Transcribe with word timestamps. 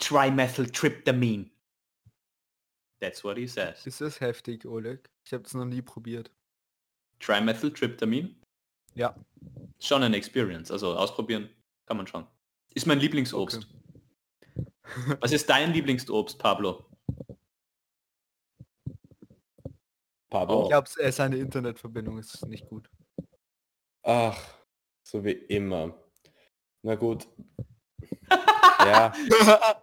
Trimethyltryptamine. 0.00 1.50
That's 3.00 3.22
what 3.24 3.36
he 3.36 3.46
says. 3.46 3.86
Ist 3.86 4.00
das 4.00 4.20
heftig, 4.20 4.66
Oleg? 4.66 5.08
Ich 5.24 5.32
habe 5.32 5.44
es 5.44 5.54
noch 5.54 5.64
nie 5.64 5.82
probiert. 5.82 6.30
Trimethyltryptamine? 7.20 8.34
Ja. 8.94 9.14
Schon 9.78 10.02
eine 10.02 10.16
Experience. 10.16 10.70
Also 10.70 10.96
ausprobieren 10.96 11.48
kann 11.86 11.96
man 11.96 12.06
schon. 12.06 12.26
Ist 12.74 12.86
mein 12.86 12.98
Lieblingsobst. 12.98 13.66
Was 15.20 15.32
ist 15.32 15.48
dein 15.48 15.72
Lieblingsobst, 15.72 16.38
Pablo? 16.38 16.84
Pablo. 20.28 20.62
Ich 20.62 20.68
glaube, 20.68 20.88
seine 21.12 21.36
Internetverbindung 21.36 22.18
ist 22.18 22.46
nicht 22.46 22.68
gut. 22.68 22.90
Ach, 24.02 24.38
so 25.02 25.24
wie 25.24 25.32
immer. 25.32 25.96
Na 26.82 26.94
gut. 26.94 27.26
Ja. 28.86 29.12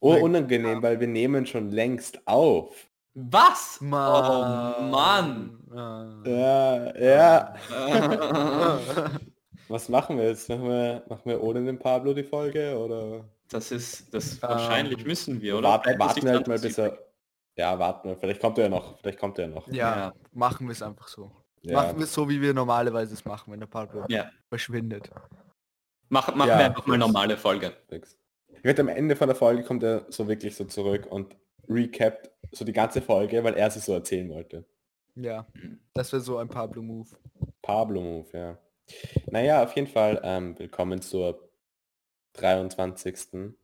Oh, 0.00 0.14
unangenehm, 0.14 0.80
weil 0.80 1.00
wir 1.00 1.08
nehmen 1.08 1.44
schon 1.44 1.70
längst 1.72 2.20
auf. 2.24 2.86
Was? 3.14 3.80
Mann. 3.80 4.74
Oh 4.78 4.82
Mann. 4.84 5.58
Ah. 5.74 6.22
Ja, 6.24 6.96
ja. 6.96 7.54
Was 9.68 9.88
machen 9.88 10.16
wir 10.18 10.26
jetzt? 10.28 10.48
Machen 10.48 10.68
wir, 10.68 11.02
machen 11.08 11.22
wir 11.24 11.42
ohne 11.42 11.64
den 11.64 11.80
Pablo 11.80 12.14
die 12.14 12.22
Folge 12.22 12.78
oder 12.78 13.24
Das 13.48 13.72
ist, 13.72 14.14
das 14.14 14.40
wahrscheinlich 14.40 15.04
müssen 15.04 15.40
wir, 15.42 15.58
oder? 15.58 15.68
warten, 15.70 15.98
warten 15.98 16.28
halt 16.28 16.46
mal 16.46 16.60
bis 16.60 16.78
er. 16.78 16.96
Ja, 17.56 17.76
warten 17.76 18.08
wir. 18.10 18.16
Vielleicht 18.16 18.40
kommt 18.40 18.56
er 18.58 18.64
ja 18.64 18.70
noch. 18.70 18.98
Vielleicht 19.00 19.18
kommt 19.18 19.36
er 19.38 19.48
ja 19.48 19.50
noch. 19.54 19.66
Ja, 19.66 19.96
Ja. 19.96 20.12
machen 20.32 20.68
wir 20.68 20.72
es 20.72 20.80
einfach 20.82 21.08
so. 21.08 21.32
Ja. 21.62 21.74
Machen 21.82 21.96
wir 21.98 22.04
es 22.04 22.14
so, 22.14 22.28
wie 22.28 22.40
wir 22.40 22.54
normalerweise 22.54 23.14
es 23.14 23.24
machen, 23.24 23.52
wenn 23.52 23.58
der 23.60 23.66
Pablo. 23.66 24.04
Ja. 24.08 24.30
verschwindet. 24.48 25.10
Mach, 26.08 26.32
machen 26.34 26.48
Ja, 26.48 26.58
wir 26.58 26.64
einfach 26.66 26.86
mal 26.86 26.96
normale 26.98 27.36
Folge. 27.36 27.72
Fix. 27.88 28.16
Ich 28.52 28.64
werde 28.64 28.82
am 28.82 28.88
Ende 28.88 29.16
von 29.16 29.28
der 29.28 29.36
Folge 29.36 29.62
kommt 29.62 29.82
er 29.82 30.06
so 30.10 30.26
wirklich 30.28 30.56
so 30.56 30.64
zurück 30.64 31.06
und 31.06 31.36
recapt 31.68 32.30
so 32.52 32.64
die 32.64 32.72
ganze 32.72 33.00
Folge, 33.02 33.44
weil 33.44 33.54
er 33.54 33.70
sie 33.70 33.80
so 33.80 33.92
erzählen 33.92 34.28
wollte. 34.30 34.64
Ja, 35.14 35.46
das 35.94 36.12
wäre 36.12 36.22
so 36.22 36.38
ein 36.38 36.48
Pablo-Move. 36.48 37.08
Pablo 37.62 38.00
Move, 38.00 38.28
ja. 38.32 38.58
Naja, 39.26 39.62
auf 39.64 39.74
jeden 39.76 39.88
Fall 39.88 40.20
ähm, 40.24 40.58
willkommen 40.58 41.02
zur 41.02 41.50
23. 42.34 43.54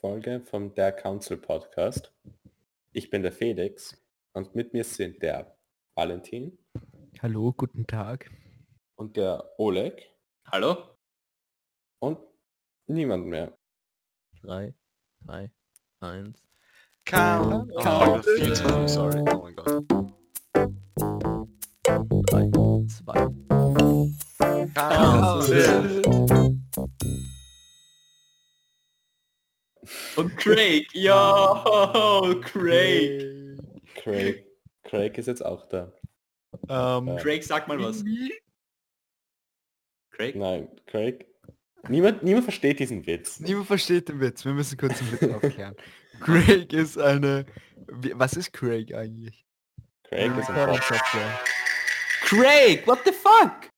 Folge 0.00 0.40
vom 0.40 0.74
Der 0.74 0.92
Council 0.92 1.36
Podcast. 1.36 2.12
Ich 2.92 3.10
bin 3.10 3.22
der 3.22 3.32
Felix 3.32 3.96
und 4.32 4.54
mit 4.54 4.72
mir 4.72 4.84
sind 4.84 5.22
der 5.22 5.56
Valentin 5.94 6.58
Hallo, 7.20 7.52
guten 7.52 7.86
Tag. 7.86 8.30
und 8.96 9.16
der 9.16 9.52
Oleg 9.58 10.10
Hallo? 10.50 10.76
und 12.00 12.18
niemand 12.86 13.26
mehr. 13.26 13.56
3, 14.42 14.74
2, 15.24 15.50
1. 16.00 16.42
Count, 17.04 17.70
Oh, 17.74 17.80
count. 17.82 18.24
sorry. 18.88 19.20
Oh 19.30 19.42
mein 19.42 19.56
Gott. 19.56 19.84
3, 22.30 22.50
2. 22.88 24.32
Und 30.16 30.36
Craig, 30.36 30.86
yo, 30.92 32.40
Craig. 32.42 33.58
Craig. 33.94 34.46
Craig 34.84 35.18
ist 35.18 35.26
jetzt 35.26 35.44
auch 35.44 35.66
da. 35.68 35.92
Ähm, 36.68 37.16
Craig, 37.16 37.42
sag 37.42 37.66
mal 37.68 37.78
was. 37.80 38.04
Craig? 40.10 40.36
Nein, 40.36 40.68
Craig. 40.86 41.26
Niemand, 41.88 42.22
niemand 42.22 42.44
versteht 42.44 42.78
diesen 42.78 43.06
Witz. 43.06 43.40
Niemand 43.40 43.66
versteht 43.66 44.08
den 44.08 44.20
Witz. 44.20 44.44
Wir 44.44 44.52
müssen 44.52 44.78
kurz 44.78 44.98
den 44.98 45.12
Witz 45.12 45.34
aufklären. 45.34 45.74
Craig 46.20 46.72
ist 46.72 46.98
eine... 46.98 47.44
Was 48.14 48.34
ist 48.34 48.52
Craig 48.52 48.94
eigentlich? 48.94 49.44
Craig 50.04 50.36
ist 50.38 50.48
ein. 50.50 50.74
Software. 50.74 51.40
Craig, 52.22 52.86
what 52.86 53.00
the 53.04 53.12
fuck? 53.12 53.70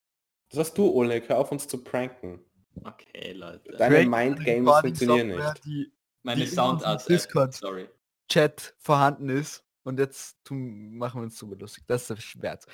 Das 0.51 0.59
hast 0.61 0.79
du, 0.79 0.91
Oleg. 0.91 1.29
Hör 1.29 1.39
auf 1.39 1.51
uns 1.51 1.67
zu 1.67 1.83
pranken. 1.83 2.41
Okay, 2.83 3.33
Leute. 3.33 3.73
Deine 3.79 3.95
Craig 3.95 4.09
Mind 4.09 4.39
ist 4.39 4.47
eine 4.47 4.55
Games 4.55 4.69
Recording-Software, 4.69 4.83
funktionieren 4.83 5.29
nicht. 5.29 5.65
Die 5.65 5.93
Meine 6.23 6.41
die 6.43 6.49
in 6.49 6.55
Sound 6.55 6.75
unserem 6.75 6.97
App. 6.99 7.07
Discord- 7.07 7.55
Sorry. 7.55 7.89
Chat 8.29 8.75
vorhanden 8.79 9.29
ist. 9.31 9.65
Und 9.85 9.99
jetzt 9.99 10.37
tun, 10.45 10.97
machen 10.97 11.21
wir 11.21 11.25
uns 11.25 11.39
super 11.39 11.57
lustig. 11.57 11.85
Das 11.87 12.03
ist 12.03 12.11
der 12.11 12.17
Scherz. 12.17 12.67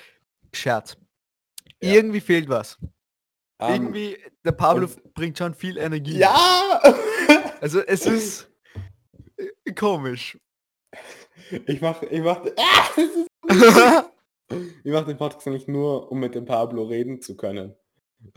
Scherz. 0.53 0.97
Ja. 1.81 1.93
Irgendwie 1.93 2.21
fehlt 2.21 2.49
was. 2.49 2.77
Ähm, 3.61 3.73
Irgendwie, 3.73 4.17
der 4.43 4.51
Pablo 4.53 4.87
bringt 5.13 5.37
schon 5.37 5.53
viel 5.53 5.77
Energie. 5.77 6.17
ja! 6.17 6.81
Also 7.61 7.79
es 7.81 8.07
ist 8.07 8.51
komisch. 9.77 10.35
ich 11.67 11.79
mach, 11.79 12.01
ich 12.01 12.21
mach, 12.21 12.41
ah, 12.57 12.89
das 13.47 14.05
ich 14.83 14.91
mach 14.91 15.05
den 15.05 15.17
Podcast 15.17 15.47
eigentlich 15.47 15.67
nur, 15.67 16.11
um 16.11 16.19
mit 16.19 16.33
dem 16.33 16.45
Pablo 16.45 16.83
reden 16.85 17.21
zu 17.21 17.37
können. 17.37 17.75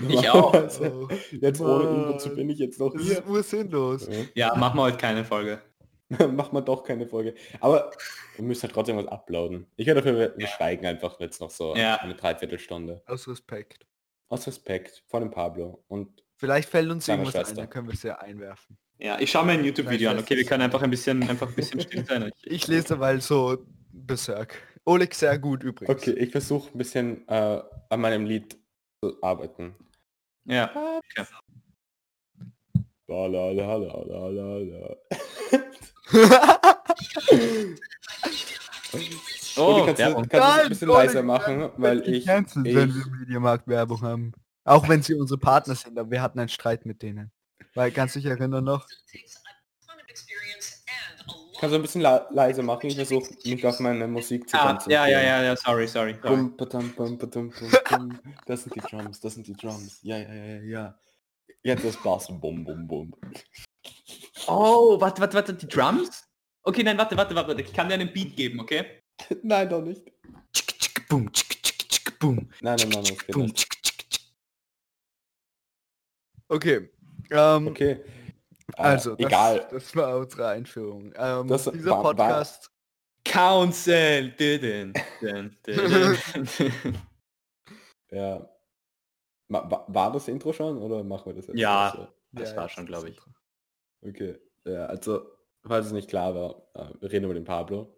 Ich 0.09 0.29
auch. 0.29 0.53
Normalerweise- 0.53 1.09
Jetzt 1.41 1.61
ohne 1.63 1.85
ihn, 1.85 2.03
Mann. 2.03 2.09
wozu 2.15 2.35
bin 2.35 2.51
ich 2.51 2.59
jetzt 2.59 2.79
noch 2.79 2.93
Das 2.93 3.03
hier? 3.03 3.13
ist 3.21 3.27
ursinnlos. 3.27 4.09
Ja, 4.35 4.55
machen 4.57 4.77
wir 4.79 4.83
heute 4.83 4.99
keine 4.99 5.25
Folge. 5.25 5.61
Ja, 6.11 6.27
Macht 6.29 6.53
man 6.53 6.63
doch 6.65 6.85
keine 6.85 7.07
Folge. 7.07 7.35
Aber 7.61 7.91
wir 8.37 8.45
müssen 8.45 8.65
halt 8.65 8.75
trotzdem 8.75 8.99
was 8.99 9.07
uploaden. 9.07 9.67
Ich 9.77 9.87
höre 9.87 9.95
dafür, 9.97 10.19
wir, 10.19 10.35
wir 10.37 10.47
schweigen 10.49 10.85
einfach 10.85 11.19
jetzt 11.19 11.41
noch 11.41 11.51
so 11.51 11.75
Ja. 11.75 11.97
eine 11.97 12.15
Dreiviertelstunde. 12.15 13.03
Aus 13.07 13.27
Respekt. 13.27 13.87
Aus 14.35 14.47
Respekt 14.47 15.03
vor 15.07 15.21
dem 15.21 15.31
Pablo. 15.31 15.85
Und 15.89 16.23
Vielleicht 16.37 16.69
fällt 16.69 16.91
uns 16.91 17.09
irgendwas 17.09 17.35
ein, 17.35 17.41
Schwester. 17.41 17.55
dann 17.57 17.71
können 17.71 17.87
wir 17.87 17.95
es 17.95 18.03
ja 18.03 18.19
einwerfen. 18.19 18.77
Ja, 18.99 19.19
ich 19.19 19.31
schaue 19.31 19.47
mir 19.47 19.53
ein 19.53 19.65
YouTube-Video 19.65 20.11
an. 20.11 20.19
Okay, 20.19 20.37
wir 20.37 20.45
können 20.45 20.63
einfach 20.63 20.83
ein 20.83 20.91
bisschen, 20.91 21.29
einfach 21.29 21.49
ein 21.49 21.55
bisschen 21.55 21.81
still 21.81 22.05
sein. 22.05 22.31
Ich 22.45 22.67
lese 22.67 22.99
weil 23.01 23.21
so 23.21 23.65
Berserk. 23.93 24.57
Oleg 24.85 25.15
sehr 25.15 25.39
gut 25.39 25.63
übrigens. 25.63 25.97
okay, 25.97 26.13
ich 26.13 26.31
versuche 26.31 26.71
ein 26.71 26.79
bisschen 26.79 27.27
äh, 27.29 27.63
an 27.89 28.01
meinem 28.01 28.27
Lied 28.27 28.59
zu 29.01 29.23
arbeiten. 29.23 29.75
Ja. 30.45 30.71
Okay. 31.09 31.25
Oh, 39.57 39.85
kannst 39.85 40.01
du, 40.01 40.05
Werbung. 40.05 40.29
kannst 40.29 40.33
du 40.33 40.39
es 40.39 40.43
ein 40.43 40.57
Nein, 40.59 40.69
bisschen 40.69 40.91
Oleg, 40.91 41.07
leiser 41.07 41.23
machen, 41.23 41.71
weil 41.77 42.09
ich, 42.09 42.25
gecancelt, 42.25 42.67
ich 42.67 42.75
wenn 42.75 42.95
wir 42.95 43.07
Mediamarkt 43.07 43.69
Werbung 43.69 44.01
haben. 44.03 44.33
Auch 44.65 44.89
wenn 44.89 45.03
sie 45.03 45.15
unsere 45.15 45.39
Partner 45.39 45.75
sind, 45.75 45.99
aber 45.99 46.11
wir 46.11 46.23
hatten 46.23 46.39
einen 46.39 46.49
Streit 46.49 46.87
mit 46.87 47.03
denen. 47.03 47.31
Weil, 47.75 47.91
kannst 47.91 48.15
du 48.17 48.21
dich 48.21 48.29
erinnern 48.29 48.65
noch? 48.65 48.87
kannst 51.65 51.73
du 51.73 51.79
ein 51.79 51.83
bisschen 51.83 52.01
la 52.03 52.27
leiser 52.31 52.63
machen. 52.63 52.89
Ich 52.89 52.97
versuche 52.97 53.31
mich 53.45 53.67
auf 53.67 53.81
meine 53.81 54.07
Musik 54.07 54.49
zu 54.49 54.57
Ah, 54.57 54.73
konzentrieren. 54.73 55.09
ja, 55.11 55.21
ja, 55.21 55.23
ja, 55.23 55.43
ja, 55.45 55.57
sorry, 55.57 55.87
sorry. 55.87 56.15
sorry. 56.21 56.37
Bum, 56.37 56.57
badum, 56.57 56.93
bum, 56.95 57.19
badum, 57.19 57.51
bum, 57.51 57.71
bum. 57.89 58.21
Das 58.47 58.65
sind 58.65 58.75
die 58.75 58.81
Drums, 58.81 59.21
das 59.21 59.35
sind 59.35 59.47
die 59.47 59.55
Drums. 59.55 59.99
Ja, 60.03 60.19
ja, 60.19 60.35
ja, 60.35 60.61
ja. 60.63 60.99
Jetzt 61.63 61.85
das 61.85 61.97
Bass. 62.03 62.27
Bum, 62.29 62.65
bum, 62.65 62.87
bum. 62.87 63.15
Oh, 64.47 65.01
warte, 65.01 65.21
warte, 65.23 65.35
warte, 65.35 65.55
die 65.55 65.69
Drums? 65.69 66.29
Okay, 66.63 66.83
nein, 66.83 66.99
warte, 66.99 67.17
warte, 67.17 67.35
warte. 67.35 67.61
Ich 67.63 67.73
kann 67.73 67.89
dir 67.89 67.95
einen 67.95 68.13
Beat 68.13 68.37
geben, 68.37 68.61
okay? 68.61 69.03
Nein, 69.43 69.69
doch 69.69 69.83
nicht. 69.83 70.03
Tschick, 70.53 70.79
tschick, 70.79 71.09
boom, 71.09 71.33
tschick, 71.33 71.63
tschick, 71.63 71.89
tschick, 71.89 72.19
boom. 72.19 72.51
Nein, 72.61 72.77
nein, 72.79 72.89
nein, 72.91 73.05
das 73.05 73.19
geht 73.19 73.35
Boom, 73.35 73.43
nicht. 73.45 73.57
tschick, 73.57 73.83
tschick, 73.83 74.11
tschick. 74.11 74.25
Okay. 76.49 76.91
Ähm, 77.31 77.69
Okay. 77.69 77.93
Äh, 77.93 78.03
Also, 78.83 79.15
das, 79.17 79.27
egal. 79.27 79.69
das 79.71 79.95
war 79.97 80.17
unsere 80.19 80.49
Einführung. 80.49 81.13
Ähm, 81.17 81.49
Das 81.49 81.65
dieser 81.65 81.91
war- 81.91 82.05
war- 82.05 82.15
Podcast, 82.15 82.71
Council. 83.25 84.31
Dün, 84.33 84.61
dün, 84.61 84.93
dün, 85.21 85.57
dün. 85.67 86.95
Ja. 88.11 88.49
Ma- 89.49 89.71
wa- 89.71 89.85
War 89.89 90.13
das 90.13 90.29
Intro 90.29 90.53
schon 90.53 90.79
oder 90.79 91.03
machen 91.05 91.27
wir 91.27 91.35
das 91.35 91.47
jetzt? 91.49 91.59
Ja. 91.59 91.91
Also, 91.91 92.09
Das 92.33 92.51
Ja, 92.51 92.57
war 92.57 92.69
schon, 92.69 92.87
glaube 92.87 93.11
ich. 93.11 93.19
Okay. 94.03 94.39
Ja, 94.65 94.87
also, 94.87 95.27
falls 95.65 95.87
es 95.87 95.93
nicht 95.93 96.09
klar 96.09 96.35
war, 96.35 96.69
äh, 96.75 96.93
wir 97.01 97.11
reden 97.13 97.25
über 97.27 97.35
den 97.35 97.45
Pablo. 97.45 97.97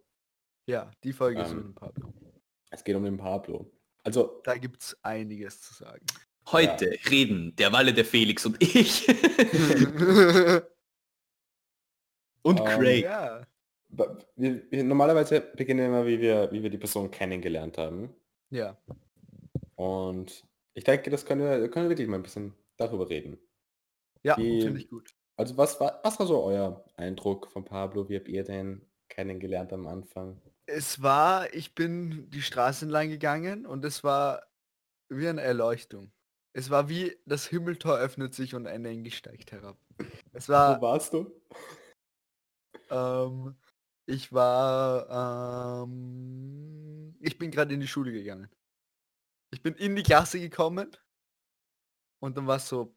Ja, 0.67 0.91
die 1.05 1.13
Folge 1.13 1.41
ist 1.43 1.51
Ähm. 1.53 1.57
mit 1.59 1.67
dem 1.67 1.75
Pablo. 1.75 2.13
Es 2.71 2.83
geht 2.85 2.97
um 2.97 3.05
den 3.05 3.17
Pablo. 3.17 3.71
Also, 4.05 4.41
Da 4.45 4.57
gibt 4.57 4.83
es 4.83 4.97
einiges 5.03 5.61
zu 5.63 5.75
sagen. 5.75 6.05
Heute 6.53 6.97
reden 7.11 7.55
der 7.57 7.73
Walle, 7.73 7.93
der 7.93 8.05
Felix 8.05 8.47
und 8.47 8.63
ich. 8.63 9.09
und 12.43 12.61
Ähm, 12.61 12.65
Craig. 12.67 13.05
ja. 13.05 13.47
wir, 13.89 14.63
wir, 14.71 14.85
normalerweise 14.85 15.41
beginnen 15.41 15.81
wir 15.81 15.87
immer, 15.87 16.07
wie 16.07 16.21
wir, 16.21 16.51
wie 16.53 16.63
wir 16.63 16.71
die 16.71 16.79
Person 16.79 17.11
kennengelernt 17.11 17.79
haben. 17.79 18.15
Ja. 18.51 18.77
Und 19.75 20.45
ich 20.75 20.85
denke, 20.85 21.11
das 21.11 21.25
können 21.27 21.41
wir, 21.43 21.69
können 21.69 21.87
wir 21.87 21.91
wirklich 21.91 22.09
mal 22.09 22.17
ein 22.17 22.23
bisschen 22.23 22.55
darüber 22.77 23.09
reden. 23.11 23.39
Ja, 24.23 24.35
finde 24.37 24.79
ich 24.79 24.89
gut. 24.89 25.15
Also 25.37 25.57
was 25.57 25.81
war, 25.81 26.01
was 26.03 26.19
war 26.19 26.27
so 26.27 26.43
euer 26.45 26.85
Eindruck 26.97 27.51
von 27.51 27.65
Pablo? 27.65 28.09
Wie 28.09 28.17
habt 28.17 28.29
ihr 28.29 28.45
den 28.45 28.83
kennengelernt 29.09 29.73
am 29.73 29.87
Anfang? 29.87 30.41
Es 30.67 31.01
war, 31.01 31.53
ich 31.55 31.75
bin 31.75 32.29
die 32.31 32.43
Straße 32.43 32.85
entlang 32.85 33.09
gegangen 33.09 33.67
und 33.67 33.85
es 33.85 34.03
war 34.03 34.43
wie 35.09 35.29
eine 35.29 35.43
Erleuchtung. 35.43 36.13
Es 36.53 36.71
war 36.71 36.89
wie 36.89 37.17
das 37.27 37.47
Himmeltor 37.47 37.99
öffnet 37.99 38.35
sich 38.35 38.55
und 38.55 38.67
ein 38.67 38.85
Engel 38.85 39.13
steigt 39.13 39.53
herab. 39.53 39.79
Es 40.33 40.49
Wo 40.49 40.53
war 40.53 40.81
warst 40.81 41.13
du? 41.13 41.31
Ähm, 42.91 43.57
ich 44.07 44.33
war, 44.33 45.85
ähm, 45.85 47.17
ich 47.21 47.39
bin 47.39 47.51
gerade 47.51 47.75
in 47.75 47.81
die 47.81 47.89
Schule 47.89 48.13
gegangen. 48.13 48.49
Ich 49.53 49.63
bin 49.63 49.75
in 49.75 49.97
die 49.97 50.03
Klasse 50.03 50.41
gekommen 50.41 50.97
und 52.21 52.37
dann 52.37 52.47
war 52.47 52.57
es 52.57 52.69
so, 52.69 52.97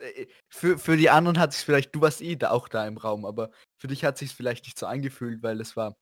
äh, 0.00 0.26
für, 0.48 0.78
für 0.78 0.96
die 0.96 1.10
anderen 1.10 1.38
hat 1.38 1.52
sich 1.52 1.64
vielleicht, 1.64 1.94
du 1.94 2.00
warst 2.00 2.20
eh 2.20 2.36
da, 2.36 2.50
auch 2.50 2.68
da 2.68 2.86
im 2.86 2.96
Raum, 2.96 3.24
aber 3.24 3.50
für 3.80 3.88
dich 3.88 4.04
hat 4.04 4.18
sich 4.18 4.34
vielleicht 4.34 4.64
nicht 4.64 4.78
so 4.78 4.86
angefühlt, 4.86 5.42
weil 5.42 5.60
es 5.60 5.76
war, 5.76 5.96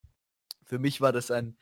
für 0.66 0.78
mich 0.78 1.00
war 1.00 1.12
das 1.12 1.30
ein, 1.30 1.56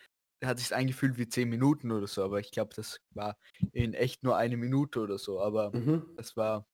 hat 0.45 0.59
sich 0.59 0.75
angefühlt 0.75 1.19
wie 1.19 1.29
zehn 1.29 1.49
Minuten 1.49 1.93
oder 1.93 2.06
so, 2.06 2.25
aber 2.25 2.41
ich 2.41 2.51
glaube, 2.51 2.75
das 2.75 2.99
war 3.15 3.37
in 3.73 3.95
echt 3.95 4.23
nur 4.25 4.37
eine 4.37 4.56
Minute 4.56 5.01
oder 5.01 5.19
so, 5.19 5.41
aber 5.41 5.73
Mhm. 5.73 6.15
es 6.19 6.37
war 6.37 6.67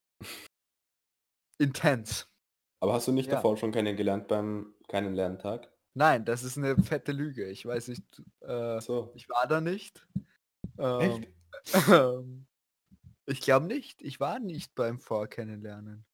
intens. 1.58 2.26
Aber 2.80 2.94
hast 2.94 3.08
du 3.08 3.12
nicht 3.12 3.28
Ja. 3.28 3.36
davor 3.36 3.56
schon 3.56 3.72
kennengelernt 3.72 4.28
beim 4.28 4.74
keinen 4.88 5.14
Lerntag? 5.14 5.70
Nein, 5.94 6.24
das 6.24 6.42
ist 6.44 6.56
eine 6.56 6.76
fette 6.82 7.12
Lüge. 7.12 7.48
Ich 7.50 7.66
weiß 7.66 7.88
nicht, 7.88 8.22
äh, 8.40 8.80
So. 8.80 9.12
ich 9.14 9.28
war 9.28 9.46
da 9.46 9.60
nicht. 9.60 10.06
Echt? 10.98 11.28
Ähm, 11.28 11.34
ich 13.26 13.40
glaube 13.40 13.66
nicht. 13.66 14.02
Ich 14.02 14.20
war 14.20 14.40
nicht 14.40 14.74
beim 14.74 15.00
Vorkennenlernen. 15.00 16.06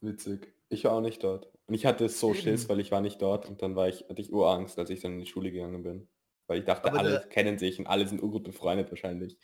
Witzig. 0.00 0.54
Ich 0.68 0.84
war 0.84 0.92
auch 0.92 1.00
nicht 1.00 1.24
dort. 1.24 1.51
Und 1.72 1.76
ich 1.76 1.86
hatte 1.86 2.06
so. 2.10 2.34
Schiss, 2.34 2.68
weil 2.68 2.80
ich 2.80 2.90
war 2.90 3.00
nicht 3.00 3.22
dort 3.22 3.48
und 3.48 3.62
dann 3.62 3.74
war 3.74 3.88
ich, 3.88 4.06
hatte 4.06 4.20
ich 4.20 4.30
Urangst, 4.30 4.78
als 4.78 4.90
ich 4.90 5.00
dann 5.00 5.14
in 5.14 5.20
die 5.20 5.26
Schule 5.26 5.50
gegangen 5.50 5.82
bin. 5.82 6.06
Weil 6.46 6.58
ich 6.58 6.66
dachte, 6.66 6.90
Aber 6.90 6.98
alle 6.98 7.10
der- 7.12 7.28
kennen 7.30 7.58
sich 7.58 7.78
und 7.78 7.86
alle 7.86 8.06
sind 8.06 8.22
urgut 8.22 8.44
befreundet 8.44 8.90
wahrscheinlich. 8.90 9.38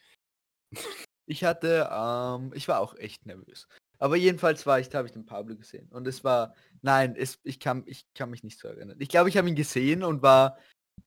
Ich 1.25 1.43
hatte, 1.43 1.89
ähm, 1.91 2.53
ich 2.55 2.69
war 2.69 2.81
auch 2.81 2.95
echt 2.97 3.25
nervös. 3.25 3.67
Aber 3.99 4.17
jedenfalls 4.17 4.67
war 4.67 4.79
ich, 4.79 4.91
da 4.91 4.99
habe 4.99 5.09
ich 5.09 5.15
den 5.15 5.25
Pablo 5.25 5.57
gesehen. 5.57 5.89
Und 5.91 6.07
es 6.07 6.23
war, 6.23 6.55
nein, 6.83 7.17
es, 7.17 7.41
ich, 7.45 7.61
kann, 7.61 7.83
ich 7.87 8.05
kann 8.13 8.29
mich 8.29 8.45
nicht 8.45 8.59
so 8.59 8.69
erinnern. 8.69 8.99
Ich 9.01 9.09
glaube, 9.09 9.31
ich 9.31 9.39
habe 9.39 9.49
ihn 9.49 9.57
gesehen 9.57 10.03
und 10.05 10.21
war, 10.21 10.59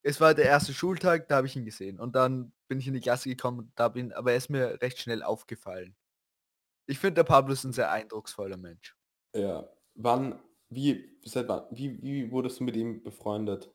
es 0.01 0.19
war 0.21 0.33
der 0.33 0.45
erste 0.45 0.74
Schultag, 0.74 1.27
da 1.27 1.35
habe 1.35 1.45
ich 1.45 1.56
ihn 1.56 1.65
gesehen. 1.65 2.00
Und 2.00 2.15
dann 2.15 2.51
bin 2.67 2.79
ich 2.79 2.88
in 2.88 2.95
die 2.95 3.00
Klasse 3.00 3.29
gekommen, 3.29 3.71
da 3.75 3.89
bin, 3.89 4.12
aber 4.12 4.31
er 4.31 4.38
ist 4.38 4.50
mir 4.50 4.81
recht 4.81 4.97
schnell 4.97 5.21
aufgefallen. 5.21 5.95
Ich 6.89 6.97
finde, 6.97 7.13
der 7.19 7.25
Pablo 7.25 7.53
ist 7.53 7.63
ein 7.63 7.74
sehr 7.74 7.91
eindrucksvoller 7.91 8.57
Mensch. 8.57 8.95
Ja. 9.35 9.69
Wann, 9.94 10.41
wie, 10.71 11.19
seit 11.25 11.47
wann, 11.47 11.65
wie, 11.71 12.01
wie 12.01 12.31
wurdest 12.31 12.59
du 12.59 12.63
mit 12.63 12.75
ihm 12.75 13.03
befreundet? 13.03 13.71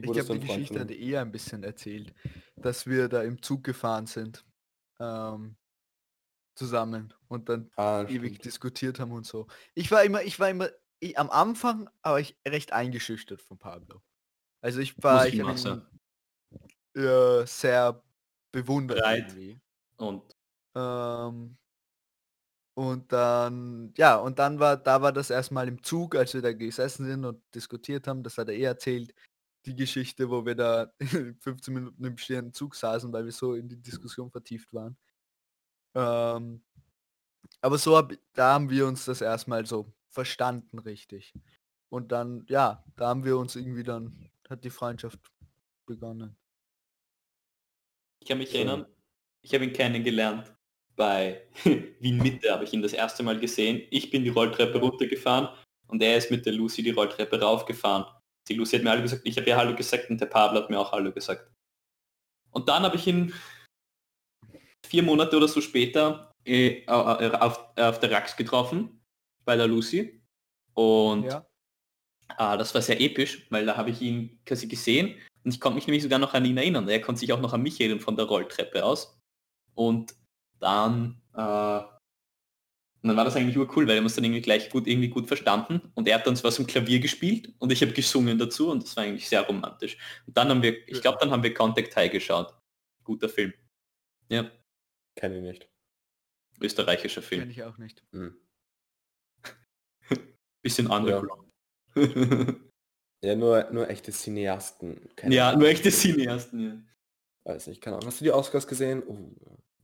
Ich 0.00 0.02
glaube, 0.12 0.30
die 0.30 0.40
Geschichte 0.40 0.80
hat 0.80 0.90
er 0.90 0.98
eher 0.98 1.20
ein 1.22 1.32
bisschen 1.32 1.62
erzählt, 1.62 2.14
dass 2.60 2.86
wir 2.86 3.08
da 3.08 3.22
im 3.22 3.42
Zug 3.42 3.64
gefahren 3.64 4.06
sind. 4.06 4.44
Ähm, 5.00 5.56
zusammen 6.54 7.12
und 7.28 7.48
dann 7.48 7.70
Ah, 7.76 8.06
ewig 8.08 8.34
stimmt. 8.34 8.44
diskutiert 8.44 9.00
haben 9.00 9.12
und 9.12 9.26
so. 9.26 9.46
Ich 9.74 9.90
war 9.90 10.04
immer, 10.04 10.22
ich 10.22 10.40
war 10.40 10.48
immer, 10.50 10.70
ich, 11.00 11.18
am 11.18 11.30
Anfang 11.30 11.90
aber 12.02 12.20
ich 12.20 12.38
recht 12.48 12.72
eingeschüchtert 12.72 13.42
von 13.42 13.58
Pablo. 13.58 14.02
Also 14.62 14.80
ich 14.80 15.02
war, 15.02 15.28
ich 15.28 15.34
ihn, 15.34 15.82
äh, 16.94 17.46
sehr 17.46 18.02
bewundert. 18.52 19.02
Und 19.98 20.36
Ähm, 20.74 21.58
und 22.76 23.10
dann, 23.10 23.94
ja, 23.96 24.16
und 24.16 24.38
dann 24.38 24.60
war, 24.60 24.76
da 24.76 25.00
war 25.00 25.10
das 25.10 25.30
erstmal 25.30 25.66
im 25.66 25.82
Zug, 25.82 26.14
als 26.14 26.34
wir 26.34 26.42
da 26.42 26.52
gesessen 26.52 27.06
sind 27.06 27.24
und 27.24 27.42
diskutiert 27.54 28.06
haben, 28.06 28.22
das 28.22 28.36
hat 28.36 28.48
er 28.48 28.54
eh 28.54 28.64
erzählt, 28.64 29.14
die 29.64 29.74
Geschichte, 29.74 30.28
wo 30.28 30.44
wir 30.44 30.54
da 30.54 30.92
15 31.40 31.72
Minuten 31.72 32.04
im 32.04 32.18
stehenden 32.18 32.52
Zug 32.52 32.74
saßen, 32.74 33.10
weil 33.14 33.24
wir 33.24 33.32
so 33.32 33.54
in 33.54 33.70
die 33.70 33.80
Diskussion 33.80 34.30
vertieft 34.30 34.74
waren. 34.74 34.94
Ähm, 35.94 36.62
aber 37.62 37.78
so 37.78 37.96
hab, 37.96 38.12
da 38.34 38.52
haben 38.52 38.68
wir 38.68 38.86
uns 38.86 39.06
das 39.06 39.22
erstmal 39.22 39.64
so 39.64 39.90
verstanden 40.10 40.78
richtig. 40.78 41.32
Und 41.88 42.12
dann, 42.12 42.44
ja, 42.46 42.84
da 42.96 43.08
haben 43.08 43.24
wir 43.24 43.38
uns 43.38 43.56
irgendwie 43.56 43.84
dann, 43.84 44.30
hat 44.50 44.64
die 44.64 44.70
Freundschaft 44.70 45.20
begonnen. 45.86 46.36
ich 48.20 48.28
kann 48.28 48.36
mich 48.36 48.54
erinnern, 48.54 48.84
ich 49.40 49.54
habe 49.54 49.64
ihn 49.64 49.72
kennengelernt 49.72 50.55
bei 50.96 51.42
Wien 52.00 52.18
Mitte, 52.18 52.50
habe 52.50 52.64
ich 52.64 52.72
ihn 52.72 52.82
das 52.82 52.92
erste 52.92 53.22
Mal 53.22 53.38
gesehen. 53.38 53.82
Ich 53.90 54.10
bin 54.10 54.24
die 54.24 54.30
Rolltreppe 54.30 54.78
runtergefahren 54.78 55.48
und 55.88 56.02
er 56.02 56.16
ist 56.16 56.30
mit 56.30 56.46
der 56.46 56.54
Lucy 56.54 56.82
die 56.82 56.90
Rolltreppe 56.90 57.40
raufgefahren. 57.40 58.06
Die 58.48 58.54
Lucy 58.54 58.76
hat 58.76 58.84
mir 58.84 58.90
Hallo 58.90 59.02
gesagt, 59.02 59.22
ich 59.24 59.36
habe 59.36 59.48
ihr 59.48 59.56
Hallo 59.56 59.74
gesagt 59.74 60.10
und 60.10 60.20
der 60.20 60.26
Pablo 60.26 60.60
hat 60.60 60.70
mir 60.70 60.78
auch 60.78 60.92
Hallo 60.92 61.12
gesagt. 61.12 61.50
Und 62.50 62.68
dann 62.68 62.82
habe 62.82 62.96
ich 62.96 63.06
ihn 63.06 63.34
vier 64.86 65.02
Monate 65.02 65.36
oder 65.36 65.48
so 65.48 65.60
später 65.60 66.32
äh, 66.44 66.84
äh, 66.84 66.86
auf, 66.86 67.76
auf 67.76 68.00
der 68.00 68.10
Rax 68.10 68.36
getroffen, 68.36 69.02
bei 69.44 69.56
der 69.56 69.66
Lucy. 69.66 70.22
Und 70.74 71.24
Ja. 71.24 71.46
Ah, 72.28 72.56
das 72.56 72.74
war 72.74 72.82
sehr 72.82 73.00
episch, 73.00 73.46
weil 73.50 73.66
da 73.66 73.76
habe 73.76 73.90
ich 73.90 74.00
ihn 74.00 74.40
quasi 74.44 74.66
gesehen 74.66 75.14
und 75.44 75.54
ich 75.54 75.60
konnte 75.60 75.76
mich 75.76 75.86
nämlich 75.86 76.02
sogar 76.02 76.18
noch 76.18 76.34
an 76.34 76.44
ihn 76.44 76.56
erinnern. 76.56 76.88
Er 76.88 77.00
konnte 77.00 77.20
sich 77.20 77.32
auch 77.32 77.40
noch 77.40 77.52
an 77.52 77.62
mich 77.62 77.80
erinnern 77.80 78.00
von 78.00 78.16
der 78.16 78.24
Rolltreppe 78.24 78.84
aus. 78.84 79.16
Und 79.74 80.14
dann, 80.58 81.20
äh, 81.34 81.80
und 83.02 83.08
dann 83.10 83.16
war 83.16 83.24
das 83.24 83.36
eigentlich 83.36 83.56
urcool, 83.56 83.84
weil 83.84 83.94
wir 83.94 83.98
haben 83.98 84.04
uns 84.04 84.16
dann 84.16 84.24
irgendwie 84.24 84.42
gleich 84.42 84.68
gut, 84.70 84.86
irgendwie 84.86 85.08
gut 85.08 85.28
verstanden. 85.28 85.80
Und 85.94 86.08
er 86.08 86.16
hat 86.16 86.26
dann 86.26 86.34
zwar 86.34 86.50
zum 86.50 86.66
Klavier 86.66 86.98
gespielt 86.98 87.54
und 87.58 87.70
ich 87.70 87.80
habe 87.82 87.92
gesungen 87.92 88.38
dazu 88.38 88.70
und 88.70 88.82
das 88.82 88.96
war 88.96 89.04
eigentlich 89.04 89.28
sehr 89.28 89.42
romantisch. 89.42 89.96
Und 90.26 90.36
dann 90.36 90.48
haben 90.48 90.62
wir, 90.62 90.88
ich 90.88 91.00
glaube, 91.00 91.18
dann 91.20 91.30
haben 91.30 91.42
wir 91.42 91.54
Contact 91.54 91.94
High 91.94 92.10
geschaut. 92.10 92.52
Guter 93.04 93.28
Film. 93.28 93.52
Ja, 94.28 94.50
Kenne 95.16 95.36
ich 95.36 95.42
nicht. 95.42 95.70
österreichischer 96.60 97.22
Film. 97.22 97.48
ich 97.48 97.62
auch 97.62 97.78
nicht. 97.78 98.04
Hm. 98.12 98.36
Bisschen 100.62 100.88
underground. 100.88 101.50
Ja, 103.24 103.34
nur, 103.34 103.70
nur 103.72 103.88
echte 103.88 104.12
Cineasten. 104.12 105.08
Keine 105.16 105.34
ja, 105.34 105.48
Ahnung. 105.48 105.60
nur 105.60 105.68
echte 105.68 105.90
Cineasten, 105.90 106.60
ja. 106.60 106.82
Weiß 107.44 107.66
nicht, 107.66 107.80
keine 107.80 107.96
Ahnung. 107.96 108.08
Hast 108.08 108.20
du 108.20 108.24
die 108.24 108.30
Oscars 108.30 108.66
gesehen? 108.66 109.02
Uh. 109.06 109.34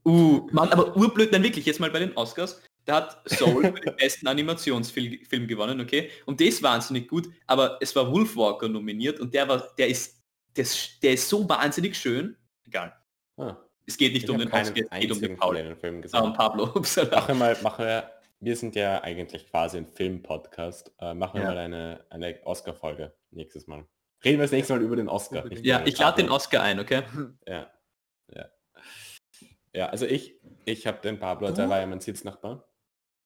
Uh, 0.05 0.47
Mann, 0.51 0.69
aber 0.69 0.95
urblöd, 0.97 1.31
nein 1.31 1.43
wirklich, 1.43 1.65
jetzt 1.65 1.79
mal 1.79 1.89
bei 1.89 1.99
den 1.99 2.15
Oscars, 2.17 2.61
da 2.85 2.95
hat 2.95 3.21
Soul 3.29 3.63
für 3.63 3.71
den 3.79 3.95
besten 3.95 4.27
Animationsfilm 4.27 5.23
Film 5.25 5.47
gewonnen, 5.47 5.79
okay? 5.79 6.09
Und 6.25 6.39
der 6.41 6.47
ist 6.47 6.61
wahnsinnig 6.61 7.07
gut, 7.07 7.29
aber 7.47 7.77
es 7.81 7.95
war 7.95 8.11
Wolfwalker 8.11 8.67
nominiert 8.67 9.19
und 9.21 9.33
der 9.33 9.47
war, 9.47 9.73
der 9.77 9.87
ist, 9.87 10.21
der 10.55 10.63
ist, 10.63 11.01
der 11.01 11.13
ist 11.13 11.29
so 11.29 11.47
wahnsinnig 11.47 11.95
schön. 11.97 12.35
Egal. 12.65 12.93
Ah, 13.37 13.55
Es 13.85 13.95
geht 13.97 14.11
nicht 14.13 14.23
ich 14.25 14.29
um 14.29 14.37
den 14.39 14.51
Oscar, 14.51 14.83
es 14.91 14.99
geht 14.99 15.11
um 15.11 15.21
den 15.21 15.37
Paul. 15.37 15.55
den 15.55 15.77
Filmen 15.77 15.99
Ah, 15.99 16.01
gesehen. 16.01 16.21
um 16.21 16.33
Pablo. 16.33 16.73
Wir 16.75 17.35
mal, 17.35 17.57
machen 17.63 17.85
wir, 17.85 18.11
wir 18.41 18.55
sind 18.57 18.75
ja 18.75 19.01
eigentlich 19.01 19.47
quasi 19.49 19.77
ein 19.77 19.87
Film-Podcast. 19.87 20.91
Äh, 20.99 21.13
machen 21.13 21.35
wir 21.39 21.43
Ja. 21.43 21.47
mal 21.53 21.57
eine, 21.57 22.05
eine 22.09 22.39
Oscar-Folge 22.43 23.13
nächstes 23.31 23.67
Mal. 23.67 23.85
Reden 24.25 24.39
wir 24.39 24.43
das 24.43 24.51
nächste 24.51 24.73
Mal 24.73 24.81
über 24.83 24.97
den 24.97 25.07
Oscar. 25.07 25.49
Ja, 25.61 25.81
ich 25.85 25.97
lade 25.97 26.21
den. 26.21 26.29
Oscar 26.29 26.61
ein, 26.61 26.79
okay? 26.81 27.03
Ja. 27.47 27.71
Ja. 28.33 28.49
Ja, 29.73 29.87
also 29.89 30.05
ich, 30.05 30.39
ich 30.65 30.85
habe 30.87 31.01
den 31.01 31.19
Pablo, 31.19 31.47
also 31.47 31.57
Du? 31.57 31.61
er 31.63 31.69
war 31.69 31.79
ja 31.79 31.87
mein 31.87 31.99
Sitznachbar. 31.99 32.67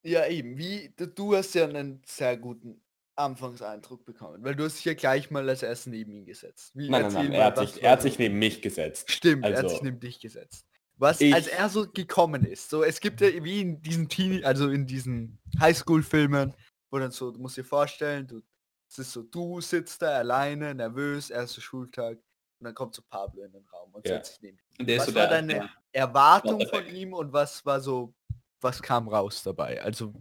Ja, 0.03 0.25
eben. 0.27 0.57
Wie, 0.57 0.93
du- 0.95 1.35
hast 1.35 1.53
ja 1.55 1.65
einen 1.67 2.01
sehr 2.05 2.37
guten 2.37 2.81
Anfangseindruck 3.15 4.05
bekommen, 4.05 4.43
weil 4.43 4.55
du 4.55 4.63
hast 4.63 4.77
dich 4.77 4.85
ja 4.85 4.93
gleich 4.93 5.29
mal 5.31 5.47
als 5.49 5.63
erstes 5.63 5.87
neben 5.87 6.13
ihn 6.13 6.25
gesetzt. 6.25 6.71
Wie, 6.75 6.89
Nein, 6.89 7.01
nein, 7.03 7.13
nein, 7.13 7.31
er 7.33 7.45
hat, 7.45 7.57
sich, 7.57 7.83
er 7.83 7.91
hat 7.91 8.01
sich 8.01 8.17
neben 8.19 8.39
mich 8.39 8.61
gesetzt. 8.61 9.11
Stimmt, 9.11 9.43
er 9.43 9.49
hat 9.51 9.57
also- 9.63 9.69
sich 9.69 9.81
neben 9.83 9.99
dich 9.99 10.19
gesetzt. 10.19 10.65
Was, 10.99 11.21
Ich- 11.21 11.33
als 11.33 11.47
er 11.47 11.69
so 11.69 11.87
gekommen 11.91 12.43
ist, 12.45 12.69
so 12.71 12.83
es 12.83 12.99
gibt 12.99 13.21
ja 13.21 13.27
wie 13.43 13.61
in 13.61 13.81
diesen 13.81 14.07
Teenie, 14.09 14.43
also 14.43 14.69
in 14.69 14.87
diesen 14.87 15.39
Highschool-Filmen, 15.59 16.55
wo 16.89 16.97
dann 16.97 17.11
so, 17.11 17.29
du 17.31 17.39
musst 17.39 17.57
dir 17.57 17.63
vorstellen, 17.65 18.25
du, 18.25 18.41
es 18.89 18.97
ist 18.99 19.11
so, 19.11 19.21
du 19.21 19.61
sitzt 19.61 20.01
da 20.01 20.17
alleine, 20.17 20.73
nervös, 20.73 21.29
erster 21.29 21.61
Schultag, 21.61 22.17
und 22.59 22.65
dann 22.65 22.73
kommt 22.75 22.95
so 22.95 23.01
Pablo 23.07 23.43
in 23.43 23.51
den 23.51 23.65
Raum 23.65 23.93
und 23.93 24.07
Ja. 24.07 24.15
setzt 24.15 24.33
sich 24.33 24.41
neben 24.41 24.57
ist 24.87 24.99
Was 24.99 25.05
so 25.07 25.15
war 25.15 25.27
deine 25.27 25.53
der 25.53 25.69
Erwartung 25.91 26.65
von 26.67 26.85
ihm 26.87 27.13
und 27.13 27.31
was 27.33 27.65
war 27.65 27.79
so, 27.79 28.13
was 28.61 28.81
kam 28.81 29.07
raus 29.07 29.43
dabei? 29.43 29.81
Also 29.81 30.13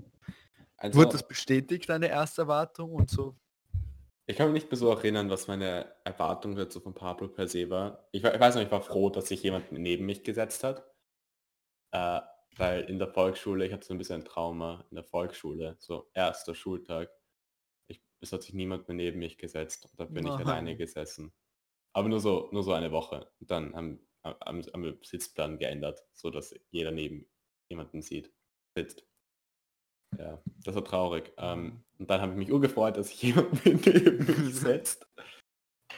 Also, 0.77 0.99
wurde 0.99 1.13
das 1.13 1.27
bestätigt, 1.27 1.89
deine 1.89 2.09
erste 2.09 2.43
Erwartung 2.43 2.93
und 2.95 3.11
so? 3.11 3.37
ich 4.27 4.37
kann 4.37 4.53
mich 4.53 4.63
nicht 4.65 4.71
mehr 4.73 4.79
so 4.79 4.91
erinnern, 4.91 5.31
was 5.31 5.47
meine 5.47 5.95
Erwartung 6.05 6.57
dazu 6.57 6.81
von 6.81 6.93
Pablo 6.95 7.29
per 7.29 7.47
se 7.49 7.71
war. 7.71 8.09
Ich, 8.13 8.23
war- 8.23 8.35
ich 8.35 8.41
weiß 8.41 8.57
noch, 8.57 8.63
ich 8.63 8.71
war 8.71 8.83
froh, 8.83 9.09
dass 9.09 9.29
sich 9.29 9.43
jemand 9.43 9.71
neben 9.73 10.05
mich 10.05 10.25
gesetzt 10.25 10.65
hat. 10.65 10.85
Äh, 11.93 12.21
weil 12.57 12.81
in 12.85 12.99
der 12.99 13.09
Volksschule, 13.09 13.67
ich 13.67 13.73
hatte 13.73 13.87
so 13.87 13.95
ein 13.95 13.99
bisschen 13.99 14.23
ein 14.23 14.25
Trauma 14.25 14.85
in 14.91 14.97
der 14.97 15.05
Volksschule, 15.05 15.77
so 15.79 16.11
erster 16.15 16.55
Schultag. 16.55 17.11
Ich, 17.87 18.03
es 18.21 18.33
hat 18.33 18.43
sich 18.43 18.55
niemand 18.55 18.89
mehr 18.89 18.97
neben 18.97 19.19
mich 19.19 19.39
gesetzt. 19.39 19.89
Da 19.97 20.05
bin 20.07 20.27
ich 20.27 20.33
Nein. 20.33 20.47
alleine 20.47 20.77
gesessen. 20.77 21.33
Aber 21.97 22.11
nur 22.11 22.21
so, 22.21 22.51
nur 22.53 22.63
so 22.63 22.75
eine 22.75 22.93
Woche. 22.93 23.27
Und 23.41 23.51
dann 23.51 23.75
haben, 23.75 24.07
haben, 24.23 24.63
haben 24.63 24.85
wir 24.85 24.99
Sitzplan 25.03 25.59
geändert, 25.59 26.05
so 26.13 26.29
dass 26.29 26.55
jeder 26.71 26.91
neben 26.91 27.27
jemanden 27.71 28.03
sieht, 28.03 28.31
sitzt. 28.77 29.07
Ja, 30.19 30.43
das 30.63 30.75
war 30.75 30.85
traurig. 30.85 31.33
Ähm, 31.39 31.83
und 31.99 32.11
dann 32.11 32.21
habe 32.21 32.33
ich 32.33 32.39
mich 32.39 32.53
urgefreut, 32.53 32.99
dass 32.99 33.09
sich 33.09 33.23
jemand 33.35 33.65
neben 33.65 34.27
mich 34.27 34.55
setzt. 34.61 35.09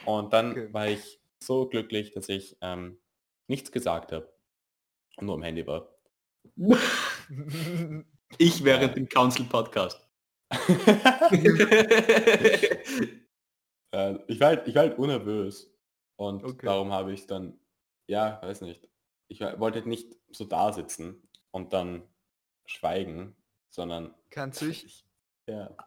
Und 0.05 0.31
dann 0.31 0.51
Okay. 0.51 0.73
war 0.73 0.87
ich 0.87 1.19
so 1.43 1.67
glücklich, 1.67 2.11
dass 2.11 2.29
ich 2.29 2.55
ähm, 2.61 3.01
nichts 3.49 3.69
gesagt 3.73 4.13
habe. 4.13 4.31
Und 5.17 5.25
nur 5.25 5.35
am 5.35 5.43
Handy 5.43 5.67
war. 5.67 5.93
ich 8.37 8.63
während 8.63 8.95
dem 8.95 9.09
Council 9.09 9.45
Podcast. 9.47 10.07
Äh, 13.91 14.19
ich, 14.27 14.39
war 14.39 14.47
halt, 14.49 14.67
ich 14.67 14.75
war 14.75 14.83
halt 14.83 14.97
unnervös. 14.97 15.75
Und 16.19 16.43
Okay. 16.43 16.65
darum 16.65 16.91
habe 16.91 17.13
ich 17.13 17.27
dann, 17.27 17.59
ja, 18.07 18.41
weiß 18.41 18.61
nicht. 18.61 18.89
Ich 19.29 19.39
wollte 19.41 19.87
nicht 19.87 20.17
so 20.29 20.45
da 20.45 20.73
sitzen 20.73 21.29
und 21.51 21.71
dann 21.73 22.09
schweigen, 22.65 23.37
sondern 23.69 24.15
Kannst 24.31 24.61
du 24.61 24.65
dich 24.67 24.85
ich, 24.85 25.05
ja. 25.47 25.77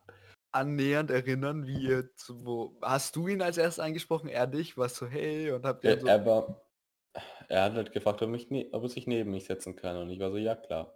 annähernd 0.52 1.10
erinnern, 1.10 1.66
wie 1.66 1.82
ihr 1.84 2.14
zu, 2.16 2.44
wo 2.44 2.78
hast 2.82 3.16
du 3.16 3.28
ihn 3.28 3.42
als 3.42 3.56
erstes 3.58 3.80
angesprochen, 3.84 4.28
er 4.28 4.46
dich, 4.46 4.76
was 4.76 4.96
so 4.96 5.06
hey 5.06 5.50
und 5.52 5.64
habt 5.66 5.84
ihr 5.84 5.90
Er, 5.90 5.98
so, 5.98 6.08
er 6.08 6.26
war, 6.26 6.66
er 7.48 7.64
hat 7.64 7.74
halt 7.74 7.92
gefragt, 7.92 8.22
ob, 8.22 8.30
mich 8.30 8.50
ne, 8.50 8.68
ob 8.72 8.84
er 8.84 8.88
sich 8.90 9.06
neben 9.06 9.30
mich 9.32 9.44
setzen 9.46 9.76
kann 9.76 9.96
und 9.98 10.10
ich 10.10 10.20
war 10.20 10.30
so, 10.32 10.38
ja 10.38 10.56
klar. 10.56 10.94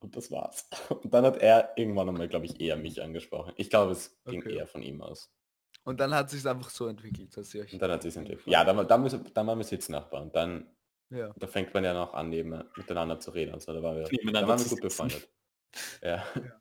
Und 0.00 0.16
das 0.16 0.30
war's. 0.30 0.68
Und 0.90 1.14
dann 1.14 1.24
hat 1.24 1.38
er 1.38 1.72
irgendwann 1.76 2.08
einmal, 2.08 2.28
glaube 2.28 2.44
ich, 2.46 2.60
eher 2.60 2.76
mich 2.76 3.00
angesprochen. 3.02 3.52
Ich 3.56 3.70
glaube, 3.70 3.92
es 3.92 4.20
ging 4.26 4.42
Okay. 4.42 4.48
eher 4.48 4.66
von 4.66 4.82
ihm 4.82 5.00
aus. 5.00 5.32
Und 5.84 6.00
dann 6.00 6.14
hat 6.14 6.30
sich 6.30 6.46
einfach 6.46 6.70
so 6.70 6.86
entwickelt, 6.88 7.36
dass 7.36 7.54
ihr 7.54 7.62
euch 7.62 7.72
Und 7.72 7.82
dann 7.82 7.90
hat 7.90 8.02
sie 8.02 8.08
es 8.08 8.16
entwickelt. 8.16 8.46
Ja, 8.46 8.64
dann, 8.64 8.76
war- 8.76 8.84
dann, 8.84 9.02
müssen- 9.02 9.32
dann 9.34 9.46
waren 9.46 9.58
wir 9.58 9.64
Sitznachbarn. 9.64 10.30
Dann, 10.32 10.66
ja. 11.10 11.32
da 11.38 11.46
fängt 11.46 11.74
man 11.74 11.84
ja 11.84 11.92
noch 11.94 12.14
an, 12.14 12.30
neben, 12.30 12.62
miteinander 12.76 13.18
zu 13.20 13.30
reden. 13.32 13.54
Und 13.54 13.60
so, 13.62 13.72
da 13.72 13.82
waren 13.82 13.96
wir, 13.96 14.32
da 14.32 14.46
waren 14.48 14.58
wir 14.60 14.68
gut 14.68 14.80
befreundet. 14.80 15.28
Ja. 16.02 16.16
Ja. 16.34 16.60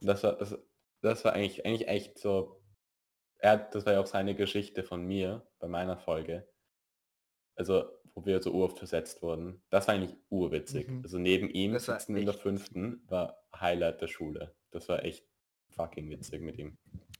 Das 0.00 0.22
war, 0.24 0.32
das, 0.36 0.58
das 1.00 1.24
war 1.24 1.32
eigentlich, 1.32 1.64
eigentlich 1.64 1.86
echt 1.88 2.18
so, 2.18 2.60
er, 3.38 3.56
das 3.56 3.86
war 3.86 3.92
ja 3.92 4.00
auch 4.00 4.06
seine 4.06 4.34
Geschichte 4.34 4.82
von 4.82 5.04
mir 5.06 5.46
bei 5.60 5.68
meiner 5.68 5.96
Folge. 5.96 6.48
Also, 7.54 7.84
wo 8.14 8.26
wir 8.26 8.42
so 8.42 8.52
oft 8.54 8.78
versetzt 8.78 9.22
wurden. 9.22 9.62
Das 9.70 9.86
war 9.86 9.94
eigentlich 9.94 10.16
urwitzig. 10.28 10.88
Mhm. 10.88 11.02
Also 11.04 11.18
neben 11.18 11.48
ihm 11.50 11.72
Das 11.72 11.86
war 11.86 12.00
sitzen 12.00 12.16
in 12.16 12.24
der 12.24 12.34
fünften 12.34 13.04
war 13.08 13.38
Highlight 13.54 14.00
der 14.00 14.08
Schule. 14.08 14.56
Das 14.72 14.88
war 14.88 15.04
echt 15.04 15.24
fucking 15.70 16.10
witzig 16.10 16.40
mit 16.42 16.58
ihm. 16.58 16.76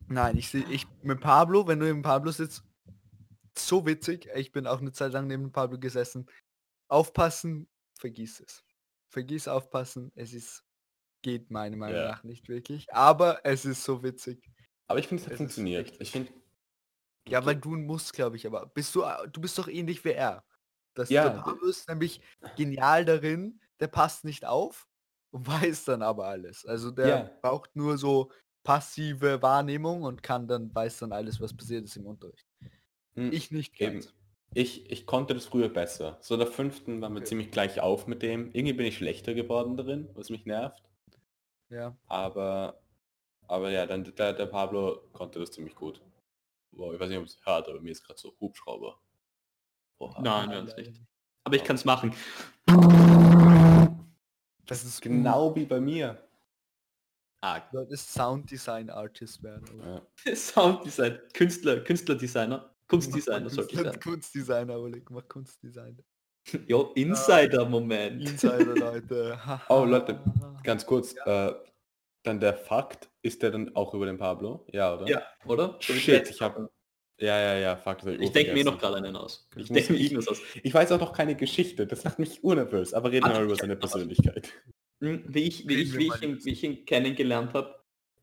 Nein, 0.08 0.36
ich 0.36 0.48
sehe 0.48 0.64
ich 0.64 0.86
mit 1.02 1.20
Pablo, 1.20 1.66
wenn 1.66 1.80
du 1.80 1.86
neben 1.86 2.02
Pablo 2.02 2.30
sitzt, 2.30 2.62
so 3.58 3.86
witzig. 3.86 4.28
Ich 4.34 4.52
bin 4.52 4.66
auch 4.66 4.80
eine 4.80 4.92
Zeit 4.92 5.12
lang 5.12 5.26
neben 5.28 5.52
Pablo 5.52 5.78
gesessen. 5.78 6.28
Aufpassen, 6.88 7.68
vergiss 7.98 8.40
es. 8.40 8.64
Vergiss 9.10 9.48
aufpassen, 9.48 10.12
es 10.16 10.34
ist 10.34 10.64
geht 11.22 11.50
meiner 11.50 11.76
Meinung 11.76 12.02
Ja. 12.02 12.08
nach 12.08 12.24
nicht 12.24 12.48
wirklich, 12.48 12.92
aber 12.94 13.40
es 13.44 13.64
ist 13.64 13.84
so 13.84 14.02
witzig. 14.02 14.50
Aber 14.86 14.98
ich 14.98 15.08
finde, 15.08 15.24
es 15.30 15.36
funktioniert. 15.36 16.00
Ich 16.00 16.10
finde, 16.10 16.32
Ja, 17.28 17.44
weil 17.44 17.56
du 17.56 17.70
musst, 17.76 18.12
glaube 18.14 18.36
ich, 18.36 18.46
aber 18.46 18.66
bist 18.66 18.94
du 18.94 19.02
du 19.32 19.40
bist 19.40 19.58
doch 19.58 19.68
ähnlich 19.68 20.04
wie 20.04 20.12
er. 20.12 20.44
Das 20.94 21.10
Ja. 21.10 21.24
der 21.24 21.30
Pablo 21.30 21.66
ist 21.68 21.88
nämlich 21.88 22.22
genial 22.56 23.04
darin, 23.04 23.60
der 23.80 23.88
passt 23.88 24.24
nicht 24.24 24.44
auf 24.46 24.88
und 25.30 25.46
weiß 25.72 25.84
dann 25.84 26.02
aber 26.02 26.26
alles. 26.26 26.64
Also 26.66 26.90
der 26.90 27.18
Ja. 27.18 27.30
braucht 27.42 27.76
nur 27.76 27.98
so 27.98 28.32
passive 28.68 29.40
Wahrnehmung 29.40 30.02
und 30.02 30.22
kann 30.22 30.46
dann 30.46 30.75
weiß 30.75 30.98
dann 30.98 31.12
alles, 31.12 31.40
was 31.40 31.54
passiert 31.56 31.87
ist 31.87 31.96
im 31.96 32.04
Unterricht. 32.04 32.46
hm, 33.14 33.32
Ich 33.32 33.50
nicht 33.50 33.80
Eben. 33.80 33.94
ganz. 34.00 34.12
Ich, 34.52 34.90
ich 34.90 35.06
konnte 35.06 35.32
das 35.32 35.46
früher 35.46 35.70
besser. 35.70 36.18
So 36.20 36.37
der 36.37 36.46
fünften 36.46 37.00
waren 37.00 37.14
wir 37.14 37.20
Okay. 37.20 37.28
ziemlich 37.28 37.50
gleich 37.50 37.80
auf 37.80 38.06
mit 38.06 38.20
dem. 38.20 38.50
Irgendwie 38.52 38.75
bin 38.75 38.84
ich 38.84 38.98
schlechter 38.98 39.32
geworden 39.32 39.78
darin, 39.78 40.10
was 40.14 40.28
mich 40.28 40.44
nervt. 40.44 40.82
Ja. 41.70 41.96
Aber, 42.08 42.78
aber 43.46 43.70
ja, 43.70 43.87
dann 43.87 44.04
der, 44.04 44.34
der 44.34 44.46
Pablo 44.46 45.00
konnte 45.14 45.38
das 45.38 45.50
ziemlich 45.50 45.75
gut. 45.75 46.02
Boah, 46.72 46.92
ich 46.92 47.00
weiß 47.00 47.08
nicht, 47.08 47.18
ob 47.18 47.25
es 47.25 47.38
hört, 47.46 47.68
aber 47.70 47.80
mir 47.80 47.92
ist 47.92 48.04
gerade 48.04 48.20
so 48.20 48.34
Hubschrauber. 48.38 49.00
Oha. 49.98 50.20
Nein, 50.20 50.48
Nein, 50.48 50.50
wir 50.50 50.60
uns 50.60 50.76
nicht. 50.76 51.00
Aber 51.44 51.56
ich 51.56 51.64
kann 51.64 51.76
es 51.76 51.87
machen. 51.87 52.12
Das 54.66 54.84
ist 54.84 55.00
Genau 55.00 55.54
wie 55.56 55.64
bei 55.64 55.80
mir. 55.80 56.27
Ah, 57.40 57.61
Du 57.61 57.78
solltest 57.78 58.12
Sounddesign 58.12 58.90
Artist 58.90 59.42
werden. 59.42 59.64
oder? 59.78 60.02
Ja. 60.26 60.35
Sounddesign, 60.37 61.18
Künstler, 61.35 61.80
Künstlerdesigner, 61.80 62.75
Kunstdesigner 62.88 63.49
sollte 63.50 63.75
ich 63.75 63.80
sagen. 63.80 64.00
Kunstdesigner, 64.00 64.78
Oleg, 64.78 65.09
mach 65.11 65.26
Kunstdesigner. 65.28 66.02
Jo, 66.66 66.92
Insider-Moment. 66.95 68.23
Insider, 68.28 68.64
Leute. 68.75 69.38
Oh, 69.68 69.85
Leute, 69.85 70.18
Ganz 70.64 70.85
kurz, 70.85 71.14
äh, 71.26 71.52
dann 72.25 72.40
der 72.40 72.54
Fakt, 72.54 73.09
ist 73.23 73.42
der 73.42 73.50
dann 73.52 73.75
auch 73.76 73.95
über 73.95 74.07
den 74.07 74.18
Pablo? 74.18 74.66
Ja, 74.73 74.95
oder? 74.95 75.07
Ja, 75.07 75.23
oder? 75.47 75.78
So 75.80 75.92
Shit, 75.92 76.28
ich 76.30 76.40
hab- 76.40 76.59
Mal. 76.59 76.68
Ja, 77.21 77.38
ja, 77.38 77.59
ja, 77.59 77.76
Fakt. 77.76 78.02
hab 78.02 78.09
Ich 78.21 78.30
denke 78.33 78.52
mir 78.52 78.64
noch 78.64 78.78
gerade 78.78 78.97
einen 78.97 79.16
aus. 79.16 79.49
Ich 79.57 79.62
Ich 79.64 79.68
denke 79.73 79.92
mir 79.92 79.99
ich- 79.99 80.04
irgendwas 80.12 80.28
aus. 80.28 80.40
Ich 80.62 80.73
weiß 80.73 80.92
auch 80.92 81.00
noch 81.00 81.12
keine 81.12 81.35
Geschichte, 81.37 81.87
das 81.87 82.04
macht 82.04 82.18
mich 82.18 82.42
unnervös, 82.45 82.95
aber 82.95 83.11
reden 83.11 83.26
wir 83.26 83.35
mal 83.35 83.45
über 83.45 83.54
ich 83.54 83.61
seine. 83.61 83.76
Persönlichkeit. 83.76 84.52
Hm, 85.00 85.24
Wie 85.28 85.44
ich, 85.44 85.68
wie 85.68 85.74
ich, 85.76 85.96
wie 85.96 86.06
ich, 86.08 86.22
ihn, 86.22 86.44
wie 86.44 86.50
ich 86.50 86.64
ihn 86.64 86.84
kennengelernt 86.84 87.52
habe, 87.54 87.74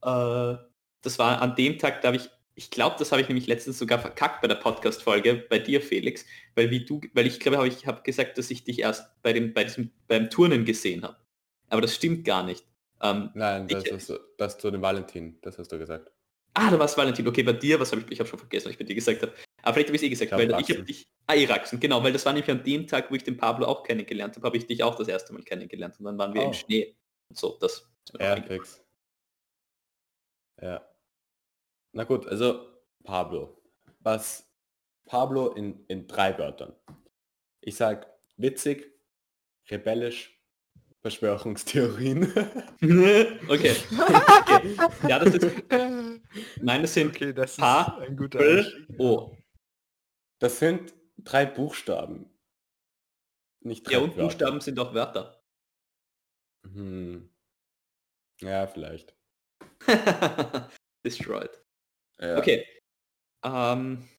äh, 0.02 0.64
das 1.02 1.20
war 1.20 1.42
an 1.42 1.56
dem 1.56 1.78
Tag, 1.78 2.02
da 2.02 2.10
habe 2.10 2.18
ich, 2.18 2.30
ich 2.56 2.70
glaube, 2.72 2.96
das 3.00 3.12
habe 3.12 3.22
ich 3.22 3.28
nämlich 3.28 3.48
letztens 3.48 3.78
sogar 3.80 4.00
verkackt 4.00 4.42
bei 4.42 4.48
der 4.48 4.56
Podcast-Folge 4.56 5.46
bei 5.50 5.60
dir, 5.60 5.82
Felix, 5.82 6.26
weil 6.56 6.70
wie 6.72 6.86
du, 6.86 7.02
weil 7.14 7.28
ich 7.28 7.40
glaube, 7.40 7.58
habe 7.58 7.68
ich 7.68 7.86
habe 7.86 8.02
gesagt, 8.04 8.38
dass 8.38 8.52
ich 8.52 8.64
dich 8.64 8.80
erst 8.80 9.06
bei 9.22 9.34
dem, 9.34 9.54
bei 9.54 9.64
diesem, 9.64 9.92
beim 10.08 10.30
Turnen 10.30 10.66
gesehen 10.66 11.04
habe. 11.04 11.18
Aber 11.70 11.82
das 11.82 11.96
stimmt 11.96 12.26
gar 12.26 12.44
nicht. 12.44 12.66
Ähm, 13.02 13.30
Nein, 13.34 13.68
das 13.68 13.86
Ich- 13.86 13.92
ist 13.92 14.20
das 14.38 14.58
zu 14.58 14.72
dem 14.72 14.82
Valentin, 14.82 15.38
das 15.42 15.58
hast 15.58 15.72
du 15.72 15.78
gesagt. 15.78 16.12
Ah, 16.56 16.72
da 16.72 16.80
war 16.80 16.86
es 16.86 16.98
Valentin. 16.98 17.28
Okay, 17.28 17.44
bei 17.44 17.54
dir, 17.54 17.80
was 17.80 17.92
habe 17.92 18.02
ich, 18.02 18.12
ich 18.12 18.20
habe 18.20 18.28
schon 18.30 18.40
vergessen, 18.40 18.66
was 18.66 18.72
ich 18.74 18.78
bei 18.80 18.84
dir 18.86 18.96
gesagt 18.96 19.22
habe. 19.22 19.34
Aber 19.62 19.74
vielleicht 19.74 19.90
habe 19.90 19.96
ich 19.98 20.02
es 20.02 20.06
eh 20.06 20.10
gesagt, 20.10 20.32
Ich 20.32 20.38
glaub, 20.38 20.40
weil 20.40 20.50
ich 20.50 20.56
Raxen. 20.56 20.76
habe 20.78 20.86
dich, 20.86 21.08
ah, 21.28 21.36
Iraxen, 21.36 21.80
genau, 21.80 22.04
weil 22.04 22.14
das 22.14 22.26
war 22.26 22.34
nämlich 22.34 22.50
an 22.52 22.64
dem 22.64 22.88
Tag, 22.88 23.10
wo 23.12 23.16
ich 23.16 23.24
den 23.24 23.38
Pablo 23.38 23.66
auch 23.68 23.84
kennengelernt 23.84 24.36
habe, 24.36 24.46
habe 24.46 24.58
ich 24.58 24.66
dich 24.68 24.84
auch 24.84 24.96
das 24.96 25.08
erste 25.08 25.34
Mal 25.34 25.44
kennengelernt 25.44 26.00
und 26.00 26.06
dann 26.06 26.18
waren 26.18 26.34
wir 26.34 26.42
Oh. 26.42 26.46
im 26.48 26.54
Schnee. 26.54 26.96
Und 27.30 27.38
so, 27.38 27.58
das 27.60 27.74
ist 28.14 28.20
Ja. 28.20 28.36
Ja. 30.62 30.88
Na 31.94 32.04
gut, 32.04 32.28
also 32.28 32.70
Pablo. 33.04 33.62
Was 34.00 34.48
Pablo 35.06 35.54
in, 35.54 35.86
in 35.88 36.08
drei 36.08 36.38
Wörtern. 36.38 36.74
Ich 37.62 37.76
sag 37.76 38.08
witzig, 38.38 38.92
rebellisch, 39.70 40.35
Verschwörungstheorien. 41.06 42.24
okay. 43.48 43.76
okay. 43.88 44.76
Ja, 45.08 45.20
das 45.20 45.36
ist, 45.36 45.64
meine 46.64 46.88
sind 46.88 47.16
Okay, 47.16 47.32
das 47.32 47.52
ist 47.52 47.62
H, 47.62 48.00
ein 48.00 48.18
guter 48.18 48.40
L. 48.40 48.88
O. 48.98 49.38
Das 50.40 50.58
sind 50.58 50.96
drei 51.20 51.46
Buchstaben. 51.46 52.34
Nicht 53.62 53.86
drei 53.86 53.92
Ja, 53.94 54.00
und 54.00 54.18
Wörter. 54.18 54.24
Buchstaben 54.24 54.62
sind 54.62 54.80
auch 54.80 54.96
Wörter. 54.96 55.44
Hm. 56.74 57.30
Ja, 58.42 58.66
vielleicht. 58.66 59.16
Destroyed. 61.06 61.52
Ja. 62.20 62.40
Okay. 62.40 62.66
Ähm, 63.44 64.10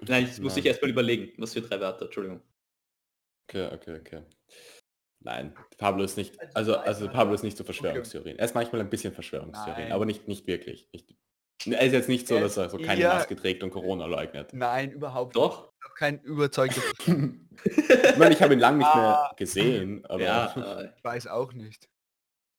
nein, 0.00 0.26
jetzt 0.26 0.40
muss 0.40 0.58
ich 0.58 0.64
Nein. 0.64 0.72
erstmal 0.72 0.90
überlegen, 0.90 1.32
was 1.38 1.54
für 1.54 1.62
drei 1.62 1.80
Wörter, 1.80 2.04
Entschuldigung. 2.04 2.42
Okay, 3.48 3.72
okay, 3.72 3.98
okay. 3.98 4.22
Nein, 5.24 5.54
Pablo 5.78 6.04
ist 6.04 6.16
nicht, 6.18 6.38
also, 6.54 6.76
also 6.76 7.08
Pablo 7.08 7.34
ist 7.34 7.42
nicht 7.42 7.56
so 7.56 7.64
Verschwörungstheorien. 7.64 8.38
Er 8.38 8.44
ist 8.44 8.54
manchmal 8.54 8.82
ein 8.82 8.90
bisschen 8.90 9.12
Verschwörungstheorien, 9.14 9.84
Nein. 9.84 9.92
aber 9.92 10.04
nicht, 10.04 10.28
nicht 10.28 10.46
wirklich. 10.46 10.88
Nicht, 10.92 11.16
er 11.66 11.80
ist 11.80 11.92
jetzt 11.94 12.08
nicht 12.10 12.28
so, 12.28 12.38
dass 12.38 12.58
er 12.58 12.68
so 12.68 12.76
keine 12.76 13.04
Maske 13.04 13.34
trägt 13.34 13.62
und 13.62 13.70
Corona 13.70 14.04
leugnet. 14.04 14.52
Nein, 14.52 14.90
überhaupt 14.92 15.34
Doch? 15.34 15.72
noch 15.82 15.94
kein 15.94 16.20
überzeugter. 16.20 16.82
ich 17.06 18.16
meine, 18.18 18.34
ich 18.34 18.42
habe 18.42 18.52
ihn 18.52 18.60
lange 18.60 18.78
nicht 18.78 18.94
mehr 18.94 19.04
Ah. 19.30 19.34
gesehen, 19.34 20.04
aber 20.06 20.22
ja, 20.22 20.78
äh, 20.80 20.90
Ich 20.96 21.02
weiß 21.04 21.26
auch 21.28 21.54
nicht. 21.54 21.88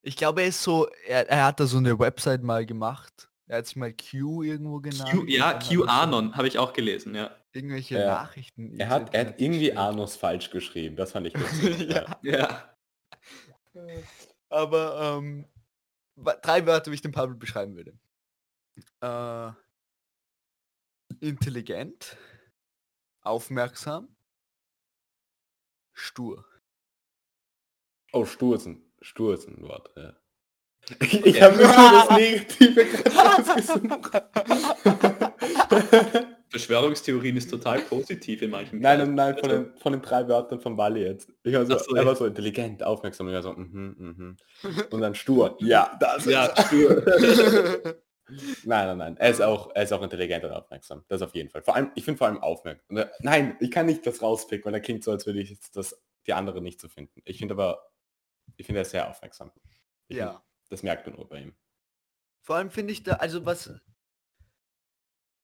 Ich 0.01 0.15
glaube, 0.17 0.41
er 0.41 0.47
ist 0.47 0.63
so, 0.63 0.87
er, 1.07 1.29
er 1.29 1.45
hat 1.45 1.59
da 1.59 1.67
so 1.67 1.77
eine 1.77 1.97
Website 1.99 2.41
mal 2.41 2.65
gemacht. 2.65 3.29
Er 3.47 3.59
hat 3.59 3.67
sich 3.67 3.75
mal 3.75 3.93
Q 3.93 4.41
irgendwo 4.43 4.79
genannt. 4.79 5.09
Q, 5.11 5.25
ja, 5.27 5.59
so 5.61 5.83
QAnon 5.85 6.35
habe 6.35 6.47
ich 6.47 6.57
auch 6.57 6.73
gelesen, 6.73 7.13
ja. 7.13 7.35
Irgendwelche 7.53 7.99
Ja. 7.99 8.07
Nachrichten. 8.23 8.79
er 8.79 8.89
hat, 8.89 9.13
er 9.13 9.27
hat 9.27 9.39
irgendwie 9.39 9.67
gestellt. 9.67 9.77
Anus 9.77 10.15
falsch 10.15 10.49
geschrieben. 10.49 10.95
Das 10.95 11.11
fand 11.11 11.27
ich 11.27 11.33
lustig. 11.35 11.79
ja. 11.89 12.19
Ja. 12.23 12.75
Aber 14.49 15.17
ähm, 15.19 15.47
drei 16.15 16.65
Wörter, 16.65 16.91
wie 16.91 16.95
ich 16.95 17.01
den 17.01 17.11
Pablo 17.11 17.35
beschreiben 17.35 17.75
würde. 17.75 17.97
Äh, 19.01 19.51
intelligent, 21.19 22.17
aufmerksam, 23.21 24.15
stur. 25.93 26.45
Oh, 28.11 28.25
stur 28.25 28.55
ist 28.55 28.65
ein, 28.65 28.81
stur 29.01 29.33
ist 29.35 29.47
ein 29.47 29.61
Wort, 29.61 29.91
ja. 29.95 30.15
Ich, 30.99 31.25
ich 31.25 31.41
habe 31.41 31.55
nur 31.57 31.67
das 31.67 32.09
Negative 32.11 32.85
gerade. 32.85 34.35
Verschwörungstheorien 36.49 37.37
ist 37.37 37.49
total 37.49 37.79
positiv 37.81 38.41
in 38.41 38.51
manchen 38.51 38.79
Nein, 38.79 38.99
nein, 38.99 39.15
nein, 39.15 39.37
von 39.37 39.49
Also, 39.49 39.63
den, 39.63 39.77
von 39.77 39.93
den 39.93 40.01
drei 40.01 40.27
Wörtern 40.27 40.59
von 40.59 40.77
Wally 40.77 41.03
jetzt. 41.03 41.31
Ich 41.43 41.53
war 41.53 41.65
so, 41.65 41.77
so, 41.77 41.95
er 41.95 42.05
war 42.05 42.15
so 42.15 42.25
intelligent, 42.25 42.83
aufmerksam, 42.83 43.27
und 43.27 43.33
ich 43.33 43.35
war 43.35 43.43
so, 43.43 43.53
mhm, 43.53 43.95
mhm. 43.97 44.37
Und 44.91 45.01
dann 45.01 45.15
stur. 45.15 45.57
Ja, 45.59 45.97
das 45.99 46.25
Ja, 46.25 46.45
ist 46.45 46.67
stur. 46.67 47.03
Nein, 48.63 48.87
nein, 48.87 48.97
nein. 48.97 49.17
Er 49.17 49.29
ist 49.29 49.39
auch, 49.39 49.69
er 49.75 49.83
ist 49.83 49.91
auch 49.93 50.01
intelligent 50.01 50.43
und 50.43 50.51
aufmerksam. 50.51 51.03
Das 51.09 51.21
auf 51.21 51.35
jeden 51.35 51.51
Fall. 51.51 51.61
Vor 51.61 51.75
allem, 51.75 51.91
ich 51.93 52.03
finde 52.05 52.17
vor 52.17 52.25
allem 52.25 52.39
aufmerksam. 52.39 52.97
Äh, 52.97 53.05
Nein, 53.19 53.55
ich 53.59 53.69
kann 53.69 53.85
nicht 53.85 54.05
das 54.07 54.21
rauspicken, 54.21 54.65
weil 54.65 54.73
er 54.73 54.79
klingt 54.79 55.03
so, 55.03 55.11
als 55.11 55.27
würde 55.27 55.41
ich 55.41 55.51
jetzt 55.51 55.75
das, 55.77 56.01
die 56.25 56.33
andere 56.33 56.59
nicht 56.59 56.81
so 56.81 56.89
finden. 56.89 57.21
Ich 57.23 57.37
finde 57.37 57.53
aber, 57.53 57.87
ich 58.57 58.65
finde 58.65 58.81
er 58.81 58.85
sehr 58.85 59.07
aufmerksam. 59.07 59.51
Ich 60.07 60.17
ja. 60.17 60.43
Das 60.75 60.83
merkt 60.83 61.07
man 61.07 61.15
nur 61.15 61.29
bei 61.29 61.39
ihm. 61.39 61.55
Vor 62.45 62.57
allem 62.57 62.69
finde 62.69 62.91
ich 62.91 63.01
da, 63.01 63.13
also 63.13 63.45
was, 63.45 63.73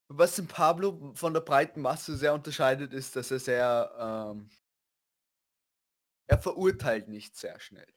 Was 0.09 0.35
den 0.35 0.45
Pablo 0.45 1.13
von 1.15 1.33
der 1.33 1.39
breiten 1.39 1.79
Masse 1.79 2.17
sehr 2.17 2.33
unterscheidet, 2.33 2.91
ist, 2.91 3.15
dass 3.15 3.31
er 3.31 3.39
sehr, 3.39 3.95
ähm, 3.97 4.49
er 6.27 6.37
verurteilt 6.37 7.07
nicht 7.07 7.37
sehr 7.37 7.57
schnell. 7.61 7.87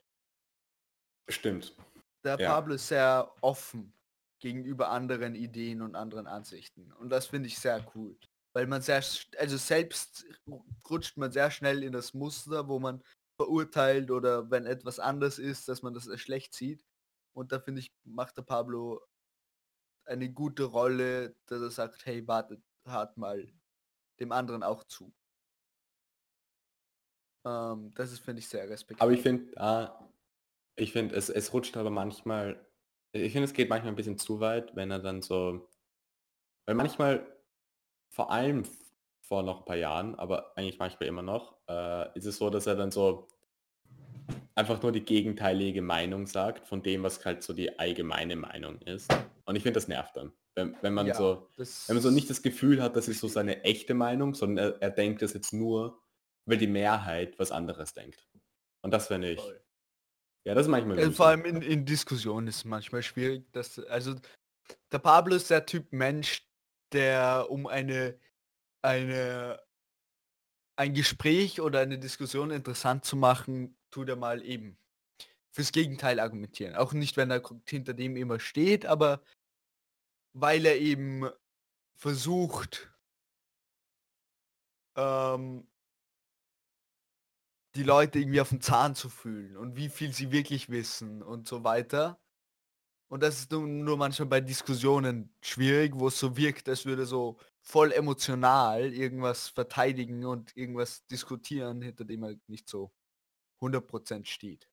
Stimmt. 1.28 1.74
Der 2.22 2.38
Ja. 2.38 2.54
Pablo 2.54 2.74
ist 2.74 2.86
sehr 2.86 3.34
offen 3.40 3.92
gegenüber 4.38 4.90
anderen 4.90 5.34
Ideen 5.34 5.82
und 5.82 5.96
anderen 5.96 6.28
Ansichten. 6.28 6.92
Und 6.92 7.10
das 7.10 7.26
finde 7.26 7.48
ich 7.48 7.58
sehr 7.58 7.84
cool. 7.96 8.16
Weil 8.52 8.68
man 8.68 8.80
sehr, 8.80 9.02
also 9.38 9.56
selbst 9.56 10.24
rutscht 10.88 11.16
man 11.16 11.32
sehr 11.32 11.50
schnell 11.50 11.82
in 11.82 11.92
das 11.92 12.14
Muster, 12.14 12.68
wo 12.68 12.78
man 12.78 13.02
verurteilt 13.36 14.12
oder 14.12 14.52
wenn 14.52 14.66
etwas 14.66 15.00
anders 15.00 15.40
ist, 15.40 15.66
dass 15.66 15.82
man 15.82 15.94
das 15.94 16.08
schlecht 16.20 16.54
sieht. 16.54 16.80
Und 17.34 17.52
da 17.52 17.60
finde 17.60 17.80
ich, 17.80 17.92
macht 18.04 18.36
der 18.36 18.42
Pablo 18.42 19.00
eine 20.06 20.32
gute 20.32 20.64
Rolle, 20.64 21.36
dass 21.46 21.60
er 21.60 21.70
sagt, 21.70 22.06
hey, 22.06 22.26
wartet, 22.26 22.62
hart 22.86 23.16
mal 23.16 23.46
dem 24.20 24.32
anderen 24.32 24.62
auch 24.62 24.84
zu. 24.84 25.12
Ähm, 27.44 27.92
das 27.94 28.12
ist, 28.12 28.20
finde 28.20 28.40
ich, 28.40 28.48
sehr 28.48 28.68
respektabel. 28.68 29.02
Aber 29.02 29.12
ich 29.12 29.22
finde, 29.22 29.60
ah, 29.60 30.08
ich 30.76 30.92
finde, 30.92 31.14
es, 31.16 31.28
es 31.28 31.52
rutscht 31.52 31.76
aber 31.76 31.90
manchmal, 31.90 32.66
ich 33.12 33.32
finde, 33.32 33.44
es 33.44 33.52
geht 33.52 33.68
manchmal 33.68 33.92
ein 33.92 33.96
bisschen 33.96 34.18
zu 34.18 34.40
weit, 34.40 34.74
wenn 34.76 34.90
er 34.90 35.00
dann 35.00 35.22
so, 35.22 35.68
weil 36.66 36.74
manchmal, 36.74 37.26
vor 38.10 38.30
allem 38.30 38.64
vor 39.20 39.42
noch 39.42 39.60
ein 39.60 39.64
paar 39.64 39.76
Jahren, 39.76 40.14
aber 40.16 40.56
eigentlich 40.56 40.78
manchmal 40.78 41.08
immer 41.08 41.22
noch, 41.22 41.56
äh, 41.68 42.16
ist 42.16 42.26
es 42.26 42.36
so, 42.36 42.50
dass 42.50 42.66
er 42.66 42.76
dann 42.76 42.90
so 42.90 43.28
einfach 44.56 44.82
nur 44.82 44.92
die 44.92 45.04
gegenteilige 45.04 45.82
Meinung 45.82 46.26
sagt 46.26 46.68
von 46.68 46.82
dem, 46.82 47.02
was 47.02 47.24
halt 47.24 47.42
so 47.42 47.52
die 47.52 47.78
allgemeine 47.78 48.36
Meinung 48.36 48.80
ist. 48.82 49.12
Und 49.44 49.56
ich 49.56 49.62
finde, 49.62 49.74
das 49.78 49.88
nervt 49.88 50.16
dann. 50.16 50.32
Wenn, 50.56 50.76
wenn 50.82 50.94
man 50.94 51.08
Ja, 51.08 51.14
so, 51.14 51.48
wenn 51.56 51.96
man 51.96 52.02
so 52.02 52.10
nicht 52.10 52.30
das 52.30 52.42
Gefühl 52.42 52.80
hat, 52.80 52.94
das 52.96 53.08
ist 53.08 53.20
so 53.20 53.26
seine 53.26 53.64
echte 53.64 53.94
Meinung, 53.94 54.34
sondern 54.34 54.72
er, 54.74 54.82
er 54.82 54.90
denkt 54.90 55.22
das 55.22 55.34
jetzt 55.34 55.52
nur, 55.52 56.00
weil 56.46 56.58
die 56.58 56.68
Mehrheit 56.68 57.38
was 57.38 57.50
anderes 57.50 57.92
denkt. 57.94 58.28
Und 58.82 58.92
das 58.92 59.08
finde 59.08 59.32
ich, 59.32 59.40
Voll. 59.40 59.60
ja, 60.46 60.54
das 60.54 60.66
ist 60.66 60.70
manchmal 60.70 60.96
Also 60.98 61.08
mühsam. 61.08 61.16
vor 61.16 61.26
allem 61.26 61.44
in, 61.44 61.62
in 61.62 61.84
Diskussionen 61.84 62.46
ist 62.46 62.56
es 62.58 62.64
manchmal 62.64 63.02
schwierig, 63.02 63.50
dass 63.52 63.78
also 63.80 64.14
der 64.92 64.98
Pablo 65.00 65.34
ist 65.34 65.50
der 65.50 65.66
Typ 65.66 65.92
Mensch, 65.92 66.46
der 66.92 67.46
um 67.50 67.66
eine 67.66 68.18
eine 68.82 69.60
ein 70.76 70.94
Gespräch 70.94 71.60
oder 71.60 71.80
eine 71.80 71.98
Diskussion 71.98 72.50
interessant 72.50 73.04
zu 73.04 73.16
machen, 73.16 73.76
tut 73.94 74.08
er 74.08 74.16
mal 74.16 74.42
eben 74.42 74.76
fürs 75.50 75.70
Gegenteil 75.70 76.18
argumentieren. 76.18 76.74
Auch 76.74 76.92
nicht, 76.92 77.16
wenn 77.16 77.30
er 77.30 77.42
hinter 77.68 77.94
dem 77.94 78.16
immer 78.16 78.40
steht, 78.40 78.86
aber 78.86 79.22
weil 80.32 80.66
er 80.66 80.78
eben 80.78 81.30
versucht, 81.94 82.92
ähm, 84.96 85.68
die 87.76 87.84
Leute 87.84 88.18
irgendwie 88.18 88.40
auf 88.40 88.48
den 88.48 88.60
Zahn 88.60 88.96
zu 88.96 89.08
fühlen 89.08 89.56
und 89.56 89.76
wie 89.76 89.88
viel 89.88 90.12
sie 90.12 90.32
wirklich 90.32 90.70
wissen 90.70 91.22
und 91.22 91.46
so 91.46 91.62
weiter. 91.62 92.20
Und 93.08 93.22
das 93.22 93.38
ist 93.38 93.52
nur, 93.52 93.64
nur 93.64 93.96
manchmal 93.96 94.26
bei 94.26 94.40
Diskussionen 94.40 95.32
schwierig, 95.40 95.92
wo 95.94 96.08
es 96.08 96.18
so 96.18 96.36
wirkt, 96.36 96.68
als 96.68 96.84
würde 96.84 97.06
so 97.06 97.38
voll 97.62 97.92
emotional 97.92 98.92
irgendwas 98.92 99.48
verteidigen 99.48 100.24
und 100.24 100.56
irgendwas 100.56 101.06
diskutieren, 101.06 101.80
hinter 101.80 102.04
dem 102.04 102.24
er 102.24 102.34
nicht 102.48 102.68
so 102.68 102.92
100% 103.60 104.26
steht. 104.26 104.68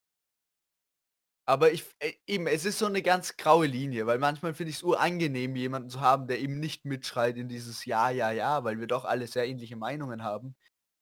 Aber 1.46 1.72
ich, 1.72 1.84
äh, 2.00 2.14
eben, 2.28 2.48
es 2.48 2.66
ist 2.66 2.80
so 2.80 2.86
eine 2.86 3.02
ganz 3.02 3.36
graue 3.36 3.66
Linie, 3.66 4.06
weil 4.06 4.20
manchmal 4.20 4.54
finde 4.54 4.70
ich 4.70 4.78
es 4.78 4.84
urangenehm, 4.84 5.56
jemanden 5.56 5.90
zu 5.90 6.00
haben, 6.00 6.28
der 6.28 6.40
eben 6.40 6.60
nicht 6.60 6.86
mitschreit 6.86 7.36
in 7.36 7.50
dieses 7.50 7.86
Ja, 7.86 8.10
ja, 8.10 8.32
ja, 8.32 8.64
weil 8.64 8.80
wir 8.80 8.88
doch 8.88 9.06
alle 9.06 9.28
sehr 9.28 9.48
ähnliche 9.48 9.76
Meinungen 9.76 10.24
haben, 10.24 10.56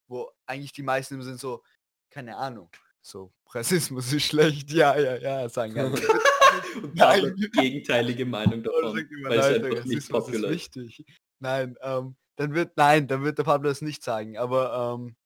wo 0.08 0.30
eigentlich 0.46 0.72
die 0.72 0.82
meisten 0.82 1.22
sind 1.22 1.38
so, 1.38 1.62
keine 2.10 2.36
Ahnung, 2.36 2.70
so, 3.02 3.32
Rassismus 3.50 4.12
ist 4.12 4.24
schlecht, 4.24 4.72
ja, 4.72 4.98
ja, 4.98 5.16
ja, 5.18 5.48
sagen 5.48 5.78
alle. 5.78 6.00
Nein. 6.94 7.36
Gegenteilige 7.52 8.26
Meinung 8.26 8.62
davon, 8.62 8.96
weil 8.96 9.38
es 9.38 9.46
nein, 9.46 9.54
einfach 9.54 9.68
nicht 9.68 9.78
Rassismus 9.78 9.96
ist 9.98 10.08
popular 10.10 10.50
ist. 10.50 10.56
wichtig. 10.56 11.04
Nein, 11.38 11.76
ähm, 11.80 12.16
dann 12.36 12.54
wird, 12.54 12.76
nein, 12.76 13.06
dann 13.06 13.22
wird 13.22 13.38
der 13.38 13.44
Pablo 13.44 13.68
das 13.68 13.82
nicht 13.82 14.02
sagen, 14.02 14.36
aber, 14.36 14.96
ähm, 14.98 15.16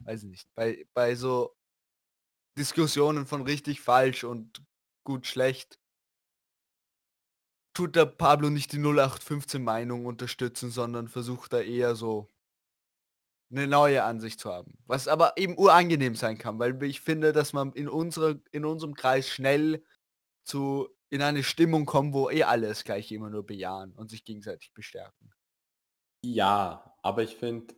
weiß 0.00 0.24
ich 0.24 0.28
nicht, 0.28 0.48
bei, 0.54 0.86
bei 0.94 1.14
so 1.14 1.54
Diskussionen 2.58 3.26
von 3.26 3.42
richtig 3.42 3.80
falsch 3.80 4.24
und 4.24 4.62
gut 5.04 5.26
schlecht 5.26 5.78
tut 7.72 7.96
der 7.96 8.06
Pablo 8.06 8.50
nicht 8.50 8.72
die 8.72 8.78
0815 8.78 9.62
Meinung 9.62 10.06
unterstützen, 10.06 10.70
sondern 10.70 11.08
versucht 11.08 11.52
da 11.52 11.60
eher 11.60 11.94
so 11.94 12.28
eine 13.50 13.66
neue 13.66 14.04
Ansicht 14.04 14.40
zu 14.40 14.52
haben. 14.52 14.78
Was 14.86 15.08
aber 15.08 15.36
eben 15.36 15.56
urangenehm 15.56 16.14
sein 16.14 16.38
kann, 16.38 16.58
weil 16.58 16.80
ich 16.82 17.00
finde, 17.00 17.32
dass 17.32 17.52
man 17.52 17.72
in 17.72 17.88
unserer, 17.88 18.36
in 18.52 18.64
unserem 18.64 18.94
Kreis 18.94 19.28
schnell 19.28 19.84
zu 20.44 20.88
in 21.12 21.22
eine 21.22 21.42
Stimmung 21.42 21.86
kommt, 21.86 22.14
wo 22.14 22.30
eh 22.30 22.44
alle 22.44 22.68
das 22.68 22.84
gleiche 22.84 23.16
immer 23.16 23.30
nur 23.30 23.44
bejahen 23.44 23.92
und 23.94 24.10
sich 24.10 24.24
gegenseitig 24.24 24.72
bestärken. 24.72 25.32
Ja, 26.24 26.96
aber 27.02 27.22
ich 27.24 27.34
finde, 27.36 27.74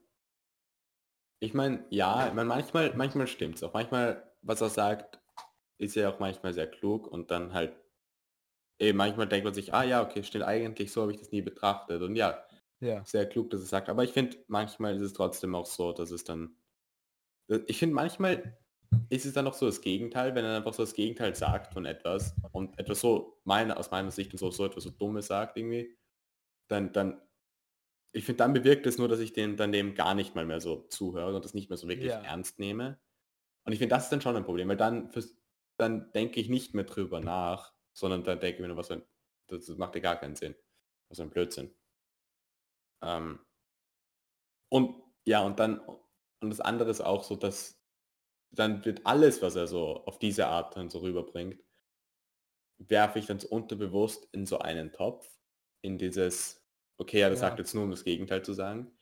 ich 1.43 1.55
meine, 1.55 1.85
ja, 1.91 2.29
ich 2.29 2.35
mein, 2.35 2.47
manchmal, 2.47 2.95
manchmal 2.95 3.27
stimmt 3.27 3.57
es 3.57 3.63
auch. 3.65 3.75
Manchmal, 3.75 4.33
was 4.43 4.61
er 4.61 4.69
sagt, 4.69 5.21
ist 5.79 5.97
ja 5.97 6.09
auch 6.11 6.21
manchmal 6.21 6.53
sehr 6.55 6.69
klug 6.71 7.09
und 7.09 7.31
dann 7.33 7.53
halt, 7.53 7.75
eben 8.79 8.99
manchmal 8.99 9.29
denkt 9.29 9.45
man 9.45 9.55
sich, 9.55 9.75
ah 9.75 9.85
ja, 9.85 10.03
okay, 10.03 10.23
stimmt 10.23 10.45
eigentlich, 10.45 10.93
so 10.93 11.03
habe 11.03 11.13
ich 11.13 11.19
das 11.19 11.33
nie 11.33 11.43
betrachtet. 11.43 12.03
Und 12.03 12.17
ja, 12.17 12.45
Ja. 12.81 13.05
sehr 13.05 13.29
klug, 13.29 13.51
dass 13.51 13.61
er 13.63 13.67
sagt. 13.67 13.89
Aber 13.89 14.05
ich 14.05 14.13
finde, 14.13 14.39
manchmal 14.49 14.97
ist 14.97 15.03
es 15.03 15.13
trotzdem 15.15 15.55
auch 15.55 15.67
so, 15.67 15.93
dass 15.93 16.11
es 16.11 16.25
dann, 16.25 16.57
ich 17.67 17.79
finde, 17.79 17.95
manchmal 17.95 18.59
ist 19.11 19.27
es 19.27 19.35
dann 19.35 19.47
auch 19.47 19.55
so 19.55 19.67
das 19.67 19.81
Gegenteil, 19.81 20.35
wenn 20.35 20.45
er 20.45 20.57
einfach 20.57 20.75
so 20.75 20.83
das 20.83 20.95
Gegenteil 20.95 21.35
sagt 21.35 21.73
von 21.73 21.87
etwas 21.87 22.35
und 22.53 22.79
etwas 22.79 23.01
so, 23.01 23.41
meine, 23.45 23.77
aus 23.77 23.91
meiner 23.91 24.11
Sicht 24.11 24.33
und 24.33 24.39
so, 24.39 24.51
so 24.51 24.67
etwas 24.67 24.85
so 24.85 24.91
Dummes 24.91 25.27
sagt 25.29 25.57
irgendwie, 25.57 25.97
dann, 26.69 26.93
dann, 26.93 27.21
ich 28.12 28.25
finde, 28.25 28.38
dann 28.38 28.53
bewirkt 28.53 28.87
es 28.87 28.98
nur, 28.98 29.09
dass 29.09 29.20
ich 29.20 29.33
den 29.33 29.57
dann 29.57 29.72
eben 29.75 29.94
gar 29.94 30.14
nicht 30.14 30.35
mal 30.35 30.44
mehr 30.46 30.61
so 30.61 30.83
zuhöre 30.88 31.35
und 31.37 31.44
das 31.44 31.55
nicht 31.55 31.70
mehr 31.70 31.79
so 31.79 31.88
wirklich 31.88 32.11
Ja. 32.11 32.20
ernst 32.22 32.59
nehme. 32.59 33.01
Und 33.64 33.72
ich 33.72 33.79
finde, 33.79 33.94
das 33.94 34.05
ist 34.05 34.11
dann 34.12 34.20
schon 34.22 34.37
ein 34.37 34.44
Problem, 34.44 34.68
weil 34.68 34.77
dann, 34.77 35.12
fürs, 35.12 35.37
dann 35.79 36.12
denke 36.12 36.40
ich 36.40 36.48
nicht 36.48 36.75
mehr 36.75 36.85
drüber 36.85 37.20
nach, 37.20 37.75
sondern 37.94 38.25
dann 38.25 38.40
denke 38.40 38.57
ich 38.57 38.61
mir 38.62 38.68
nur, 38.68 38.77
was 38.77 38.88
für 38.88 38.94
ein, 38.94 39.03
das 39.48 39.68
macht 39.79 39.94
ja 39.96 40.01
gar 40.03 40.16
keinen 40.16 40.37
Sinn. 40.37 40.57
Was 41.09 41.18
für 41.18 41.25
ein 41.25 41.31
Blödsinn. 41.31 41.75
Ähm, 43.03 43.40
und 44.70 45.03
ja, 45.27 45.42
und 45.44 45.59
dann, 45.61 45.79
und 45.81 46.51
das 46.51 46.61
andere 46.61 46.90
ist 46.90 47.01
auch 47.01 47.22
so, 47.25 47.37
dass 47.37 47.81
dann 48.53 48.85
wird 48.85 49.07
alles, 49.07 49.42
was 49.42 49.57
er 49.57 49.66
so 49.66 50.05
auf 50.07 50.18
diese 50.18 50.46
Art 50.48 50.77
dann 50.77 50.90
so 50.90 51.01
rüberbringt, 51.01 51.62
werfe 52.79 53.18
ich 53.18 53.27
dann 53.27 53.38
so 53.40 53.48
unterbewusst 53.48 54.29
in 54.33 54.44
so 54.46 54.59
einen 54.59 54.92
Topf, 54.92 55.38
in 55.83 55.98
dieses, 55.98 56.62
okay, 57.03 57.21
ja, 57.21 57.31
das 57.31 57.41
Ja. 57.41 57.49
sagt 57.49 57.59
jetzt 57.59 57.75
nur, 57.75 57.85
um 57.85 57.91
das 57.91 58.05
Gegenteil 58.05 58.43
zu 58.45 58.53
sagen. 58.55 58.93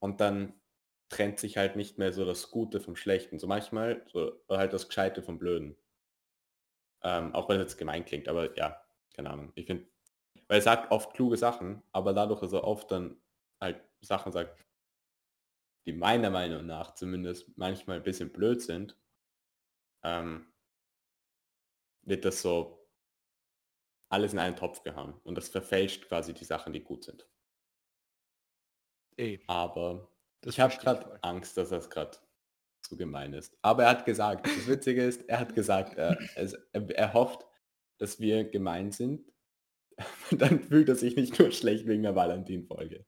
Und 0.00 0.20
dann 0.20 0.54
trennt 1.08 1.38
sich 1.40 1.56
halt 1.56 1.76
nicht 1.76 1.98
mehr 1.98 2.12
so 2.12 2.24
das 2.24 2.50
Gute 2.50 2.80
vom 2.80 2.96
Schlechten. 2.96 3.38
So 3.38 3.46
manchmal 3.46 4.04
so 4.12 4.40
halt 4.50 4.72
das 4.72 4.88
Gescheite 4.88 5.22
vom 5.22 5.38
Blöden. 5.38 5.76
Ähm, 7.02 7.34
auch 7.34 7.48
wenn 7.48 7.56
es 7.58 7.64
jetzt 7.64 7.78
gemein 7.78 8.04
klingt, 8.04 8.28
aber 8.28 8.56
ja, 8.56 8.82
keine 9.14 9.30
Ahnung. 9.30 9.52
Ich 9.54 9.66
finde, 9.66 9.86
weil 10.48 10.58
er 10.58 10.62
sagt 10.62 10.90
oft 10.92 11.14
kluge 11.14 11.36
Sachen, 11.36 11.82
aber 11.92 12.12
dadurch, 12.12 12.40
dass 12.40 12.52
er 12.52 12.64
oft 12.64 12.90
dann 12.90 13.20
halt 13.60 13.82
Sachen 14.00 14.32
sagt, 14.32 14.64
die 15.86 15.92
meiner 15.92 16.30
Meinung 16.30 16.66
nach 16.66 16.94
zumindest 16.94 17.56
manchmal 17.56 17.98
ein 17.98 18.02
bisschen 18.02 18.32
blöd 18.32 18.60
sind, 18.60 18.96
ähm, 20.02 20.52
wird 22.02 22.24
das 22.24 22.40
so 22.42 22.88
alles 24.08 24.32
in 24.32 24.38
einen 24.38 24.56
Topf 24.56 24.82
gehauen 24.82 25.14
und 25.24 25.36
das 25.36 25.48
verfälscht 25.48 26.08
quasi 26.08 26.34
die 26.34 26.44
Sachen, 26.44 26.72
die 26.72 26.82
gut 26.82 27.04
sind. 27.04 27.28
Eh, 29.18 29.38
Aber 29.46 30.10
das 30.42 30.54
ich 30.54 30.60
habe 30.60 30.74
gerade. 30.76 31.18
Angst, 31.22 31.56
dass 31.56 31.70
das 31.70 31.88
gerade 31.90 32.16
zu 32.82 32.96
gemein 32.96 33.32
ist. 33.32 33.56
Aber 33.62 33.84
er 33.84 33.90
hat 33.90 34.04
gesagt, 34.04 34.46
das 34.46 34.66
Witzige 34.66 35.04
ist, 35.04 35.28
er 35.28 35.40
hat 35.40 35.54
gesagt, 35.54 35.94
er, 35.96 36.18
er, 36.36 36.90
er 36.90 37.12
hofft, 37.14 37.46
dass 37.98 38.20
wir 38.20 38.44
gemein 38.44 38.92
sind. 38.92 39.32
Dann 40.30 40.60
fühlt 40.60 40.88
er 40.88 40.94
sich 40.96 41.16
nicht 41.16 41.38
nur 41.38 41.50
schlecht 41.50 41.86
wegen 41.86 42.02
der 42.02 42.14
Valentin-Folge. 42.14 43.04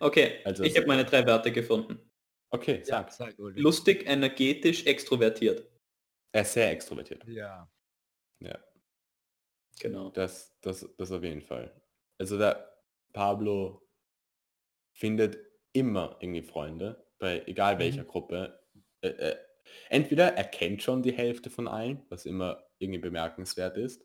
Okay, 0.00 0.40
Also 0.44 0.64
ich 0.64 0.74
habe 0.76 0.86
meine 0.86 1.04
drei 1.04 1.26
Wörter 1.26 1.50
gefunden. 1.50 2.10
Okay, 2.52 2.78
Ja, 2.78 2.84
sag. 2.84 3.12
sag, 3.12 3.38
Uli. 3.38 3.60
Lustig, 3.60 4.06
energetisch, 4.08 4.86
extrovertiert. 4.86 5.70
Er 6.32 6.42
ist 6.42 6.54
sehr 6.54 6.70
extrovertiert. 6.70 7.22
Ja. 7.28 7.70
Ja, 8.42 8.58
Genau. 9.78 10.08
das, 10.10 10.56
das, 10.62 10.88
das 10.96 11.12
auf 11.12 11.22
jeden 11.22 11.42
Fall. 11.42 11.70
Also 12.18 12.38
der 12.38 12.80
Pablo 13.12 13.86
findet 15.00 15.38
immer 15.72 16.16
irgendwie 16.20 16.42
Freunde, 16.42 17.06
bei 17.18 17.42
egal 17.46 17.78
welcher 17.78 18.04
Gruppe. 18.04 18.60
Äh, 19.00 19.08
äh, 19.08 19.36
entweder 19.88 20.34
er 20.36 20.44
kennt 20.44 20.82
schon 20.82 21.02
die 21.02 21.12
Hälfte 21.12 21.48
von 21.48 21.66
allen, 21.68 22.02
was 22.10 22.26
immer 22.26 22.62
irgendwie 22.78 23.00
bemerkenswert 23.00 23.76
ist. 23.78 24.04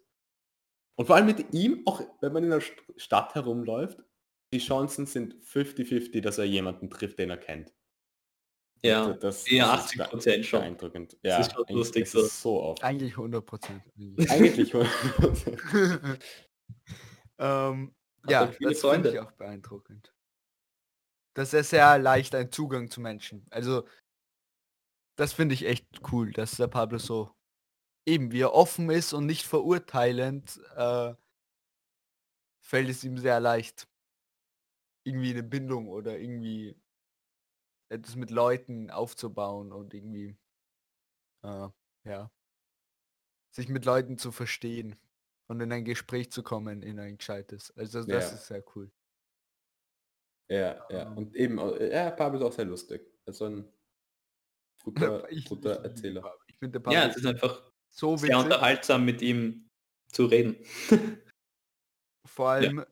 Und 0.97 1.07
vor 1.07 1.17
allem 1.17 1.25
mit 1.25 1.53
ihm, 1.53 1.81
auch 1.85 2.01
wenn 2.21 2.31
man 2.31 2.43
in 2.45 2.51
der 2.51 2.61
St- 2.61 2.79
Stadt 2.95 3.35
herumläuft, 3.35 3.99
die 4.53 4.59
Chancen 4.59 5.05
sind 5.05 5.35
50-50, 5.43 6.21
dass 6.21 6.37
er 6.37 6.45
jemanden 6.45 6.89
trifft, 6.89 7.19
den 7.19 7.29
er 7.29 7.37
kennt. 7.37 7.73
Ja, 8.81 9.05
Also 9.07 9.19
das, 9.19 9.47
eher 9.47 9.65
das 9.65 9.91
ist 9.93 9.99
80% 9.99 10.43
schon. 10.43 10.59
Beeindruckend. 10.61 11.13
Das 11.13 11.19
Ja, 11.23 11.39
ist 11.41 11.51
schon 11.51 11.63
eigentlich- 11.63 11.75
lustig 11.75 12.09
so. 12.09 12.21
ist 12.21 12.41
so 12.41 12.61
oft. 12.61 12.83
Eigentlich 12.83 13.11
100 13.17 13.45
Prozent. 13.45 13.81
Eigentlich 14.29 14.73
100%. 14.73 14.87
ähm, 17.39 17.95
Hat 18.23 18.31
ja, 18.31 18.45
das 18.45 18.55
finde 18.55 18.71
ich 18.73 18.79
Freunde? 18.79 19.23
auch 19.23 19.31
beeindruckend. 19.33 20.13
Das 21.35 21.53
ist 21.53 21.69
sehr 21.69 21.97
leicht 21.99 22.33
ein 22.33 22.51
Zugang 22.51 22.89
zu 22.89 23.01
Menschen. 23.01 23.45
Also, 23.51 23.83
das 25.17 25.33
finde 25.33 25.53
ich 25.55 25.65
echt 25.65 25.87
cool, 26.11 26.31
dass 26.31 26.57
der 26.57 26.67
Pablo 26.67 26.97
so 26.97 27.31
eben, 28.07 28.31
wie 28.33 28.41
er 28.41 28.53
offen 28.53 28.89
ist 28.91 29.13
und 29.13 29.25
nicht 29.25 29.45
verurteilend, 29.45 30.59
äh, 30.75 31.15
fällt 32.61 32.89
es 32.89 33.03
ihm 33.05 33.17
sehr 33.17 33.39
leicht, 33.39 33.87
irgendwie 35.03 35.29
eine 35.31 35.43
Bindung 35.43 35.87
oder 35.87 36.19
irgendwie 36.19 36.75
etwas 37.89 38.15
mit 38.15 38.29
Leuten 38.29 38.91
aufzubauen 38.91 39.71
und 39.71 39.95
irgendwie, 39.95 40.37
äh, 41.43 41.69
ja, 42.03 42.29
sich 43.51 43.69
mit 43.69 43.85
Leuten 43.85 44.17
zu 44.19 44.31
verstehen 44.31 44.97
und 45.47 45.59
in 45.61 45.71
ein 45.71 45.83
Gespräch 45.85 46.31
zu 46.31 46.43
kommen, 46.43 46.83
in 46.83 46.99
ein 46.99 47.17
gescheites. 47.17 47.71
Also 47.75 48.03
das 48.03 48.31
Ja. 48.31 48.31
ist 48.31 48.45
sehr 48.47 48.63
cool. 48.75 48.91
Ja, 50.49 50.85
ja. 50.89 51.01
Ähm. 51.11 51.17
Und 51.17 51.35
eben, 51.35 51.57
äh, 51.59 51.93
ja, 51.93 52.11
Pablo 52.11 52.39
ist 52.39 52.45
auch 52.45 52.53
sehr 52.53 52.65
lustig. 52.65 53.01
Also 53.25 53.45
ein 53.45 53.71
guter, 54.83 55.31
Ich- 55.31 55.45
guter 55.45 55.71
ich 55.71 55.75
liebe 55.77 55.89
Erzähler. 55.89 56.37
Ich 56.47 56.57
finde 56.57 56.79
Pablo 56.79 56.97
Ja, 56.99 57.07
es 57.07 57.17
ist 57.17 57.25
einfach 57.25 57.71
so 57.89 58.15
sehr 58.17 58.29
witzig. 58.29 58.43
unterhaltsam 58.43 59.05
mit 59.05 59.21
ihm 59.21 59.69
zu 60.11 60.25
reden. 60.25 60.57
Vor 62.27 62.49
allem, 62.49 62.83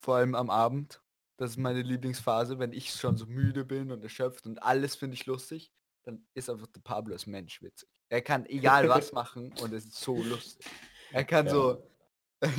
vor 0.00 0.16
allem 0.16 0.34
am 0.34 0.50
Abend. 0.50 1.00
Das 1.36 1.52
ist 1.52 1.56
meine 1.58 1.82
Lieblingsphase, 1.82 2.58
wenn 2.58 2.72
ich 2.72 2.90
schon 2.90 3.16
so 3.16 3.24
müde 3.26 3.64
bin 3.64 3.92
und 3.92 4.02
erschöpft 4.02 4.46
und 4.46 4.60
alles 4.62 4.96
finde 4.96 5.14
ich 5.14 5.26
lustig, 5.26 5.72
dann 6.02 6.26
ist 6.34 6.50
einfach 6.50 6.66
der 6.66 6.80
Pablo 6.80 7.12
als 7.14 7.26
Mensch 7.28 7.62
witzig. 7.62 7.88
Er 8.08 8.20
kann 8.22 8.44
egal 8.46 8.88
was 8.88 9.12
machen 9.12 9.52
und 9.60 9.72
es 9.72 9.84
ist 9.84 10.00
so 10.00 10.20
lustig. 10.22 10.66
Er 11.12 11.24
kann 11.24 11.46
Ja. 11.46 11.52
so, 11.52 11.90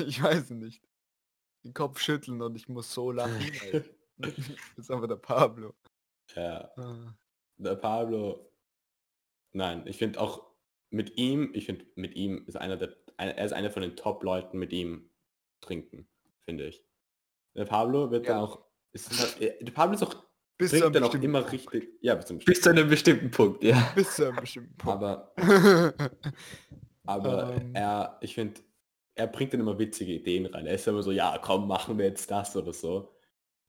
ich 0.05 0.21
weiß 0.23 0.51
nicht, 0.51 0.81
den 1.65 1.73
Kopf 1.73 1.99
schütteln 1.99 2.41
und 2.41 2.55
ich 2.55 2.69
muss 2.69 2.93
so 2.93 3.11
lachen. 3.11 3.43
Das 4.19 4.33
ist 4.77 4.91
einfach 4.91 5.07
der 5.07 5.15
Pablo. 5.15 5.73
Ja, 6.35 6.71
Ah. 6.77 7.13
der 7.57 7.75
Pablo. 7.75 8.51
Nein, 9.51 9.83
ich 9.87 9.97
finde 9.97 10.19
auch 10.21 10.45
mit 10.91 11.17
ihm, 11.17 11.51
ich 11.53 11.65
finde 11.65 11.85
mit 11.95 12.15
ihm 12.15 12.45
ist 12.47 12.55
einer 12.57 12.77
der, 12.77 12.95
er 13.17 13.43
ist 13.45 13.53
einer 13.53 13.71
von 13.71 13.81
den 13.81 13.95
Top-Leuten 13.95 14.57
mit 14.59 14.71
ihm 14.73 15.09
trinken, 15.61 16.07
finde 16.45 16.67
ich. 16.67 16.83
Der 17.55 17.65
Pablo 17.65 18.11
wird 18.11 18.27
dann 18.27 18.37
Ja. 18.37 18.43
auch, 18.43 18.65
ist 18.93 19.09
halt, 19.19 19.41
äh, 19.41 19.63
der 19.63 19.71
Pablo 19.71 19.95
ist 19.95 20.03
auch, 20.03 20.15
Bis 20.57 20.71
zu 20.71 20.75
bringt 20.75 20.83
einem 20.85 20.93
dann 20.93 21.03
auch 21.03 21.07
bestimmten 21.07 21.25
immer 21.25 21.39
Punkt. 21.41 21.53
richtig, 21.73 21.89
ja, 22.01 22.15
bis 22.15 22.25
zum 22.25 22.39
Bis 22.39 22.61
zu 22.61 22.69
einem 22.69 22.89
bestimmten 22.89 23.31
Punkt, 23.31 23.63
ja. 23.63 23.91
Bis 23.95 24.15
zu 24.15 24.25
einem 24.27 24.35
bestimmten 24.37 24.75
Punkt. 24.77 25.03
aber, 25.03 25.33
aber 27.05 27.53
Ähm. 27.55 27.75
er, 27.75 28.17
ich 28.21 28.35
finde, 28.35 28.61
er 29.15 29.27
bringt 29.27 29.53
dann 29.53 29.59
immer 29.61 29.77
witzige 29.79 30.13
Ideen 30.13 30.45
rein. 30.45 30.65
Er 30.65 30.75
ist 30.75 30.87
immer 30.87 31.01
so, 31.03 31.11
ja, 31.11 31.37
komm, 31.41 31.67
machen 31.67 31.97
wir 31.97 32.05
jetzt 32.05 32.29
das 32.31 32.55
oder 32.55 32.73
so. 32.73 33.13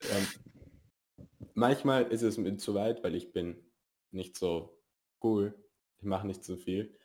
Ähm, 0.03 0.27
manchmal 1.55 2.11
ist 2.11 2.23
es 2.23 2.39
mir 2.39 2.57
zu 2.57 2.75
weit, 2.75 3.03
weil 3.05 3.15
ich 3.15 3.33
bin 3.33 3.71
nicht 4.11 4.37
so 4.37 4.83
cool. 5.23 5.55
Ich 5.99 6.05
mache 6.05 6.27
nicht 6.27 6.45
so 6.45 6.57
viel. 6.57 6.97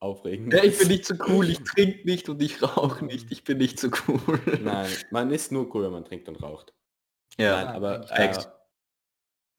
Aufregend. 0.00 0.52
Ja, 0.52 0.62
ich 0.62 0.78
bin 0.78 0.88
nicht 0.88 1.06
so 1.06 1.14
cool, 1.28 1.48
ich 1.48 1.60
trinke 1.60 2.04
nicht 2.04 2.28
und 2.28 2.42
ich 2.42 2.62
rauche 2.62 3.04
nicht, 3.04 3.30
ich 3.32 3.44
bin 3.44 3.58
nicht 3.58 3.78
so 3.78 3.88
cool. 4.06 4.40
Nein, 4.60 4.90
man 5.10 5.30
ist 5.30 5.50
nur 5.50 5.74
cool, 5.74 5.84
wenn 5.84 5.92
man 5.92 6.04
trinkt 6.04 6.28
und 6.28 6.42
raucht. 6.42 6.74
Ja, 7.38 7.64
Nein, 7.64 7.74
aber 7.74 8.06
Facts. 8.08 8.48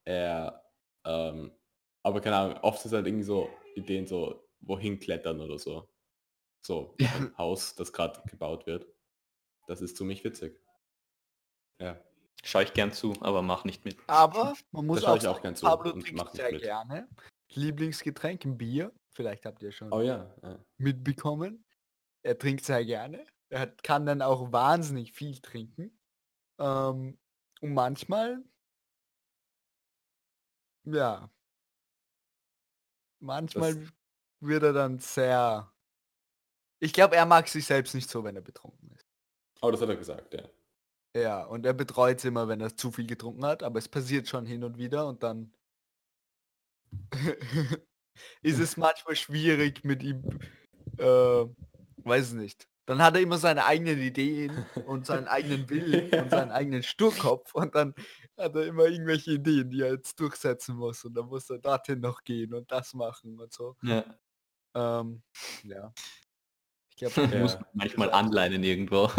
er, 0.04 0.62
er 1.04 1.32
ähm, 1.32 1.52
aber 2.04 2.22
keine 2.22 2.36
Ahnung, 2.36 2.58
oft 2.62 2.86
ist 2.86 2.94
halt 2.94 3.08
irgendwie 3.08 3.24
so 3.24 3.50
Ideen 3.76 4.06
so, 4.06 4.48
wohin 4.60 5.00
klettern 5.00 5.42
oder 5.42 5.58
so. 5.58 5.90
So, 6.62 6.96
ein 7.00 7.36
Haus, 7.38 7.76
das 7.76 7.94
gerade 7.94 8.22
gebaut 8.30 8.68
wird. 8.68 8.88
Das 9.68 9.82
ist 9.82 9.98
zu 9.98 10.06
mich 10.06 10.24
witzig. 10.24 10.60
Ja, 11.80 12.00
Schau 12.48 12.60
ich 12.60 12.74
gern 12.74 12.94
zu, 12.94 13.14
aber 13.22 13.42
mach 13.42 13.64
nicht 13.64 13.86
mit. 13.86 13.98
Aber 14.06 14.54
man 14.72 14.86
muss 14.86 15.02
Das 15.02 15.06
schaue 15.06 15.14
auch, 15.14 15.18
ich 15.18 15.28
auch 15.28 15.34
sagen, 15.34 15.42
gern 15.42 15.56
zu 15.56 15.66
Pablo 15.66 15.94
und 15.94 16.02
trinkt 16.02 16.32
sehr 16.34 16.52
mit. 16.52 16.62
gerne. 16.62 17.10
Lieblingsgetränk 17.50 18.46
ein 18.46 18.56
Bier. 18.56 18.94
Vielleicht 19.10 19.46
habt 19.46 19.64
ihr 19.64 19.72
schon 19.72 19.92
oh 19.92 20.02
ja. 20.02 20.32
ja. 20.44 20.60
mitbekommen. 20.78 21.66
Er 22.22 22.38
trinkt 22.38 22.64
sehr 22.64 22.86
gerne. 22.86 23.26
Er 23.50 23.62
hat, 23.62 23.82
kann 23.82 24.06
dann 24.06 24.22
auch 24.22 24.52
wahnsinnig 24.52 25.14
viel 25.14 25.40
trinken. 25.40 26.00
Ähm, 26.60 27.18
und 27.62 27.74
manchmal, 27.74 28.44
ja, 30.84 31.32
manchmal 33.20 33.88
wird 34.40 34.62
er 34.62 34.74
dann 34.74 35.00
sehr. 35.00 35.74
Ich 36.80 36.94
glaube, 36.94 37.16
er 37.16 37.26
mag 37.26 37.48
sich 37.48 37.66
selbst 37.66 37.96
nicht 37.96 38.08
so, 38.08 38.24
wenn 38.24 38.36
er 38.36 38.44
betrunken 38.44 38.92
ist. 38.92 39.08
Oh, 39.62 39.72
das 39.72 39.82
hat 39.82 39.90
er 39.90 39.96
gesagt, 39.96 40.32
ja. 40.36 40.44
Ja, 41.16 41.44
und 41.46 41.66
er 41.66 41.74
betreut 41.74 42.18
es 42.18 42.26
immer, 42.26 42.50
wenn 42.50 42.60
er 42.60 42.76
zu 42.76 42.92
viel 42.92 43.08
getrunken 43.08 43.46
hat, 43.46 43.64
aber 43.64 43.80
es 43.80 43.88
passiert 43.88 44.28
schon 44.28 44.46
hin 44.46 44.66
und 44.66 44.78
wieder 44.78 45.08
und 45.08 45.24
dann 45.24 45.54
ist 48.42 48.60
es 48.60 48.76
manchmal 48.76 49.16
schwierig 49.16 49.86
mit 49.86 50.04
ihm, 50.04 50.24
äh, 50.98 51.46
weiß 52.04 52.34
nicht. 52.34 52.68
Dann 52.86 53.02
hat 53.02 53.16
er 53.16 53.22
immer 53.22 53.38
seine 53.38 53.66
eigenen 53.66 54.00
Ideen 54.00 54.66
und 54.86 55.06
seinen 55.06 55.28
eigenen 55.28 55.70
Willen 55.70 56.12
und 56.22 56.32
seinen 56.32 56.52
eigenen 56.52 56.84
Sturkopf 56.84 57.56
und 57.56 57.74
dann 57.76 57.96
hat 58.38 58.54
er 58.56 58.68
immer 58.68 58.86
irgendwelche 58.86 59.32
Ideen, 59.32 59.70
die 59.70 59.82
er 59.82 59.94
jetzt 59.94 60.20
durchsetzen 60.20 60.76
muss 60.76 61.06
und 61.06 61.14
dann 61.14 61.28
muss 61.28 61.50
er 61.50 61.60
dorthin 61.60 62.02
noch 62.02 62.24
gehen 62.26 62.54
und 62.54 62.70
das 62.72 62.94
machen 62.94 63.40
und 63.40 63.54
so. 63.54 63.78
Ja. 63.84 64.04
Ähm, 64.76 65.24
ja. 65.64 65.94
Ich 66.90 66.98
glaube, 66.98 67.34
Ja. 67.34 67.40
muss 67.42 67.58
manchmal 67.74 68.12
anleinen 68.12 68.64
irgendwo. 68.64 69.10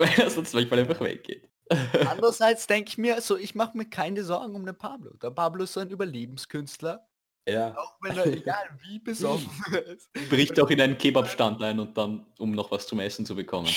Weil 0.00 0.08
er 0.18 0.30
sonst 0.30 0.54
manchmal 0.54 0.80
einfach 0.80 1.00
weggeht. 1.00 1.48
Andererseits 2.10 2.66
denke 2.66 2.88
ich 2.88 2.98
mir, 2.98 3.20
so 3.20 3.36
ich 3.36 3.54
mache 3.54 3.76
mir 3.76 3.84
keine 3.88 4.24
Sorgen 4.24 4.54
um 4.56 4.66
den 4.66 4.76
Pablo. 4.76 5.12
Der 5.22 5.30
Pablo 5.30 5.64
ist 5.64 5.74
so 5.74 5.80
ein 5.80 5.90
Überlebenskünstler, 5.90 7.06
Ja, 7.48 7.76
auch 7.78 7.96
wenn 8.00 8.16
er 8.16 8.26
egal 8.32 8.70
wie 8.82 8.98
besoffen 8.98 9.50
ist. 9.94 10.10
Bricht 10.30 10.58
auch 10.58 10.70
in 10.70 10.80
einen 10.80 10.98
Kebabstand 10.98 11.62
ein 11.62 11.78
und 11.78 11.96
dann, 11.96 12.26
um 12.38 12.50
noch 12.52 12.70
was 12.72 12.86
zum 12.86 12.98
Essen 13.00 13.24
zu 13.26 13.36
bekommen. 13.36 13.68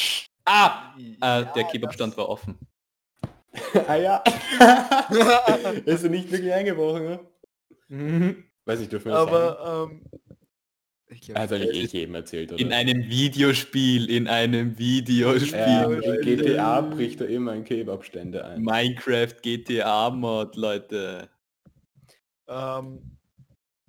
Ah! 0.45 0.93
Äh, 0.97 1.15
Ja, 1.21 1.41
der 1.43 1.63
Kebabstand 1.65 2.17
war 2.17 2.29
offen. 2.29 2.57
ah 3.87 3.95
ja. 3.95 4.23
ist 5.85 6.03
er 6.03 6.09
nicht 6.09 6.31
wirklich 6.31 6.51
eingebrochen, 6.53 7.03
ne? 7.03 7.19
Mhm. 7.89 8.43
Weiß 8.65 8.79
nicht, 8.79 8.91
dürfen 8.91 9.05
wir 9.11 9.13
das 9.13 9.25
sagen? 9.25 9.35
Aber 9.35 9.89
ähm, 9.91 10.01
ich 10.11 10.22
glaub, 11.21 11.37
Er 11.37 11.43
hat 11.43 11.51
eigentlich 11.51 11.93
eh 11.93 11.97
jedem 11.99 12.15
erzählt, 12.15 12.51
oder? 12.51 12.61
In 12.61 12.73
einem 12.73 13.09
Videospiel, 13.09 14.09
in 14.09 14.27
einem 14.27 14.77
Videospiel. 14.77 15.59
ja, 15.59 15.83
Spiel. 15.83 16.27
in 16.27 16.37
GTA 16.37 16.81
bricht 16.81 17.21
er 17.21 17.29
immer 17.29 17.53
in 17.53 17.63
Kebabstände 17.63 18.45
ein. 18.45 18.61
Minecraft 18.61 19.35
GTA 19.41 20.09
Mod, 20.09 20.55
Leute. 20.55 21.29
ähm, 22.47 23.17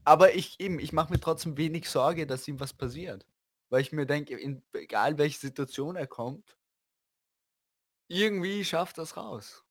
aber 0.05 0.35
ich 0.35 0.61
eben, 0.61 0.79
ich 0.79 0.93
mache 0.93 1.13
mir 1.13 1.21
trotzdem 1.21 1.57
wenig 1.57 1.89
Sorge, 1.89 2.27
dass 2.27 2.47
ihm 2.47 2.61
was 2.61 2.73
passiert. 2.73 3.27
Weil 3.71 3.81
ich 3.81 3.93
mir 3.93 4.07
denke, 4.07 4.37
in, 4.37 4.63
egal 4.73 5.19
welche 5.19 5.39
Situation 5.39 5.97
er 5.97 6.07
kommt, 6.07 6.57
irgendwie 8.09 8.65
schafft 8.65 8.99
das 8.99 9.17
raus. 9.17 9.65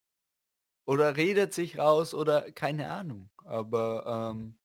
Oder 0.86 1.16
redet 1.16 1.54
sich 1.54 1.78
raus 1.78 2.14
oder 2.14 2.52
keine 2.52 2.90
Ahnung. 2.92 3.30
Aber 3.46 4.34
ähm, 4.34 4.58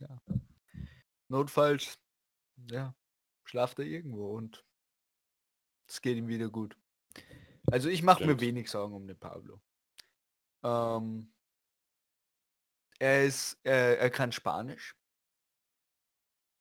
ja. 0.00 0.20
Notfalls, 1.30 1.96
ja, 2.70 2.92
schlaft 3.44 3.78
er 3.78 3.84
irgendwo 3.84 4.36
und 4.36 4.64
es 5.88 6.00
geht 6.00 6.16
ihm 6.16 6.26
wieder 6.26 6.48
gut. 6.48 6.76
Also 7.70 7.88
ich 7.88 8.02
mache 8.02 8.26
mir 8.26 8.40
wenig 8.40 8.68
Sorgen 8.68 8.94
um 8.94 9.06
den 9.06 9.18
Pablo. 9.18 9.60
Ähm, 10.64 11.32
er 12.98 13.24
ist, 13.24 13.58
er, 13.62 14.00
er 14.00 14.10
kann 14.10 14.32
Spanisch. 14.32 14.96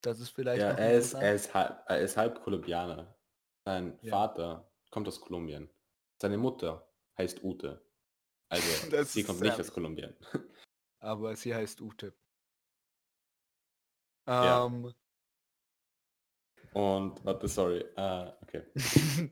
Das 0.02 0.20
ist 0.20 0.30
vielleicht 0.30 0.62
Ja, 0.62 0.70
er 0.70 0.94
ist, 0.94 1.14
er 1.14 1.34
ist 1.34 1.54
halb, 1.54 1.84
er 1.88 2.02
ist 2.02 2.16
halb 2.16 2.42
Kolumbianer. 2.44 3.18
Sein 3.66 3.98
Ja. 4.04 4.12
Vater 4.12 4.72
kommt 4.92 5.08
aus 5.08 5.20
Kolumbien. 5.20 5.68
Seine 6.22 6.38
Mutter 6.38 6.88
heißt 7.18 7.44
Ute. 7.44 7.84
Also 8.50 8.68
sie 9.04 9.24
kommt 9.24 9.42
nicht 9.42 9.60
aus 9.60 9.74
Kolumbien. 9.74 10.16
aber 11.00 11.36
sie 11.36 11.56
heißt 11.56 11.82
Ute. 11.82 12.14
Ja. 14.30 14.66
Ähm, 14.66 14.94
Und 16.74 17.26
warte, 17.26 17.48
sorry. 17.48 17.84
Äh, 17.96 18.32
okay. 18.44 18.64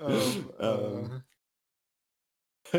ähm, 0.00 0.50
Ähm. 0.58 1.22
äh, 2.72 2.78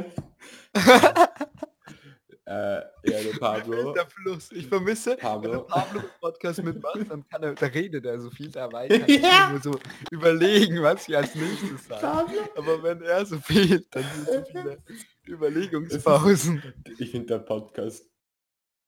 äh, 2.48 2.82
ja, 3.06 3.22
der 3.24 3.40
Pablo. 3.40 3.94
Der 3.94 4.08
Fluss. 4.08 4.52
Ich 4.52 4.68
vermisse, 4.68 5.12
wenn 5.12 5.18
der 5.18 5.28
Pablo. 5.30 5.64
Pablo 5.64 6.00
im 6.02 6.06
Podcast 6.20 6.64
mitmacht, 6.64 7.00
dann 7.10 7.28
kann 7.28 7.44
er, 7.44 7.54
da 7.54 7.66
redet 7.68 8.06
er 8.06 8.20
so 8.20 8.30
viel, 8.32 8.50
da 8.52 8.68
kann 8.68 8.88
ich 9.08 9.22
Ja. 9.22 9.50
nur 9.52 9.62
so 9.62 9.80
überlegen, 10.12 10.82
was 10.84 11.08
ich 11.08 11.16
als 11.16 11.34
nächstes 11.36 11.86
sage. 11.88 12.02
Pablo. 12.02 12.42
Aber 12.58 12.84
wenn 12.84 13.02
er 13.04 13.26
so 13.26 13.38
fehlt, 13.40 13.88
dann 13.96 14.04
sind 14.04 14.28
so 14.28 14.44
viele 14.52 14.84
Überlegungspausen. 15.28 16.62
Ich 17.00 17.12
finde 17.12 17.28
der 17.28 17.40
Podcast, 17.40 18.06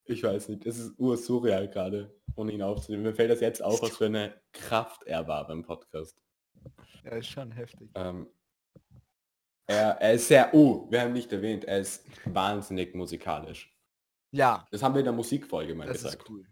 ich 0.09 0.23
weiß 0.23 0.49
nicht, 0.49 0.65
es 0.65 0.77
ist 0.79 0.99
ursurreal 0.99 1.69
gerade, 1.69 2.15
ohne 2.35 2.51
ihn 2.51 2.61
aufzunehmen. 2.61 3.03
Mir 3.03 3.13
fällt 3.13 3.31
das 3.31 3.41
jetzt 3.41 3.61
auf, 3.63 3.81
was 3.81 3.97
für 3.97 4.05
eine 4.07 4.33
Kraft 4.53 5.03
er 5.03 5.27
war 5.27 5.45
beim 5.47 5.63
Podcast. 5.63 6.21
Ja, 7.03 7.11
ist 7.11 7.27
schon 7.27 7.51
heftig. 7.51 7.89
Ähm, 7.95 8.27
er, 9.67 9.97
er 10.01 10.13
ist 10.13 10.27
sehr, 10.27 10.53
oh, 10.53 10.87
wir 10.89 11.01
haben 11.01 11.13
nicht 11.13 11.31
erwähnt, 11.31 11.65
er 11.65 11.79
ist 11.79 12.05
wahnsinnig 12.25 12.95
musikalisch. 12.95 13.73
Ja, 14.31 14.65
Das 14.71 14.83
haben 14.83 14.93
wir 14.95 14.99
in 14.99 15.05
der 15.05 15.13
Musikfolge 15.13 15.73
mal 15.75 15.87
das 15.87 16.03
gesagt. 16.03 16.23
ist 16.23 16.29
cool. 16.29 16.45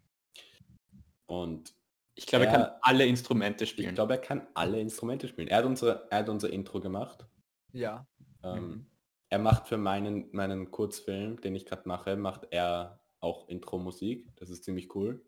Und 1.27 1.73
Ich 2.17 2.25
glaube, 2.27 2.45
er 2.45 2.51
Ja. 2.53 2.57
kann 2.67 2.77
alle 2.81 3.05
Instrumente 3.05 3.65
ich 3.65 3.71
spielen. 3.71 3.93
glaube, 3.93 4.13
er 4.13 4.19
kann 4.21 4.47
alle 4.53 4.79
Instrumente 4.79 5.27
spielen. 5.27 5.49
Er 5.49 5.57
hat, 5.57 5.65
unsere, 5.65 6.07
er 6.09 6.19
hat 6.19 6.29
unser 6.29 6.49
Intro 6.49 6.79
gemacht. 6.79 7.25
Ja. 7.73 8.07
Ähm, 8.43 8.67
Mhm. 8.67 8.85
Er 9.29 9.39
macht 9.39 9.67
für 9.67 9.77
meinen, 9.77 10.29
meinen 10.31 10.71
Kurzfilm, 10.71 11.41
den 11.41 11.55
ich 11.55 11.65
gerade 11.65 11.87
mache, 11.89 12.15
macht 12.15 12.47
er 12.51 13.01
auch 13.25 13.49
Intro-Musik. 13.49 14.27
Das 14.37 14.49
ist 14.49 14.63
ziemlich 14.63 14.93
cool. 14.95 15.21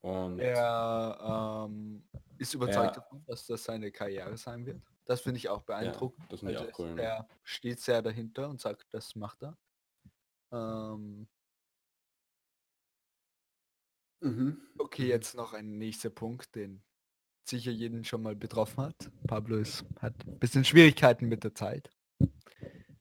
Und 0.00 0.38
Er 0.38 1.66
ähm, 1.66 2.02
ist 2.38 2.54
überzeugt 2.54 2.96
Ja. 2.96 3.02
davon, 3.02 3.24
dass 3.26 3.46
das 3.46 3.64
seine 3.64 3.90
Karriere 3.90 4.36
sein 4.36 4.64
wird. 4.64 4.80
Das 5.04 5.20
finde 5.20 5.38
ich 5.38 5.48
auch 5.48 5.62
beeindruckend. 5.62 6.30
das 6.30 6.40
finde 6.40 6.54
ich 6.54 6.58
Also 6.60 6.72
auch 6.72 6.78
cool. 6.78 6.98
Er 6.98 7.28
steht 7.42 7.80
sehr 7.80 8.00
dahinter 8.02 8.48
und 8.48 8.60
sagt, 8.60 8.86
das 8.92 9.14
macht 9.16 9.42
er. 9.42 9.56
Ähm, 10.52 11.26
Mhm. 14.20 14.56
okay, 14.78 15.06
jetzt 15.08 15.34
noch 15.34 15.52
ein 15.52 15.76
nächster 15.76 16.08
Punkt, 16.08 16.54
den 16.54 16.82
sicher 17.46 17.70
jeden 17.72 18.04
schon 18.04 18.22
mal 18.22 18.34
betroffen 18.34 18.84
hat. 18.84 19.10
Pablo 19.26 19.56
ist, 19.58 19.84
hat 20.00 20.14
ein 20.26 20.38
bisschen 20.38 20.64
Schwierigkeiten 20.64 21.26
mit 21.26 21.44
der 21.44 21.54
Zeit. 21.54 21.90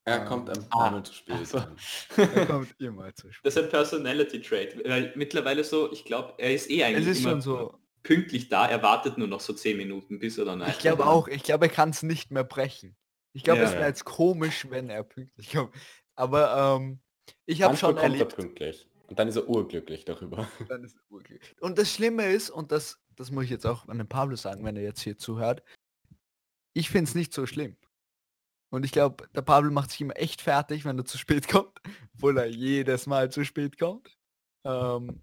Er 0.05 0.21
Ähm, 0.21 0.27
kommt 0.27 0.49
ein 0.49 0.57
ah, 0.69 0.77
paar 0.77 0.91
Mal 0.91 1.03
zu 1.03 1.13
spät. 1.13 1.35
ach 1.39 1.45
so. 1.45 1.57
Er 2.21 2.45
kommt 2.45 2.79
immer 2.79 3.13
zu 3.15 3.31
spät. 3.31 3.45
Das 3.45 3.55
ist 3.55 3.63
ein 3.63 3.69
Personality 3.69 4.41
Trait, 4.41 4.77
weil 4.87 5.13
mittlerweile 5.15 5.63
so, 5.63 5.91
ich 5.91 6.03
glaube, 6.05 6.33
er 6.37 6.53
ist 6.53 6.69
eh 6.69 6.81
Es 6.81 6.87
eigentlich 6.87 7.07
ist 7.07 7.19
immer 7.21 7.29
schon 7.31 7.41
so. 7.41 7.79
pünktlich 8.03 8.49
da, 8.49 8.67
er 8.67 8.83
wartet 8.83 9.17
nur 9.17 9.27
noch 9.27 9.39
so 9.39 9.53
10 9.53 9.77
Minuten, 9.77 10.19
bis 10.19 10.37
er 10.37 10.45
dann 10.45 10.61
Ich 10.67 10.79
glaube 10.79 11.05
auch, 11.05 11.27
ich 11.29 11.43
glaube, 11.43 11.65
er 11.67 11.71
kann 11.71 11.89
es 11.91 12.03
nicht 12.03 12.31
mehr 12.31 12.43
brechen. 12.43 12.97
Ich 13.33 13.43
glaube, 13.43 13.61
Ja. 13.61 13.65
es 13.67 13.73
wäre 13.73 13.87
jetzt 13.87 14.03
komisch, 14.05 14.67
wenn 14.69 14.89
er 14.89 15.03
pünktlich 15.03 15.51
kommt. 15.51 15.73
Aber 16.15 16.77
ähm, 16.81 16.99
ich 17.45 17.61
habe 17.61 17.77
schon 17.77 17.91
kommt 17.95 17.99
er 17.99 18.03
erlebt, 18.03 18.35
pünktlich. 18.35 18.87
Und 19.07 19.19
dann 19.19 19.27
ist 19.27 19.37
er 19.37 19.47
urglücklich 19.47 20.03
darüber. 20.05 20.47
dann 20.69 20.83
ist 20.83 20.95
er 20.97 21.11
urglücklich. 21.11 21.55
Und 21.61 21.77
das 21.77 21.91
Schlimme 21.91 22.25
ist, 22.29 22.49
und 22.49 22.71
das, 22.73 22.99
das 23.15 23.31
muss 23.31 23.45
ich 23.45 23.49
jetzt 23.51 23.65
auch 23.65 23.87
an 23.87 23.97
den 23.99 24.07
Pablo 24.09 24.35
sagen, 24.35 24.65
wenn 24.65 24.75
er 24.75 24.83
jetzt 24.83 25.01
hier 25.01 25.17
zuhört, 25.17 25.63
ich 26.73 26.89
finde 26.89 27.09
es 27.09 27.15
nicht 27.15 27.33
so 27.33 27.45
schlimm. 27.45 27.77
Und 28.73 28.83
ich 28.86 28.91
glaube, 28.91 29.29
der 29.36 29.43
Pablo 29.43 29.69
macht 29.71 29.91
sich 29.91 30.01
immer 30.01 30.17
echt 30.17 30.41
fertig, 30.41 30.83
wenn 30.83 30.97
er 30.97 31.05
zu 31.05 31.19
spät 31.19 31.47
kommt, 31.47 31.79
obwohl 32.15 32.38
er 32.39 32.47
jedes 32.47 33.05
Mal 33.05 33.31
zu 33.31 33.45
spät 33.45 33.77
kommt. 33.77 34.17
Ähm, 34.65 35.21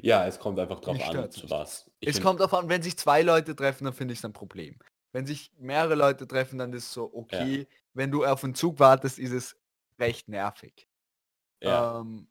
Ja, 0.00 0.26
es 0.26 0.38
kommt 0.38 0.60
einfach 0.60 0.80
drauf 0.80 0.96
an, 1.02 1.30
zu 1.32 1.50
was. 1.50 1.90
Ich 1.98 2.08
es 2.10 2.22
kommt 2.22 2.38
davon, 2.38 2.68
wenn 2.68 2.80
sich 2.82 2.96
zwei 2.96 3.22
Leute 3.22 3.56
treffen, 3.56 3.84
dann 3.84 3.92
finde 3.94 4.12
ich 4.12 4.20
es 4.20 4.24
ein 4.24 4.32
Problem. 4.32 4.78
Wenn 5.10 5.26
sich 5.26 5.52
mehrere 5.58 5.96
Leute 5.96 6.26
treffen, 6.28 6.56
dann 6.58 6.72
ist 6.72 6.84
es 6.84 6.92
so 6.92 7.12
okay. 7.12 7.66
Wenn 7.94 8.12
du 8.12 8.24
auf 8.24 8.44
einen 8.44 8.54
Zug 8.54 8.78
wartest, 8.78 9.18
ist 9.18 9.32
es 9.32 9.56
recht 9.98 10.28
nervig. 10.28 10.88
ja, 11.60 11.98
Ähm, 12.00 12.28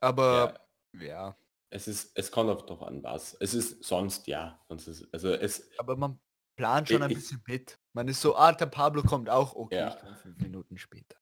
aber 0.00 0.54
ja, 0.94 1.00
ja. 1.06 1.36
es 1.70 1.86
ist, 1.86 2.12
es 2.16 2.30
kommt 2.30 2.50
auch 2.50 2.62
drauf 2.62 2.82
an, 2.82 3.02
was. 3.02 3.34
Es 3.40 3.54
ist 3.54 3.84
sonst 3.84 4.26
ja. 4.26 4.58
Sonst 4.68 4.86
ist, 4.88 5.06
also 5.12 5.32
es, 5.32 5.70
aber 5.78 5.96
man 5.96 6.18
plant 6.56 6.88
schon 6.88 7.02
ein 7.02 7.10
Ich- 7.10 7.18
bisschen 7.18 7.42
mit. 7.46 7.78
Man 7.96 8.08
ist 8.08 8.20
so, 8.20 8.36
ah, 8.36 8.52
der 8.52 8.66
Pablo 8.66 9.02
kommt 9.02 9.30
auch, 9.30 9.56
okay, 9.56 9.76
Ja. 9.76 9.88
ich 9.88 9.98
komme 9.98 10.14
fünf 10.16 10.38
Minuten 10.42 10.76
später. 10.76 11.16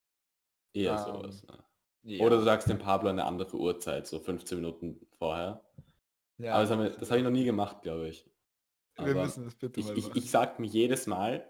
eher 0.73 0.95
Ähm, 0.95 0.99
sowas. 0.99 1.45
Ne? 1.45 1.59
Ja. 2.03 2.25
Oder 2.27 2.39
du 2.39 2.43
sagst 2.43 2.69
dem 2.69 2.81
Pablo 2.81 3.11
eine 3.11 3.25
andere 3.25 3.55
Uhrzeit, 3.55 4.09
so 4.09 4.19
15 4.19 4.59
Minuten 4.59 5.07
vorher. 5.17 5.63
ja. 6.39 6.55
Aber 6.55 6.63
das, 6.63 6.71
haben 6.73 6.83
wir, 6.83 6.91
das 6.91 7.09
habe 7.11 7.19
ich 7.19 7.25
noch 7.25 7.31
nie 7.31 7.45
gemacht, 7.45 7.83
glaube 7.83 8.09
ich. 8.09 8.29
wir 8.97 9.05
Aber 9.13 9.23
müssen 9.23 9.45
das 9.45 9.55
bitte 9.55 9.79
ich, 9.79 9.87
mal 9.87 9.97
ich, 9.97 10.17
ich 10.17 10.29
sag 10.33 10.59
mir 10.59 10.67
jedes 10.67 11.07
Mal, 11.07 11.49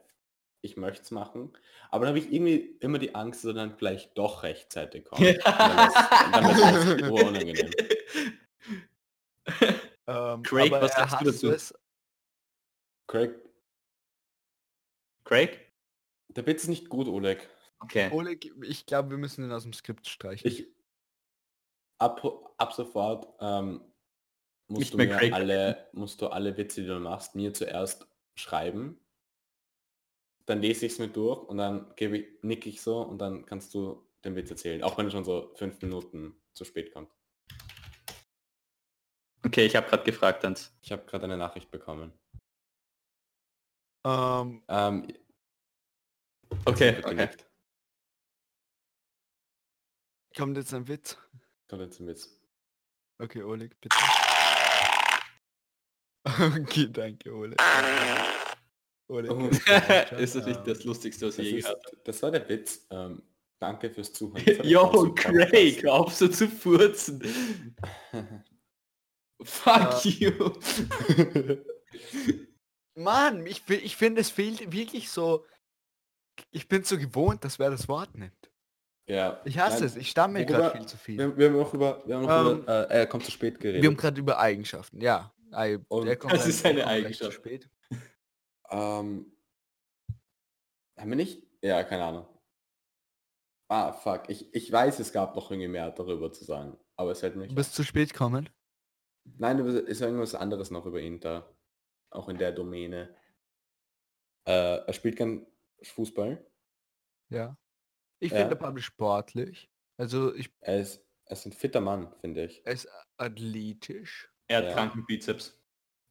ich 0.60 0.76
möchte 0.76 1.02
es 1.04 1.10
machen, 1.10 1.56
aber 1.90 2.04
dann 2.04 2.14
habe 2.14 2.18
ich 2.18 2.30
irgendwie 2.30 2.76
immer 2.80 2.98
die 2.98 3.14
Angst, 3.14 3.44
dass 3.44 3.48
er 3.52 3.54
dann 3.54 3.72
vielleicht 3.78 4.18
doch 4.18 4.42
rechtzeitig 4.42 5.06
kommt. 5.06 5.20
Und 5.22 5.38
dann 5.46 6.98
ist- 6.98 7.02
urunangenehm. 7.10 7.70
ähm, 10.06 10.42
Craig, 10.42 10.70
was 10.70 10.92
sagst 10.92 11.20
du 11.22 11.24
dazu? 11.24 11.74
Craig, 13.06 13.34
Craig? 15.24 15.60
der 16.28 16.46
Witz 16.46 16.62
ist 16.64 16.68
nicht 16.68 16.88
gut, 16.88 17.08
Oleg. 17.08 17.48
Okay. 17.80 18.10
Oleg, 18.12 18.50
ich 18.62 18.86
glaube, 18.86 19.10
wir 19.10 19.18
müssen 19.18 19.44
ihn 19.44 19.52
aus 19.52 19.62
dem 19.62 19.72
Skript 19.72 20.08
streichen. 20.08 20.48
Ich 20.48 20.66
ab, 21.98 22.24
ab 22.58 22.72
sofort 22.72 23.28
ähm, 23.40 23.80
musst 24.68 24.80
Nicht 24.80 24.94
du 24.94 24.98
mir 24.98 25.08
Craig. 25.08 25.32
alle, 25.32 25.88
musst 25.92 26.20
du 26.20 26.28
alle 26.28 26.56
Witze, 26.56 26.82
die 26.82 26.88
du 26.88 26.98
machst, 26.98 27.34
mir 27.34 27.52
zuerst 27.52 28.06
schreiben. 28.34 29.00
Dann 30.46 30.60
lese 30.60 30.86
ich 30.86 30.92
es 30.92 30.98
mir 30.98 31.08
durch 31.08 31.42
und 31.48 31.56
dann 31.58 31.94
gebe 31.96 32.18
ich, 32.18 32.42
nick 32.42 32.66
ich 32.66 32.82
so 32.82 33.00
und 33.00 33.18
dann 33.18 33.46
kannst 33.46 33.72
du 33.74 34.06
den 34.24 34.36
Witz 34.36 34.50
erzählen, 34.50 34.82
auch 34.82 34.96
wenn 34.98 35.06
er 35.06 35.10
schon 35.10 35.24
so 35.24 35.52
fünf 35.54 35.80
Minuten 35.82 36.34
zu 36.52 36.64
spät 36.64 36.92
kommt. 36.92 37.10
Okay, 39.44 39.66
ich 39.66 39.76
habe 39.76 39.88
gerade 39.88 40.04
gefragt, 40.04 40.42
Hans. 40.44 40.74
Ich 40.80 40.90
habe 40.90 41.04
gerade 41.04 41.24
eine 41.24 41.36
Nachricht 41.36 41.70
bekommen. 41.70 42.12
Ähm, 44.04 44.62
Ähm, 44.68 45.08
Okay, 46.66 47.02
okay. 47.04 47.28
kommt 50.36 50.56
jetzt 50.56 50.72
ein 50.74 50.86
Witz? 50.86 51.16
Kommt 51.68 51.82
jetzt 51.82 52.00
ein 52.00 52.06
Witz. 52.06 52.30
Okay, 53.18 53.42
Oleg, 53.42 53.78
bitte. 53.80 53.96
Okay, 56.26 56.88
danke, 56.90 57.34
Oleg. 57.34 57.60
Oleg. 59.08 59.30
Oh. 59.30 59.48
ist 60.16 60.34
das 60.34 60.46
nicht 60.46 60.66
das 60.66 60.84
Lustigste, 60.84 61.26
was 61.26 61.36
Das, 61.36 61.44
ich 61.44 61.52
je 61.52 61.60
gehört 61.60 61.84
habe? 61.84 61.96
das 62.04 62.22
war 62.22 62.30
der 62.30 62.48
Witz. 62.48 62.86
Ähm, 62.90 63.22
danke 63.60 63.90
fürs 63.90 64.12
Zuhören. 64.12 64.42
Yo, 64.66 65.12
Craig, 65.14 65.84
auf 65.86 66.14
so 66.14 66.28
zu 66.28 66.48
furzen. 66.48 67.20
Fuck 69.42 70.04
you. 70.06 70.52
Mann, 72.94 73.46
ich, 73.46 73.68
ich 73.68 73.96
finde, 73.96 74.20
es 74.20 74.30
fehlt 74.30 74.72
wirklich 74.72 75.10
so. 75.10 75.44
Ich 76.50 76.68
bin 76.68 76.82
so 76.84 76.98
gewohnt, 76.98 77.44
dass 77.44 77.58
wer 77.58 77.70
das 77.70 77.88
Wort 77.88 78.14
nimmt. 78.16 78.50
ja. 79.08 79.40
Ich 79.44 79.58
hasse 79.58 79.78
Nein, 79.78 79.86
es, 79.86 79.96
ich 79.96 80.10
stamme 80.10 80.44
gerade 80.46 80.76
viel 80.78 80.86
zu 80.86 80.96
viel. 80.96 81.18
Wir, 81.18 81.36
wir 81.36 81.48
haben 81.50 81.60
auch 81.60 81.74
über, 81.74 82.02
wir 82.06 82.16
haben 82.16 82.26
auch 82.28 82.50
Ähm, 82.52 82.58
über 82.62 82.90
äh, 82.90 82.98
er 83.00 83.06
kommt 83.06 83.24
zu 83.24 83.30
spät 83.30 83.60
geredet. 83.60 83.82
Wir 83.82 83.90
haben 83.90 83.96
gerade 83.96 84.20
über 84.20 84.38
Eigenschaften, 84.38 85.00
ja. 85.00 85.32
Kommt 85.50 86.32
das 86.32 86.46
ist 86.48 86.66
eine 86.66 86.86
Eigenschaft. 86.86 87.30
Zu 87.30 87.36
spät. 87.36 87.70
Ähm, 88.70 89.32
haben 90.98 91.10
wir 91.10 91.16
nicht? 91.16 91.46
Ja, 91.62 91.84
keine 91.84 92.04
Ahnung. 92.04 92.26
Ah, 93.68 93.92
fuck. 93.92 94.28
Ich, 94.28 94.52
ich 94.54 94.70
weiß, 94.70 94.98
es 94.98 95.12
gab 95.12 95.36
noch 95.36 95.50
irgendwie 95.50 95.68
mehr 95.68 95.90
darüber 95.90 96.32
zu 96.32 96.44
sagen. 96.44 96.76
Aber 96.96 97.12
es 97.12 97.20
fällt 97.20 97.36
mir 97.36 97.46
Du 97.46 97.54
bist 97.54 97.74
zu 97.74 97.84
spät 97.84 98.12
kommen. 98.14 98.48
Nein, 99.38 99.58
es 99.60 99.74
ist 99.74 100.00
irgendwas 100.00 100.34
anderes 100.34 100.70
noch 100.70 100.86
über 100.86 101.00
ihn 101.00 101.20
da. 101.20 101.48
Auch 102.14 102.28
in 102.28 102.38
der 102.38 102.52
Domäne. 102.52 103.14
Äh, 104.46 104.86
er 104.86 104.92
spielt 104.92 105.16
gern 105.16 105.46
Fußball. 105.82 106.44
Ja. 107.30 107.56
Ich 108.20 108.30
Ja. 108.30 108.38
finde 108.38 108.56
Pablo 108.56 108.80
sportlich. 108.80 109.70
Also 109.96 110.34
ich, 110.34 110.54
Er 110.60 110.80
ist, 110.80 111.04
er 111.26 111.32
ist 111.32 111.46
ein 111.46 111.52
fitter 111.52 111.80
Mann, 111.80 112.14
finde 112.20 112.44
ich. 112.44 112.64
er 112.64 112.72
ist 112.72 112.88
athletisch. 113.16 114.30
Er 114.46 114.58
hat 114.58 114.64
Ja. 114.66 114.72
kranken 114.74 115.04
Bizeps. 115.06 115.60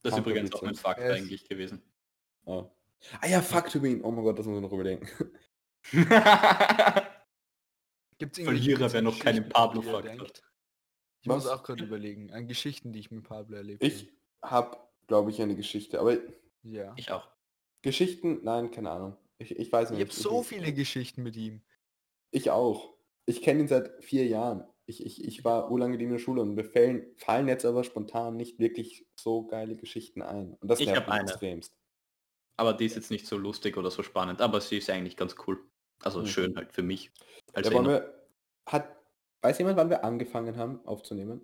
Das 0.02 0.13
ist 0.13 0.20
übrigens 0.20 0.52
auch 0.54 0.62
mein 0.62 0.72
Bizeps. 0.72 0.82
Fakt 0.82 1.00
Er 1.00 1.12
ist- 1.12 1.18
eigentlich 1.22 1.48
gewesen. 1.48 1.82
Oh. 2.46 2.70
Ah 3.22 3.28
ja, 3.28 3.42
fuck 3.42 3.70
to 3.70 3.80
me. 3.80 4.00
Oh 4.04 4.12
mein 4.12 4.24
Gott, 4.24 4.38
das 4.39 4.46
muss 4.46 4.58
ich 4.58 4.62
noch 4.62 4.72
überlegen. 4.74 5.08
Gibt's 8.18 8.39
Verlierer, 8.39 8.92
wer 8.94 9.02
noch 9.02 9.20
keinen 9.20 9.50
Pablo-Fakt 9.50 9.96
hat. 10.10 10.20
denkt? 10.20 10.44
Ich 11.22 11.28
muss 11.28 11.46
Was? 11.46 11.52
auch 11.52 11.63
gerade 11.63 11.84
überlegen. 11.84 12.32
An 12.34 12.48
Geschichten, 12.48 12.92
die 12.94 13.00
ich 13.00 13.12
mit 13.12 13.24
Pablo 13.24 13.56
erlebt 13.58 13.84
Ich 13.84 14.12
habe, 14.42 14.78
glaube 15.08 15.32
ich, 15.32 15.42
eine 15.42 15.56
Geschichte. 15.56 16.00
Aber. 16.00 16.18
Ja. 16.63 16.94
ich 16.98 17.12
auch. 17.12 17.28
Geschichten, 17.82 18.39
nein, 18.44 18.72
keine 18.72 18.92
Ahnung. 18.92 19.18
Ich, 19.38 19.52
ich 19.58 19.72
weiß 19.72 19.92
Ich 19.92 19.98
nicht. 19.98 20.08
habe 20.08 20.13
so 20.20 20.44
viele 20.44 20.72
Geschichten 20.74 21.24
mit 21.24 21.36
ihm. 21.36 21.62
Ich 22.32 22.50
auch. 22.52 22.94
Ich 23.26 23.42
kenne 23.42 23.62
ihn 23.62 23.68
seit 23.68 24.04
vier 24.04 24.26
Jahren. 24.28 24.63
Ich, 24.86 25.06
ich, 25.06 25.24
ich 25.24 25.44
war 25.46 25.72
urlang 25.72 25.92
mit 25.92 26.02
ihm 26.02 26.08
in 26.08 26.13
der 26.13 26.20
Schule 26.20 26.42
und 26.42 26.56
mir 26.56 26.63
fallen, 26.66 27.06
fallen 27.18 27.48
jetzt 27.48 27.66
aber 27.66 27.84
spontan 27.84 28.36
nicht 28.38 28.60
wirklich 28.60 29.06
so 29.16 29.46
geile 29.48 29.76
Geschichten 29.76 30.22
ein. 30.22 30.54
Und 30.60 30.68
das 30.68 30.80
Ich 30.80 30.88
nervt 30.88 31.08
mich 31.08 31.13
eine. 31.16 31.30
extremst. 31.30 31.74
Aber 32.58 32.74
die 32.74 32.86
ist 32.86 32.96
jetzt 32.96 33.12
nicht 33.12 33.26
so 33.26 33.38
lustig 33.38 33.78
oder 33.78 33.92
so 33.92 34.04
spannend, 34.04 34.42
aber 34.42 34.62
sie 34.62 34.78
ist 34.78 34.89
eigentlich 34.89 35.18
ganz 35.18 35.36
cool. 35.48 35.60
Also 36.02 36.22
Mhm. 36.22 36.28
schön 36.28 36.56
halt 36.56 36.72
für 36.74 36.84
mich. 36.84 37.12
Als 37.54 37.70
Ja, 37.70 37.84
wir, 37.86 38.28
hat, 38.68 38.96
weiß 39.42 39.58
jemand, 39.60 39.78
wann 39.78 39.89
wir 39.89 40.04
angefangen 40.04 40.58
haben 40.58 40.86
aufzunehmen? 40.86 41.42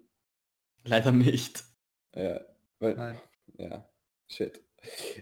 Leider 0.86 1.12
nicht. 1.12 1.64
Ja, 2.16 2.42
weil, 2.80 2.96
Nein. 2.96 3.22
Ja, 3.60 3.88
shit. 4.28 4.64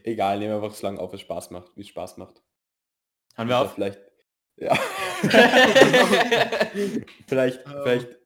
Egal, 0.04 0.39
nehmen 0.39 0.52
wir 0.52 0.63
einfach 0.63 0.76
so 0.76 0.86
lange 0.86 1.00
auf, 1.00 1.12
wie 1.12 1.15
es 1.15 1.21
Spaß 1.21 1.50
macht, 1.52 1.71
wie 1.76 1.82
es 1.82 1.88
Spaß 1.88 2.17
macht. 2.17 2.43
Hören 3.36 3.50
wir 3.50 3.60
auf? 3.60 3.73
Vielleicht, 3.73 4.00
ja. 4.58 4.76
vielleicht, 7.28 7.65
Ähm. 7.65 7.73
vielleicht 7.84 8.17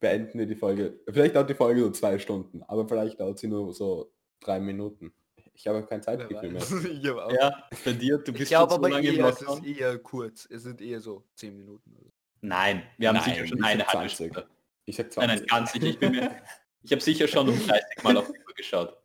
beenden 0.00 0.38
wir 0.38 0.46
die 0.46 0.54
Folge. 0.54 1.00
Vielleicht 1.08 1.36
dauert 1.36 1.50
die 1.50 1.54
Folge 1.54 1.80
so 1.82 1.90
zwei 1.90 2.18
Stunden, 2.18 2.62
aber 2.64 2.88
vielleicht 2.88 3.20
dauert 3.20 3.38
sie 3.38 3.48
nur 3.48 3.72
so 3.72 4.12
drei 4.40 4.60
Minuten. 4.60 5.12
Ich 5.54 5.66
habe 5.66 5.84
kein 5.84 6.02
Zeitgefühl 6.02 6.50
mehr. 6.52 6.62
Ich, 6.90 7.02
ja, 7.02 7.68
bei 7.84 7.92
dir, 7.92 8.18
du 8.18 8.32
ich 8.32 8.38
bist 8.38 8.50
glaube 8.50 8.72
schon 8.72 8.80
so 8.82 8.86
aber 8.86 8.88
lange 8.88 9.08
im 9.08 9.16
eher, 9.16 9.26
es 9.26 9.42
ist 9.42 9.64
eher 9.64 9.98
kurz. 9.98 10.48
Es 10.50 10.62
sind 10.62 10.80
eher 10.80 11.00
so 11.00 11.24
10 11.34 11.56
Minuten. 11.56 12.12
Nein, 12.40 12.82
wir 12.96 13.08
haben 13.08 13.16
Nein, 13.16 13.24
sicher 13.24 13.46
schon 13.46 13.58
ich 13.58 13.64
eine 13.64 13.86
halbe 13.86 14.08
20. 14.08 14.12
Stunde. 14.12 14.46
Ich 14.86 14.96
sag 14.96 15.14
Nein, 15.16 15.28
20. 15.28 15.28
nein, 15.28 15.46
ganz 15.46 15.72
sicher. 15.72 15.86
Ich, 15.86 15.98
bin 15.98 16.12
mir, 16.12 16.36
ich 16.82 16.92
habe 16.92 17.02
sicher 17.02 17.28
schon 17.28 17.48
um 17.50 17.54
30 17.66 18.02
Mal 18.02 18.16
auf 18.16 18.26
die 18.32 18.38
Uhr 18.38 18.54
geschaut. 18.54 18.96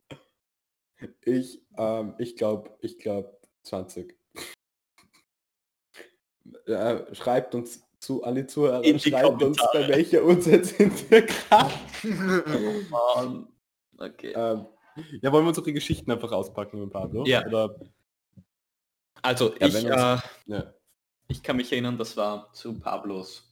Ich, 1.22 1.62
ähm, 1.78 2.16
ich 2.18 2.36
glaube, 2.38 2.78
ich 2.82 2.98
glaube 3.00 3.38
20. 3.64 4.16
Ja, 6.68 7.14
schreibt 7.14 7.56
uns 7.56 7.84
zu 8.00 8.24
die 8.24 8.46
Zuhörer, 8.46 8.84
In 8.84 8.98
die 8.98 9.10
schreibt 9.10 9.42
uns, 9.42 9.58
bei 9.74 9.88
welcher 9.88 10.24
Uhrzeit 10.24 10.66
sind 10.66 11.10
wir 11.12 11.24
gerade. 11.24 11.74
Mann. 12.90 13.48
Okay. 13.98 14.34
ähm, 14.36 14.68
ja, 15.22 15.32
wollen 15.32 15.44
wir 15.46 15.50
unsere 15.50 15.74
Geschichten 15.74 16.12
einfach 16.12 16.32
auspacken 16.32 16.80
mit 16.80 16.92
Pablo? 16.92 17.26
Ja. 17.26 17.46
Oder, 17.48 17.76
Also 19.22 19.56
Ja, 19.60 19.68
ich, 19.68 19.76
uns- 19.76 19.86
äh, 19.86 20.18
ja. 20.46 20.74
ich 21.28 21.42
kann 21.42 21.58
mich 21.58 21.72
erinnern, 21.72 21.98
das 21.98 22.16
war 22.16 22.54
zu 22.54 22.80
Pablos 22.80 23.52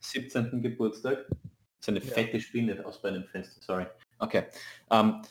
17. 0.00 0.60
Geburtstag. 0.60 1.26
So 1.80 1.92
eine 1.92 2.00
Ja. 2.00 2.06
fette 2.12 2.40
Spinne 2.40 2.84
aus 2.84 3.00
bei 3.00 3.08
einem 3.10 3.24
Fenster, 3.26 3.60
sorry. 3.62 3.86
Okay. 4.18 4.44
Ähm, 4.90 5.22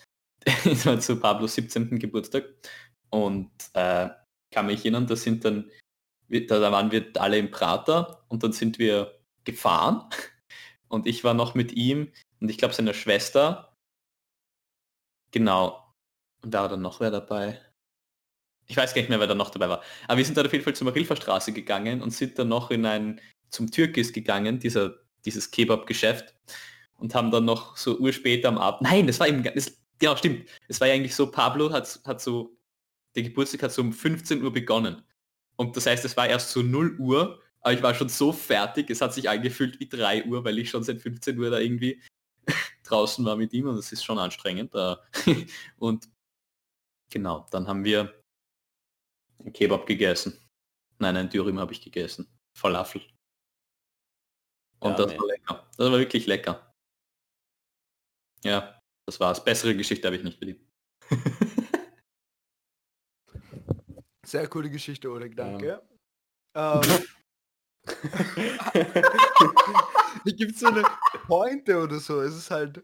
es 0.66 0.86
war 0.86 1.00
zu 1.00 1.20
Pablos 1.20 1.56
17. 1.56 2.00
Geburtstag 2.00 2.46
und 3.10 3.52
äh, 3.74 4.10
kann 4.52 4.66
mich 4.66 4.82
erinnern, 4.82 5.08
da 5.08 5.16
sind 5.16 5.46
dann, 5.46 5.72
da, 6.30 6.72
waren 6.72 6.92
wir 6.92 7.12
alle 7.18 7.38
im 7.38 7.52
Prater 7.52 8.26
und 8.30 8.44
dann 8.44 8.52
sind 8.52 8.80
wir 8.80 9.20
gefahren 9.44 10.10
und 10.88 11.08
ich 11.08 11.24
war 11.24 11.34
noch 11.34 11.56
mit 11.56 11.74
ihm 11.74 12.12
und 12.40 12.50
ich 12.50 12.58
glaube 12.58 12.74
seiner 12.74 12.94
Schwester. 12.94 13.76
Genau. 15.32 15.94
Und 16.44 16.54
da 16.54 16.64
war 16.64 16.70
dann 16.70 16.82
noch 16.82 17.00
wer 17.00 17.10
dabei. 17.10 17.60
Ich 18.68 18.78
weiß 18.78 18.94
gar 18.94 19.02
nicht 19.02 19.10
mehr, 19.10 19.20
wer 19.20 19.28
da 19.28 19.36
noch 19.36 19.50
dabei 19.50 19.70
war. 19.70 19.84
Aber 20.08 20.18
wir 20.18 20.26
sind 20.26 20.38
dann 20.38 20.46
auf 20.46 20.54
jeden 20.54 20.64
Fall 20.64 20.76
zur 20.76 20.86
Marilfer 20.86 21.16
Straße 21.16 21.52
gegangen 21.54 22.02
und 22.02 22.12
sind 22.12 22.38
dann 22.38 22.50
noch 22.50 22.70
in 22.70 22.86
ein, 22.86 23.20
zum 23.50 23.72
Türkis 23.72 24.14
gegangen, 24.14 24.60
dieser, 24.60 24.96
dieses 25.26 25.52
Kebab-Geschäft. 25.52 26.36
Und 26.98 27.16
haben 27.16 27.32
dann 27.32 27.46
noch 27.46 27.76
so 27.76 27.98
urspäter 27.98 28.48
am 28.48 28.58
Abend, 28.58 28.84
nein, 28.84 29.08
das 29.08 29.20
war 29.20 29.28
eben, 29.28 29.44
das, 29.44 29.83
genau, 30.00 30.16
stimmt. 30.16 30.50
Es 30.68 30.80
war 30.80 30.88
ja 30.88 30.94
eigentlich 30.94 31.16
so, 31.16 31.30
Pablo 31.30 31.72
hat, 31.72 32.00
hat 32.06 32.22
so, 32.22 32.56
der 33.16 33.24
Geburtstag 33.24 33.64
hat 33.64 33.72
so 33.72 33.82
um 33.82 33.94
15 33.94 34.44
Uhr 34.44 34.52
begonnen. 34.52 35.04
Und 35.56 35.78
das 35.78 35.86
heißt, 35.86 36.04
es 36.06 36.18
war 36.18 36.28
erst 36.28 36.52
so 36.52 36.62
0 36.62 37.00
Uhr, 37.00 37.42
aber 37.62 37.74
ich 37.74 37.84
war 37.84 37.94
schon 37.94 38.10
so 38.10 38.32
fertig, 38.32 38.90
es 38.90 39.02
hat 39.02 39.14
sich 39.14 39.30
angefühlt 39.30 39.80
wie 39.80 39.88
3 39.88 40.26
Uhr, 40.26 40.44
weil 40.44 40.60
ich 40.60 40.70
schon 40.70 40.84
seit 40.84 41.00
15 41.00 41.38
Uhr 41.40 41.50
da 41.50 41.60
irgendwie 41.60 42.02
draußen 42.84 43.24
war 43.26 43.36
mit 43.36 43.54
ihm 43.54 43.68
und 43.68 43.76
das 43.78 43.92
ist 43.92 44.04
schon 44.04 44.20
anstrengend. 44.20 44.74
äh. 44.76 44.96
Und 45.78 46.10
genau, 47.10 47.46
dann 47.52 47.68
haben 47.68 47.84
wir 47.84 48.22
einen 49.40 49.54
Kebab 49.54 49.86
gegessen. 49.86 50.38
Nein, 51.00 51.18
ein 51.18 51.30
Dürüm 51.30 51.60
habe 51.60 51.74
ich 51.74 51.82
gegessen. 51.82 52.28
Falafel. 52.54 53.02
Und 54.80 54.92
Ja, 54.92 54.98
das 54.98 55.12
nee. 55.12 55.20
war 55.20 55.28
lecker. 55.28 55.68
Das 55.78 55.92
war 55.92 56.00
wirklich 56.00 56.26
lecker. 56.28 56.74
Ja, 58.44 58.83
das 59.06 59.20
war's. 59.20 59.44
Bessere 59.44 59.76
Geschichte 59.76 60.08
habe 60.08 60.16
ich 60.18 60.24
nicht 60.24 60.40
beliebt. 60.40 60.66
Sehr 64.26 64.48
coole 64.48 64.70
Geschichte, 64.70 65.12
Oleg, 65.12 65.36
danke. 65.36 65.82
Ähm. 66.56 66.82
Ähm, 66.84 67.04
hier 70.24 70.34
gibt 70.36 70.58
so 70.58 70.68
eine 70.68 70.84
Pointe 71.28 71.78
oder 71.82 72.00
so. 72.00 72.22
Es 72.22 72.36
ist 72.36 72.50
halt. 72.52 72.82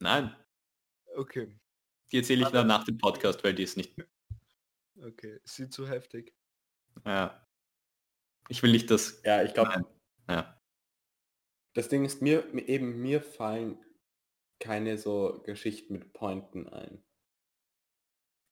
Nein, 0.00 0.34
Okay, 1.16 1.56
die 2.10 2.16
erzähle 2.18 2.42
ich 2.44 2.48
dann 2.48 2.66
nach 2.66 2.82
dem 2.84 2.98
Podcast, 2.98 3.44
weil 3.44 3.54
die 3.54 3.62
ist 3.62 3.76
nicht. 3.76 3.94
okay. 5.00 5.38
Ist 5.44 5.72
zu 5.72 5.88
heftig. 5.88 6.34
Ja. 7.04 7.40
Ich 8.48 8.60
will 8.62 8.72
nicht 8.72 8.90
das. 8.90 9.22
ja, 9.24 9.42
ich 9.44 9.54
glaube, 9.54 9.84
Ja. 10.28 10.60
das 11.74 11.88
Ding 11.88 12.04
ist, 12.04 12.20
mir 12.20 12.44
mir- 12.52 12.68
eben 12.68 13.00
mir 13.00 13.22
fallen 13.22 13.78
keine 14.64 14.96
so 14.96 15.42
Geschichten 15.44 15.92
mit 15.92 16.14
Pointen 16.14 16.66
ein. 16.70 17.04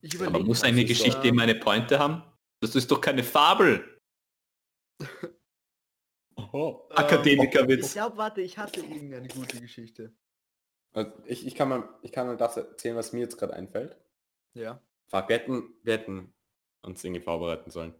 Ich 0.02 0.20
Aber 0.20 0.40
muss 0.40 0.62
eine 0.62 0.84
Geschichte 0.84 1.28
immer 1.28 1.44
eine 1.44 1.54
Pointe 1.54 1.98
haben? 1.98 2.22
Das 2.60 2.74
ist 2.74 2.90
doch 2.90 3.00
keine 3.00 3.24
Fabel. 3.24 3.98
Oh. 6.36 6.86
Akademikerwitz. 6.90 7.86
Ich 7.86 7.92
glaube, 7.94 8.18
warte, 8.18 8.42
ich 8.42 8.58
hatte 8.58 8.80
irgendeine 8.80 9.28
gute 9.28 9.58
Geschichte. 9.58 10.14
Also 10.92 11.10
ich, 11.24 11.46
ich, 11.46 11.54
kann 11.54 11.70
mal, 11.70 11.88
ich 12.02 12.12
kann 12.12 12.26
mal 12.26 12.36
das 12.36 12.58
erzählen, 12.58 12.96
was 12.96 13.14
mir 13.14 13.20
jetzt 13.20 13.38
gerade 13.38 13.54
einfällt. 13.54 13.96
Ja. 14.52 14.82
Fuck, 15.06 15.30
wir 15.30 15.36
hätten, 15.36 15.74
wir 15.82 15.94
hätten 15.94 16.34
uns 16.82 17.02
irgendwie 17.02 17.22
vorbereiten 17.22 17.70
sollen. 17.70 17.94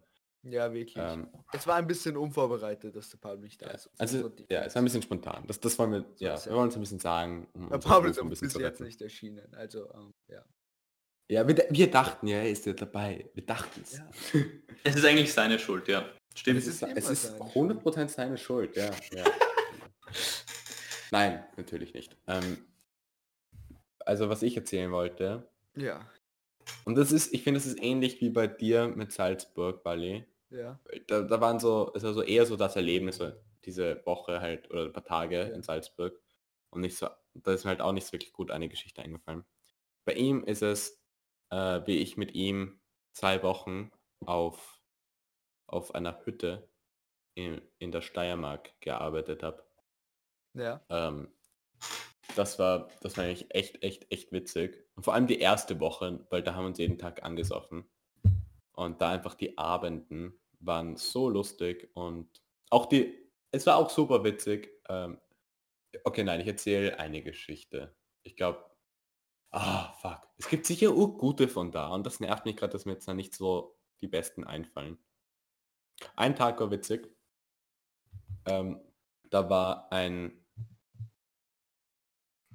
Ja, 0.45 0.73
wirklich. 0.73 0.97
Ähm, 0.99 1.29
Es 1.53 1.67
war 1.67 1.77
ein 1.77 1.87
bisschen 1.87 2.17
unvorbereitet, 2.17 2.97
dass 2.97 3.11
der 3.11 3.19
Pablo 3.19 3.43
nicht 3.43 3.63
da 3.63 3.67
ja, 3.67 3.73
ist. 3.75 3.89
also, 3.99 4.21
So- 4.23 4.33
ja, 4.51 4.63
es 4.65 4.75
war 4.75 4.83
ein 4.83 4.85
bisschen 4.87 5.03
spontan. 5.03 5.45
Das, 5.47 5.61
das 5.61 5.79
wollen 5.79 5.93
wir, 5.93 6.01
So 6.17 6.25
ja, 6.25 6.45
wir 6.45 6.53
wollen 6.53 6.65
uns 6.65 6.75
ein 6.75 6.81
bisschen 6.81 6.99
sagen. 6.99 7.47
Um 7.55 7.69
Der 7.71 7.79
Pablo 7.79 8.11
ist 8.11 8.19
ein 8.19 8.29
bisschen 8.29 8.47
bis 8.49 8.55
zu 8.55 8.61
jetzt 8.61 8.81
nicht 8.81 9.01
erschienen. 9.01 9.55
Also, 9.55 9.89
ähm, 9.95 10.13
ja. 10.29 10.45
Ja, 11.29 11.47
wir, 11.47 11.57
wir 11.71 11.91
dachten, 11.91 12.27
ja, 12.27 12.39
er 12.39 12.51
ist 12.51 12.67
ja 12.67 12.73
dabei. 12.73 13.31
Wir 13.35 13.47
dachten 13.47 13.83
es. 13.83 13.99
Ja. 13.99 14.11
Es 14.85 14.97
ist 14.97 15.05
eigentlich 15.05 15.33
seine 15.33 15.61
Schuld, 15.61 15.87
ja. 15.87 16.05
Stimmt. 16.35 16.59
Es 16.59 16.67
ist, 16.67 16.83
es 16.83 17.09
ist 17.09 17.23
seine 17.39 17.45
100% 17.53 18.09
seine 18.09 18.37
Schuld, 18.37 18.75
ja. 18.77 18.91
ja. 19.13 19.25
Nein, 21.13 21.45
natürlich 21.57 21.95
nicht. 21.95 22.17
Ähm, 22.27 22.65
also 24.01 24.29
was 24.29 24.43
ich 24.43 24.57
erzählen 24.57 24.91
wollte, 24.91 25.49
Ja. 25.77 26.05
und 26.85 26.97
das 26.97 27.13
ist, 27.13 27.33
ich 27.33 27.45
finde, 27.45 27.61
das 27.61 27.67
ist 27.67 27.81
ähnlich 27.81 28.21
wie 28.21 28.31
bei 28.31 28.47
dir 28.49 28.89
mit 28.89 29.13
Salzburg, 29.13 29.85
Bali. 29.85 30.25
Ja. 30.53 30.79
Da, 31.07 31.23
da 31.23 31.41
waren 31.41 31.59
so, 31.59 31.91
es 31.95 32.03
war 32.03 32.13
so 32.13 32.23
eher 32.23 32.47
so 32.47 32.57
das 32.57 32.77
Erlebnis, 32.77 33.17
so 33.17 33.33
diese 33.65 34.05
Woche 34.05 34.41
halt, 34.41 34.71
oder 34.71 34.85
ein 34.85 34.93
paar 34.93 35.05
Tage 35.05 35.41
in 35.41 35.63
Salzburg. 35.63 36.21
Und 36.71 36.83
nicht 36.83 36.97
so, 36.97 37.09
da 37.35 37.53
ist 37.53 37.65
mir 37.65 37.71
halt 37.71 37.81
auch 37.81 37.93
nicht 37.93 38.07
so 38.07 38.13
wirklich 38.13 38.33
gut 38.33 38.51
eine 38.51 38.69
Geschichte 38.69 39.03
eingefallen. 39.03 39.45
Bei 40.05 40.15
ihm 40.15 40.45
ist 40.45 40.63
es, 40.63 41.01
äh, 41.51 41.81
wie 41.87 41.99
ich 41.99 42.17
mit 42.17 42.35
ihm 42.35 42.81
zwei 43.13 43.43
Wochen 43.43 43.91
auf, 44.25 44.81
auf 45.67 45.95
einer 45.95 46.25
Hütte 46.25 46.69
in, 47.35 47.61
in 47.79 47.93
der 47.93 48.03
Steiermark 48.03 48.79
gearbeitet 48.81 49.43
habe. 49.43 49.65
Ja. 50.55 50.85
Ähm, 50.89 51.33
das 52.37 52.59
war, 52.59 52.89
das 53.01 53.17
war 53.17 53.25
eigentlich 53.25 53.55
echt, 53.55 53.83
echt, 53.83 54.11
echt 54.11 54.33
witzig. 54.33 54.85
Und 54.95 55.05
vor 55.05 55.15
allem 55.15 55.27
die 55.27 55.39
erste 55.39 55.81
Woche, 55.81 56.27
weil 56.31 56.43
da 56.43 56.55
haben 56.55 56.65
wir 56.65 56.69
uns 56.69 56.79
jeden 56.79 56.99
Tag 56.99 57.23
angesoffen. 57.23 57.85
Und 58.73 59.01
da 59.01 59.11
einfach 59.11 59.35
die 59.35 59.59
Abenden 59.59 60.39
waren 60.65 60.97
so 60.97 61.29
lustig 61.29 61.91
und 61.95 62.43
auch 62.71 62.87
die, 62.87 63.31
es 63.51 63.67
war 63.67 63.77
auch 63.77 63.91
super 63.91 64.25
witzig. 64.25 64.71
Ähm, 64.89 65.21
okay, 66.05 66.25
nein, 66.25 66.41
ich 66.41 66.47
erzähle 66.47 66.99
eine 66.99 67.23
Geschichte. 67.23 67.95
Ich 68.23 68.37
glaube, 68.37 68.65
ah, 69.51 69.93
fuck. 69.95 70.29
Es 70.39 70.49
gibt 70.49 70.67
sicher 70.67 70.93
gute 70.93 71.49
von 71.49 71.71
da 71.73 71.89
und 71.89 72.07
das 72.07 72.21
nervt 72.21 72.45
mich 72.47 72.57
gerade, 72.57 72.73
dass 72.73 72.85
mir 72.87 72.93
jetzt 72.93 73.09
da 73.09 73.15
nicht 73.15 73.35
so 73.35 73.79
die 74.01 74.09
besten 74.09 74.45
einfallen. 74.45 74.99
Ein 76.17 76.35
Tag 76.35 76.61
war 76.61 76.71
witzig. 76.71 77.15
Ähm, 78.47 78.81
da 79.31 79.49
war 79.49 79.93
ein, 79.93 80.45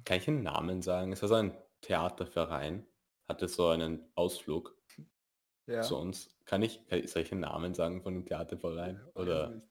kann 0.04 0.18
ich 0.18 0.24
den 0.24 0.42
Namen 0.42 0.82
sagen? 0.82 1.12
Es 1.12 1.22
war 1.22 1.28
so 1.28 1.34
ein 1.36 1.56
Theaterverein, 1.80 2.86
hatte 3.28 3.48
so 3.48 3.68
einen 3.68 4.10
Ausflug 4.14 4.76
Ja. 5.66 5.82
zu 5.82 5.96
uns. 5.96 6.37
Kann 6.48 6.62
ich, 6.62 6.80
kann 6.88 6.98
ich 7.00 7.10
solche 7.10 7.36
Namen 7.36 7.74
sagen 7.74 8.02
von 8.02 8.14
dem 8.14 8.24
Theaterverein? 8.24 8.96
Weiß 9.14 9.16
Oder. 9.22 9.62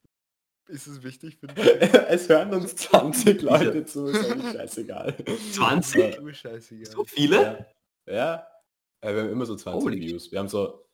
Ist 0.68 0.86
es 0.86 1.02
wichtig 1.02 1.36
für 1.38 1.46
dich? 1.48 1.66
es 1.66 2.28
hören 2.28 2.52
uns 2.54 2.76
20 2.76 3.42
Leute 3.42 3.84
zu, 3.84 4.06
ist 4.06 4.30
eigentlich 4.30 4.52
scheißegal. 4.52 5.16
20? 5.52 6.16
Du 6.16 6.32
scheißegal. 6.32 6.86
So 6.92 7.04
viele? 7.04 7.66
Ja, 8.06 8.14
ja. 8.14 8.46
Wir 9.12 9.22
haben 9.22 9.30
immer 9.30 9.46
so 9.46 9.56
20 9.56 9.82
Holy 9.82 10.00
Views. 10.00 10.30
Wir 10.30 10.38
haben 10.38 10.48
so 10.48 10.86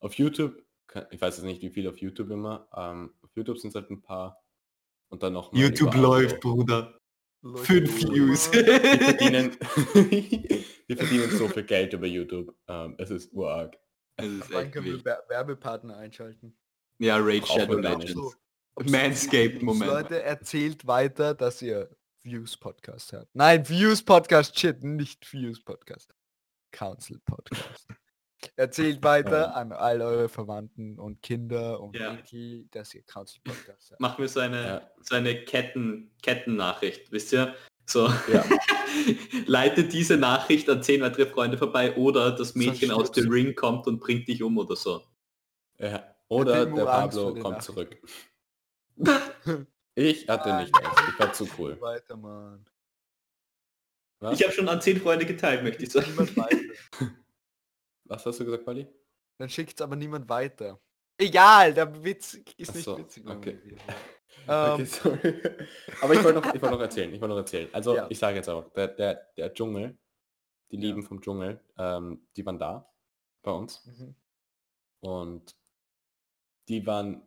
auf 0.00 0.14
YouTube, 0.14 0.62
ich 1.10 1.20
weiß 1.20 1.36
jetzt 1.38 1.44
nicht, 1.46 1.62
wie 1.62 1.70
viel 1.70 1.88
auf 1.88 1.96
YouTube 1.98 2.30
immer, 2.30 2.68
ähm, 2.76 3.14
auf 3.22 3.30
YouTube 3.34 3.58
sind 3.58 3.70
es 3.70 3.74
halt 3.74 3.90
ein 3.90 4.02
paar 4.02 4.40
und 5.10 5.22
dann 5.22 5.32
noch 5.32 5.50
mal 5.52 5.60
überall 5.60 6.28
so. 6.28 6.36
Bruder. 6.38 6.98
Leute, 7.44 7.64
Fünf 7.64 7.98
die- 7.98 8.08
Views. 8.12 8.52
Wir 8.52 8.64
verdienen, 8.98 9.56
wir 10.86 10.96
verdienen 10.96 11.30
so 11.30 11.48
viel 11.48 11.64
Geld 11.64 11.92
über 11.94 12.06
YouTube. 12.06 12.54
Ähm, 12.68 12.94
es 12.98 13.10
ist 13.10 13.32
urarg. 13.32 13.76
Ist 14.20 14.52
Wann 14.52 14.64
echt 14.66 14.72
können 14.72 14.86
wir 14.86 15.04
Werbepartner 15.28 15.96
einschalten? 15.96 16.56
Ja, 16.98 17.16
Raid 17.18 17.46
Shadow 17.46 17.78
Legends. 17.78 18.14
nicht. 18.14 18.90
Manscaped-Moment. 18.90 19.90
Leute, 19.90 20.22
erzählt 20.22 20.86
weiter, 20.86 21.34
dass 21.34 21.60
ihr 21.62 21.90
Views 22.22 22.56
Podcast 22.56 23.12
hört. 23.12 23.28
Nein, 23.32 23.68
Views 23.68 24.02
Podcast, 24.02 24.58
shit, 24.58 24.82
nicht 24.84 25.30
Views 25.32 25.62
Podcast. 25.62 26.14
Council 26.70 27.18
Podcast. 27.24 27.86
Erzählt 28.56 29.02
weiter 29.04 29.54
an 29.56 29.72
all 29.72 30.00
eure 30.02 30.28
Verwandten 30.28 30.98
und 30.98 31.22
Kinder 31.22 31.80
und 31.80 31.96
Ja. 31.96 32.12
Enkel, 32.14 32.66
dass 32.70 32.92
ihr 32.94 33.02
Council 33.04 33.40
Podcast 33.44 33.90
hört. 33.90 34.00
Machen 34.00 34.20
wir 34.22 34.28
so 34.28 34.40
eine, 34.40 34.62
Ja. 34.66 34.90
so 35.00 35.14
eine 35.14 35.44
Ketten, 35.44 36.10
Kettennachricht, 36.22 37.10
wisst 37.12 37.32
ihr? 37.32 37.54
So, 37.86 38.08
Ja. 38.32 38.44
leite 39.46 39.84
diese 39.84 40.16
Nachricht 40.16 40.68
an 40.70 40.82
zehn 40.82 41.00
weitere 41.02 41.26
Freunde 41.26 41.58
vorbei 41.58 41.96
oder 41.96 42.30
das 42.30 42.54
Mädchen 42.54 42.90
aus 42.90 43.10
dem. 43.12 43.28
Ring 43.30 43.54
kommt 43.54 43.86
und 43.86 43.98
bringt 44.00 44.28
dich 44.28 44.42
um 44.42 44.56
oder 44.58 44.76
so. 44.76 45.02
Ja. 45.78 46.14
Oder 46.28 46.66
der 46.66 46.84
Pablo 46.84 47.34
kommt 47.34 47.62
zurück. 47.62 47.96
Ich 49.94 50.26
hatte 50.26 50.56
nicht 50.56 50.74
Angst, 50.74 51.02
ich 51.06 51.18
war 51.18 51.32
zu 51.34 51.46
cool. 51.58 51.78
Weiter, 51.78 52.16
Mann. 52.16 52.64
Was? 54.20 54.40
Ich 54.40 54.42
habe 54.46 54.54
schon 54.54 54.66
an 54.70 54.80
zehn 54.80 54.98
Freunde 54.98 55.26
geteilt, 55.26 55.62
möchte 55.62 55.82
ich 55.82 55.90
sagen. 55.92 56.06
Niemand 56.12 56.34
weiter. 56.34 56.56
Was 58.04 58.24
hast 58.24 58.40
du 58.40 58.46
gesagt, 58.46 58.64
Buddy? 58.64 58.86
Dann 59.36 59.50
schickt's 59.50 59.82
aber 59.82 59.96
niemand 59.96 60.26
weiter. 60.30 60.80
Egal, 61.18 61.74
der 61.74 62.02
Witz 62.02 62.34
ist 62.56 62.70
Ach 62.70 62.74
nicht 62.74 62.84
so, 62.84 62.96
witzig. 62.98 63.26
okay. 63.26 63.58
Ähm, 64.48 64.72
Okay, 64.72 64.84
sorry. 64.86 65.42
Aber 66.02 66.14
ich 66.14 66.24
wollte 66.24 66.40
noch, 66.40 66.54
ich 66.54 66.60
wollte 66.62 66.74
noch 66.74 66.80
erzählen, 66.80 67.12
ich 67.14 67.20
wollte 67.20 67.34
noch 67.34 67.40
erzählen. 67.40 67.68
Also 67.72 67.96
Ja. 67.96 68.06
ich 68.10 68.18
sage 68.18 68.36
jetzt 68.36 68.48
auch, 68.48 68.68
der, 68.72 68.88
der, 68.88 69.14
der 69.36 69.52
Dschungel, 69.54 69.98
die 70.70 70.76
Ja. 70.76 70.82
Lieben 70.82 71.02
vom 71.02 71.20
Dschungel, 71.20 71.60
ähm, 71.78 72.26
die 72.36 72.44
waren 72.46 72.58
da 72.58 72.92
bei 73.42 73.50
uns 73.52 73.84
mhm. 73.86 74.14
und 75.00 75.56
die 76.68 76.86
waren 76.86 77.22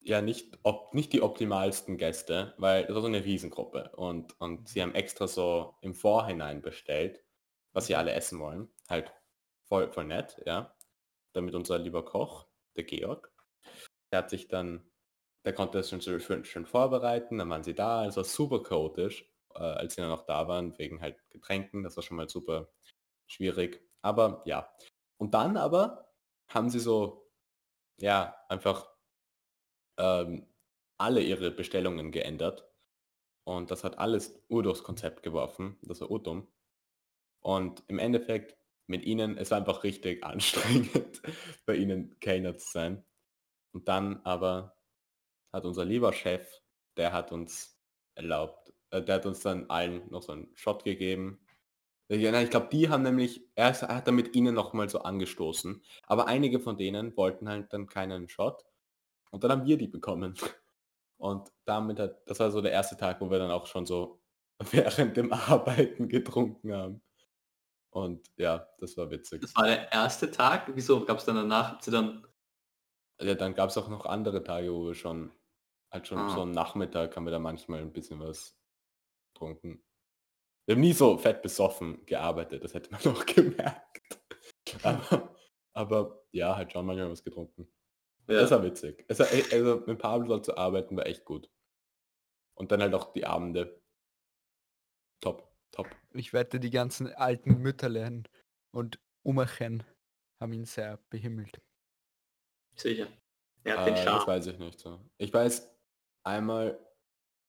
ja 0.00 0.22
nicht, 0.22 0.58
op 0.62 0.94
nicht 0.94 1.12
die 1.12 1.22
optimalsten 1.22 1.96
Gäste, 1.98 2.54
weil 2.58 2.86
das 2.86 2.94
war 2.94 3.02
so 3.02 3.08
eine 3.08 3.24
Riesengruppe 3.24 3.90
und, 3.96 4.40
und 4.40 4.68
sie 4.68 4.82
haben 4.82 4.94
extra 4.94 5.26
so 5.28 5.74
im 5.82 5.94
Vorhinein 5.94 6.62
bestellt, 6.62 7.22
was 7.72 7.86
sie 7.86 7.96
alle 7.96 8.12
essen 8.12 8.38
wollen. 8.40 8.68
Halt 8.88 9.12
voll, 9.64 9.90
voll 9.92 10.04
nett, 10.04 10.40
ja. 10.46 10.74
Damit 11.34 11.54
unser 11.54 11.78
lieber 11.78 12.04
Koch, 12.04 12.46
der 12.76 12.84
Georg, 12.84 13.32
der 14.10 14.20
hat 14.20 14.30
sich 14.30 14.48
dann, 14.48 14.82
der 15.44 15.52
konnte 15.54 15.78
das 15.78 15.90
schon 15.90 16.00
so 16.00 16.18
schön, 16.18 16.44
schön 16.44 16.66
vorbereiten, 16.66 17.38
dann 17.38 17.50
waren 17.50 17.64
sie 17.64 17.74
da, 17.74 18.06
es 18.06 18.16
war 18.16 18.24
super 18.24 18.62
chaotisch, 18.62 19.24
äh, 19.54 19.60
als 19.60 19.94
sie 19.94 20.00
dann 20.00 20.10
noch 20.10 20.26
da 20.26 20.48
waren, 20.48 20.78
wegen 20.78 21.00
halt 21.00 21.16
Getränken, 21.30 21.82
das 21.82 21.96
war 21.96 22.02
schon 22.02 22.16
mal 22.16 22.28
super 22.28 22.68
schwierig. 23.26 23.82
Aber 24.02 24.42
ja. 24.46 24.70
Und 25.18 25.34
dann 25.34 25.56
aber 25.56 26.08
haben 26.48 26.70
sie 26.70 26.80
so, 26.80 27.30
ja, 28.00 28.36
einfach 28.48 28.88
ähm, 29.98 30.46
alle 30.98 31.20
ihre 31.22 31.50
Bestellungen 31.50 32.12
geändert. 32.12 32.68
Und 33.44 33.70
das 33.70 33.84
hat 33.84 33.98
alles 33.98 34.42
ur 34.48 34.62
durchs 34.62 34.82
Konzept 34.82 35.22
geworfen. 35.22 35.78
Das 35.82 36.00
war 36.00 36.10
urdumm. 36.10 36.48
Und 37.40 37.82
im 37.88 37.98
Endeffekt 37.98 38.56
mit 38.86 39.04
ihnen, 39.04 39.36
es 39.38 39.50
war 39.50 39.58
einfach 39.58 39.84
richtig 39.84 40.24
anstrengend, 40.24 41.22
bei 41.66 41.76
ihnen 41.76 42.18
Kellner 42.20 42.56
zu 42.56 42.68
sein. 42.70 43.04
Und 43.72 43.88
dann 43.88 44.20
aber 44.24 44.77
hat 45.58 45.66
unser 45.66 45.84
lieber 45.84 46.12
Chef, 46.12 46.46
der 46.96 47.12
hat 47.12 47.32
uns 47.32 47.78
erlaubt, 48.14 48.72
äh, 48.90 49.02
der 49.02 49.16
hat 49.16 49.26
uns 49.26 49.40
dann 49.40 49.68
allen 49.70 50.08
noch 50.10 50.22
so 50.22 50.32
einen 50.32 50.48
Shot 50.54 50.84
gegeben. 50.84 51.40
Ich 52.10 52.50
glaube, 52.50 52.68
die 52.72 52.88
haben 52.88 53.02
nämlich, 53.02 53.46
er 53.54 53.68
er 53.82 53.96
hat 53.96 54.08
dann 54.08 54.14
mit 54.14 54.34
ihnen 54.34 54.54
nochmal 54.54 54.88
so 54.88 55.00
angestoßen. 55.00 55.82
Aber 56.06 56.26
einige 56.26 56.58
von 56.58 56.78
denen 56.78 57.14
wollten 57.18 57.48
halt 57.50 57.72
dann 57.74 57.86
keinen 57.86 58.28
Shot. 58.30 58.64
Und 59.30 59.44
dann 59.44 59.50
haben 59.50 59.66
wir 59.66 59.76
die 59.76 59.88
bekommen. 59.88 60.34
Und 61.18 61.50
damit 61.66 61.98
hat, 61.98 62.22
das 62.26 62.40
war 62.40 62.50
so 62.50 62.62
der 62.62 62.72
erste 62.72 62.96
Tag, 62.96 63.20
wo 63.20 63.30
wir 63.30 63.38
dann 63.38 63.50
auch 63.50 63.66
schon 63.66 63.84
so 63.86 64.20
während 64.70 65.16
dem 65.16 65.32
Arbeiten 65.32 66.08
getrunken 66.08 66.72
haben. 66.72 67.02
Und 67.90 68.30
ja, 68.36 68.68
das 68.78 68.96
war 68.96 69.10
witzig. 69.10 69.42
Das 69.42 69.54
war 69.56 69.66
der 69.66 69.92
erste 69.92 70.30
Tag. 70.30 70.70
Wieso 70.74 71.04
gab 71.04 71.18
es 71.18 71.24
dann 71.24 71.36
danach? 71.36 71.72
Habt 71.72 71.86
ihr 71.88 71.92
dann 71.92 72.26
Ja, 73.20 73.34
dann 73.34 73.54
gab 73.54 73.70
es 73.70 73.78
auch 73.78 73.88
noch 73.88 74.06
andere 74.06 74.42
Tage, 74.44 74.72
wo 74.72 74.86
wir 74.86 74.94
schon, 74.94 75.32
halt 75.90 76.06
schon 76.06 76.18
Ah. 76.18 76.28
so 76.34 76.42
am 76.42 76.50
Nachmittag 76.50 77.16
haben 77.16 77.24
wir 77.24 77.30
da 77.30 77.38
manchmal 77.38 77.80
ein 77.80 77.92
bisschen 77.92 78.20
was 78.20 78.56
getrunken. 79.34 79.82
Wir 80.66 80.74
haben 80.74 80.80
nie 80.82 80.92
so 80.92 81.16
fett 81.16 81.40
besoffen 81.42 82.04
gearbeitet, 82.06 82.62
das 82.64 82.74
hätte 82.74 82.90
man 82.90 83.00
noch 83.04 83.24
gemerkt. 83.26 84.18
Aber, 84.82 85.34
aber 85.72 86.24
ja, 86.32 86.54
halt 86.56 86.72
schon 86.72 86.84
manchmal 86.86 87.10
was 87.10 87.24
getrunken. 87.24 87.66
ja, 88.28 88.40
Das 88.40 88.50
war 88.50 88.62
witzig. 88.62 89.04
Es 89.08 89.18
war, 89.18 89.32
echt- 89.32 89.52
also 89.52 89.82
mit 89.86 89.98
Pablo 89.98 90.28
dort 90.28 90.44
zu 90.44 90.56
arbeiten 90.56 90.96
war 90.96 91.06
echt 91.06 91.24
gut. 91.24 91.50
Und 92.54 92.70
dann 92.72 92.82
halt 92.82 92.92
auch 92.94 93.12
die 93.12 93.24
Abende. 93.24 93.80
Top, 95.20 95.50
top. 95.72 95.88
Ich 96.12 96.32
wette, 96.32 96.60
die 96.60 96.70
ganzen 96.70 97.12
alten 97.14 97.58
Mütterlein 97.62 98.28
und 98.72 99.00
Umerchen 99.24 99.82
haben 100.40 100.52
ihn 100.52 100.64
sehr 100.64 100.98
behimmelt. 101.10 101.60
sicher. 102.76 103.08
Er 103.64 103.78
hat 103.78 103.86
den 103.86 103.94
Äh, 103.94 103.96
das 103.96 104.04
Charme. 104.04 104.26
weiß 104.26 104.46
ich 104.46 104.58
nicht 104.58 104.78
so. 104.78 105.00
Ich 105.18 105.32
weiß 105.32 105.68
einmal, 106.28 106.78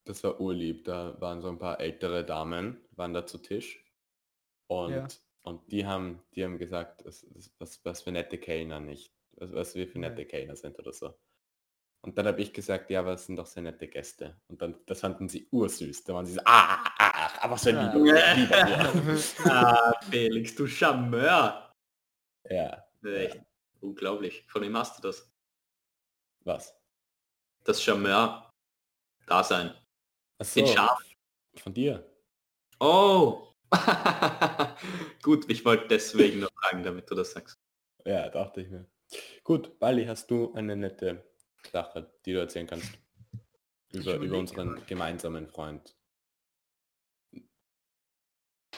das 0.06 0.24
war 0.24 0.40
urlieb, 0.40 0.86
da 0.86 1.20
waren 1.22 1.42
so 1.42 1.50
ein 1.50 1.60
paar 1.60 1.80
ältere 1.80 2.26
Damen, 2.26 2.82
waren 2.92 3.14
da 3.14 3.26
zu 3.26 3.38
Tisch 3.38 3.84
und, 4.68 4.92
Ja. 4.94 5.08
und 5.44 5.72
die 5.72 5.86
haben, 5.86 6.24
die 6.36 6.44
haben 6.44 6.58
gesagt, 6.58 7.06
das, 7.06 7.26
was, 7.60 7.84
was 7.86 8.02
für 8.02 8.12
nette 8.12 8.38
Kellner 8.38 8.80
nicht, 8.80 9.14
was, 9.34 9.54
was 9.54 9.76
wir 9.76 9.88
für 9.88 10.00
Ja. 10.00 10.10
nette 10.10 10.26
Kellner 10.26 10.56
sind 10.56 10.80
oder 10.80 10.94
so. 10.94 11.14
Und 12.02 12.18
dann 12.18 12.28
habe 12.28 12.42
ich 12.42 12.54
gesagt, 12.54 12.90
ja, 12.90 13.02
aber 13.02 13.14
es 13.14 13.26
sind 13.26 13.36
doch 13.36 13.46
sehr 13.46 13.62
nette 13.62 13.90
Gäste. 13.90 14.40
Und 14.48 14.62
dann, 14.62 14.80
das 14.86 15.02
fanden 15.02 15.28
sie 15.28 15.50
ursüß. 15.52 16.06
Da 16.06 16.14
waren 16.14 16.26
sie 16.26 16.32
so, 16.36 16.40
ah, 16.46 16.76
ah, 16.98 17.12
ah, 17.28 17.32
aber 17.42 17.58
so 17.58 17.72
Ah. 17.72 17.94
lieber, 17.94 18.06
lieber 18.36 19.06
Wurm. 19.06 19.52
ah, 19.52 19.94
Felix, 20.10 20.56
du 20.56 20.66
Charmeur. 20.66 21.76
Ja, 22.50 22.86
Echt 23.04 23.42
unglaublich. 23.82 24.46
Von 24.48 24.62
wem 24.62 24.78
hast 24.78 24.98
du 24.98 25.02
das? 25.08 25.30
was? 26.46 26.74
Das 27.66 27.84
Charmeur. 27.84 28.49
Dasein. 29.30 29.74
Ach 30.40 30.54
Den 30.54 30.66
so, 30.66 30.74
Schaf. 30.74 31.00
von 31.58 31.74
dir. 31.74 32.10
Oh. 32.80 33.48
Gut, 35.22 35.50
ich 35.50 35.64
wollte 35.66 35.88
deswegen 35.88 36.40
nur 36.40 36.50
fragen, 36.52 36.84
damit 36.84 37.10
du 37.12 37.16
das 37.16 37.32
sagst. 37.32 37.60
Ja, 38.06 38.30
dachte 38.30 38.62
ich 38.62 38.70
mir. 38.70 38.90
Gut, 39.44 39.80
Bali, 39.80 40.06
hast 40.06 40.32
du 40.32 40.54
eine 40.54 40.76
nette 40.76 41.24
Sache, 41.72 42.12
die 42.26 42.34
du 42.34 42.40
erzählen 42.40 42.68
kannst? 42.68 42.92
Über, 43.92 44.16
über 44.16 44.38
unseren 44.38 44.86
gemeinsamen 44.86 45.48
Freund. 45.48 45.96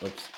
Ups. 0.01 0.29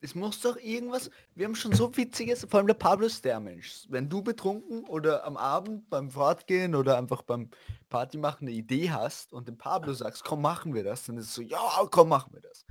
Es 0.00 0.14
muss 0.14 0.40
doch 0.40 0.56
irgendwas. 0.56 1.10
Wir 1.34 1.46
haben 1.46 1.56
schon 1.56 1.72
so 1.72 1.94
witziges, 1.96 2.46
vor 2.48 2.58
allem 2.58 2.68
der 2.68 2.74
Pablo 2.74 3.06
ist 3.06 3.24
der 3.24 3.40
Mensch. 3.40 3.84
Wenn 3.88 4.08
du 4.08 4.22
betrunken 4.22 4.84
oder 4.84 5.24
am 5.24 5.36
Abend 5.36 5.90
beim 5.90 6.08
Fortgehen 6.10 6.74
oder 6.76 6.96
einfach 6.96 7.22
beim 7.22 7.50
Party 7.88 8.16
machen 8.16 8.46
eine 8.46 8.56
Idee 8.56 8.90
hast 8.92 9.32
und 9.32 9.48
dem 9.48 9.58
Pablo 9.58 9.92
sagst, 9.92 10.22
komm, 10.24 10.40
machen 10.42 10.72
wir 10.72 10.84
das, 10.84 11.04
dann 11.06 11.16
ist 11.16 11.26
es 11.26 11.34
so, 11.34 11.42
ja, 11.42 11.58
komm, 11.90 12.10
machen 12.10 12.32
wir 12.32 12.40
das. 12.40 12.64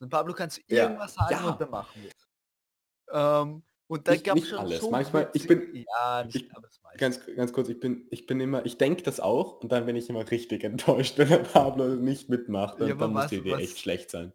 Und 0.00 0.10
Pablo 0.10 0.34
kannst 0.34 0.58
du 0.58 0.62
Ja, 0.74 0.84
irgendwas 0.84 1.14
sagen 1.14 1.30
ja. 1.42 1.50
und 1.50 1.60
dann 1.60 1.70
machen 1.70 2.02
wir 2.02 2.10
es. 2.10 2.28
Ähm, 3.12 3.62
und 3.86 4.08
da 4.08 4.16
gab 4.16 4.36
es 4.36 4.48
schon 4.48 4.58
alles. 4.58 4.80
so 4.80 4.90
Manchmal- 4.90 5.30
ich 5.32 5.46
bin- 5.46 5.74
ja, 5.74 6.24
nicht 6.24 6.36
ich-. 6.36 6.50
Ganz, 6.98 7.20
ganz 7.34 7.52
kurz, 7.52 7.68
ich 7.70 7.80
bin, 7.80 8.06
ich 8.10 8.26
bin 8.26 8.40
immer, 8.40 8.64
ich 8.66 8.76
denke 8.76 9.02
das 9.02 9.20
auch 9.20 9.60
und 9.62 9.72
dann 9.72 9.86
bin 9.86 9.96
ich 9.96 10.08
immer 10.10 10.30
richtig 10.30 10.64
enttäuscht, 10.64 11.16
wenn 11.16 11.28
der 11.30 11.38
Pablo 11.38 11.86
nicht 11.94 12.28
mitmacht. 12.28 12.80
Und 12.80 12.88
Ja, 12.88 12.94
dann 12.94 13.12
muss 13.12 13.24
was- 13.24 13.30
die 13.30 13.36
Idee 13.36 13.52
was- 13.52 13.60
echt 13.60 13.78
schlecht 13.78 14.10
sein. 14.10 14.32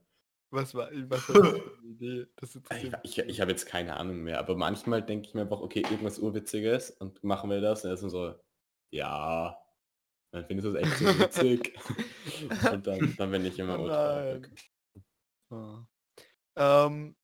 Was 0.51 0.73
war, 0.73 0.89
was 1.09 1.29
war 1.29 1.37
das 1.37 1.51
für 1.51 1.61
eine 1.79 1.87
Idee? 1.87 2.27
Das 2.37 2.55
Ich, 2.71 2.83
interessiert 2.83 2.97
mich. 3.03 3.17
ich, 3.17 3.17
ich 3.19 3.41
habe 3.41 3.51
jetzt 3.51 3.65
keine 3.65 3.97
Ahnung 3.97 4.23
mehr, 4.23 4.39
aber 4.39 4.55
manchmal 4.55 5.03
denke 5.03 5.27
ich 5.27 5.33
mir 5.33 5.41
einfach, 5.41 5.59
okay, 5.61 5.81
irgendwas 5.81 6.19
Urwitziges 6.19 6.91
und 6.91 7.23
machen 7.23 7.49
wir 7.49 7.61
das 7.61 7.83
und 7.83 7.91
er 7.91 7.93
ist 7.95 8.01
dann 8.01 8.09
so, 8.09 8.35
ja, 8.91 9.57
dann 10.31 10.45
findest 10.45 10.67
du 10.67 10.75
es 10.75 10.83
echt 10.83 10.97
so 10.97 11.19
witzig. 11.19 11.79
und 12.71 12.87
dann, 12.87 13.15
dann 13.17 13.31
bin 13.31 13.45
ich 13.45 13.59
immer 13.59 13.79
Oh 13.79 13.83
ultra. 13.83 14.39
Ah. 15.51 15.87
Ähm, 16.55 17.15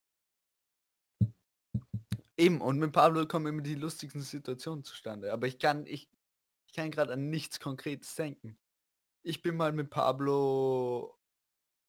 eben, 2.38 2.62
und 2.62 2.80
mit 2.80 2.92
Pablo 2.92 3.28
kommen 3.28 3.48
immer 3.48 3.62
die 3.62 3.76
lustigsten 3.76 4.22
Situationen 4.22 4.84
zustande. 4.84 5.32
Aber 5.32 5.48
ich 5.48 5.60
kann, 5.60 5.86
ich, 5.86 6.10
ich 6.68 6.74
kann 6.74 6.92
gerade 6.92 7.14
an 7.14 7.30
nichts 7.30 7.60
Konkretes 7.60 8.16
denken. 8.16 8.58
Ich 9.24 9.42
bin 9.42 9.56
mal 9.56 9.72
mit 9.72 9.90
Pablo 9.90 11.18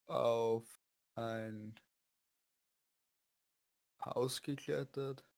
auf 0.07 0.86
ein 1.17 1.75
Haus 4.05 4.43
geklettert. 4.43 5.25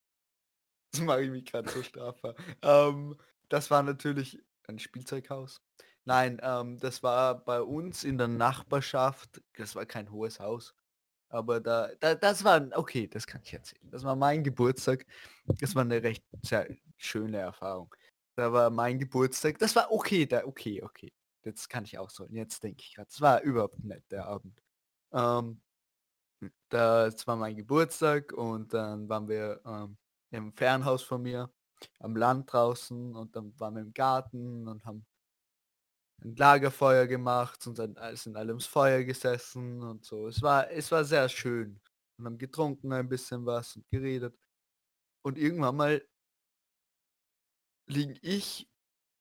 Das 0.90 1.02
mache 1.02 1.22
ich 1.22 1.30
mich 1.30 1.44
gerade 1.44 1.68
so 1.68 1.82
strafbar. 1.82 2.34
ähm, 2.62 3.18
das 3.50 3.70
war 3.70 3.82
natürlich 3.82 4.42
ein 4.68 4.78
Spielzeughaus. 4.78 5.60
Nein, 6.06 6.40
ähm, 6.42 6.78
das 6.78 7.02
war 7.02 7.44
bei 7.44 7.60
uns 7.60 8.04
in 8.04 8.16
der 8.16 8.28
Nachbarschaft. 8.28 9.42
Das 9.58 9.74
war 9.74 9.84
kein 9.84 10.10
hohes 10.10 10.40
Haus. 10.40 10.74
Aber 11.28 11.60
da, 11.60 11.90
da, 12.00 12.14
das 12.14 12.42
war, 12.42 12.66
okay, 12.74 13.06
das 13.06 13.26
kann 13.26 13.42
ich 13.44 13.52
erzählen. 13.52 13.90
Das 13.90 14.02
war 14.02 14.16
mein 14.16 14.42
Geburtstag. 14.42 15.04
Das 15.60 15.74
war 15.74 15.82
eine 15.82 16.02
recht 16.02 16.24
sehr 16.42 16.74
schöne 16.96 17.36
Erfahrung. 17.38 17.94
da 18.36 18.52
war 18.52 18.70
mein 18.70 18.98
Geburtstag. 18.98 19.58
Das 19.58 19.76
war 19.76 19.92
okay, 19.92 20.24
da 20.24 20.44
okay, 20.46 20.82
okay. 20.82 21.12
Das 21.42 21.68
kann 21.68 21.84
ich 21.84 21.98
auch 21.98 22.10
so. 22.10 22.26
Jetzt 22.30 22.62
denke 22.62 22.82
ich 22.82 22.94
gerade, 22.94 23.08
es 23.10 23.20
war 23.20 23.42
überhaupt 23.42 23.84
nett 23.84 24.04
der 24.10 24.26
Abend. 24.26 24.58
Ähm, 25.12 25.60
das 26.68 27.26
war 27.26 27.36
mein 27.36 27.56
Geburtstag 27.56 28.32
und 28.32 28.74
dann 28.74 29.08
waren 29.08 29.28
wir 29.28 29.60
ähm, 29.64 29.96
im 30.30 30.52
Fernhaus 30.54 31.02
von 31.02 31.22
mir 31.22 31.50
am 32.00 32.16
Land 32.16 32.52
draußen 32.52 33.14
und 33.16 33.36
dann 33.36 33.58
waren 33.58 33.74
wir 33.74 33.82
im 33.82 33.94
Garten 33.94 34.68
und 34.68 34.84
haben 34.84 35.06
ein 36.22 36.34
Lagerfeuer 36.36 37.06
gemacht 37.06 37.66
und 37.66 37.78
dann 37.78 37.96
sind 38.16 38.36
alle 38.36 38.50
ums 38.52 38.66
Feuer 38.66 39.04
gesessen 39.04 39.82
und 39.82 40.04
so. 40.04 40.26
Es 40.26 40.42
war, 40.42 40.70
es 40.70 40.90
war 40.90 41.04
sehr 41.04 41.28
schön. 41.28 41.80
Und 42.18 42.26
haben 42.26 42.38
getrunken 42.38 42.92
ein 42.92 43.08
bisschen 43.08 43.46
was 43.46 43.76
und 43.76 43.88
geredet. 43.90 44.36
Und 45.22 45.38
irgendwann 45.38 45.76
mal 45.76 46.02
liege 47.86 48.18
ich 48.22 48.68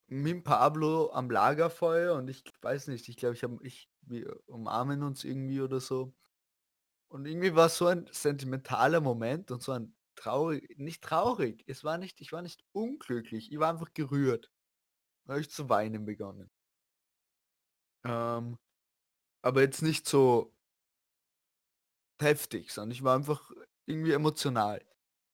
mit 0.07 0.43
Pablo 0.43 1.11
am 1.11 1.29
Lagerfeuer 1.29 2.15
und 2.15 2.29
ich 2.29 2.43
weiß 2.61 2.87
nicht, 2.87 3.09
ich 3.09 3.17
glaube, 3.17 3.35
ich 3.35 3.43
habe 3.43 3.57
ich 3.63 3.89
wir 4.01 4.37
umarmen 4.47 5.03
uns 5.03 5.23
irgendwie 5.25 5.61
oder 5.61 5.79
so. 5.81 6.13
Und 7.09 7.25
irgendwie 7.25 7.55
war 7.55 7.67
es 7.67 7.77
so 7.77 7.87
ein 7.87 8.07
sentimentaler 8.11 9.01
Moment 9.01 9.51
und 9.51 9.61
so 9.63 9.71
ein 9.71 9.95
traurig, 10.15 10.77
nicht 10.77 11.03
traurig. 11.03 11.63
Es 11.67 11.83
war 11.83 11.97
nicht, 11.97 12.21
ich 12.21 12.31
war 12.31 12.41
nicht 12.41 12.63
unglücklich, 12.73 13.51
ich 13.51 13.59
war 13.59 13.71
einfach 13.71 13.93
gerührt. 13.93 14.51
Da 15.25 15.33
habe 15.33 15.41
ich 15.41 15.49
zu 15.51 15.69
weinen 15.69 16.05
begonnen. 16.05 16.49
Ähm, 18.05 18.57
aber 19.43 19.61
jetzt 19.61 19.81
nicht 19.81 20.07
so 20.07 20.53
heftig, 22.21 22.71
sondern 22.71 22.91
ich 22.91 23.03
war 23.03 23.15
einfach 23.15 23.51
irgendwie 23.85 24.13
emotional. 24.13 24.81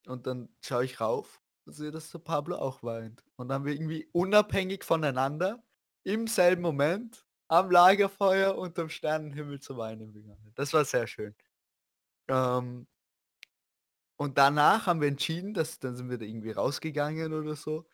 Und 0.08 0.28
dann 0.28 0.50
schaue 0.62 0.86
ich 0.86 1.00
rauf 1.00 1.42
und 1.66 1.74
sehe, 1.74 1.92
dass 1.92 2.12
der 2.12 2.20
Pablo 2.20 2.58
auch 2.58 2.84
weint. 2.84 3.24
Und 3.36 3.48
dann 3.50 3.56
haben 3.62 3.66
wir 3.66 3.74
irgendwie 3.74 4.08
unabhängig 4.12 4.84
voneinander 4.84 5.64
im 6.04 6.28
selben 6.28 6.62
Moment 6.62 7.26
am 7.48 7.72
Lagerfeuer 7.72 8.58
unterm 8.58 8.90
Sternenhimmel 8.90 9.60
zu 9.60 9.78
weinen 9.78 10.12
begonnen. 10.12 10.52
Das 10.56 10.74
war 10.74 10.86
sehr 10.86 11.08
schön. 11.08 11.36
Ähm, 12.28 12.88
und 14.18 14.38
danach 14.38 14.88
haben 14.88 15.02
wir 15.02 15.08
entschieden, 15.08 15.54
dass 15.54 15.80
dann 15.80 15.96
sind 15.96 16.10
wir 16.10 16.18
da 16.18 16.26
irgendwie 16.26 16.52
rausgegangen 16.52 17.34
oder 17.34 17.56
so. 17.56 17.86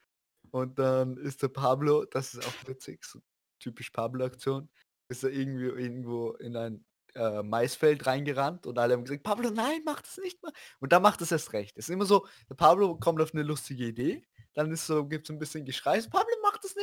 Und 0.51 0.79
dann 0.79 1.17
ist 1.17 1.41
der 1.43 1.49
Pablo, 1.49 2.05
das 2.05 2.33
ist 2.33 2.45
auch 2.45 2.67
witzig, 2.67 3.03
so 3.05 3.19
typisch 3.59 3.89
Pablo-Aktion, 3.91 4.69
ist 5.09 5.23
er 5.23 5.31
irgendwie 5.31 5.65
irgendwo 5.65 6.33
in 6.33 6.55
ein 6.55 6.85
äh, 7.15 7.43
Maisfeld 7.43 8.05
reingerannt 8.05 8.65
und 8.67 8.77
alle 8.77 8.93
haben 8.93 9.03
gesagt, 9.03 9.23
Pablo, 9.23 9.49
nein, 9.49 9.81
mach 9.85 10.01
das 10.01 10.17
nicht 10.17 10.41
mal. 10.43 10.53
Und 10.79 10.93
da 10.93 10.99
macht 10.99 11.21
es 11.21 11.31
erst 11.31 11.53
recht. 11.53 11.77
Es 11.77 11.89
ist 11.89 11.93
immer 11.93 12.05
so, 12.05 12.27
der 12.49 12.55
Pablo 12.55 12.97
kommt 12.97 13.21
auf 13.21 13.33
eine 13.33 13.43
lustige 13.43 13.85
Idee, 13.87 14.23
dann 14.53 14.71
ist 14.71 14.85
so, 14.87 15.05
gibt 15.07 15.27
es 15.27 15.31
ein 15.33 15.39
bisschen 15.39 15.65
Geschrei, 15.65 15.99
so, 15.99 16.09
Pablo 16.09 16.33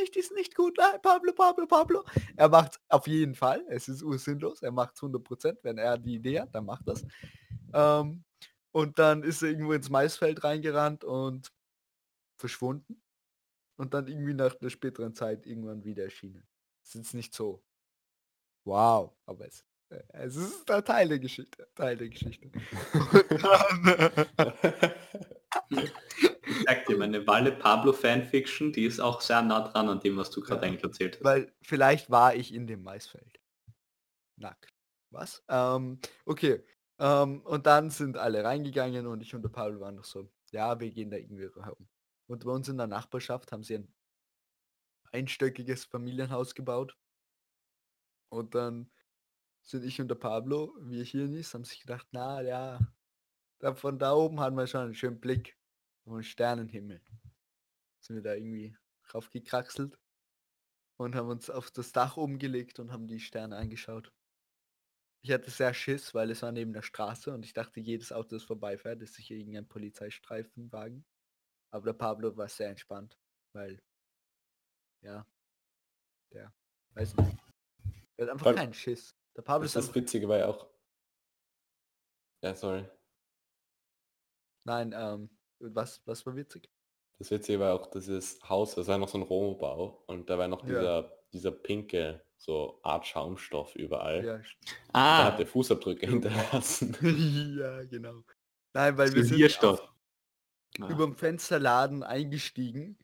nicht, 0.01 0.16
ist 0.16 0.32
nicht 0.32 0.55
gut, 0.55 0.76
nein, 0.78 1.01
Pablo, 1.03 1.32
Pablo, 1.32 1.66
Pablo. 1.66 2.05
Er 2.36 2.49
macht 2.49 2.80
auf 2.88 3.07
jeden 3.07 3.34
Fall, 3.34 3.64
es 3.68 3.88
ist 3.88 4.03
ursinnlos, 4.03 4.62
er 4.62 4.72
macht 4.72 4.97
100%, 4.97 5.59
wenn 5.62 5.78
er 5.78 5.99
die 5.99 6.14
Idee 6.14 6.40
hat, 6.40 6.55
dann 6.55 6.64
macht 6.64 6.86
das. 6.86 7.05
Ähm, 7.72 8.24
und 8.72 8.99
dann 8.99 9.22
ist 9.22 9.42
er 9.42 9.49
irgendwo 9.49 9.72
ins 9.72 9.90
Maisfeld 9.90 10.44
reingerannt 10.44 11.05
und 11.05 11.53
verschwunden. 12.38 13.03
Und 13.78 13.92
dann 13.92 14.07
irgendwie 14.07 14.34
nach 14.34 14.59
einer 14.61 14.70
späteren 14.70 15.14
Zeit 15.14 15.47
irgendwann 15.47 15.84
wieder 15.84 16.05
erschienen. 16.05 16.47
Es 16.82 16.94
ist 16.94 17.14
nicht 17.14 17.34
so. 17.34 17.62
Wow, 18.64 19.14
aber 19.26 19.47
es, 19.47 19.64
äh, 19.90 20.03
es 20.12 20.36
ist 20.36 20.70
ein 20.70 20.84
Teil 20.84 21.09
der 21.09 21.18
Geschichte. 21.18 21.68
Teil 21.74 21.97
der 21.97 22.09
Geschichte. 22.09 22.51
ich 26.59 26.64
sag 26.66 26.86
dir, 26.86 26.96
meine 26.96 27.26
Walle 27.26 27.52
Pablo 27.52 27.92
Fanfiction, 27.92 28.72
die 28.72 28.84
ist 28.84 29.00
auch 29.00 29.20
sehr 29.20 29.42
nah 29.42 29.68
dran 29.68 29.88
an 29.88 30.00
dem, 30.00 30.16
was 30.16 30.30
du 30.30 30.40
gerade 30.40 30.62
ja, 30.62 30.68
eigentlich 30.68 30.84
erzählt 30.84 31.16
hast. 31.16 31.24
Weil 31.24 31.52
vielleicht 31.62 32.11
war 32.11 32.34
ich 32.34 32.52
in 32.52 32.66
dem 32.66 32.82
Maisfeld. 32.82 33.40
Nackt. 34.36 34.72
Was? 35.11 35.42
Ähm, 35.48 36.00
okay. 36.24 36.64
Ähm, 36.98 37.42
und 37.42 37.66
dann 37.66 37.90
sind 37.90 38.16
alle 38.16 38.44
reingegangen 38.44 39.07
und 39.07 39.20
ich 39.20 39.34
und 39.34 39.42
der 39.42 39.50
Pablo 39.50 39.80
waren 39.80 39.96
noch 39.96 40.04
so, 40.04 40.30
ja, 40.50 40.78
wir 40.80 40.90
gehen 40.90 41.11
da 41.11 41.16
irgendwie 41.16 41.48
herum. 41.62 41.88
Und 42.26 42.44
bei 42.44 42.50
uns 42.50 42.68
in 42.68 42.78
der 42.78 42.86
Nachbarschaft 42.86 43.52
haben 43.52 43.62
sie 43.62 43.76
ein 43.76 43.94
einstöckiges 45.12 45.84
Familienhaus 45.84 46.54
gebaut. 46.54 46.96
Und 48.28 48.54
dann 48.54 48.90
sind 49.62 49.84
ich 49.84 50.00
und 50.00 50.09
der 50.09 50.16
Pablo, 50.16 50.74
wie 50.80 51.00
ich 51.00 51.11
hier 51.11 51.28
nicht, 51.28 51.52
haben 51.52 51.64
sich 51.64 51.80
gedacht, 51.80 52.07
na 52.12 52.40
ja, 52.42 52.78
da 53.59 53.74
von 53.74 53.98
da 53.98 54.12
oben 54.12 54.40
haben 54.40 54.57
wir 54.57 54.66
schon 54.66 54.82
einen 54.82 54.94
schönen 54.94 55.20
Blick 55.20 55.57
den 56.14 56.22
Sternenhimmel. 56.22 57.02
Sind 58.00 58.16
wir 58.16 58.22
da 58.22 58.34
irgendwie 58.34 58.76
raufgekraxelt 59.12 59.98
und 60.96 61.14
haben 61.14 61.28
uns 61.28 61.50
auf 61.50 61.70
das 61.70 61.92
Dach 61.92 62.16
umgelegt 62.16 62.78
und 62.78 62.92
haben 62.92 63.07
die 63.07 63.20
Sterne 63.20 63.57
angeschaut. 63.57 64.12
Ich 65.22 65.32
hatte 65.32 65.50
sehr 65.50 65.74
Schiss, 65.74 66.14
weil 66.14 66.30
es 66.30 66.42
war 66.42 66.52
neben 66.52 66.72
der 66.72 66.82
Straße 66.82 67.32
und 67.32 67.44
ich 67.44 67.52
dachte, 67.52 67.80
jedes 67.80 68.12
Auto, 68.12 68.36
das 68.36 68.44
vorbeifährt, 68.44 69.02
ist 69.02 69.14
sicher 69.14 69.34
irgendein 69.34 69.66
Polizeistreifenwagen. 69.66 71.04
Aber 71.72 71.84
der 71.86 71.94
Pablo 71.94 72.36
war 72.36 72.48
sehr 72.48 72.70
entspannt, 72.70 73.18
weil, 73.52 73.82
ja, 75.02 75.26
der, 76.32 76.54
weiß 76.94 77.16
nicht, 77.16 77.38
der 78.16 78.26
hat 78.26 78.32
einfach 78.32 78.46
weil, 78.46 78.54
keinen 78.54 78.74
Schiss. 78.74 79.16
Der 79.36 79.42
Pablo 79.42 79.66
ist 79.66 79.76
das 79.76 79.94
Witzige 79.94 80.28
war 80.28 80.38
ja 80.38 80.46
auch, 80.46 80.70
ja, 82.42 82.54
sorry. 82.54 82.88
Nein, 84.64 84.94
ähm, 84.96 85.36
was, 85.61 86.02
was 86.07 86.24
war 86.26 86.36
witzig? 86.36 86.70
Das 87.18 87.30
Witzige 87.30 87.61
war 87.61 87.74
auch 87.74 87.90
dieses 87.90 88.38
Haus, 88.48 88.74
das 88.74 88.88
war 88.88 88.98
noch 88.98 89.09
so 89.09 89.18
ein 89.18 89.22
Romobau 89.22 90.02
und 90.07 90.28
da 90.28 90.38
war 90.38 90.48
noch 90.48 90.62
dieser, 90.62 91.00
ja. 91.02 91.12
dieser 91.32 91.50
pinke 91.50 92.22
so 92.36 92.78
Art 92.82 93.07
Schaumstoff 93.07 93.74
überall. 93.74 94.24
Ja. 94.24 94.40
Ah. 94.92 95.18
Da 95.18 95.24
hat 95.32 95.38
der 95.38 95.46
Fußabdrücke 95.46 96.07
hinterlassen. 96.11 96.96
ja, 97.59 97.84
genau. 97.84 98.22
Nein, 98.74 98.98
weil 98.98 99.14
wir 99.14 99.24
sind 99.24 99.64
ah. 99.64 99.78
über 100.88 101.04
dem 101.07 101.16
Fensterladen 101.16 102.02
eingestiegen 102.02 102.98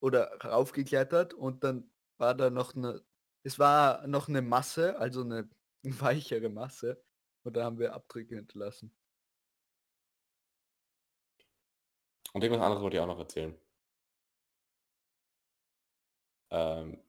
oder 0.00 0.30
raufgeklettert 0.44 1.32
und 1.32 1.64
dann 1.64 1.90
war 2.18 2.34
da 2.34 2.50
noch 2.50 2.74
eine, 2.74 3.02
es 3.42 3.58
war 3.58 4.06
noch 4.06 4.28
eine 4.28 4.42
Masse, 4.42 4.98
also 4.98 5.22
eine 5.22 5.48
weichere 5.82 6.50
Masse 6.50 7.02
und 7.42 7.56
da 7.56 7.64
haben 7.64 7.78
wir 7.78 7.94
Abdrücke 7.94 8.36
hinterlassen. 8.36 8.94
Und 12.34 12.42
irgendwas 12.42 12.62
anderes 12.64 12.82
wollte 12.82 12.96
ich 12.96 13.02
auch 13.02 13.06
noch 13.06 13.18
erzählen. 13.18 13.56
Ähm, 16.50 17.00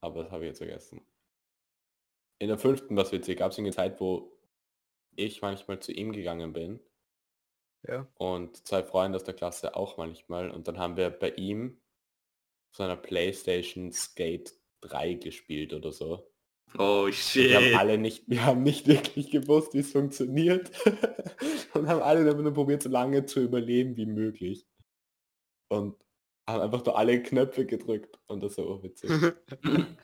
aber 0.00 0.24
das 0.24 0.32
habe 0.32 0.44
ich 0.44 0.48
jetzt 0.48 0.58
vergessen 0.58 1.04
in 2.40 2.48
der 2.48 2.58
fünften, 2.58 2.96
was 2.96 3.12
witzig, 3.12 3.38
gab 3.38 3.52
es 3.52 3.58
eine 3.58 3.70
Zeit, 3.70 4.00
wo 4.00 4.32
ich 5.14 5.42
manchmal 5.42 5.78
zu 5.78 5.92
ihm 5.92 6.10
gegangen 6.10 6.52
bin. 6.52 6.80
Ja. 7.86 8.08
Und 8.14 8.66
zwei 8.66 8.82
Freunde 8.82 9.16
aus 9.16 9.24
der 9.24 9.34
Klasse 9.34 9.76
auch 9.76 9.98
manchmal. 9.98 10.50
Und 10.50 10.66
dann 10.66 10.78
haben 10.78 10.96
wir 10.96 11.10
bei 11.10 11.30
ihm 11.32 11.80
so 12.72 12.82
einer 12.82 12.96
Playstation 12.96 13.92
Skate 13.92 14.54
3 14.80 15.14
gespielt 15.14 15.74
oder 15.74 15.92
so. 15.92 16.32
Oh 16.78 17.10
shit. 17.10 17.50
Wir 17.50 17.56
haben 17.56 17.78
alle 17.78 17.98
nicht, 17.98 18.28
wir 18.28 18.44
haben 18.44 18.62
nicht 18.62 18.86
wirklich 18.86 19.30
gewusst, 19.30 19.74
wie 19.74 19.78
es 19.78 19.92
funktioniert. 19.92 20.70
und 21.74 21.88
haben 21.88 22.02
alle 22.02 22.24
damit 22.24 22.42
nur 22.42 22.54
probiert, 22.54 22.82
so 22.82 22.88
lange 22.88 23.26
zu 23.26 23.40
überleben 23.40 23.96
wie 23.96 24.06
möglich. 24.06 24.66
Und 25.68 25.96
haben 26.48 26.60
einfach 26.62 26.84
nur 26.84 26.96
alle 26.96 27.22
Knöpfe 27.22 27.66
gedrückt. 27.66 28.18
Und 28.26 28.42
das 28.42 28.58
war 28.58 28.66
auch 28.66 28.82
witzig. 28.82 29.10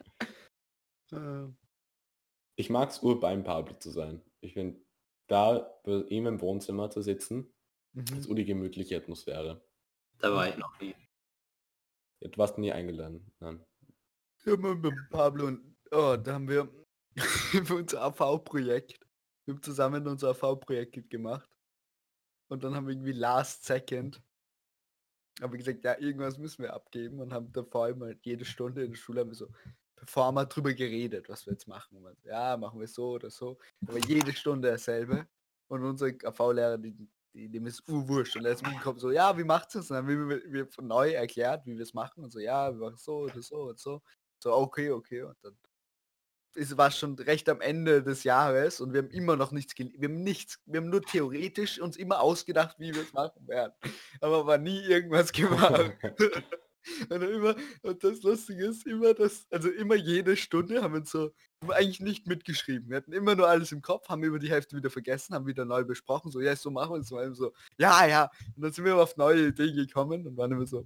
Ähm 1.13 1.57
ich 2.57 2.71
mag 2.71 2.91
es 2.91 3.01
urbeim 3.01 3.45
Pablo 3.45 3.79
zu 3.79 3.91
sein. 3.91 4.23
Ich 4.41 4.55
finde, 4.55 4.81
da 5.29 5.79
bei 5.85 6.03
ihm 6.09 6.27
im 6.27 6.41
Wohnzimmer 6.41 6.91
zu 6.91 7.03
sitzen, 7.03 7.53
mhm. 7.93 8.05
ist 8.17 8.29
ur 8.29 8.35
die 8.35 8.45
gemütliche 8.45 8.97
Atmosphäre. 8.97 9.65
Da 10.19 10.33
war 10.33 10.49
ich 10.49 10.57
noch 10.57 10.81
nie. 10.81 10.97
Du 12.21 12.39
warst 12.39 12.59
nie 12.59 12.73
eingeladen. 12.73 13.31
Nein. 13.41 13.65
Ja, 14.45 14.57
mit 14.57 14.95
Pablo 15.11 15.47
und 15.49 15.76
oh, 15.93 16.17
da 16.17 16.35
haben 16.35 16.49
wir 16.49 16.69
für 17.65 17.75
unser 17.77 18.03
AV-Projekt, 18.03 19.01
wir 19.45 19.55
haben 19.55 19.63
zusammen 19.63 20.07
unser 20.07 20.31
AV-Projekt 20.31 21.11
gemacht. 21.11 21.49
Und 22.49 22.63
dann 22.63 22.75
haben 22.75 22.87
wir 22.87 22.95
irgendwie 22.95 23.13
Last 23.13 23.65
Second 23.65 24.23
haben 25.41 25.53
wir 25.53 25.59
gesagt, 25.59 25.85
ja, 25.85 25.99
irgendwas 25.99 26.39
müssen 26.39 26.63
wir 26.63 26.73
abgeben 26.73 27.21
und 27.21 27.33
haben 27.33 27.53
da 27.53 27.63
vor 27.65 27.85
allem 27.85 28.03
halt 28.03 28.19
jede 28.25 28.45
Stunde 28.45 28.85
in 28.85 28.93
der 28.93 28.99
Schule 28.99 29.21
haben 29.21 29.31
wir 29.31 29.35
so, 29.35 29.49
wir 30.15 30.47
drüber 30.47 30.73
geredet, 30.73 31.29
was 31.29 31.47
wir 31.47 31.53
jetzt 31.53 31.69
machen. 31.69 32.05
Und 32.05 32.17
ja, 32.25 32.57
machen 32.57 32.81
wir 32.81 32.87
so 32.87 33.13
oder 33.13 33.31
so. 33.31 33.59
Aber 33.87 33.99
jede 33.99 34.33
Stunde 34.33 34.71
dasselbe. 34.71 35.27
Und 35.69 35.83
unser 35.83 36.07
AV-Lehrer, 36.07 36.79
die, 36.79 36.97
die, 37.35 37.49
dem 37.49 37.67
ist 37.67 37.87
urwurscht. 37.89 38.37
Und 38.37 38.45
er 38.45 38.53
ist 38.53 38.63
mitgekommen 38.63 38.99
so, 38.99 39.11
ja, 39.11 39.37
wie 39.37 39.45
macht 39.45 39.75
es? 39.75 39.91
Und 39.91 39.97
dann 39.97 40.07
haben 40.07 40.29
wir, 40.29 40.53
wir 40.53 40.69
neu 40.83 41.13
erklärt, 41.13 41.67
wie 41.67 41.77
wir 41.77 41.83
es 41.83 41.93
machen. 41.93 42.25
Und 42.25 42.31
so, 42.31 42.39
ja, 42.39 42.73
wir 42.73 42.79
machen 42.79 42.99
so 42.99 43.21
oder 43.21 43.43
so 43.43 43.69
und 43.69 43.79
so. 43.79 44.03
So, 44.43 44.53
okay, 44.55 44.91
okay. 44.91 45.23
Und 45.23 45.37
dann 45.43 45.57
es 46.57 46.77
war 46.77 46.91
schon 46.91 47.15
recht 47.15 47.49
am 47.49 47.61
Ende 47.61 48.03
des 48.03 48.25
Jahres 48.25 48.81
und 48.81 48.93
wir 48.93 49.03
haben 49.03 49.11
immer 49.11 49.37
noch 49.37 49.53
nichts 49.53 49.75
wir 49.77 50.09
haben 50.09 50.23
nichts, 50.23 50.61
wir 50.67 50.81
haben 50.81 50.91
nur 50.91 51.03
theoretisch 51.03 51.81
uns 51.81 51.97
immer 51.97 52.21
ausgedacht, 52.21 52.77
wie 52.79 52.95
wir 52.95 53.03
es 53.03 53.13
machen 53.13 53.47
werden. 53.47 53.73
Aber 54.21 54.47
war 54.47 54.59
nie 54.59 54.81
irgendwas 54.85 55.33
gemacht. 55.33 55.93
Und, 57.11 57.23
immer, 57.23 57.57
und 57.83 58.05
das 58.05 58.23
Lustige 58.23 58.67
ist 58.67 58.87
immer, 58.87 59.15
dass, 59.15 59.47
also 59.51 59.69
immer 59.69 59.95
jede 59.95 60.37
Stunde 60.37 60.83
haben 60.83 60.95
wir 60.95 61.01
uns 61.01 61.11
so, 61.11 61.33
haben 61.61 61.69
wir 61.69 61.77
eigentlich 61.77 62.01
nicht 62.01 62.27
mitgeschrieben. 62.27 62.89
Wir 62.89 62.99
hatten 62.99 63.13
immer 63.13 63.35
nur 63.35 63.49
alles 63.49 63.73
im 63.73 63.83
Kopf, 63.83 64.09
haben 64.09 64.23
über 64.23 64.39
die 64.39 64.51
Hälfte 64.51 64.77
wieder 64.77 64.91
vergessen, 64.91 65.35
haben 65.35 65.47
wieder 65.47 65.65
neu 65.65 65.85
besprochen, 65.85 66.31
so, 66.31 66.41
ja, 66.41 66.55
so 66.55 66.71
machen 66.71 66.95
wir 66.95 67.01
es. 67.01 67.11
Und 67.11 67.35
so, 67.35 67.53
ja, 67.79 68.07
ja. 68.07 68.31
Und 68.55 68.63
dann 68.63 68.73
sind 68.73 68.85
wir 68.85 68.97
auf 68.97 69.17
neue 69.17 69.49
Ideen 69.49 69.77
gekommen 69.77 70.27
und 70.27 70.37
waren 70.37 70.53
immer 70.53 70.67
so, 70.67 70.85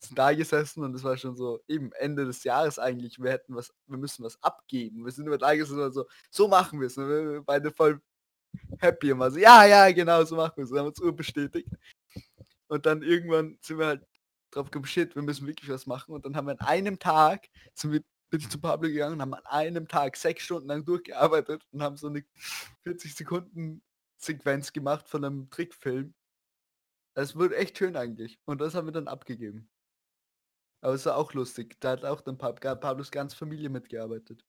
sind 0.00 0.18
da 0.18 0.32
gesessen 0.32 0.82
und 0.84 0.94
es 0.94 1.04
war 1.04 1.16
schon 1.16 1.36
so, 1.36 1.60
eben 1.68 1.92
Ende 1.92 2.24
des 2.24 2.44
Jahres 2.44 2.78
eigentlich, 2.78 3.18
wir 3.22 3.30
hätten 3.30 3.54
was, 3.54 3.72
wir 3.86 3.98
müssen 3.98 4.24
was 4.24 4.42
abgeben. 4.42 5.04
Wir 5.04 5.12
sind 5.12 5.26
immer 5.26 5.38
da 5.38 5.54
gesessen 5.54 5.80
und 5.80 5.92
so, 5.92 6.06
so 6.30 6.48
machen 6.48 6.80
wir 6.80 6.86
es. 6.86 6.96
Und 6.96 7.08
waren 7.08 7.44
beide 7.44 7.70
voll 7.70 8.00
happy 8.78 9.10
immer 9.10 9.30
so, 9.30 9.38
ja, 9.38 9.64
ja, 9.66 9.92
genau, 9.92 10.24
so 10.24 10.36
machen 10.36 10.54
wir 10.56 10.64
es. 10.64 10.72
Haben 10.72 10.88
uns 10.88 11.00
urbestätigt. 11.00 11.68
Und 12.68 12.86
dann 12.86 13.02
irgendwann 13.02 13.58
sind 13.62 13.78
wir 13.78 13.86
halt 13.86 14.06
drauf 14.50 14.66
gekommen, 14.70 14.86
shit, 14.86 15.14
wir 15.14 15.22
müssen 15.22 15.46
wirklich 15.46 15.70
was 15.70 15.86
machen. 15.86 16.14
Und 16.14 16.24
dann 16.24 16.36
haben 16.36 16.46
wir 16.46 16.52
an 16.52 16.66
einem 16.66 16.98
Tag, 16.98 17.48
sind 17.74 17.92
wir 17.92 18.02
bin 18.30 18.40
ich 18.40 18.48
zu 18.48 18.60
Pablo 18.60 18.88
gegangen 18.88 19.14
und 19.14 19.22
haben 19.22 19.34
an 19.34 19.46
einem 19.46 19.88
Tag 19.88 20.16
sechs 20.16 20.44
Stunden 20.44 20.68
lang 20.68 20.84
durchgearbeitet 20.84 21.66
und 21.72 21.82
haben 21.82 21.96
so 21.96 22.06
eine 22.06 22.24
40 22.84 23.14
Sekunden 23.14 23.82
Sequenz 24.18 24.72
gemacht 24.72 25.08
von 25.08 25.24
einem 25.24 25.50
Trickfilm. 25.50 26.14
Es 27.14 27.34
wurde 27.34 27.56
echt 27.56 27.76
schön 27.76 27.96
eigentlich. 27.96 28.38
Und 28.44 28.60
das 28.60 28.74
haben 28.74 28.86
wir 28.86 28.92
dann 28.92 29.08
abgegeben. 29.08 29.68
Aber 30.80 30.94
es 30.94 31.04
war 31.06 31.16
auch 31.16 31.32
lustig. 31.34 31.78
Da 31.80 31.90
hat 31.90 32.04
auch 32.04 32.20
dann 32.20 32.38
Pab 32.38 32.60
Pablos 32.60 33.10
ganze 33.10 33.36
Familie 33.36 33.68
mitgearbeitet. 33.68 34.44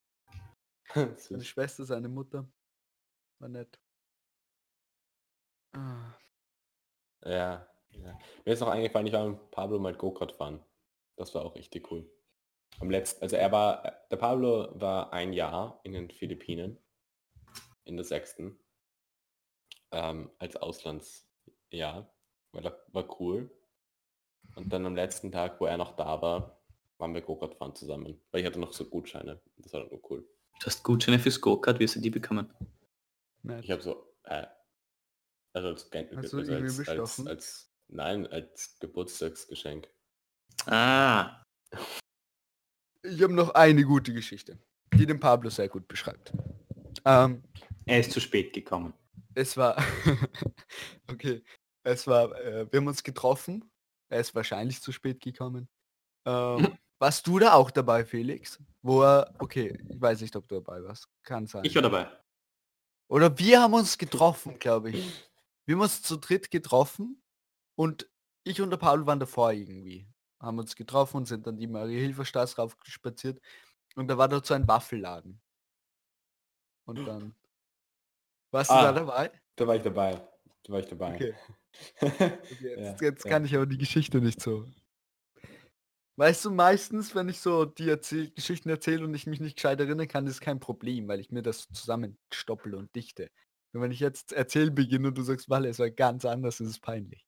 Seine. 1.16 1.44
Schwester, 1.44 1.84
seine 1.84 2.08
Mutter. 2.08 2.46
War 3.38 3.48
nett. 3.48 3.80
Ah. 5.74 6.12
ja, 7.24 7.66
ja. 7.90 8.18
Mir 8.44 8.52
ist 8.52 8.60
noch 8.60 8.68
eingefallen, 8.68 9.06
ich 9.06 9.12
war 9.12 9.26
mit 9.26 9.50
Pablo 9.50 9.78
mal 9.78 9.94
Go-Kart 9.94 10.32
fahren. 10.32 10.62
Das 11.16 11.34
war 11.34 11.44
auch 11.44 11.54
richtig 11.54 11.90
cool. 11.90 12.10
Am 12.78 12.90
letzten, 12.90 13.22
also 13.22 13.36
er 13.36 13.50
war, 13.52 13.82
der 14.10 14.16
Pablo 14.16 14.68
war 14.78 15.12
ein 15.12 15.32
Jahr 15.32 15.80
in 15.82 15.92
den 15.92 16.10
Philippinen, 16.10 16.78
in 17.84 17.96
der 17.96 18.04
sechsten, 18.04 18.58
ähm, 19.92 20.30
als 20.38 20.56
Auslandsjahr, 20.56 22.10
er 22.52 22.82
war 22.92 23.20
cool. 23.20 23.50
Und 24.54 24.72
dann 24.72 24.84
am 24.86 24.94
letzten 24.94 25.32
Tag, 25.32 25.60
wo 25.60 25.66
er 25.66 25.76
noch 25.76 25.96
da 25.96 26.20
war, 26.20 26.60
waren 26.98 27.14
wir 27.14 27.22
Go-Kart 27.22 27.54
fahren 27.54 27.74
zusammen, 27.74 28.20
weil 28.30 28.40
ich 28.40 28.46
hatte 28.46 28.60
noch 28.60 28.72
so 28.72 28.84
Gutscheine. 28.84 29.40
Das 29.56 29.72
war 29.72 29.80
dann 29.80 29.90
nur 29.90 30.10
cool. 30.10 30.28
Du 30.60 30.66
hast 30.66 30.82
Gutscheine 30.84 31.18
fürs 31.18 31.40
Go-Kart, 31.40 31.78
wie 31.80 31.84
hast 31.84 31.96
du 31.96 32.00
die 32.00 32.10
bekommen? 32.10 32.52
Nett. 33.42 33.64
Ich 33.64 33.70
habe 33.70 33.82
so, 33.82 34.14
äh, 34.24 34.46
also 35.54 35.68
als, 35.68 35.90
also 35.92 36.38
als, 36.38 36.88
als, 36.88 37.26
als, 37.26 37.72
nein, 37.88 38.26
als 38.28 38.76
Geburtstagsgeschenk. 38.78 39.88
Ah, 40.66 41.42
Ich 43.02 43.20
habe 43.22 43.32
noch 43.32 43.50
eine 43.54 43.82
gute 43.82 44.12
Geschichte, 44.12 44.58
die 44.94 45.06
den 45.06 45.18
Pablo 45.18 45.50
sehr 45.50 45.68
gut 45.68 45.88
beschreibt. 45.88 46.32
Ähm, 47.04 47.42
er 47.86 47.98
ist 48.00 48.12
zu 48.12 48.20
spät 48.20 48.52
gekommen. 48.52 48.94
es 49.34 49.56
war, 49.56 49.76
okay, 51.10 51.42
es 51.82 52.06
war, 52.06 52.32
äh, 52.40 52.70
wir 52.70 52.78
haben 52.78 52.86
uns 52.86 53.02
getroffen. 53.02 53.68
Er 54.12 54.20
ist 54.20 54.34
wahrscheinlich 54.34 54.80
zu 54.82 54.92
spät 54.92 55.20
gekommen. 55.20 55.68
Ähm, 56.26 56.58
warst 56.98 57.26
du 57.26 57.38
da 57.38 57.54
auch 57.54 57.70
dabei, 57.70 58.04
Felix? 58.04 58.58
Wo 58.82 59.02
er, 59.02 59.34
okay, 59.38 59.78
ich 59.88 60.00
weiß 60.00 60.20
nicht, 60.20 60.36
ob 60.36 60.46
du 60.48 60.56
dabei 60.56 60.82
warst. 60.84 61.08
Kann 61.22 61.46
sein. 61.46 61.64
Ich 61.64 61.74
war 61.74 61.82
dabei. 61.82 62.10
Oder 63.08 63.36
wir 63.38 63.62
haben 63.62 63.74
uns 63.74 63.96
getroffen, 63.98 64.58
glaube 64.58 64.90
ich. 64.90 65.30
Wir 65.64 65.76
haben 65.76 65.82
uns 65.82 66.02
zu 66.02 66.16
dritt 66.16 66.50
getroffen 66.50 67.22
und 67.74 68.08
ich 68.44 68.60
und 68.60 68.70
der 68.70 68.76
Paul 68.76 69.06
waren 69.06 69.20
davor 69.20 69.52
irgendwie. 69.52 70.06
Haben 70.40 70.58
uns 70.58 70.74
getroffen 70.76 71.18
und 71.18 71.26
sind 71.26 71.46
dann 71.46 71.56
die 71.56 71.68
Marie-Hilfer-Straße 71.68 72.56
raufspaziert 72.56 73.40
und 73.94 74.08
da 74.08 74.18
war 74.18 74.28
dort 74.28 74.44
so 74.44 74.54
ein 74.54 74.66
Waffelladen. 74.68 75.40
Und 76.84 76.96
dann 77.06 77.34
warst 78.50 78.70
du 78.70 78.74
Ah. 78.74 78.82
da 78.82 78.92
dabei? 78.92 79.30
Da 79.56 79.66
war 79.66 79.76
ich 79.76 79.82
dabei. 79.82 80.28
Da 80.64 80.72
war 80.72 80.80
ich 80.80 80.86
dabei. 80.86 81.14
Okay. 81.16 81.34
Jetzt 82.60 83.00
Ja, 83.00 83.08
jetzt 83.08 83.24
ja. 83.24 83.30
kann 83.30 83.44
ich 83.46 83.54
aber 83.56 83.66
die 83.66 83.78
Geschichte 83.78 84.20
nicht 84.20 84.42
so. 84.42 84.66
Weißt 86.16 86.44
du, 86.44 86.50
meistens, 86.50 87.14
wenn 87.14 87.28
ich 87.30 87.40
so 87.40 87.64
die 87.64 87.88
Erzähl 87.88 88.30
Geschichten 88.30 88.68
erzähle 88.68 89.04
und 89.04 89.14
ich 89.14 89.26
mich 89.26 89.40
nicht 89.40 89.56
gescheit 89.56 89.80
erinnern 89.80 90.06
kann, 90.08 90.26
ist 90.26 90.40
kein 90.42 90.60
Problem, 90.60 91.08
weil 91.08 91.20
ich 91.20 91.30
mir 91.30 91.42
das 91.42 91.66
zusammenstoppel 91.72 92.74
und 92.74 92.94
dichte. 92.94 93.30
Und 93.72 93.80
wenn 93.80 93.90
ich 93.90 94.00
jetzt 94.00 94.32
erzählen 94.32 94.74
beginne 94.74 95.08
und 95.08 95.16
du 95.16 95.22
sagst, 95.22 95.48
Walle, 95.48 95.70
es 95.70 95.78
war 95.78 95.90
ganz 95.90 96.26
anders, 96.26 96.60
ist 96.60 96.68
es 96.68 96.78
peinlich. 96.80 97.24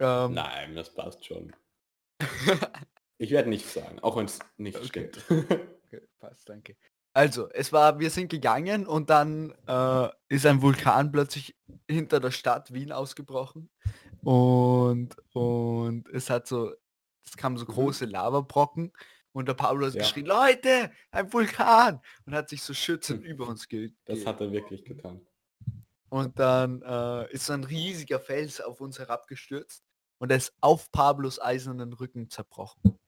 Ähm, 0.00 0.32
Nein, 0.34 0.74
das 0.74 0.94
passt 0.94 1.24
schon. 1.24 1.52
Ich 3.18 3.30
werde 3.30 3.50
nichts 3.50 3.74
sagen, 3.74 4.00
auch 4.00 4.16
wenn 4.16 4.24
es 4.24 4.40
nicht 4.56 4.76
Okay. 4.76 5.08
stimmt. 5.12 5.24
Okay, 5.30 6.08
passt, 6.18 6.48
danke. 6.48 6.76
Also, 7.14 7.50
es 7.50 7.72
war, 7.72 7.98
wir 7.98 8.10
sind 8.10 8.30
gegangen 8.30 8.86
und 8.86 9.10
dann 9.10 9.54
äh, 9.66 10.08
ist 10.28 10.46
ein 10.46 10.62
Vulkan 10.62 11.12
plötzlich 11.12 11.54
hinter 11.88 12.20
der 12.20 12.30
Stadt 12.30 12.72
Wien 12.72 12.90
ausgebrochen 12.90 13.68
und, 14.22 15.16
und 15.34 16.08
es 16.08 16.30
hat 16.30 16.46
so, 16.46 16.72
es 17.24 17.36
kamen 17.36 17.58
so 17.58 17.66
Mhm. 17.66 17.70
große 17.72 18.06
Lavabrocken 18.06 18.92
und 19.32 19.46
der 19.46 19.54
Pablo 19.54 19.86
hat 19.86 19.94
Ja. 19.94 20.00
geschrien, 20.00 20.24
Leute, 20.26 20.90
ein 21.10 21.30
Vulkan! 21.30 22.00
Und 22.24 22.34
hat 22.34 22.48
sich 22.48 22.62
so 22.62 22.72
schützend 22.72 23.24
Hm. 23.24 23.30
über 23.30 23.46
uns 23.48 23.68
ge 23.68 23.92
Das 24.06 24.24
hat 24.24 24.40
er 24.40 24.50
wirklich 24.50 24.82
getan. 24.84 25.20
Und 26.08 26.38
dann 26.38 26.80
äh, 26.82 27.30
ist 27.32 27.46
so 27.46 27.52
ein 27.52 27.64
riesiger 27.64 28.20
Fels 28.20 28.60
auf 28.60 28.80
uns 28.80 28.98
herabgestürzt 28.98 29.82
und 30.18 30.30
er 30.30 30.38
ist 30.38 30.54
auf 30.62 30.90
Pablos 30.92 31.40
eisernen 31.40 31.92
Rücken 31.92 32.30
zerbrochen. 32.30 32.98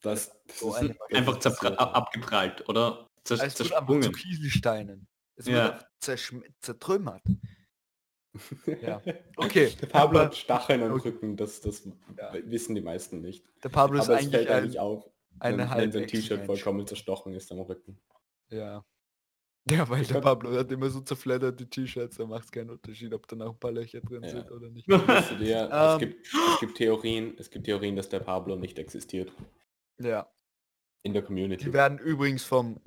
Das, 0.00 0.32
das 0.46 0.58
So 0.58 0.74
ist 0.74 0.94
Einfach 1.12 1.76
abgeprallt, 1.76 2.68
oder? 2.68 3.08
Zer 3.24 3.34
Es 3.44 3.60
wurde 3.60 3.78
einfach 3.78 4.00
zu. 4.00 4.12
Kieselsteinen. 4.12 5.06
Es 5.36 5.46
Ja. 5.46 5.78
zerschm- 6.00 6.44
zertrümmert. 6.60 7.22
Ja. 8.82 9.02
Okay, 9.36 9.72
Der 9.80 9.86
Pablo 9.88 10.18
aber 10.20 10.26
hat 10.26 10.36
Stacheln 10.36 10.82
am 10.82 10.92
Okay. 10.92 11.08
Rücken, 11.10 11.36
das, 11.36 11.60
das 11.60 11.84
Ja. 12.16 12.32
wissen 12.44 12.74
die 12.74 12.80
meisten 12.80 13.20
nicht. 13.20 13.44
der 13.62 13.68
Pablo 13.68 13.98
ist 14.00 14.08
eigentlich 14.08 14.30
fällt 14.30 14.48
ein, 14.48 14.56
eigentlich 14.62 14.78
auf, 14.78 15.04
eine 15.38 15.58
wenn, 15.70 15.76
wenn 15.76 15.92
sein 15.92 16.06
T-Shirt 16.06 16.46
vollkommen 16.46 16.86
zerstochen 16.86 17.34
ist 17.34 17.52
am 17.52 17.60
Rücken. 17.60 18.00
Ja. 18.48 18.84
Ja, 19.70 19.88
weil 19.88 20.02
Ich 20.02 20.08
der 20.08 20.20
Pablo 20.20 20.50
hat 20.58 20.72
immer 20.72 20.88
so 20.90 21.00
zerfledderte 21.02 21.68
T-Shirts, 21.68 22.16
da 22.16 22.26
macht 22.26 22.44
es 22.46 22.50
keinen 22.50 22.70
Unterschied, 22.70 23.12
ob 23.14 23.28
da 23.28 23.36
noch 23.36 23.52
ein 23.52 23.58
paar 23.60 23.70
Löcher 23.70 24.00
drin 24.00 24.22
Ja. 24.24 24.30
sind 24.30 24.50
oder 24.50 24.70
nicht. 24.70 24.88
Dir, 24.88 24.96
es, 24.98 25.30
Ähm. 25.40 25.98
gibt, 25.98 26.26
es 26.26 26.60
gibt 26.60 26.76
Theorien, 26.78 27.34
es 27.38 27.50
gibt 27.50 27.66
Theorien, 27.66 27.94
dass 27.96 28.08
der 28.08 28.20
Pablo 28.20 28.56
nicht 28.56 28.78
existiert 28.78 29.30
Ja. 30.00 30.26
in 31.02 31.12
der 31.12 31.22
Community. 31.22 31.66
Die 31.66 31.72
werden 31.72 31.98
übrigens 31.98 32.44
vom, 32.44 32.80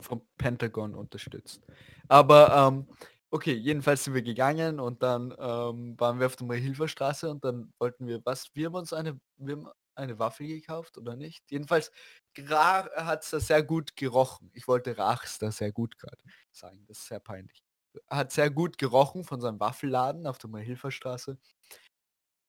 vom 0.00 0.22
Pentagon 0.38 0.94
unterstützt. 0.94 1.62
Aber 2.08 2.54
ähm, 2.54 2.86
okay, 3.30 3.52
jedenfalls 3.54 4.04
sind 4.04 4.14
wir 4.14 4.22
gegangen 4.22 4.80
und 4.80 5.02
dann 5.02 5.34
ähm, 5.38 5.98
waren 5.98 6.18
wir 6.18 6.26
auf 6.26 6.36
der 6.36 6.56
Hilferstraße 6.56 7.30
und 7.30 7.44
dann 7.44 7.72
wollten 7.78 8.06
wir 8.06 8.20
was, 8.24 8.50
wir 8.54 8.66
haben 8.66 8.74
uns 8.74 8.92
eine, 8.92 9.20
wir 9.36 9.56
haben 9.56 9.68
eine 9.94 10.18
Waffe 10.18 10.46
gekauft 10.46 10.98
oder 10.98 11.16
nicht? 11.16 11.50
Jedenfalls 11.50 11.90
hat 12.36 13.22
es 13.24 13.30
da 13.30 13.40
sehr 13.40 13.62
gut 13.62 13.96
gerochen. 13.96 14.50
Ich 14.54 14.68
wollte 14.68 14.96
Rachs 14.98 15.38
da 15.38 15.50
sehr 15.50 15.72
gut 15.72 15.98
gerade 15.98 16.22
sagen, 16.52 16.84
das 16.86 16.98
ist 16.98 17.08
sehr 17.08 17.20
peinlich. 17.20 17.62
Hat 18.10 18.30
sehr 18.30 18.50
gut 18.50 18.78
gerochen 18.78 19.24
von 19.24 19.40
seinem 19.40 19.58
Waffelladen 19.58 20.26
auf 20.26 20.38
der 20.38 20.50
Hilferstraße. 20.60 21.38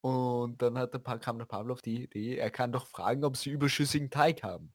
Und 0.01 0.61
dann 0.61 0.77
hat 0.77 0.93
der, 0.93 1.01
kam 1.19 1.37
der 1.37 1.45
Pablo 1.45 1.73
auf 1.73 1.81
die 1.81 2.03
Idee, 2.03 2.37
er 2.37 2.51
kann 2.51 2.71
doch 2.71 2.87
fragen, 2.87 3.23
ob 3.25 3.35
sie 3.35 3.49
überschüssigen 3.49 4.09
Teig 4.09 4.43
haben 4.43 4.73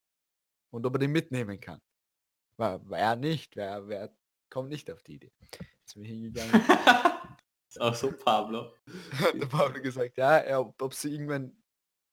und 0.71 0.85
ob 0.87 0.95
er 0.95 0.99
den 0.99 1.13
mitnehmen 1.13 1.61
kann. 1.61 1.81
War, 2.63 2.89
war 2.89 2.99
er 3.01 3.17
nicht, 3.17 3.57
wer, 3.57 3.89
wer 3.89 4.17
kommt 4.49 4.69
nicht 4.69 4.89
auf 4.89 5.03
die 5.03 5.15
Idee. 5.15 5.33
Jetzt 5.81 5.95
bin 5.95 6.05
ich 6.05 6.11
hingegangen, 6.11 6.53
ist 7.69 7.81
auch 7.81 7.93
so 7.93 8.13
Pablo. 8.13 8.73
der 9.35 9.47
Pablo 9.47 9.83
gesagt, 9.83 10.17
ja, 10.17 10.61
ob, 10.61 10.81
ob 10.81 10.95
sie 10.95 11.13
irgendwann 11.13 11.61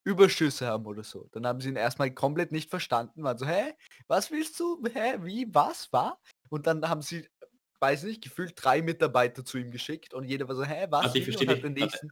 Überschüsse 0.03 0.65
haben 0.65 0.87
oder 0.87 1.03
so. 1.03 1.29
Dann 1.33 1.45
haben 1.45 1.61
sie 1.61 1.69
ihn 1.69 1.75
erstmal 1.75 2.11
komplett 2.11 2.51
nicht 2.51 2.71
verstanden, 2.71 3.21
waren 3.21 3.37
so, 3.37 3.45
hä, 3.45 3.75
was 4.07 4.31
willst 4.31 4.59
du? 4.59 4.81
Hä, 4.91 5.19
wie, 5.19 5.47
was, 5.53 5.93
war? 5.93 6.19
Und 6.49 6.65
dann 6.65 6.89
haben 6.89 7.03
sie, 7.03 7.29
weiß 7.79 8.05
nicht, 8.05 8.23
gefühlt 8.23 8.53
drei 8.55 8.81
Mitarbeiter 8.81 9.45
zu 9.45 9.59
ihm 9.59 9.69
geschickt 9.69 10.15
und 10.15 10.23
jeder 10.23 10.47
war 10.47 10.55
so, 10.55 10.63
hä, 10.63 10.87
was? 10.89 11.03
Also 11.03 11.19
ich 11.19 11.25
verstehe 11.25 11.59
den 11.59 11.79
Warte. 11.79 12.07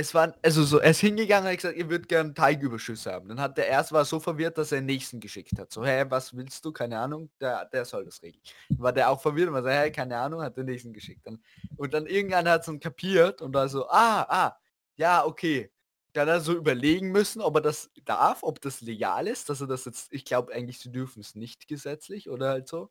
Es 0.00 0.14
waren, 0.14 0.32
also 0.42 0.64
so, 0.64 0.78
er 0.78 0.92
ist 0.92 1.00
hingegangen 1.00 1.44
und 1.44 1.52
hat 1.52 1.58
gesagt, 1.58 1.76
ihr 1.76 1.90
würdet 1.90 2.08
gern 2.08 2.34
Teigüberschüsse 2.34 3.12
haben. 3.12 3.28
Dann 3.28 3.38
hat 3.38 3.58
der 3.58 3.66
erst 3.66 3.92
war 3.92 4.06
so 4.06 4.18
verwirrt, 4.18 4.56
dass 4.56 4.72
er 4.72 4.78
den 4.80 4.86
nächsten 4.86 5.20
geschickt 5.20 5.58
hat. 5.58 5.70
So, 5.70 5.84
hä, 5.84 6.06
was 6.08 6.34
willst 6.34 6.64
du? 6.64 6.72
Keine 6.72 6.98
Ahnung, 6.98 7.28
der, 7.38 7.66
der 7.66 7.84
soll 7.84 8.06
das 8.06 8.22
regeln. 8.22 8.42
War 8.70 8.94
der 8.94 9.10
auch 9.10 9.20
verwirrt 9.20 9.48
und 9.48 9.54
war 9.54 9.62
so, 9.62 9.68
hä, 9.68 9.90
keine 9.90 10.16
Ahnung, 10.16 10.40
hat 10.40 10.56
den 10.56 10.64
nächsten 10.66 10.94
geschickt. 10.94 11.26
Dann, 11.26 11.42
und 11.76 11.92
dann 11.92 12.06
irgendeiner 12.06 12.52
hat 12.52 12.60
es 12.60 12.66
dann 12.66 12.80
kapiert 12.80 13.42
und 13.42 13.52
war 13.52 13.68
so, 13.68 13.88
ah, 13.90 14.22
ah, 14.22 14.58
ja, 14.96 15.24
okay. 15.24 15.70
Dann 16.14 16.28
hat 16.28 16.36
er 16.36 16.40
so 16.40 16.54
überlegen 16.54 17.12
müssen, 17.12 17.42
ob 17.42 17.56
er 17.56 17.60
das 17.60 17.90
darf, 18.06 18.42
ob 18.42 18.60
das 18.62 18.80
legal 18.80 19.26
ist, 19.28 19.50
dass 19.50 19.60
er 19.60 19.66
das 19.66 19.84
jetzt, 19.84 20.12
ich 20.12 20.24
glaube 20.24 20.52
eigentlich, 20.54 20.78
sie 20.78 20.90
dürfen 20.90 21.20
es 21.20 21.34
nicht 21.34 21.68
gesetzlich 21.68 22.30
oder 22.30 22.48
halt 22.48 22.68
so. 22.68 22.90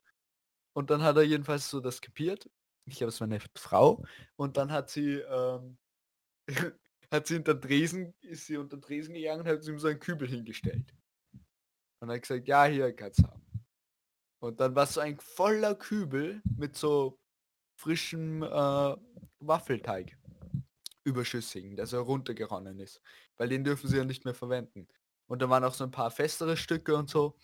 Und 0.73 0.91
dann 0.91 1.01
hat 1.03 1.17
er 1.17 1.23
jedenfalls 1.23 1.69
so 1.69 1.79
das 1.81 2.01
kapiert. 2.01 2.49
Ich 2.85 2.97
glaube, 2.97 3.09
es 3.09 3.19
war 3.19 3.27
eine 3.27 3.39
Frau. 3.55 4.03
Und 4.35 4.57
dann 4.57 4.71
hat 4.71 4.89
sie, 4.89 5.15
ähm, 5.15 5.77
hat 7.11 7.27
sie 7.27 7.37
unter 7.37 7.59
Tresen, 7.59 8.13
ist 8.21 8.45
sie 8.45 8.57
unter 8.57 8.79
Tresen 8.79 9.13
gegangen 9.13 9.41
und 9.41 9.47
hat 9.47 9.65
ihm 9.67 9.79
so 9.79 9.87
einen 9.87 9.99
Kübel 9.99 10.27
hingestellt. 10.27 10.93
Und 12.01 12.11
hat 12.11 12.21
gesagt, 12.21 12.47
ja, 12.47 12.65
hier 12.65 12.93
kannst 12.95 13.19
du 13.19 13.23
haben. 13.27 13.45
Und 14.41 14.59
dann 14.59 14.73
war 14.75 14.85
so 14.85 15.01
ein 15.01 15.19
voller 15.19 15.75
Kübel 15.75 16.41
mit 16.57 16.75
so 16.75 17.19
frischem 17.77 18.43
äh, 18.43 18.95
Waffelteig. 19.39 20.17
Überschüssigen, 21.05 21.75
der 21.75 21.87
so 21.87 22.01
runtergeronnen 22.01 22.79
ist. 22.79 23.01
Weil 23.37 23.49
den 23.49 23.63
dürfen 23.63 23.89
sie 23.89 23.97
ja 23.97 24.05
nicht 24.05 24.25
mehr 24.25 24.35
verwenden. 24.35 24.87
Und 25.27 25.41
da 25.41 25.49
waren 25.49 25.63
auch 25.63 25.73
so 25.73 25.83
ein 25.83 25.91
paar 25.91 26.11
festere 26.11 26.55
Stücke 26.55 26.95
und 26.95 27.09
so. 27.09 27.37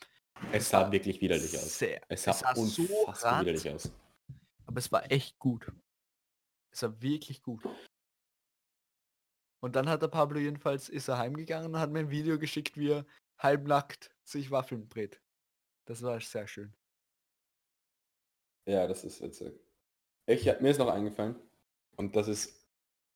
Es 0.51 0.69
sah 0.69 0.91
wirklich 0.91 1.19
widerlich 1.21 1.57
aus. 1.57 1.79
Sehr. 1.79 2.01
Es 2.09 2.23
sah, 2.23 2.31
Es 2.31 2.39
sah 2.39 2.55
so 2.55 2.81
unfassbar 2.83 3.31
ranz- 3.33 3.41
widerlich 3.41 3.69
aus. 3.69 3.91
Aber 4.65 4.77
es 4.77 4.91
war 4.91 5.09
echt 5.11 5.39
gut. 5.39 5.71
Es 6.71 6.81
war 6.83 7.01
wirklich 7.01 7.41
gut. 7.41 7.63
Und 9.65 9.75
dann 9.75 9.89
hat 9.89 10.03
der 10.03 10.09
Pablo 10.09 10.37
jedenfalls, 10.39 10.89
ist 10.89 11.07
er 11.07 11.17
heimgegangen 11.17 11.73
und 11.73 11.79
hat 11.79 11.89
mir 11.89 11.97
ein 11.97 12.11
Video 12.11 12.37
geschickt, 12.37 12.77
wie 12.77 12.91
er 12.91 13.05
halbnackt 13.39 14.11
sich 14.23 14.51
Waffeln 14.51 14.87
brät. 14.87 15.19
Das 15.85 16.03
war 16.03 16.21
sehr 16.21 16.47
schön. 16.47 16.71
Ja, 18.67 18.85
das 18.85 19.03
ist 19.03 19.23
witzig. 19.23 19.59
Ich, 20.27 20.45
mir 20.45 20.69
ist 20.69 20.77
noch 20.77 20.89
eingefallen, 20.89 21.37
und 21.95 22.15
das 22.15 22.27
ist 22.27 22.67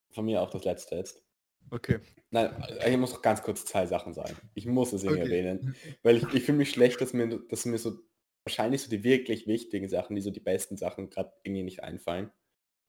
von 0.09 0.25
mir 0.25 0.41
auch 0.41 0.49
das 0.49 0.65
letzte 0.65 0.95
jetzt. 0.95 1.23
Okay. 1.69 1.99
Nein, 2.31 2.51
ich 2.83 2.97
muss 2.97 3.13
noch 3.13 3.21
ganz 3.21 3.43
kurz 3.43 3.65
zwei 3.65 3.85
Sachen 3.85 4.15
sagen. 4.15 4.35
Ich 4.55 4.65
muss 4.65 4.91
es 4.91 5.03
irgendwie 5.03 5.25
Okay. 5.25 5.37
erwähnen, 5.37 5.75
weil 6.01 6.17
ich, 6.17 6.23
ich 6.33 6.43
fühle 6.45 6.57
mich 6.57 6.71
schlecht, 6.71 6.99
dass 6.99 7.13
mir, 7.13 7.27
dass 7.47 7.65
mir 7.65 7.77
so 7.77 7.99
wahrscheinlich 8.43 8.81
so 8.81 8.89
die 8.89 9.03
wirklich 9.03 9.45
wichtigen 9.45 9.87
Sachen, 9.87 10.15
die 10.15 10.23
so 10.23 10.31
die 10.31 10.39
besten 10.39 10.77
Sachen 10.77 11.11
gerade 11.11 11.31
irgendwie 11.43 11.61
nicht 11.61 11.83
einfallen. 11.83 12.31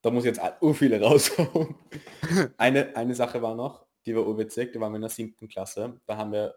Da 0.02 0.10
muss 0.10 0.24
ich 0.24 0.34
jetzt 0.34 0.62
ur 0.62 0.74
viele 0.74 1.00
raushauen. 1.02 1.74
eine, 2.56 2.96
eine 2.96 3.14
Sache 3.14 3.42
war 3.42 3.54
noch, 3.54 3.86
die 4.06 4.14
war 4.16 4.26
urwitzig, 4.26 4.72
da 4.72 4.80
waren 4.80 4.92
wir 4.92 4.96
in 4.96 5.02
der 5.02 5.10
siebten 5.10 5.48
Klasse. 5.48 6.00
Da 6.06 6.16
haben 6.16 6.32
wir 6.32 6.54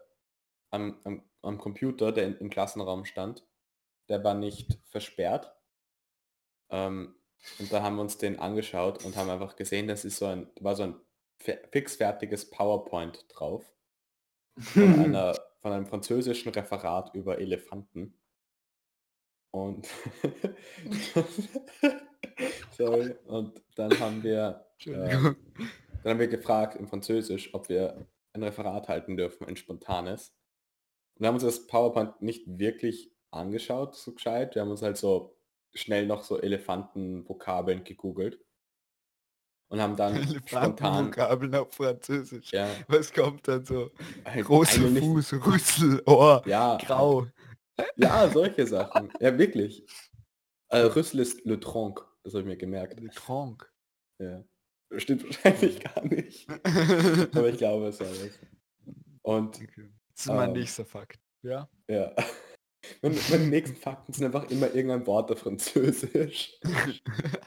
am, 0.70 0.98
am, 1.04 1.22
am 1.42 1.58
Computer, 1.58 2.10
der 2.12 2.26
in, 2.26 2.36
im 2.38 2.50
Klassenraum 2.50 3.04
stand, 3.04 3.46
der 4.08 4.24
war 4.24 4.34
nicht 4.34 4.78
versperrt. 4.84 5.54
Ähm, 6.70 7.14
und 7.58 7.70
da 7.72 7.82
haben 7.82 7.96
wir 7.96 8.02
uns 8.02 8.16
den 8.16 8.38
angeschaut 8.38 9.04
und 9.04 9.16
haben 9.16 9.28
einfach 9.28 9.56
gesehen, 9.56 9.88
das 9.88 10.04
ist 10.06 10.16
so 10.16 10.26
ein, 10.26 10.50
war 10.60 10.74
so 10.74 10.84
ein 10.84 10.96
fe- 11.38 11.60
fixfertiges 11.70 12.48
PowerPoint 12.50 13.26
drauf 13.28 13.70
von, 14.58 14.94
einer, 15.00 15.34
von 15.60 15.72
einem 15.72 15.86
französischen 15.86 16.50
Referat 16.52 17.14
über 17.14 17.38
Elefanten. 17.38 18.18
Und 19.50 19.86
sorry, 22.76 23.14
und 23.26 23.62
dann 23.76 23.98
haben 24.00 24.22
wir 24.22 24.64
äh, 24.84 25.08
dann 25.12 25.36
haben 26.04 26.18
wir 26.18 26.28
gefragt 26.28 26.76
im 26.76 26.86
Französisch, 26.88 27.54
ob 27.54 27.68
wir 27.68 28.06
ein 28.32 28.42
Referat 28.42 28.88
halten 28.88 29.16
dürfen, 29.16 29.46
ein 29.46 29.56
spontanes. 29.56 30.34
Und 31.14 31.22
wir 31.22 31.28
haben 31.28 31.34
uns 31.36 31.44
das 31.44 31.66
PowerPoint 31.66 32.20
nicht 32.20 32.42
wirklich 32.46 33.12
angeschaut, 33.30 33.94
so 33.94 34.12
gescheit. 34.12 34.54
Wir 34.54 34.62
haben 34.62 34.70
uns 34.70 34.82
halt 34.82 34.96
so 34.96 35.36
schnell 35.72 36.06
noch 36.06 36.24
so 36.24 36.40
Elefanten-Vokabeln 36.40 37.84
gegoogelt. 37.84 38.38
Und 39.68 39.80
haben 39.80 39.96
dann 39.96 40.22
spontan... 40.46 40.72
Elefantenvokabeln 40.72 41.54
auf 41.54 41.72
Französisch. 41.72 42.52
Ja, 42.52 42.68
Was 42.86 43.12
kommt 43.12 43.48
dann 43.48 43.64
so? 43.64 43.90
halt 44.24 44.44
Großer 44.44 44.80
nicht- 44.82 45.02
Fuß, 45.04 45.32
Rüssel, 45.46 46.02
Ohr, 46.06 46.42
Ja, 46.46 46.76
Grau. 46.76 47.26
Ja, 47.96 48.28
solche 48.28 48.66
Sachen. 48.66 49.10
Ja, 49.20 49.36
wirklich. 49.38 49.84
Äh, 50.68 50.80
Rüssel 50.80 51.20
ist 51.20 51.44
Le 51.44 51.58
Tronc, 51.58 52.04
das 52.24 52.32
habe 52.34 52.40
ich 52.42 52.46
mir 52.46 52.56
gemerkt. 52.56 52.98
Le 53.00 53.10
Tronc. 53.10 53.70
Ja. 54.20 54.44
Stimmt 54.96 55.24
wahrscheinlich 55.24 55.80
gar 55.80 56.04
nicht. 56.04 56.48
Aber 56.50 57.48
ich 57.48 57.58
glaube 57.58 57.88
es 57.88 58.00
alles. 58.00 58.38
Und 59.22 59.56
Okay. 59.62 59.92
Das 60.16 60.26
ist 60.26 60.32
mein 60.32 60.50
Ähm. 60.50 60.56
nächster 60.56 60.84
Fakt. 60.84 61.20
Ja. 61.42 61.68
ja. 61.88 62.14
Meine, 63.00 63.16
meine 63.30 63.46
nächsten 63.46 63.76
Fakten 63.78 64.12
sind 64.12 64.26
einfach 64.26 64.50
immer 64.50 64.66
irgendein 64.74 65.06
Wort 65.06 65.32
auf 65.32 65.38
Französisch. 65.38 66.60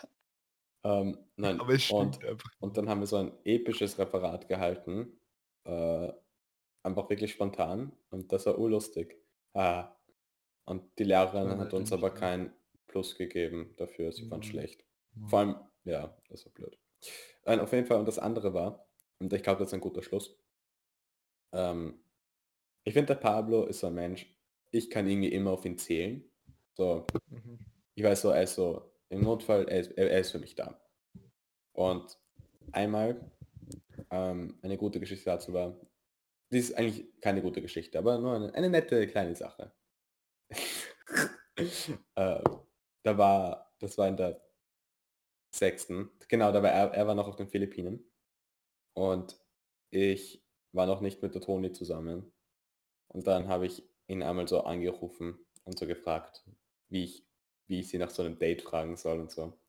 Ähm, 0.86 1.18
nein, 1.36 1.60
Aber 1.60 1.74
es 1.74 1.84
stimmt 1.84 2.18
und, 2.18 2.26
einfach. 2.26 2.50
und 2.60 2.78
dann 2.78 2.88
haben 2.88 3.02
wir 3.02 3.08
so 3.08 3.18
ein 3.18 3.34
episches 3.44 4.00
Referat 4.00 4.48
gehalten. 4.48 5.20
Äh, 5.66 6.14
einfach 6.84 7.10
wirklich 7.10 7.34
spontan. 7.34 7.92
Und 8.10 8.32
das 8.32 8.46
war 8.46 8.58
urlustig. 8.58 9.22
Ah. 9.54 9.92
Und 10.66 10.98
die 10.98 11.04
Lehrerin 11.04 11.50
Ja, 11.50 11.58
hat 11.58 11.74
uns 11.74 11.92
aber 11.92 12.12
kein 12.12 12.54
Plus 12.88 13.16
gegeben 13.16 13.74
dafür. 13.78 14.12
Sie 14.12 14.28
fand 14.28 14.44
Mhm. 14.46 14.50
schlecht. 14.50 14.86
Mhm. 15.16 15.28
Vor 15.28 15.40
allem, 15.40 15.56
ja, 15.84 16.18
das 16.30 16.46
war 16.46 16.54
blöd. 16.54 16.78
Nein, 17.46 17.60
auf 17.60 17.72
jeden 17.72 17.86
Fall, 17.86 18.00
und 18.00 18.08
das 18.08 18.20
andere 18.20 18.54
war, 18.54 18.88
und 19.20 19.32
ich 19.34 19.44
glaube, 19.44 19.60
das 19.60 19.70
ist 19.70 19.74
ein 19.74 19.82
guter 19.82 20.04
Schluss. 20.04 20.38
Ähm, 21.54 22.00
ich 22.84 22.94
finde, 22.94 23.08
der 23.14 23.22
Pablo 23.22 23.66
ist 23.66 23.80
so 23.80 23.88
ein 23.88 23.94
Mensch, 23.96 24.26
ich 24.72 24.90
kann 24.90 25.08
irgendwie 25.08 25.32
immer 25.32 25.52
auf 25.52 25.66
ihn 25.66 25.78
zählen. 25.78 26.24
So, 26.76 27.06
Mhm. 27.30 27.60
ich 27.96 28.04
weiß 28.04 28.22
so, 28.22 28.30
er 28.30 28.44
ist 28.44 28.56
so, 28.56 28.92
im 29.10 29.22
Notfall, 29.22 29.68
er 29.70 29.80
ist, 29.80 29.92
er, 29.92 30.20
ist 30.20 30.32
für 30.32 30.40
mich 30.40 30.56
da. 30.56 30.82
Und 31.74 32.20
einmal, 32.72 33.32
ähm, 34.12 34.60
eine 34.62 34.78
gute 34.78 35.00
Geschichte 35.00 35.26
dazu 35.26 35.54
war, 35.54 35.80
die 36.52 36.60
ist 36.60 36.74
eigentlich 36.78 37.20
keine 37.22 37.42
gute 37.42 37.62
Geschichte, 37.62 37.98
aber 38.00 38.18
nur 38.20 38.36
eine, 38.36 38.54
eine 38.54 38.70
nette 38.70 39.08
kleine 39.08 39.36
Sache. 39.36 39.72
äh, 42.16 42.44
da 43.04 43.18
war, 43.18 43.74
das 43.80 43.98
war 43.98 44.08
in 44.08 44.18
der 44.18 44.42
sechsten, 45.54 46.12
genau, 46.28 46.52
da 46.52 46.62
war 46.62 46.72
er, 46.72 46.94
er 46.94 47.08
war 47.08 47.16
noch 47.16 47.28
auf 47.28 47.36
den 47.36 47.48
Philippinen 47.50 48.10
und 48.96 49.40
ich 49.92 50.46
war 50.74 50.86
noch 50.86 51.02
nicht 51.02 51.22
mit 51.22 51.34
der 51.36 51.42
Toni 51.42 51.72
zusammen. 51.72 52.34
Und 53.10 53.28
dann 53.28 53.48
habe 53.48 53.68
ich 53.68 53.84
ihn 54.08 54.24
einmal 54.24 54.48
so 54.48 54.62
angerufen 54.64 55.40
und 55.66 55.80
so 55.80 55.88
gefragt, 55.88 56.46
wie 56.90 57.06
ich, 57.06 57.28
wie 57.68 57.82
ich 57.82 57.90
sie 57.90 57.98
nach 58.00 58.10
so 58.12 58.24
einem 58.24 58.40
Date 58.40 58.62
fragen 58.64 58.98
soll 58.98 59.20
und 59.20 59.32
so. 59.32 59.60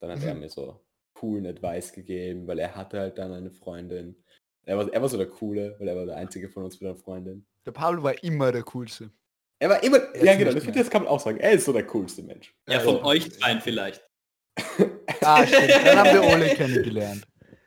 Dann 0.00 0.10
hat 0.12 0.24
er 0.24 0.34
Mhm. 0.34 0.40
mir 0.40 0.50
so 0.50 0.86
coolen 1.14 1.46
Advice 1.46 1.92
gegeben, 1.92 2.46
weil 2.48 2.58
er 2.58 2.76
hatte 2.76 3.00
halt 3.00 3.18
dann 3.18 3.32
eine 3.32 3.50
Freundin. 3.52 4.24
Er 4.64 4.78
war, 4.78 4.92
er 4.92 5.02
war 5.02 5.08
so 5.08 5.16
der 5.18 5.30
Coole, 5.30 5.76
weil 5.78 5.88
er 5.88 5.96
war 5.96 6.06
der 6.06 6.16
einzige 6.16 6.48
von 6.50 6.64
uns 6.64 6.80
mit 6.80 6.90
einer 6.90 6.98
Freundin. 6.98 7.46
Der 7.66 7.72
Pablo 7.72 8.02
war 8.02 8.22
immer 8.24 8.50
der 8.52 8.62
Coolste. 8.62 9.12
Er 9.58 9.70
war 9.70 9.82
immer, 9.82 9.98
ja 10.22 10.34
genau, 10.36 10.52
das, 10.52 10.64
das 10.64 10.90
kann 10.90 11.02
man 11.04 11.10
auch 11.10 11.20
sagen. 11.20 11.38
Er 11.38 11.52
ist 11.52 11.64
so 11.64 11.72
der 11.72 11.86
coolste 11.86 12.22
Mensch. 12.22 12.54
Ja, 12.68 12.78
Also, 12.78 12.96
von 12.98 13.04
euch 13.06 13.32
zweien 13.32 13.60
vielleicht. 13.60 14.02
Ah, 15.22 15.46
stimmt. 15.46 15.70
Dann 15.84 15.98
haben 15.98 16.12
wir 16.12 16.22
Ole 16.22 16.48
kennengelernt. 16.54 17.24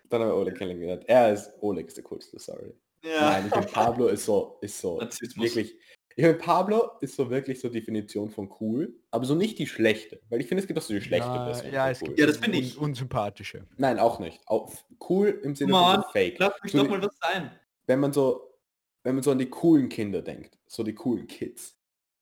Dann 0.09 0.21
haben 0.21 0.29
wir 0.29 0.35
Oleg 0.35 0.55
kennengelernt. 0.57 1.03
Er 1.07 1.33
ist, 1.33 1.51
Oleg 1.61 1.87
ist 1.87 1.97
der 1.97 2.03
coolste, 2.03 2.39
sorry. 2.39 2.73
Nein, 3.03 3.45
ich 3.47 3.53
finde 3.53 3.67
Pablo 3.67 4.07
ist 4.07 4.25
so, 4.25 4.57
ist 4.61 4.79
so 4.79 4.97
Narzissmus. 4.99 5.45
wirklich. 5.55 5.75
Ich 6.15 6.25
finde 6.25 6.37
Pablo 6.39 6.91
ist 7.01 7.15
so 7.15 7.29
wirklich 7.29 7.59
so 7.61 7.69
Definition 7.69 8.29
von 8.29 8.51
cool, 8.59 8.93
aber 9.11 9.25
so 9.25 9.35
nicht 9.35 9.57
die 9.57 9.67
schlechte. 9.67 10.19
Weil 10.29 10.41
ich 10.41 10.47
finde, 10.47 10.61
es 10.61 10.67
gibt 10.67 10.77
auch 10.79 10.83
so 10.83 10.93
die 10.93 11.01
schlechte 11.01 11.27
Ja, 11.27 11.45
Version. 11.45 11.73
ja, 11.73 11.83
von 11.83 11.91
es 11.91 12.01
cool. 12.01 12.07
gibt 12.09 12.19
Ja, 12.19 12.25
das 12.27 12.37
bin 12.39 12.53
ich. 12.53 12.77
un 12.77 12.83
unsympathische. 12.85 13.65
Nein, 13.77 13.99
auch 13.99 14.19
nicht. 14.19 14.41
Auch 14.47 14.71
cool 15.09 15.39
im 15.43 15.55
Sinne 15.55 15.71
Mann, 15.71 15.95
von 15.95 16.03
so 16.03 16.09
fake. 16.11 16.35
Lass 16.39 16.53
mich 16.63 16.71
So 16.73 16.79
doch 16.83 16.89
mal 16.89 17.01
was 17.01 17.15
sein. 17.21 17.51
wenn 17.87 17.99
man 17.99 18.11
so, 18.13 18.53
wenn 19.03 19.15
man 19.15 19.23
so 19.23 19.31
an 19.31 19.39
die 19.39 19.49
coolen 19.49 19.87
Kinder 19.89 20.21
denkt, 20.21 20.57
so 20.67 20.83
die 20.83 20.93
coolen 20.95 21.25
Kids, 21.27 21.77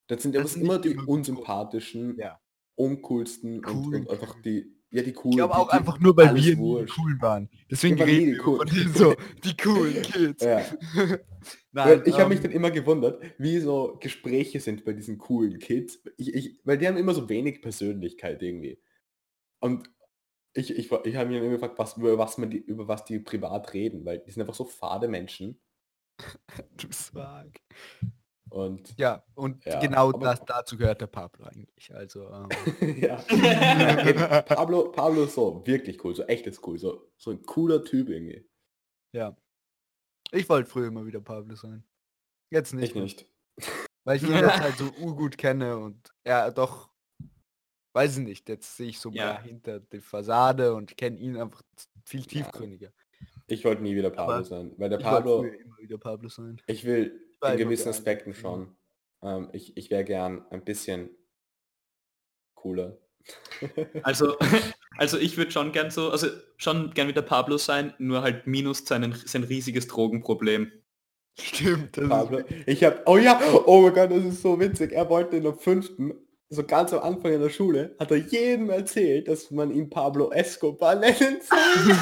dann 0.07 0.19
sind 0.19 0.35
Das 0.35 0.55
immer 0.55 0.79
die 0.79 0.91
immer 0.91 1.03
cool. 1.03 1.09
unsympathischen, 1.17 2.17
Ja. 2.17 2.39
uncoolsten 2.75 3.57
und, 3.57 3.61
Coolen 3.65 4.01
und 4.05 4.09
einfach 4.11 4.41
die, 4.41 4.73
ja 4.91 5.01
die 5.03 5.13
coolen. 5.13 5.31
Ich 5.33 5.37
glaube 5.37 5.55
auch 5.55 5.69
die, 5.69 5.73
einfach 5.77 5.99
nur, 5.99 6.15
weil 6.15 6.33
wir 6.35 6.41
die 6.41 6.57
wurscht. 6.57 6.97
cool 6.97 7.21
waren. 7.21 7.49
Deswegen 7.69 7.95
nie 7.95 8.01
reden 8.03 8.33
die 8.33 8.39
cool. 8.45 8.65
so, 8.95 9.15
die 9.43 9.57
coolen 9.57 10.01
Kids. 10.01 10.43
Ja. 10.43 10.63
Nein, 11.71 12.03
ich 12.05 12.13
habe 12.13 12.23
ähm, 12.23 12.29
mich 12.29 12.39
dann 12.41 12.51
immer 12.51 12.71
gewundert, 12.71 13.21
wie 13.37 13.59
so 13.59 13.97
Gespräche 13.99 14.59
sind 14.59 14.85
bei 14.85 14.93
diesen 14.93 15.17
coolen 15.17 15.59
Kids. 15.59 15.99
Ich, 16.17 16.33
ich, 16.33 16.59
weil 16.63 16.77
die 16.77 16.87
haben 16.87 16.97
immer 16.97 17.13
so 17.13 17.29
wenig 17.29 17.61
Persönlichkeit 17.61 18.41
irgendwie. 18.41 18.79
Und 19.59 19.89
ich, 20.53 20.71
ich, 20.71 20.91
ich 20.91 21.15
habe 21.15 21.29
mich 21.29 21.37
dann 21.37 21.45
immer 21.45 21.49
gefragt, 21.51 21.77
was, 21.77 21.97
über, 21.97 22.17
was 22.17 22.37
man 22.37 22.49
die, 22.49 22.57
über 22.57 22.87
was 22.87 23.05
die 23.05 23.19
privat 23.19 23.73
reden, 23.73 24.05
weil 24.05 24.19
die 24.19 24.31
sind 24.31 24.41
einfach 24.41 24.55
so 24.55 24.65
fade 24.65 25.07
Menschen. 25.07 25.59
du 26.77 26.91
Swag. 26.91 27.59
Und 28.49 28.97
Ja, 28.97 29.23
und 29.35 29.63
Ja, 29.65 29.79
genau 29.79 30.11
das, 30.11 30.43
dazu 30.45 30.77
gehört 30.77 31.01
der 31.01 31.07
Pablo 31.07 31.45
eigentlich. 31.45 31.93
Also, 31.93 32.29
ähm, 32.31 32.47
ja. 33.01 33.17
Pablo, 34.41 34.91
Pablo 34.91 35.23
ist 35.23 35.33
so 35.35 35.65
wirklich 35.65 36.03
cool, 36.03 36.15
so 36.15 36.23
echtes 36.23 36.61
cool, 36.65 36.77
so, 36.77 37.09
so 37.17 37.31
ein 37.31 37.41
cooler 37.43 37.83
Typ 37.83 38.09
irgendwie. 38.09 38.47
ja. 39.13 39.35
Ich 40.31 40.49
wollte 40.49 40.69
früher 40.69 40.87
immer 40.87 41.05
wieder 41.05 41.21
Pablo 41.21 41.55
sein. 41.55 41.85
Jetzt 42.51 42.73
nicht. 42.73 42.89
Ich 42.89 43.01
nicht. 43.01 43.29
Weil 44.03 44.17
ich 44.17 44.23
ihn 44.23 44.31
jetzt 44.33 44.59
halt 44.61 44.75
so 44.75 44.89
urgut 44.99 45.37
kenne 45.37 45.77
und 45.77 46.09
er 46.25 46.51
doch, 46.51 46.89
weiß 47.93 48.17
ich 48.17 48.25
nicht, 48.25 48.49
jetzt 48.49 48.75
sehe 48.75 48.89
ich 48.89 48.99
so 48.99 49.09
Ja. 49.09 49.25
mehr 49.33 49.41
hinter 49.43 49.79
der 49.79 50.01
Fassade 50.01 50.73
und 50.73 50.97
kenne 50.97 51.17
ihn 51.17 51.37
einfach 51.37 51.61
viel 52.03 52.23
tiefgründiger. 52.23 52.91
Ich 53.47 53.63
wollte 53.63 53.81
nie 53.83 53.95
wieder 53.95 54.09
Pablo 54.09 54.33
Aber 54.35 54.43
sein, 54.43 54.73
weil 54.77 54.89
der 54.89 54.99
Ich 54.99 55.05
wollte 55.05 55.15
Pablo, 55.15 55.43
immer 55.43 55.77
wieder 55.77 55.97
Pablo 55.97 56.27
sein. 56.27 56.61
ich 56.67 56.83
will 56.83 57.26
in 57.43 57.57
gewissen 57.57 57.89
Aspekten 57.89 58.33
schon. 58.33 58.75
Ähm, 59.21 59.49
ich 59.53 59.75
ich 59.77 59.89
wäre 59.89 60.03
gern 60.03 60.45
ein 60.49 60.63
bisschen 60.63 61.09
cooler. 62.55 62.97
Also, 64.03 64.37
also 64.97 65.17
ich 65.17 65.37
würde 65.37 65.51
schon 65.51 65.71
gern 65.71 65.91
so, 65.91 66.11
also 66.11 66.27
schon 66.57 66.91
gern 66.93 67.07
wie 67.07 67.13
der 67.13 67.21
Pablo 67.21 67.57
sein, 67.57 67.93
nur 67.97 68.21
halt 68.21 68.47
minus 68.47 68.85
sein, 68.85 69.15
sein 69.25 69.43
riesiges 69.43 69.87
Drogenproblem. 69.87 70.71
Stimmt, 71.39 71.97
das 71.97 72.09
Pablo. 72.09 72.41
Ich 72.65 72.83
habe, 72.83 73.01
oh 73.05 73.17
ja, 73.17 73.39
oh 73.65 73.81
mein 73.81 73.93
Gott, 73.93 74.11
das 74.11 74.23
ist 74.23 74.41
so 74.41 74.59
witzig. 74.59 74.91
Er 74.91 75.09
wollte 75.09 75.37
in 75.37 75.43
der 75.43 75.53
fünften, 75.53 76.13
so 76.49 76.63
ganz 76.63 76.93
am 76.93 77.01
Anfang 77.01 77.33
in 77.33 77.41
der 77.41 77.49
Schule, 77.49 77.95
hat 77.99 78.11
er 78.11 78.17
jedem 78.17 78.69
erzählt, 78.69 79.27
dass 79.27 79.51
man 79.51 79.71
ihn 79.71 79.89
Pablo 79.89 80.31
Escobar 80.31 80.95
nennen 80.95 81.39
soll. 81.41 81.95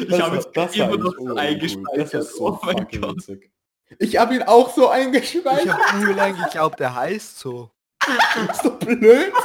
Ich 0.00 0.08
Das 0.08 0.20
habe 0.20 0.36
es 0.38 0.50
das 0.52 0.74
immer 0.76 0.96
noch 0.96 1.12
urcool. 1.18 1.38
eingespeichert. 1.38 2.14
Das 2.14 2.34
so 2.36 2.46
oh 2.48 2.58
mein 2.62 2.78
fucking 2.78 3.00
Gott. 3.00 3.16
witzig. 3.16 3.50
Ich 3.98 4.16
habe 4.16 4.34
ihn 4.34 4.42
auch 4.42 4.72
so 4.74 4.84
Ich 4.84 4.90
eingespeichert. 4.90 5.68
hab 5.78 6.00
urlang 6.00 6.36
geglaubt, 6.36 6.80
der 6.80 6.94
heißt 6.94 7.38
so. 7.38 7.70
Ist 8.50 8.64
doch 8.64 8.78
blöd. 8.78 9.32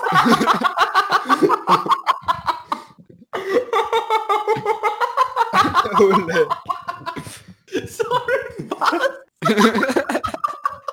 Ole. 5.99 6.47
Sorry, 7.88 8.69
was? 8.69 9.01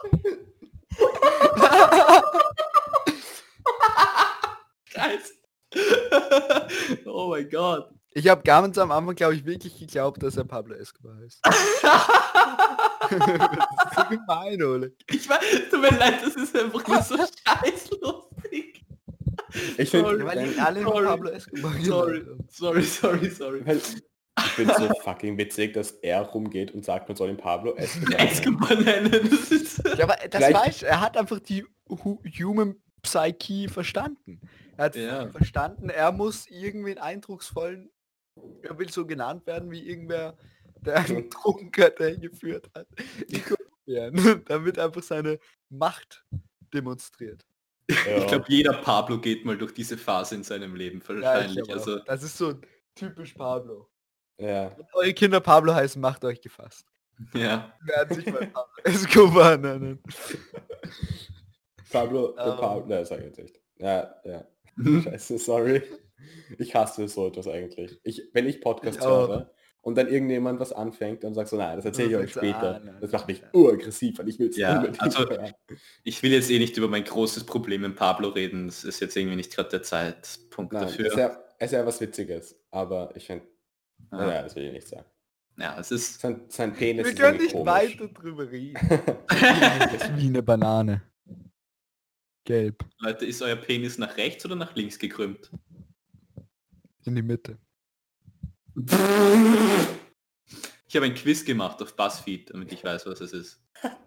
Scheiße. 4.86 5.32
oh 7.06 7.28
mein 7.30 7.48
Gott. 7.50 7.90
Ich 8.16 8.28
habe 8.28 8.42
ganz 8.44 8.78
am 8.78 8.92
Anfang, 8.92 9.16
glaube 9.16 9.34
ich, 9.34 9.44
wirklich 9.44 9.76
geglaubt, 9.78 10.22
dass 10.22 10.36
er 10.36 10.44
Pablo 10.44 10.74
Escobar 10.76 11.16
heißt. 11.16 11.40
das 11.44 13.10
ist 13.10 13.96
so 13.96 14.04
gemein, 14.08 14.62
Ole. 14.62 14.92
Ich 15.10 15.28
weiß, 15.28 15.40
tut 15.70 15.80
mir 15.80 15.90
leid, 15.98 16.22
das 16.22 16.36
ist 16.36 16.56
einfach 16.56 16.86
nur 16.86 17.02
so 17.02 17.16
scheißlustig. 17.46 18.84
Ich 19.78 19.90
Sorry. 19.90 20.10
finde, 20.10 20.26
Weil 20.26 20.48
ihn 20.52 20.58
alle 20.60 20.82
Sorry. 20.82 21.04
Pablo 21.06 21.30
Escobar 21.30 21.72
Sorry, 21.82 22.24
sorry, 22.50 22.82
sorry, 22.84 23.30
sorry. 23.30 23.66
weil 23.66 23.76
ich 23.78 24.50
finde 24.52 24.74
so 24.78 24.88
fucking 25.02 25.36
witzig, 25.38 25.74
dass 25.74 25.92
er 25.92 26.22
rumgeht 26.22 26.72
und 26.72 26.84
sagt, 26.84 27.08
man 27.08 27.16
soll 27.16 27.30
ihn 27.30 27.36
Pablo 27.36 27.74
Escobar 27.76 28.10
nennen. 28.16 28.28
Escobar 28.30 28.74
nennen, 28.76 29.28
das 29.30 29.50
ist... 29.50 29.82
Ja, 29.96 30.04
aber 30.04 30.16
das 30.28 30.40
weiß 30.52 30.82
er 30.84 31.00
hat 31.00 31.16
einfach 31.16 31.38
die 31.40 31.64
Hu 31.88 32.18
Human 32.40 32.76
Psyche 33.02 33.68
verstanden. 33.68 34.40
Er 34.76 34.84
hat 34.86 34.96
Ja. 34.96 35.28
verstanden, 35.30 35.88
er 35.88 36.10
muss 36.10 36.46
irgendwie 36.48 36.90
einen 36.92 36.98
eindrucksvollen, 36.98 37.90
er 38.62 38.78
will 38.78 38.88
so 38.90 39.06
genannt 39.06 39.46
werden 39.46 39.70
wie 39.70 39.88
irgendwer, 39.88 40.36
der 40.80 40.96
einen 40.96 41.30
Drogenkartell 41.30 42.18
geführt 42.18 42.70
hat. 42.74 42.86
damit 44.48 44.78
einfach 44.78 45.02
seine 45.02 45.38
Macht 45.70 46.24
demonstriert. 46.72 47.44
Ich 47.86 48.04
Ja. 48.06 48.24
glaube, 48.26 48.44
jeder 48.48 48.72
Pablo 48.72 49.20
geht 49.20 49.44
mal 49.44 49.58
durch 49.58 49.72
diese 49.74 49.98
Phase 49.98 50.36
in 50.36 50.42
seinem 50.42 50.74
Leben, 50.74 51.02
Ja, 51.06 51.14
ich 51.14 51.22
wahrscheinlich. 51.22 51.62
auch. 51.64 51.74
also, 51.74 51.98
das 52.00 52.22
ist 52.22 52.38
so 52.38 52.54
typisch 52.94 53.34
Pablo. 53.34 53.88
ja. 54.38 54.74
Wenn 54.76 54.86
eure 54.94 55.12
Kinder 55.14 55.40
Pablo 55.40 55.74
heißen, 55.74 56.00
macht 56.00 56.24
euch 56.24 56.40
gefasst. 56.40 56.86
ja. 57.34 57.72
Werden 57.84 58.14
sich 58.16 58.26
mal 58.26 58.46
Pablo 58.46 58.72
Escobar 58.84 59.56
nennen. 59.58 60.02
Pablo, 61.90 62.32
der 62.32 62.46
Ähm. 62.46 62.56
Pablo, 62.58 62.86
ne, 62.86 63.04
sag 63.06 63.18
ich 63.18 63.24
jetzt 63.26 63.38
nicht. 63.38 63.60
Ja, 63.76 64.14
ja. 64.24 64.44
Scheiße, 65.02 65.38
sorry. 65.38 65.82
Ich 66.58 66.74
hasse 66.74 67.06
so 67.08 67.26
etwas 67.28 67.46
eigentlich. 67.48 67.98
Ich, 68.04 68.22
wenn 68.32 68.46
ich 68.46 68.60
Podcasts 68.60 68.98
Ich 68.98 69.04
höre 69.06 69.50
und 69.82 69.96
dann 69.96 70.08
irgendjemand 70.08 70.60
was 70.60 70.72
anfängt 70.72 71.24
und 71.24 71.34
sagt 71.34 71.48
so, 71.50 71.56
nein, 71.56 71.76
das 71.76 71.84
erzähle 71.84 72.08
ich 72.10 72.16
euch 72.16 72.32
du, 72.32 72.38
später. 72.38 72.76
ah, 72.76 72.80
nein, 72.84 72.96
das 73.00 73.12
macht 73.12 73.28
mich 73.28 73.42
uraggressiv, 73.52 74.18
weil 74.18 74.28
ich 74.28 74.38
will 74.38 74.48
es 74.48 74.56
Ja, 74.56 74.80
also- 74.98 75.18
hören. 75.28 75.52
Ich 76.04 76.22
will 76.22 76.32
jetzt 76.32 76.50
eh 76.50 76.58
nicht 76.58 76.76
über 76.76 76.88
mein 76.88 77.04
großes 77.04 77.44
Problem 77.44 77.82
mit 77.82 77.94
Pablo 77.96 78.28
reden. 78.28 78.66
Das 78.66 78.84
ist 78.84 79.00
jetzt 79.00 79.16
irgendwie 79.16 79.36
nicht 79.36 79.54
gerade 79.54 79.68
der 79.68 79.82
Zeitpunkt 79.82 80.72
Nein, 80.72 80.82
dafür. 80.84 81.06
es 81.06 81.12
ist, 81.12 81.18
ja, 81.18 81.44
es 81.58 81.66
ist 81.66 81.72
ja 81.72 81.86
was 81.86 82.00
Witziges, 82.00 82.58
aber 82.70 83.12
ich 83.14 83.26
finde, 83.26 83.46
Ja. 84.12 84.18
naja, 84.18 84.42
das 84.42 84.56
will 84.56 84.64
ich 84.64 84.72
nicht 84.72 84.88
sagen. 84.88 85.04
ja, 85.58 85.76
es 85.78 85.90
ist... 85.90 86.18
Sein, 86.20 86.40
sein 86.48 86.72
Penis 86.72 87.04
Wir 87.04 87.12
ist 87.12 87.18
können 87.18 87.38
nicht 87.38 87.52
komisch. 87.52 87.66
weiter 87.72 88.08
drüber 88.08 88.50
reden. 88.50 88.74
Das 89.28 89.92
ist 90.08 90.16
wie 90.16 90.26
eine 90.28 90.42
Banane. 90.42 91.02
Gelb. 92.46 92.84
Leute, 92.98 93.24
ist 93.24 93.40
euer 93.42 93.56
Penis 93.56 93.96
nach 93.98 94.16
rechts 94.16 94.44
oder 94.44 94.54
nach 94.56 94.74
links 94.74 94.98
gekrümmt? 94.98 95.50
In 97.04 97.14
die 97.14 97.22
Mitte. 97.22 97.58
Ich 100.86 100.96
habe 100.96 101.06
ein 101.06 101.14
Quiz 101.14 101.44
gemacht 101.44 101.82
auf 101.82 101.96
BuzzFeed, 101.96 102.50
damit 102.50 102.70
ich 102.72 102.84
weiß, 102.84 103.06
was 103.06 103.20
es 103.20 103.32
ist. 103.32 103.60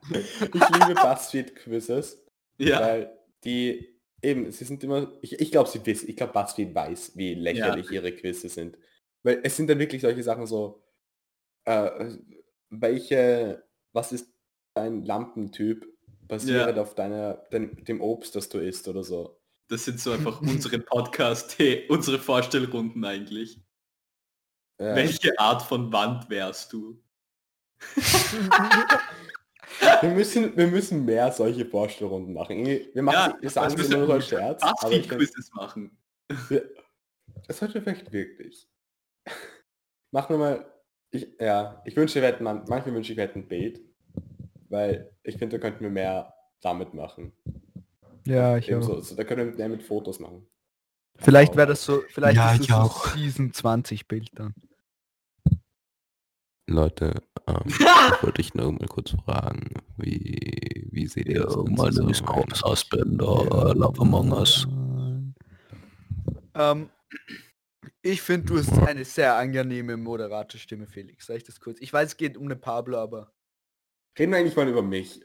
Ich 0.09 0.69
liebe 0.69 0.95
Buzzfeed-Quizzes, 0.95 2.23
Ja, 2.59 2.79
weil 2.79 3.19
die 3.43 3.99
eben, 4.21 4.49
sie 4.53 4.63
sind 4.63 4.85
immer, 4.85 5.11
ich, 5.21 5.37
ich 5.37 5.51
glaube, 5.51 5.69
sie 5.69 5.85
wissen, 5.85 6.09
ich 6.09 6.15
glaube, 6.15 6.31
Buzzfeed 6.31 6.73
weiß, 6.73 7.17
wie 7.17 7.33
lächerlich 7.33 7.91
ihre 7.91 8.13
Quizzes 8.13 8.53
sind. 8.53 8.77
Weil 9.23 9.41
es 9.43 9.57
sind 9.57 9.69
dann 9.69 9.79
wirklich 9.79 10.01
solche 10.01 10.23
Sachen 10.23 10.45
so, 10.45 10.81
äh, 11.65 12.15
welche, 12.69 13.67
was 13.91 14.13
ist 14.13 14.31
dein 14.73 15.03
Lampentyp 15.03 15.85
basierend 16.21 16.77
Ja. 16.77 16.81
auf 16.81 16.95
deiner, 16.95 17.43
dein, 17.51 17.83
dem 17.83 17.99
Obst, 17.99 18.33
das 18.33 18.47
du 18.47 18.59
isst 18.59 18.87
oder 18.87 19.03
so. 19.03 19.36
Das 19.68 19.86
sind 19.86 19.99
so 19.99 20.11
einfach 20.11 20.41
unsere 20.41 20.80
Podcast, 20.80 21.57
unsere 21.89 22.20
Vorstellrunden 22.20 23.03
eigentlich. 23.05 23.59
Ja. 24.80 24.95
Welche 24.95 25.38
Art 25.39 25.61
von 25.63 25.91
Wand 25.91 26.30
wärst 26.30 26.72
du? 26.74 27.01
Wir 30.01 30.09
müssen, 30.09 30.55
wir 30.57 30.68
müssen 30.68 31.05
mehr 31.05 31.32
solche 31.32 31.65
Vorstellrunden 31.65 32.34
machen. 32.34 32.65
Wir, 32.65 33.03
machen, 33.03 33.15
Ja, 33.15 33.38
wir 33.39 33.49
sagen 33.49 33.76
das 33.76 33.86
es 33.86 33.91
immer 33.93 34.05
nur 34.05 34.13
als 34.15 34.32
wir 34.32 34.38
Scherz, 34.39 34.63
aber 34.63 34.91
ich 34.91 35.07
find, 35.07 35.20
BuzzFeed-Quizzes 35.20 35.53
machen. 35.53 35.97
das 37.47 37.57
sollte 37.57 37.82
vielleicht 37.82 38.11
wirklich. 38.11 38.68
Machen 40.11 40.30
wir 40.36 40.38
mal, 40.38 40.74
ich, 41.11 41.28
ja, 41.39 41.82
ich 41.86 41.95
wünsche, 41.95 42.22
wir 42.22 42.28
hätten, 42.30 42.43
man- 42.45 42.63
manchmal 42.68 42.95
wünsche 42.95 43.11
ich, 43.11 43.18
wir 43.18 43.26
hätten 43.26 43.39
ein 43.39 43.47
Bild, 43.47 43.82
weil 44.70 45.11
ich 45.24 45.38
finde, 45.38 45.59
da 45.59 45.61
könnten 45.61 45.84
wir 45.84 45.91
mehr 45.91 46.34
damit 46.61 46.93
machen. 46.93 47.34
Ja, 48.28 48.57
ich 48.57 48.73
auch. 48.73 48.82
so, 48.82 48.99
so, 48.99 49.15
da 49.15 49.23
können 49.23 49.51
wir 49.51 49.57
mehr 49.57 49.69
mit 49.69 49.84
Fotos 49.84 50.19
machen. 50.19 50.47
Vielleicht 51.17 51.55
wäre 51.55 51.67
das 51.67 51.84
so, 51.84 52.03
vielleicht 52.09 52.38
Ja, 52.38 52.53
ist 52.53 52.61
ich 52.61 52.67
das 52.67 52.78
so 52.78 52.84
auch. 52.84 53.07
Season 53.15 53.51
20 53.53 54.07
Bild 54.07 54.30
dann. 54.34 54.53
Leute, 56.69 57.23
ähm, 57.47 57.55
wollte 58.21 58.41
ich 58.41 58.53
nur 58.53 58.71
mal 58.73 58.88
kurz 58.88 59.11
fragen, 59.11 59.69
wie, 59.97 60.88
wie 60.91 61.07
seht 61.07 61.28
ihr 61.28 61.43
das? 61.43 61.55
my 61.55 61.89
name 61.89 62.11
is 62.11 62.21
Corpse 62.21 62.61
Husband, 62.63 63.21
uh, 63.21 63.45
Ja. 63.49 63.71
Love 63.71 64.01
Among 64.01 64.34
Us. 64.34 64.67
Ähm, 66.53 66.89
ich 68.01 68.21
finde, 68.21 68.47
du 68.47 68.59
hast 68.59 68.78
eine 68.80 69.05
sehr 69.05 69.36
angenehme, 69.36 69.95
moderate 69.95 70.57
Stimme, 70.57 70.88
Felix. 70.88 71.25
Sag 71.25 71.38
ich 71.38 71.43
das 71.45 71.59
kurz? 71.59 71.80
Ich 71.80 71.93
weiß, 71.93 72.09
es 72.09 72.17
geht 72.17 72.38
um 72.38 72.45
eine 72.45 72.57
Pablo, 72.57 72.97
aber... 72.97 73.32
Reden 74.19 74.34
wir 74.34 74.39
eigentlich 74.39 74.55
mal 74.55 74.67
über 74.67 74.82
mich. 74.82 75.21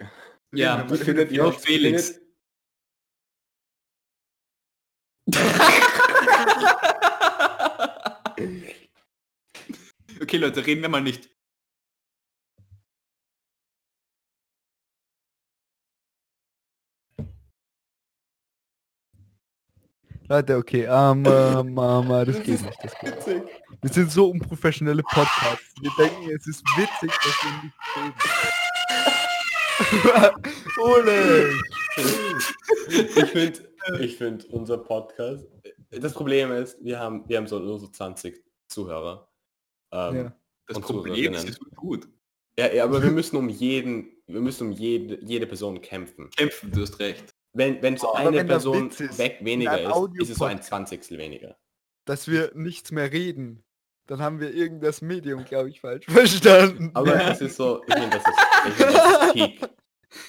Ja, 0.53 0.89
Wie 0.91 0.97
findet 0.97 1.33
ja, 1.33 1.47
ihr 1.47 1.53
Felix. 1.53 2.21
Okay, 10.21 10.37
Leute, 10.37 10.67
reden 10.67 10.83
wir 10.83 10.89
mal 10.89 11.01
nicht. 11.01 11.31
Leute, 20.29 20.57
okay, 20.57 20.85
ähm, 20.85 21.25
ähm, 21.27 21.79
äh, 22.11 22.25
das 22.25 22.43
geht 22.43 22.63
nicht. 22.63 22.79
Das 22.83 22.95
geht. 22.99 23.27
nicht. 23.27 23.27
Witzig. 23.27 23.43
Wir 23.83 23.93
sind 23.93 24.11
so 24.11 24.31
unprofessionelle 24.31 25.03
Podcasts. 25.03 25.75
Wir 25.81 25.91
denken, 25.99 26.31
es 26.31 26.47
ist 26.47 26.65
witzig, 26.77 27.11
dass 27.11 27.45
wir 27.45 27.51
nicht 27.63 27.75
reden. 27.97 28.15
Ole! 30.81 31.53
Ich 33.17 33.31
finde, 33.31 33.72
ich 34.01 34.17
finde 34.17 34.47
unser 34.49 34.79
Podcast. 34.79 35.47
Das 35.91 36.13
Problem 36.13 36.53
ist, 36.53 36.83
wir 36.83 36.99
haben, 36.99 37.29
wir 37.29 37.37
haben 37.39 37.47
so 37.47 37.59
nur 37.59 37.79
so 37.79 37.89
20 37.89 38.43
Zuhörer. 38.69 39.29
Ähm, 39.93 40.17
Ja. 40.17 40.37
Das 40.69 40.77
Und 40.77 40.83
Problem 40.85 41.35
ist, 41.35 41.49
es 41.49 41.61
wird 41.61 41.75
gut. 41.75 42.09
ja. 42.59 42.73
Ja, 42.73 42.85
aber 42.85 43.03
wir 43.03 43.11
müssen 43.11 43.37
um 43.37 43.49
jeden, 43.49 44.11
wir 44.27 44.41
müssen 44.41 44.69
um 44.69 44.73
jede, 44.73 45.19
jede 45.25 45.47
Person 45.47 45.81
kämpfen. 45.81 46.31
Kämpfen, 46.31 46.71
du 46.71 46.83
hast 46.83 46.99
recht. 47.01 47.35
Wenn, 47.53 47.83
wenn 47.83 47.97
so 47.99 48.09
Aber 48.15 48.29
eine 48.29 48.39
wenn 48.39 48.47
Person 48.47 48.89
ist, 48.91 49.19
weg 49.19 49.39
weniger 49.43 49.81
ist, 49.81 50.23
ist 50.23 50.31
es 50.31 50.39
so 50.39 50.45
ein 50.45 50.63
Zwanzigstel 50.63 51.19
weniger. 51.19 51.59
Dass 52.07 52.29
wir 52.29 52.53
nichts 52.55 52.93
mehr 52.93 53.13
reden. 53.13 53.65
Dann 54.07 54.21
haben 54.21 54.41
wir 54.41 54.55
irgendwas 54.55 55.03
Medium, 55.03 55.45
glaube 55.45 55.69
ich, 55.69 55.81
falsch 55.81 56.07
verstanden. 56.09 56.91
Aber 56.95 57.15
es 57.31 57.41
ist 57.41 57.57
so, 57.57 57.83
ich 57.87 57.95
finde, 57.95 58.11
das 58.11 58.25
ist, 58.27 58.39
ich 58.69 58.75
find, 58.75 58.95
das 58.95 59.27
ist 59.27 59.33
Peak. 59.35 59.71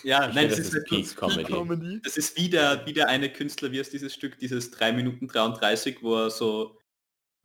Ja, 0.04 0.30
Ich 0.30 0.36
nein, 0.36 0.50
das 0.50 0.58
das 0.58 0.68
ist, 0.68 0.74
ist 0.76 0.86
Peak 0.88 1.16
Comedy. 1.16 1.44
Comedy. 1.44 2.02
das 2.04 2.18
ist 2.18 2.38
wie 2.38 2.50
der, 2.50 2.86
wie 2.86 2.94
der 2.94 3.08
eine 3.10 3.32
Künstler, 3.32 3.72
wie 3.72 3.80
ist 3.80 3.92
dieses 3.94 4.14
Stück, 4.14 4.38
dieses 4.40 4.72
3 4.72 4.94
Minuten 4.94 5.28
33, 5.28 6.02
wo 6.02 6.16
er 6.16 6.30
so 6.30 6.80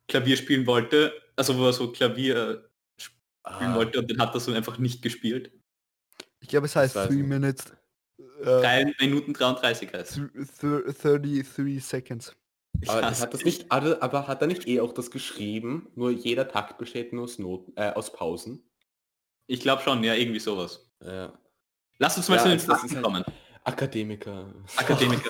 Klavier 0.07 0.37
spielen 0.37 0.65
wollte, 0.65 1.13
also 1.35 1.57
wo 1.57 1.65
er 1.65 1.73
so 1.73 1.91
Klavier 1.91 2.69
spielen 2.97 3.19
Ah, 3.43 3.75
wollte 3.75 3.99
und 3.99 4.09
dann 4.11 4.19
hat 4.19 4.33
er 4.33 4.39
so 4.39 4.51
einfach 4.53 4.77
nicht 4.77 5.01
gespielt. 5.01 5.51
Ich 6.41 6.47
glaube, 6.49 6.65
es 6.67 6.75
heißt 6.75 6.95
weiß 6.95 7.07
3 7.09 7.15
nicht. 7.15 7.27
Minutes 7.27 7.65
Äh, 8.41 8.43
3 8.43 8.93
Minuten 8.99 9.33
33 9.33 9.91
heißt. 9.93 10.17
th- 10.17 10.31
th- 10.61 11.01
33 11.01 11.83
seconds. 11.83 12.35
Aber, 12.87 13.01
hat 13.19 13.33
das 13.33 13.43
nicht, 13.43 13.69
aber, 13.71 14.01
aber 14.01 14.27
hat 14.27 14.41
er 14.41 14.47
nicht 14.47 14.67
eh 14.67 14.79
auch 14.79 14.93
das 14.93 15.11
geschrieben? 15.11 15.89
Nur 15.95 16.11
jeder 16.11 16.47
Takt 16.47 16.77
besteht 16.77 17.11
nur 17.11 17.23
aus, 17.23 17.39
Noten, 17.39 17.73
äh, 17.75 17.91
aus 17.91 18.13
Pausen. 18.13 18.63
Ich 19.47 19.59
glaube 19.61 19.81
schon, 19.81 20.03
ja, 20.03 20.13
irgendwie 20.13 20.39
sowas. 20.39 20.89
Ja. 21.03 21.37
Lass 21.99 22.17
uns 22.17 22.27
mal 22.29 22.37
Ja, 22.37 22.43
zu 22.43 22.49
den 22.49 22.59
Fakten 22.59 22.95
halt- 22.95 23.03
kommen. 23.03 23.23
Akademiker. 23.63 24.53
Akademiker. 24.77 25.29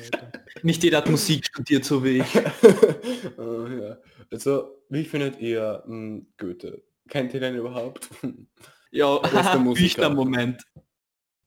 Nicht 0.62 0.82
jeder 0.82 0.98
hat 0.98 1.10
Musik 1.10 1.44
studiert, 1.46 1.84
so 1.84 2.02
wie 2.02 2.18
ich. 2.20 2.36
oh, 3.36 3.66
ja. 3.66 3.98
Also, 4.30 4.80
wie 4.88 5.04
findet 5.04 5.38
ihr 5.40 5.82
mh, 5.86 6.22
Goethe? 6.38 6.82
Kennt 7.08 7.34
ihr 7.34 7.40
den 7.40 7.56
überhaupt? 7.56 8.08
Ja, 8.90 9.16
ist 9.24 9.32
der 9.34 9.58
Musiker. 9.58 9.82
Büchner-Moment. 10.02 10.62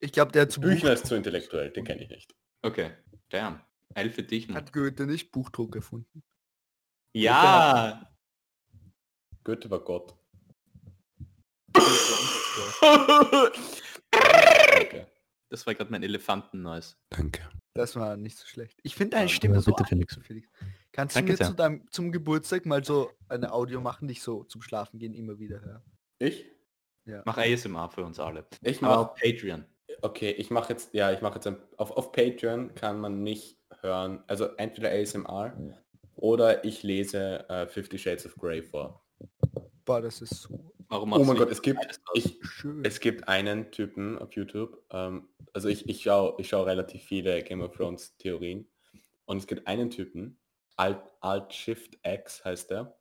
Ich 0.02 0.12
glaube, 0.12 0.34
der 0.34 0.42
hat 0.42 0.52
zu 0.52 0.60
Büchner 0.60 0.90
Buch 0.90 0.96
ist 0.96 1.06
zu 1.08 1.16
intellektuell, 1.16 1.70
den 1.72 1.86
kenne 1.86 2.04
ich 2.04 2.10
nicht. 2.10 2.36
Okay, 2.62 2.92
damn. 3.30 3.62
Eil 3.96 4.10
für 4.12 4.24
dich, 4.24 4.50
hat 4.50 4.74
Goethe 4.74 5.06
nicht 5.06 5.32
Buchdruck 5.32 5.78
erfunden. 5.78 6.24
Ja! 7.14 8.12
Goethe 9.46 9.70
war 9.72 9.80
Gott. 9.80 10.18
Okay. 14.82 15.06
Das 15.50 15.66
war 15.66 15.74
gerade 15.76 15.92
mein 15.92 16.04
Elefanten-Noise. 16.04 16.96
Danke. 17.10 17.50
Das 17.74 17.96
war 17.96 18.18
nicht 18.18 18.38
so 18.38 18.46
schlecht. 18.48 18.80
Ich 18.84 18.96
finde 18.96 19.18
deine 19.18 19.30
Ja, 19.30 19.36
Stimme 19.36 19.56
ja, 19.56 19.62
so 19.62 19.72
bitte, 19.72 19.86
Felix. 19.86 20.18
Felix. 20.22 20.50
Kannst 20.92 21.16
Danke 21.16 21.36
du 21.36 21.44
mir 21.44 21.50
zu 21.50 21.56
deinem, 21.56 21.92
zum 21.92 22.12
Geburtstag 22.12 22.66
mal 22.66 22.84
so 22.84 23.12
eine 23.30 23.54
Audio 23.54 23.80
machen, 23.80 24.08
die 24.08 24.14
ich 24.14 24.22
so 24.24 24.44
zum 24.44 24.62
Schlafen 24.62 25.00
gehen 25.00 25.14
immer 25.14 25.40
wieder 25.40 25.62
höre? 25.62 25.84
Ich? 26.20 26.46
Mach 27.26 27.38
ASMR 27.38 27.90
für 27.90 28.04
uns 28.04 28.20
alle. 28.20 28.46
Ich 28.62 28.82
mache 28.82 28.98
auf 28.98 29.14
Patreon. 29.16 29.66
Okay, 30.02 30.32
ich 30.32 30.50
mache 30.50 30.74
jetzt, 30.74 30.94
ja, 30.94 31.12
ich 31.12 31.22
mache 31.22 31.36
jetzt 31.36 31.48
ein, 31.48 31.58
auf, 31.78 31.92
auf 31.92 32.12
Patreon 32.12 32.76
kann 32.76 33.00
man 33.00 33.24
nicht 33.24 33.58
hören, 33.82 34.24
also 34.28 34.46
entweder 34.58 34.92
ASMR 34.92 35.56
oder 36.16 36.66
ich 36.66 36.84
lese 36.84 37.48
äh, 37.50 37.68
Fifty 37.68 37.98
Shades 37.98 38.26
of 38.26 38.36
Grey 38.36 38.62
vor. 38.62 39.07
Boah, 39.88 40.02
das 40.02 40.22
ist 40.22 40.42
so 40.42 40.60
Warum 40.90 41.14
Oh 41.14 41.24
mein 41.24 41.38
Gott, 41.38 41.50
es 41.50 41.62
gibt, 41.62 41.80
ich, 42.14 42.40
es 42.84 43.00
gibt 43.00 43.28
einen 43.28 43.72
Typen 43.72 44.18
auf 44.20 44.34
YouTube, 44.34 44.84
ähm, 44.92 45.30
also 45.54 45.70
ich, 45.70 45.88
ich 45.88 46.04
schaue 46.04 46.36
ich 46.40 46.50
schau 46.50 46.64
relativ 46.64 47.04
viele 47.04 47.42
Game 47.42 47.62
of 47.62 47.76
Thrones 47.76 48.16
Theorien 48.18 48.68
und 49.26 49.38
es 49.38 49.48
gibt 49.48 49.66
einen 49.66 49.90
Typen, 49.90 50.38
Alt, 50.76 51.00
Alt 51.22 51.54
Shift 51.54 51.98
X 52.04 52.44
heißt 52.44 52.70
der, 52.70 52.98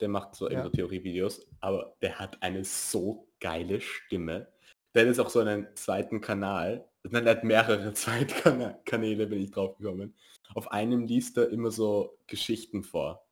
der 0.00 0.08
macht 0.08 0.36
so 0.36 0.46
Ja. 0.46 0.52
irgendwo 0.52 0.70
Theorievideos, 0.70 1.48
aber 1.60 1.96
der 2.00 2.18
hat 2.18 2.40
eine 2.42 2.64
so 2.64 3.28
geile 3.40 3.80
Stimme. 3.80 4.52
Der 4.94 5.02
hat 5.02 5.08
jetzt 5.08 5.20
auch 5.20 5.30
so 5.30 5.40
einen 5.40 5.66
zweiten 5.74 6.20
Kanal, 6.20 6.88
nein, 7.02 7.24
der 7.24 7.36
hat 7.36 7.44
mehrere 7.44 7.92
Zweitkanäle, 7.94 9.26
bin 9.26 9.42
ich 9.42 9.50
drauf 9.50 9.76
gekommen. 9.78 10.14
Auf 10.54 10.70
einem 10.70 11.06
liest 11.06 11.38
er 11.38 11.50
immer 11.50 11.72
so 11.72 12.18
Geschichten 12.28 12.84
vor. 12.84 13.26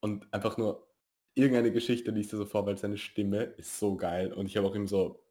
Und 0.00 0.32
einfach 0.32 0.56
nur 0.56 0.87
irgendeine 1.38 1.72
Geschichte 1.72 2.10
liest 2.10 2.32
er 2.32 2.38
so 2.38 2.46
vor, 2.46 2.66
weil 2.66 2.76
seine 2.76 2.98
Stimme 2.98 3.42
ist 3.42 3.78
so 3.78 3.96
geil. 3.96 4.32
Und 4.32 4.46
ich 4.46 4.56
habe 4.56 4.66
auch 4.66 4.74
ihm 4.74 4.86
so, 4.86 5.22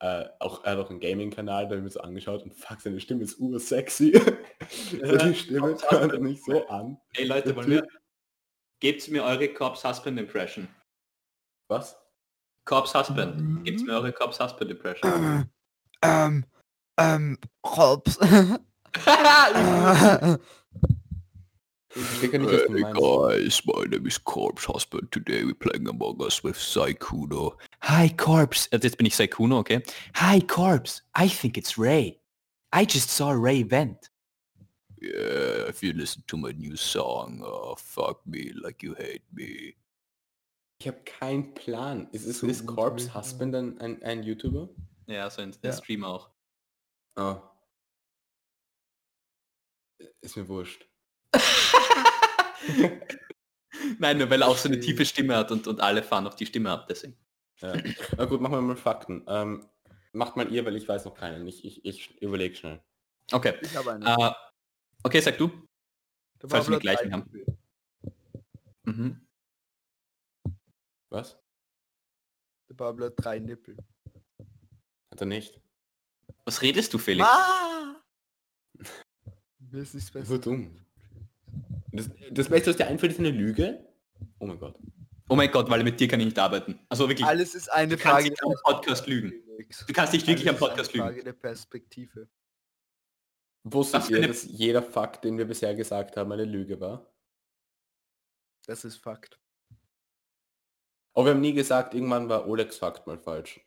äh, 0.00 0.24
auch, 0.38 0.64
er 0.64 0.72
hat 0.72 0.78
auch 0.78 0.90
einen 0.90 1.00
Gaming-Kanal, 1.00 1.64
da 1.64 1.70
habe 1.70 1.76
ich 1.78 1.82
mir 1.82 1.90
so 1.90 2.00
angeschaut 2.00 2.42
und 2.42 2.54
fuck, 2.54 2.80
seine 2.80 3.00
Stimme 3.00 3.22
ist 3.22 3.38
ursexy. 3.38 4.12
seine 5.00 5.34
Stimme 5.34 5.76
hört 5.88 6.20
mich 6.20 6.42
so 6.44 6.66
an. 6.68 6.98
Ey 7.14 7.24
Leute, 7.24 7.56
wollen 7.56 7.70
wir... 7.70 7.86
Gebt 8.80 9.08
mir 9.08 9.22
eure 9.22 9.48
Corpse 9.48 9.88
Husband 9.88 10.18
Impression. 10.18 10.68
Was? 11.68 11.96
Corpse 12.64 12.98
Husband. 12.98 13.64
Gebt 13.64 13.82
mir 13.82 13.92
eure 13.92 14.12
Corpse 14.12 14.42
Husband 14.42 14.70
Impression. 14.70 15.48
ähm, 16.02 16.44
ähm, 16.98 17.38
Hobbs. 17.64 18.18
Ich 21.94 22.22
nicht, 22.22 22.44
was 22.44 22.66
du 22.66 22.74
Hey 22.74 22.92
guys, 22.94 23.62
my 23.66 23.84
name 23.84 24.06
is 24.06 24.18
Corpse 24.18 24.66
Husband. 24.66 25.12
Today 25.12 25.44
we're 25.44 25.54
playing 25.54 25.86
Among 25.88 26.22
Us 26.22 26.42
with 26.42 26.56
Saikuno. 26.56 27.58
Hi 27.82 28.08
Corpse. 28.08 28.66
Also 28.72 28.86
jetzt 28.88 28.96
bin 28.96 29.06
ich 29.06 29.14
Saikuno, 29.14 29.58
okay? 29.58 29.82
Hi 30.14 30.40
Corpse. 30.40 31.02
I 31.14 31.28
think 31.28 31.58
it's 31.58 31.76
Ray. 31.76 32.18
I 32.72 32.86
just 32.86 33.10
saw 33.10 33.32
Ray 33.32 33.62
vent. 33.62 34.08
Yeah, 35.02 35.68
if 35.68 35.82
you 35.82 35.92
listen 35.92 36.22
to 36.28 36.36
my 36.38 36.52
new 36.52 36.76
song, 36.76 37.42
uh, 37.44 37.74
fuck 37.76 38.26
me 38.26 38.52
like 38.54 38.82
you 38.82 38.94
hate 38.94 39.24
me. 39.30 39.74
Ich 40.78 40.86
habe 40.88 41.02
keinen 41.04 41.52
Plan. 41.54 42.08
Ist, 42.12 42.24
ist, 42.24 42.42
ist 42.42 42.66
Corpse. 42.66 43.12
Husband 43.14 43.54
ein, 43.54 43.78
ein, 43.80 44.02
ein 44.02 44.22
YouTuber? 44.22 44.70
Ja, 45.08 45.28
so 45.28 45.42
ein, 45.42 45.50
ein 45.50 45.56
Ja. 45.62 45.72
Streamer 45.72 46.08
auch. 46.08 46.30
Ah. 47.16 47.42
Ist 50.22 50.36
mir 50.36 50.48
wurscht. 50.48 50.86
Nein, 53.98 54.18
nur 54.18 54.30
weil 54.30 54.42
er 54.42 54.48
auch 54.48 54.56
so 54.56 54.68
eine 54.68 54.80
tiefe 54.80 55.04
Stimme 55.04 55.36
hat 55.36 55.50
und, 55.50 55.66
und 55.66 55.80
alle 55.80 56.02
fahren 56.02 56.26
auf 56.26 56.36
die 56.36 56.46
Stimme 56.46 56.70
ab, 56.70 56.86
deswegen. 56.88 57.16
Ja. 57.60 57.74
Na 58.16 58.24
gut, 58.26 58.40
machen 58.40 58.54
wir 58.54 58.60
mal 58.60 58.76
Fakten. 58.76 59.24
Ähm, 59.28 59.66
macht 60.12 60.36
mal 60.36 60.50
ihr, 60.52 60.64
weil 60.64 60.76
ich 60.76 60.88
weiß 60.88 61.04
noch 61.04 61.14
keinen. 61.14 61.46
Ich, 61.46 61.64
ich, 61.64 61.84
ich 61.84 62.20
überlege 62.20 62.54
schnell. 62.54 62.82
Okay. 63.32 63.54
Ich 63.62 63.76
habe 63.76 63.92
einen. 63.92 64.02
Äh, 64.04 64.32
okay, 65.04 65.20
sag 65.20 65.38
du. 65.38 65.48
Der 66.40 66.50
falls 66.50 66.68
wir 66.68 66.76
die 66.76 66.82
gleichen 66.82 67.12
haben. 67.12 67.30
Mhm. 68.84 69.26
Was? 71.08 71.38
Der 72.68 72.74
Pablo 72.74 73.06
hat 73.06 73.14
drei 73.16 73.38
Nippel. 73.38 73.76
Hat 75.10 75.20
er 75.20 75.26
nicht? 75.26 75.60
Was 76.44 76.62
redest 76.62 76.92
du, 76.92 76.98
Felix? 76.98 77.28
Ah! 77.28 78.02
Mir 79.70 79.82
ist 79.82 79.94
nichts 79.94 80.08
So 80.12 80.18
besser. 80.18 80.38
dumm. 80.38 80.84
Das, 81.92 82.10
das 82.30 82.48
Beste, 82.48 82.70
was 82.70 82.76
dir 82.76 82.86
einfällt, 82.86 83.12
ist 83.12 83.18
eine 83.18 83.30
Lüge? 83.30 83.86
Oh 84.38 84.46
mein 84.46 84.58
Gott. 84.58 84.78
Oh 85.28 85.36
mein 85.36 85.50
Gott, 85.50 85.68
weil 85.70 85.82
mit 85.84 85.98
dir 86.00 86.08
kann 86.08 86.20
ich 86.20 86.26
nicht 86.26 86.38
arbeiten. 86.38 86.78
Also 86.88 87.08
wirklich, 87.08 87.26
Alles 87.26 87.54
ist 87.54 87.70
eine 87.70 87.96
Du 87.96 88.02
kannst 88.02 88.16
Frage 88.26 88.30
nicht 88.30 88.42
am 88.44 88.54
Podcast 88.64 89.06
lügen. 89.06 89.32
Du 89.86 89.92
kannst 89.92 90.12
nicht 90.12 90.26
wirklich 90.26 90.48
am 90.48 90.56
Podcast 90.56 90.90
eine 90.90 90.98
lügen. 91.04 91.08
Frage 91.14 91.24
der 91.24 91.32
Perspektive. 91.32 92.28
Wusstet 93.64 94.10
ihr, 94.10 94.18
eine- 94.18 94.28
dass 94.28 94.42
jeder 94.44 94.82
Fakt, 94.82 95.24
den 95.24 95.38
wir 95.38 95.44
bisher 95.46 95.74
gesagt 95.74 96.16
haben, 96.16 96.32
eine 96.32 96.44
Lüge 96.44 96.80
war? 96.80 97.12
Das 98.66 98.84
ist 98.84 98.96
Fakt. 98.96 99.38
Aber 101.14 101.26
wir 101.26 101.32
haben 101.32 101.40
nie 101.40 101.52
gesagt, 101.52 101.94
irgendwann 101.94 102.28
war 102.28 102.48
Olegs 102.48 102.78
Fakt 102.78 103.06
mal 103.06 103.18
falsch. 103.18 103.60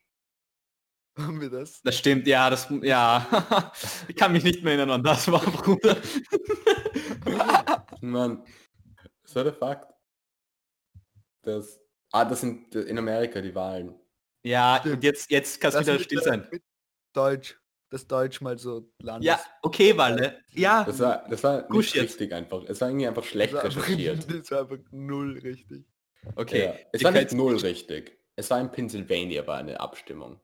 Haben 1.18 1.40
wir 1.40 1.50
das? 1.50 1.82
Das 1.82 1.98
stimmt, 1.98 2.28
ja, 2.28 2.50
das, 2.50 2.68
ja. 2.82 3.72
ich 4.10 4.16
kann 4.18 4.34
mich 4.34 4.44
nicht 4.44 4.64
mehr 4.64 4.74
erinnern, 4.74 4.90
wann 4.90 5.04
das 5.04 5.32
war, 5.32 5.40
Bruder. 5.40 5.96
Mann, 8.02 8.44
das 9.24 9.36
war 9.36 9.44
der 9.44 9.54
Fakt. 9.54 9.94
Das, 11.44 11.80
ah, 12.12 12.26
das 12.26 12.42
sind 12.42 12.74
in 12.76 12.98
Amerika 12.98 13.42
die 13.42 13.54
Wahlen. 13.54 13.96
ja, 14.44 14.78
Stimmt. 14.80 14.96
und 14.96 15.04
jetzt, 15.04 15.30
jetzt 15.32 15.62
kannst 15.62 15.78
du 15.78 15.84
Das 15.84 15.88
wieder 15.94 16.04
still 16.04 16.22
sein. 16.22 16.50
Deutsch. 17.14 17.60
Das 17.92 18.08
Deutsch 18.08 18.42
mal 18.42 18.58
so 18.58 18.92
Landes. 19.02 19.28
Ja, 19.28 19.40
okay, 19.62 19.96
Walle. 19.96 20.42
Ja, 20.52 20.84
Das 20.84 21.00
war, 21.00 21.30
das 21.30 21.44
war 21.44 21.62
Gusch 21.64 21.94
nicht 21.94 21.96
jetzt. 21.96 22.04
richtig 22.14 22.34
einfach. 22.34 22.64
Es 22.68 22.82
war 22.82 22.90
irgendwie 22.90 23.08
einfach 23.08 23.24
schlecht 23.24 23.54
das 23.54 23.64
war 23.64 23.66
einfach, 23.66 23.84
recherchiert. 23.88 24.26
das 24.42 24.52
war 24.52 24.60
einfach 24.62 24.78
null 24.92 25.38
richtig. 25.38 25.86
okay. 26.36 26.66
Ja, 26.66 26.76
es 26.92 27.04
war 27.04 27.12
nicht 27.12 27.32
null 27.34 27.56
richtig. 27.58 28.18
Es 28.36 28.50
war 28.50 28.60
in 28.60 28.72
Pennsylvania 28.72 29.46
war 29.48 29.58
eine 29.60 29.80
Abstimmung. 29.80 30.42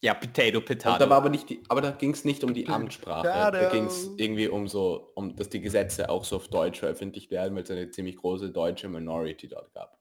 Ja, 0.00 0.14
Potato, 0.14 0.58
Und 0.58 0.68
da 0.70 0.74
Potato. 0.74 1.10
war 1.10 1.16
aber 1.16 1.28
nicht 1.28 1.48
die, 1.50 1.60
aber 1.68 1.80
da 1.80 1.90
ging 1.90 2.12
es 2.12 2.24
nicht 2.24 2.44
um 2.44 2.54
die 2.54 2.68
Amtssprache. 2.68 3.26
Da 3.26 3.50
Potato. 3.50 3.72
ging 3.74 3.86
es 3.86 4.08
irgendwie 4.16 4.46
um 4.48 4.68
so, 4.68 5.10
um 5.16 5.34
dass 5.34 5.48
die 5.48 5.60
Gesetze 5.60 6.08
auch 6.08 6.24
so 6.24 6.36
auf 6.36 6.46
Deutsch 6.48 6.78
veröffentlicht 6.78 7.30
werden, 7.32 7.56
weil 7.56 7.64
es 7.64 7.70
eine 7.70 7.90
ziemlich 7.90 8.16
große 8.16 8.50
deutsche 8.50 8.88
Minority 8.88 9.48
dort 9.48 9.72
gab. 9.74 9.98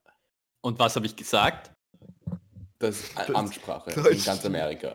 Und 0.62 0.78
was 0.80 0.96
habe 0.96 1.06
ich 1.08 1.16
gesagt? 1.16 1.72
Das 2.80 3.00
ist 3.00 3.18
Das- 3.18 3.30
Amtssprache 3.36 3.90
in 3.92 4.04
Deutsch. 4.04 4.26
ganz 4.26 4.46
Amerika. 4.46 4.94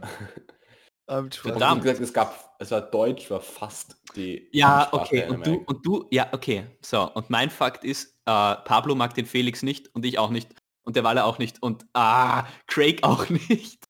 Amtssprache. 1.06 1.52
Und 1.54 1.58
Verdammt. 1.58 1.82
gesagt, 1.82 2.00
es 2.00 2.12
gab, 2.12 2.54
es 2.60 2.70
war 2.70 2.80
Deutsch, 2.82 3.28
war 3.30 3.40
fast 3.40 3.96
die 4.14 4.48
Ja, 4.52 4.82
Amtssprache 4.92 5.02
okay. 5.04 5.22
in 5.26 5.30
Und 5.34 5.46
du, 5.46 5.54
und 5.66 5.86
du, 5.86 6.06
ja, 6.12 6.28
okay. 6.32 6.64
So, 6.80 7.10
und 7.12 7.28
mein 7.28 7.50
Fakt 7.50 7.82
ist, 7.84 8.10
äh, 8.26 8.54
Pablo 8.64 8.94
mag 8.94 9.14
den 9.14 9.26
Felix 9.26 9.62
nicht 9.62 9.92
und 9.94 10.04
ich 10.06 10.18
auch 10.20 10.30
nicht. 10.30 10.50
Und 10.84 10.94
der 10.96 11.02
Walle 11.04 11.24
auch 11.24 11.38
nicht. 11.38 11.60
Und 11.62 11.86
ah, 11.94 12.44
Craig 12.68 13.02
auch 13.02 13.28
nicht. 13.48 13.84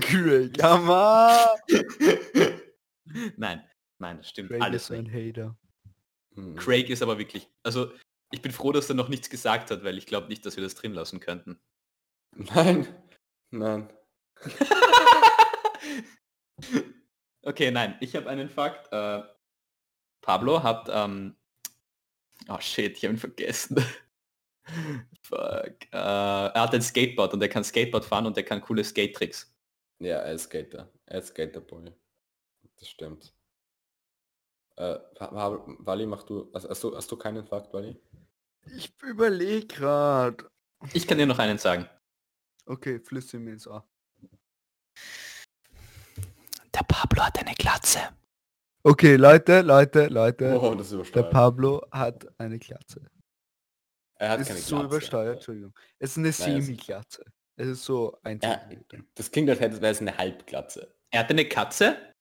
Craig. 0.00 0.56
Ja, 0.58 0.78
Mann. 0.78 1.48
nein, 3.36 3.62
nein, 3.98 4.16
das 4.18 4.28
stimmt 4.28 4.50
Craig 4.50 4.62
alles 4.62 4.84
ist 4.84 4.92
ein 4.92 5.04
nicht. 5.04 5.14
Hater. 5.14 5.56
Hm. 6.34 6.56
Craig 6.56 6.90
ist 6.90 7.02
aber 7.02 7.18
wirklich, 7.18 7.48
also 7.62 7.92
ich 8.30 8.42
bin 8.42 8.52
froh, 8.52 8.72
dass 8.72 8.88
er 8.88 8.96
noch 8.96 9.08
nichts 9.08 9.30
gesagt 9.30 9.70
hat, 9.70 9.84
weil 9.84 9.98
ich 9.98 10.06
glaube 10.06 10.28
nicht, 10.28 10.44
dass 10.44 10.56
wir 10.56 10.64
das 10.64 10.74
drin 10.74 10.94
lassen 10.94 11.20
könnten. 11.20 11.60
Nein, 12.36 12.88
nein. 13.50 13.92
okay, 17.42 17.70
nein, 17.70 17.96
ich 18.00 18.16
habe 18.16 18.28
einen 18.28 18.50
Fakt. 18.50 18.92
Äh, 18.92 19.22
Pablo 20.20 20.62
hat, 20.62 20.88
ähm, 20.90 21.36
oh 22.48 22.58
shit, 22.58 22.96
ich 22.96 23.04
habe 23.04 23.14
ihn 23.14 23.18
vergessen. 23.18 23.76
Fuck. 25.22 25.84
Äh, 25.92 25.92
er 25.92 26.52
hat 26.54 26.74
ein 26.74 26.82
Skateboard 26.82 27.34
und 27.34 27.42
er 27.42 27.48
kann 27.48 27.62
Skateboard 27.62 28.04
fahren 28.04 28.26
und 28.26 28.36
er 28.36 28.42
kann 28.42 28.60
coole 28.60 28.82
Skate-Tricks. 28.82 29.53
Ja, 30.00 30.18
er 30.18 30.32
ist 30.32 30.44
Skater. 30.44 30.90
Er 31.06 31.18
ist 31.20 31.28
Skaterboy. 31.28 31.92
Das 32.78 32.88
stimmt. 32.88 33.34
Äh, 34.76 34.98
Wa- 35.18 35.32
Wa- 35.34 35.64
Wally, 35.78 36.06
mach 36.06 36.24
du. 36.24 36.50
Also, 36.52 36.68
hast, 36.68 36.82
du 36.82 36.96
hast 36.96 37.10
du 37.10 37.16
keinen 37.16 37.46
Fakt, 37.46 37.72
Wally? 37.72 37.96
Ich 38.76 38.92
überlege 39.02 39.66
gerade. 39.66 40.50
Ich 40.92 41.06
kann 41.06 41.18
dir 41.18 41.26
noch 41.26 41.38
einen 41.38 41.58
sagen. 41.58 41.88
Okay, 42.66 42.98
flüster 42.98 43.38
mir 43.38 43.52
ins 43.52 43.66
Ohr. 43.66 43.86
Der 46.74 46.82
Pablo 46.88 47.22
hat 47.22 47.38
eine 47.38 47.54
Glatze. 47.54 48.00
Okay, 48.82 49.16
Leute, 49.16 49.60
Leute, 49.62 50.08
Leute. 50.08 50.58
Oh, 50.60 50.74
das 50.74 50.90
ist 50.92 51.14
Der. 51.14 51.22
Pablo 51.24 51.82
hat 51.90 52.26
eine 52.38 52.58
Glatze. 52.58 53.06
er 54.16 54.30
hat 54.30 54.40
Es 54.40 54.48
keine 54.48 54.58
ist 54.58 54.66
so 54.68 54.82
übersteuert, 54.82 55.36
Entschuldigung. 55.36 55.74
Es 55.98 56.10
ist 56.12 56.18
eine 56.18 56.32
Semi-Glatze. 56.32 57.24
Es 57.56 57.68
ist 57.68 57.84
so 57.84 58.18
ein 58.22 58.40
Ja, 58.42 58.58
Zentimeter. 58.60 58.98
das 59.14 59.30
klingt, 59.30 59.48
als 59.50 59.60
hätte 59.60 59.80
wäre 59.80 59.92
es 59.92 60.00
eine 60.00 60.16
Halbglatze. 60.16 60.94
Er 61.10 61.20
hat 61.20 61.30
eine 61.30 61.48
Katze, 61.48 62.12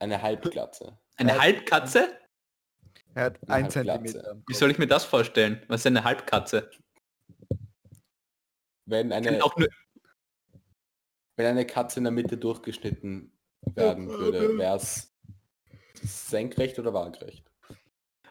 Eine 0.00 0.20
Halbglatze. 0.20 0.98
eine 1.16 1.30
Er 1.30 1.34
hat- 1.36 1.42
Halbkatze. 1.42 2.18
Er 3.14 3.24
hat 3.26 3.48
ein. 3.48 3.70
Zentimeter. 3.70 4.42
Wie 4.48 4.54
soll 4.54 4.70
ich 4.72 4.78
mir 4.78 4.88
das 4.88 5.04
vorstellen? 5.04 5.62
Was 5.68 5.82
ist 5.82 5.86
eine 5.86 6.02
Halbkatze? 6.02 6.68
Wenn 8.86 9.12
eine, 9.12 9.42
auch 9.44 9.56
nur, 9.56 9.68
wenn 11.36 11.46
eine 11.46 11.64
Katze 11.66 12.00
in 12.00 12.04
der 12.04 12.12
Mitte 12.12 12.36
durchgeschnitten 12.36 13.32
werden 13.74 14.08
würde, 14.08 14.58
wäre 14.58 14.76
es 14.76 15.14
senkrecht 16.02 16.78
oder 16.78 16.92
waagrecht? 16.92 17.48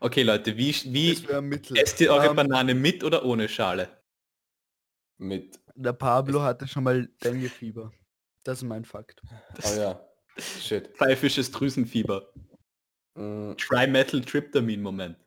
okay 0.01 0.23
Leute, 0.23 0.57
wie, 0.57 0.73
wie 0.93 1.13
Es 1.13 1.27
wäre 1.27 1.41
Mittel. 1.41 1.77
esst 1.77 1.99
ihr 2.01 2.11
eure 2.11 2.27
Ähm, 2.27 2.35
Banane 2.35 2.75
mit 2.75 3.03
oder 3.05 3.23
ohne 3.25 3.47
Schale? 3.47 4.03
Mit, 5.17 5.59
Der 5.75 5.93
Pablo 5.93 6.41
hatte 6.41 6.67
schon 6.67 6.83
mal 6.83 7.07
Dengue-Fieber. 7.23 7.91
Das 8.43 8.59
ist 8.59 8.63
mein 8.63 8.85
Fakt. 8.85 9.21
oh 9.63 9.75
ja, 9.75 10.07
shit. 10.37 10.89
Pfeifisches 10.97 11.49
Drüsenfieber. 11.51 12.31
Mm, 13.15 13.53
Trimethyl-Tryptamin-Moment. 13.57 15.17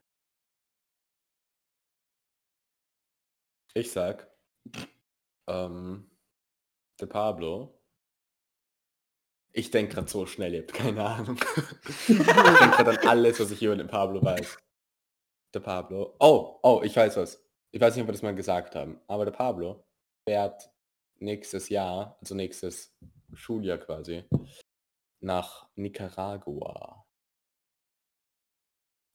Ich 3.73 3.91
sag, 3.91 4.27
ähm, 5.47 6.09
der 6.99 7.05
Pablo. 7.07 7.73
Ich 9.51 9.71
denke 9.71 9.95
gerade 9.95 10.09
so 10.09 10.25
schnell, 10.25 10.53
ihr 10.53 10.61
habt 10.61 10.73
keine 10.73 11.03
Ahnung. 11.03 11.39
ich 12.07 12.07
denke 12.07 12.25
gerade 12.25 13.01
an 13.01 13.07
alles, 13.07 13.39
was 13.39 13.51
ich 13.51 13.61
über 13.61 13.75
den 13.75 13.87
Pablo 13.87 14.23
weiß. 14.23 14.57
Der 15.53 15.59
Pablo. 15.59 16.15
Oh, 16.19 16.59
oh, 16.63 16.81
ich 16.83 16.95
weiß 16.95 17.17
was. 17.17 17.43
Ich 17.71 17.81
weiß 17.81 17.95
nicht, 17.95 18.03
ob 18.03 18.07
wir 18.07 18.13
das 18.13 18.21
mal 18.21 18.35
gesagt 18.35 18.75
haben, 18.75 18.99
aber 19.07 19.25
der 19.25 19.31
Pablo 19.31 19.86
fährt 20.27 20.69
nächstes 21.19 21.69
Jahr, 21.69 22.17
also 22.19 22.35
nächstes 22.35 22.93
Schuljahr 23.33 23.77
quasi, 23.77 24.25
nach 25.21 25.69
Nicaragua. 25.75 27.07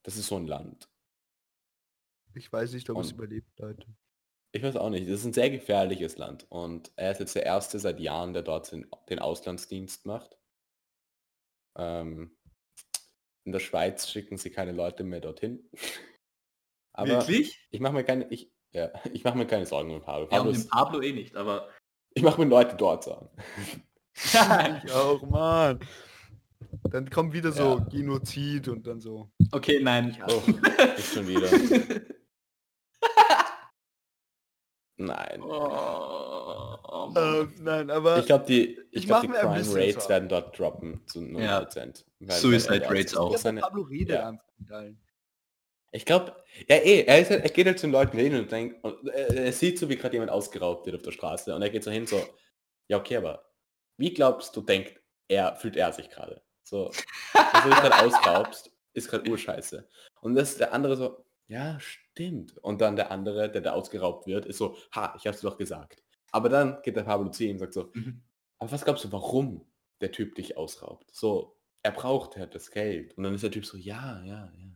Das 0.04 0.16
ist 0.16 0.28
so 0.28 0.36
ein 0.36 0.46
Land. 0.46 0.88
Ich 2.34 2.50
weiß 2.50 2.72
nicht, 2.72 2.88
ob 2.88 2.98
es 2.98 3.12
überlebt, 3.12 3.58
Leute. 3.58 3.86
Ich 4.52 4.62
weiß 4.62 4.76
auch 4.76 4.88
nicht. 4.88 5.06
Das 5.06 5.20
ist 5.20 5.26
ein 5.26 5.34
sehr 5.34 5.50
gefährliches 5.50 6.16
Land. 6.16 6.50
Und 6.50 6.92
er 6.96 7.12
ist 7.12 7.20
jetzt 7.20 7.34
der 7.34 7.44
Erste 7.44 7.78
seit 7.78 8.00
Jahren, 8.00 8.32
der 8.32 8.42
dort 8.42 8.72
den, 8.72 8.86
den 9.10 9.18
Auslandsdienst 9.18 10.06
macht. 10.06 10.38
Ähm, 11.76 12.38
in 13.44 13.52
der 13.52 13.60
Schweiz 13.60 14.08
schicken 14.08 14.38
sie 14.38 14.50
keine 14.50 14.72
Leute 14.72 15.04
mehr 15.04 15.20
dorthin. 15.20 15.68
Aber 16.94 17.08
Wirklich? 17.08 17.66
ich 17.70 17.80
mache 17.80 17.94
mir 17.94 18.04
keine, 18.04 18.30
ich, 18.30 18.50
ja, 18.72 18.90
ich 19.12 19.24
mache 19.24 19.38
mir 19.38 19.46
keine 19.46 19.66
Sorgen 19.66 19.90
um 19.94 20.00
Pablo. 20.02 20.24
Ja, 20.24 20.36
Pablo 20.38 20.50
und 20.50 20.56
ist, 20.56 20.64
dem 20.64 20.70
Pablo 20.70 21.00
eh 21.02 21.12
nicht, 21.12 21.36
aber... 21.36 21.68
ich 22.14 22.22
mache 22.22 22.40
mir 22.40 22.48
Leute 22.48 22.76
dort 22.76 23.04
Sorgen. 23.04 23.28
Ich 24.14 24.92
auch, 24.92 25.22
Mann. 25.22 25.80
Dann 26.90 27.08
kommt 27.08 27.32
wieder 27.32 27.50
so 27.50 27.78
Ja. 27.78 27.84
Genozid 27.90 28.68
und 28.68 28.86
dann 28.86 29.00
so. 29.00 29.30
okay, 29.52 29.80
nein. 29.82 30.22
Oh, 30.28 30.42
ist 30.98 31.14
schon 31.14 31.26
wieder. 31.26 31.48
Nein. 34.98 35.42
Oh, 35.42 36.76
oh. 36.84 37.12
Ähm, 37.16 37.54
nein, 37.60 37.90
aber 37.90 38.18
Ich 38.18 38.26
glaube, 38.26 38.44
die, 38.46 38.78
ich 38.90 39.02
ich 39.02 39.06
glaub, 39.06 39.22
die 39.22 39.28
Crime 39.28 39.50
Rates 39.50 39.66
Sorgen. 39.94 40.08
werden 40.08 40.28
dort 40.28 40.58
droppen 40.58 41.00
zu 41.06 41.20
0%. 41.20 41.38
Ja. 41.40 41.66
weil- 42.20 42.36
Suicide 42.36 42.80
weil 42.82 42.98
Rates 42.98 43.16
auch. 43.16 43.42
ja, 43.42 43.52
Pablo 43.52 43.82
redet 43.82 44.10
ja. 44.10 44.28
einfach 44.28 44.44
mit 44.58 44.70
allen. 44.70 45.00
Ich 45.94 46.04
glaube, 46.06 46.34
ja 46.68 46.76
eh, 46.76 47.02
er, 47.02 47.20
ist, 47.20 47.30
halt- 47.30 47.44
er 47.44 47.50
geht 47.50 47.66
halt 47.66 47.78
zu 47.78 47.86
den 47.86 47.92
Leuten 47.92 48.16
hin 48.18 48.34
und 48.34 48.50
denkt, 48.50 48.82
und 48.82 49.08
er, 49.08 49.36
er 49.36 49.52
sieht 49.52 49.78
so, 49.78 49.88
wie 49.88 49.96
gerade 49.96 50.14
jemand 50.14 50.30
ausgeraubt 50.30 50.86
wird 50.86 50.96
auf 50.96 51.02
der 51.02 51.12
Straße 51.12 51.54
und 51.54 51.62
er 51.62 51.70
geht 51.70 51.84
so 51.84 51.90
hin 51.90 52.06
so, 52.06 52.22
ja 52.88 52.98
okay, 52.98 53.16
aber 53.16 53.44
wie 53.98 54.12
glaubst 54.12 54.56
du, 54.56 54.62
denkt 54.62 55.00
er, 55.28 55.54
fühlt 55.56 55.76
er 55.76 55.92
sich 55.92 56.08
gerade? 56.10 56.42
So, 56.62 56.90
dass 57.34 57.62
du 57.64 57.68
dich 57.70 57.78
gerade 57.78 57.98
ausraubst, 58.06 58.72
ist 58.94 59.08
gerade 59.08 59.28
urscheiße. 59.30 59.86
Und 60.20 60.34
das 60.34 60.56
der 60.56 60.72
andere 60.72 60.96
so, 60.96 61.24
ja, 61.48 61.78
stimmt. 61.80 62.56
Und 62.58 62.80
dann 62.80 62.96
der 62.96 63.10
andere, 63.10 63.50
der 63.50 63.60
da 63.60 63.72
ausgeraubt 63.72 64.26
wird, 64.26 64.46
ist 64.46 64.58
so, 64.58 64.76
ha, 64.94 65.14
ich 65.18 65.26
hab's 65.26 65.40
dir 65.40 65.48
doch 65.50 65.58
gesagt. 65.58 66.02
Aber 66.30 66.48
dann 66.48 66.80
geht 66.82 66.96
der 66.96 67.02
Pablo 67.02 67.28
zu 67.30 67.44
ihm 67.44 67.52
und 67.52 67.58
sagt 67.58 67.74
so, 67.74 67.90
Mhm. 67.92 68.22
aber 68.58 68.72
was 68.72 68.84
glaubst 68.84 69.04
du, 69.04 69.12
warum 69.12 69.66
der 70.00 70.12
Typ 70.12 70.34
dich 70.36 70.56
ausraubt? 70.56 71.10
So, 71.14 71.58
er 71.82 71.92
braucht 71.92 72.36
halt 72.36 72.54
das 72.54 72.70
Geld. 72.70 73.16
Und 73.18 73.24
dann 73.24 73.34
ist 73.34 73.44
der 73.44 73.50
Typ 73.50 73.66
so, 73.66 73.76
ja, 73.76 74.22
ja, 74.24 74.50
ja. 74.56 74.70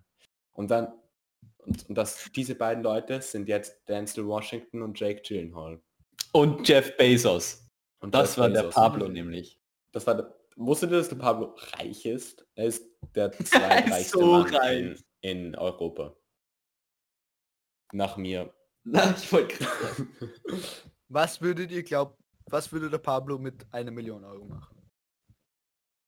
Und 0.53 0.71
dann, 0.71 0.93
und, 1.59 1.89
und 1.89 1.95
das, 1.97 2.31
diese 2.35 2.55
beiden 2.55 2.83
Leute 2.83 3.21
sind 3.23 3.49
jetzt 3.49 3.89
Denzel 3.89 4.27
Washington 4.27 4.83
und 4.83 4.99
Jake 4.99 5.23
Gyllenhaal. 5.23 5.81
Und 6.33 6.67
Jeff 6.69 6.97
Bezos. 6.97 7.69
Und 8.01 8.15
Das 8.15 8.31
Jeff 8.31 8.39
war 8.39 8.49
der 8.51 8.63
Bezos. 8.63 8.75
Pablo 8.75 9.09
nämlich. 9.09 9.61
Das 9.93 10.07
war 10.07 10.15
der, 10.15 10.35
wusstet 10.57 10.91
ihr, 10.91 10.99
dass 10.99 11.09
der 11.09 11.17
Pablo 11.17 11.55
reich 11.73 12.05
ist? 12.07 12.47
Er 12.55 12.67
ist 12.67 12.89
der 13.15 13.33
zweitreichste 13.45 14.19
so 14.19 14.27
Mann 14.27 14.55
reich. 14.55 15.05
in, 15.23 15.47
in 15.47 15.55
Europa. 15.57 16.17
Nach 17.93 18.17
mir. 18.17 18.53
Na, 18.85 19.15
ich 19.17 19.33
wollte. 19.33 19.65
Was 21.09 21.41
würdet 21.41 21.71
ihr 21.71 21.83
glauben, 21.83 22.15
was 22.49 22.71
würde 22.73 22.91
der 22.91 22.99
Pablo 22.99 23.39
mit 23.39 23.67
einer 23.73 23.91
Million 23.91 24.25
Euro 24.25 24.45
machen? 24.45 24.89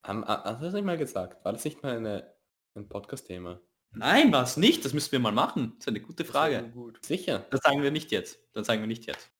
Haben, 0.04 0.24
hast 0.24 0.60
du 0.60 0.64
das 0.66 0.74
nicht 0.74 0.84
mal 0.84 0.98
gesagt? 0.98 1.44
War 1.44 1.52
das 1.52 1.64
nicht 1.64 1.82
mal 1.82 1.96
eine, 1.96 2.34
ein 2.74 2.88
Podcast-Thema? 2.88 3.60
Nein, 3.92 4.32
war 4.32 4.42
es 4.44 4.56
nicht. 4.56 4.84
Das 4.84 4.92
müssen 4.92 5.12
wir 5.12 5.18
mal 5.18 5.32
machen. 5.32 5.72
Das 5.76 5.84
ist 5.84 5.88
eine 5.88 6.00
gute 6.00 6.22
Das 6.22 6.30
Frage. 6.32 6.68
Gut. 6.70 7.04
Sicher. 7.04 7.46
Das 7.50 7.60
sagen 7.62 7.82
wir 7.82 7.90
nicht 7.90 8.10
jetzt. 8.10 8.38
Das 8.52 8.66
sagen 8.66 8.80
wir 8.80 8.86
nicht 8.86 9.06
jetzt. 9.06 9.30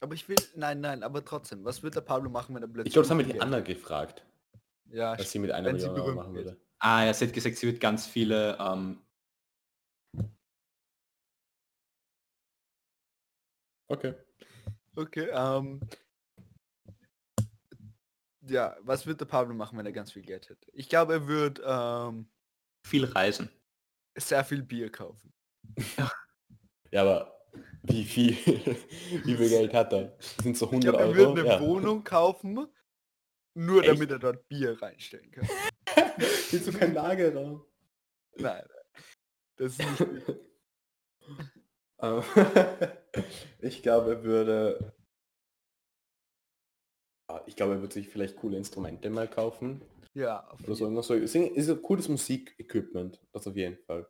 Aber 0.00 0.14
ich 0.14 0.28
will, 0.28 0.36
nein, 0.54 0.80
nein, 0.80 1.02
aber 1.02 1.24
trotzdem, 1.24 1.64
was 1.64 1.82
wird 1.82 1.94
der 1.96 2.02
Pablo 2.02 2.28
machen, 2.28 2.54
wenn 2.54 2.62
er 2.62 2.68
plötzlich... 2.68 2.88
Ich 2.88 2.92
glaube, 2.92 3.04
das 3.04 3.10
haben 3.10 3.18
wir 3.26 3.32
die 3.32 3.40
Anna 3.40 3.60
gefragt, 3.60 4.22
Ja, 4.90 5.18
was 5.18 5.30
sie 5.30 5.38
mit 5.38 5.50
einer 5.50 5.68
wenn 5.68 5.78
sie 5.80 5.86
Million 5.88 6.06
Euro 6.08 6.14
machen 6.16 6.34
wird. 6.34 6.46
würde. 6.46 6.60
Ah, 6.78 7.04
ja, 7.04 7.14
sie 7.14 7.26
hat 7.26 7.32
gesagt, 7.32 7.56
sie 7.56 7.66
wird 7.66 7.80
ganz 7.80 8.06
viele 8.06 8.58
ähm, 8.60 8.98
Okay. 13.86 14.14
Okay, 14.96 15.28
ähm... 15.32 15.80
Ja, 18.46 18.76
was 18.82 19.06
wird 19.06 19.20
der 19.20 19.26
Pablo 19.26 19.54
machen, 19.54 19.78
wenn 19.78 19.86
er 19.86 19.92
ganz 19.92 20.12
viel 20.12 20.22
Geld 20.22 20.50
hätte? 20.50 20.70
Ich 20.74 20.90
glaube, 20.90 21.14
er 21.14 21.26
wird 21.28 21.62
ähm, 21.64 22.28
viel 22.84 23.04
reisen. 23.06 23.48
sehr 24.16 24.44
viel 24.44 24.62
Bier 24.62 24.90
kaufen. 24.92 25.32
Ja, 26.92 27.02
aber 27.02 27.34
wie 27.82 28.04
viel, 28.04 28.32
wie 29.24 29.36
viel 29.36 29.48
Geld 29.48 29.74
hat 29.74 29.92
er? 29.92 30.16
Sind 30.42 30.56
so 30.56 30.66
Ich 30.66 30.72
100 30.72 30.94
glaube, 30.94 31.02
er 31.02 31.08
Euro? 31.08 31.36
wird 31.36 31.46
eine 31.46 31.54
Ja. 31.54 31.60
Wohnung 31.60 32.04
kaufen, 32.04 32.68
nur 33.54 33.82
Echt? 33.82 33.92
damit 33.92 34.10
er 34.10 34.18
dort 34.18 34.48
Bier 34.48 34.80
reinstellen 34.80 35.30
kann. 35.30 35.48
Willst 36.50 36.66
du 36.68 36.72
kein 36.72 36.94
Lagerraum? 36.94 37.64
Nein, 38.36 38.64
nein. 38.68 39.02
Das 39.56 39.72
ist 39.72 39.78
nicht... 39.78 40.40
Ich 43.60 43.82
glaube, 43.82 44.10
er 44.10 44.22
würde... 44.24 44.94
Ah, 47.28 47.40
Ich 47.46 47.56
glaube, 47.56 47.74
er 47.74 47.80
würde 47.80 47.94
sich 47.94 48.08
vielleicht 48.08 48.36
coole 48.36 48.56
Instrumente 48.56 49.08
mal 49.10 49.28
kaufen. 49.28 49.80
Ja, 50.12 50.46
auf 50.48 50.60
Oder 50.60 50.74
so 50.74 50.84
jeden- 50.84 50.96
irgendwas 50.96 51.06
so. 51.06 51.14
Ist 51.14 51.68
ein 51.70 51.82
cooles 51.82 52.08
Musikequipment. 52.08 53.20
Das 53.32 53.46
auf 53.46 53.56
jeden 53.56 53.78
Fall. 53.84 54.06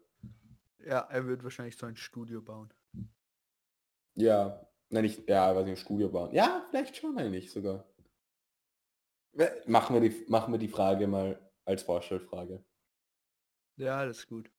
ja, 0.85 1.01
er 1.01 1.27
wird 1.27 1.43
wahrscheinlich 1.43 1.77
so 1.77 1.87
ein 1.87 1.97
Studio 1.97 2.43
bauen. 2.43 2.73
Ja. 4.17 4.67
Nein, 4.91 5.07
ich, 5.07 5.27
ja, 5.27 5.55
weiß 5.57 5.65
nicht, 5.65 5.73
ein 5.79 5.83
Studio 5.85 6.09
bauen. 6.11 6.33
Ja, 6.35 6.67
vielleicht 6.71 6.97
schon 6.97 7.17
eigentlich 7.19 7.51
sogar. 7.51 7.85
Machen 9.67 10.01
wir 10.01 10.09
die, 10.09 10.25
machen 10.29 10.53
wir 10.53 10.59
die 10.59 10.69
Frage 10.69 11.07
mal 11.09 11.41
als 11.65 11.83
Vorstellfrage. 11.83 12.63
Ja, 13.77 14.05
das 14.05 14.19
ist 14.19 14.29
gut. 14.29 14.51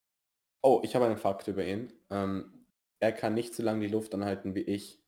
Oh, 0.61 0.81
ich 0.83 0.95
habe 0.95 1.05
einen 1.05 1.17
Fakt 1.17 1.47
über 1.47 1.63
ihn. 1.65 1.93
Ähm, 2.09 2.65
er 2.99 3.13
kann 3.13 3.35
nicht 3.35 3.53
so 3.53 3.63
lange 3.63 3.81
die 3.87 3.93
Luft 3.93 4.13
anhalten 4.13 4.55
wie 4.55 4.61
ich. 4.61 5.01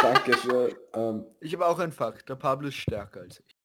Dankeschön. 0.00 0.74
Ähm, 0.94 1.26
Ich 1.40 1.52
habe 1.54 1.66
auch 1.66 1.78
einen 1.78 1.92
Fakt. 1.92 2.28
Der 2.28 2.34
Pablo 2.36 2.68
ist 2.68 2.74
stärker 2.76 3.20
als 3.20 3.40
ich. 3.40 3.56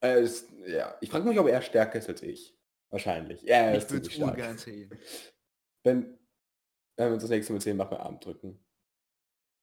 er 0.00 0.18
ist, 0.18 0.50
ja, 0.66 0.96
ich 1.00 1.10
frage 1.10 1.28
mich, 1.28 1.38
ob 1.38 1.48
er 1.48 1.60
stärker 1.62 1.98
ist 1.98 2.08
als 2.08 2.22
ich. 2.22 2.56
Wahrscheinlich. 2.90 3.42
Ja, 3.42 3.56
er 3.56 3.72
ich 3.72 3.84
ist 3.84 3.90
würde 3.90 4.08
es 4.08 4.16
ungern 4.16 4.56
sehen. 4.58 4.90
Wenn, 5.84 6.18
wenn 6.96 7.06
wir 7.08 7.14
uns 7.14 7.22
das 7.22 7.30
nächste 7.30 7.52
Mal 7.52 7.60
sehen, 7.60 7.76
machen 7.76 7.90
wir 7.92 8.00
Arm 8.00 8.18
drücken. 8.18 8.58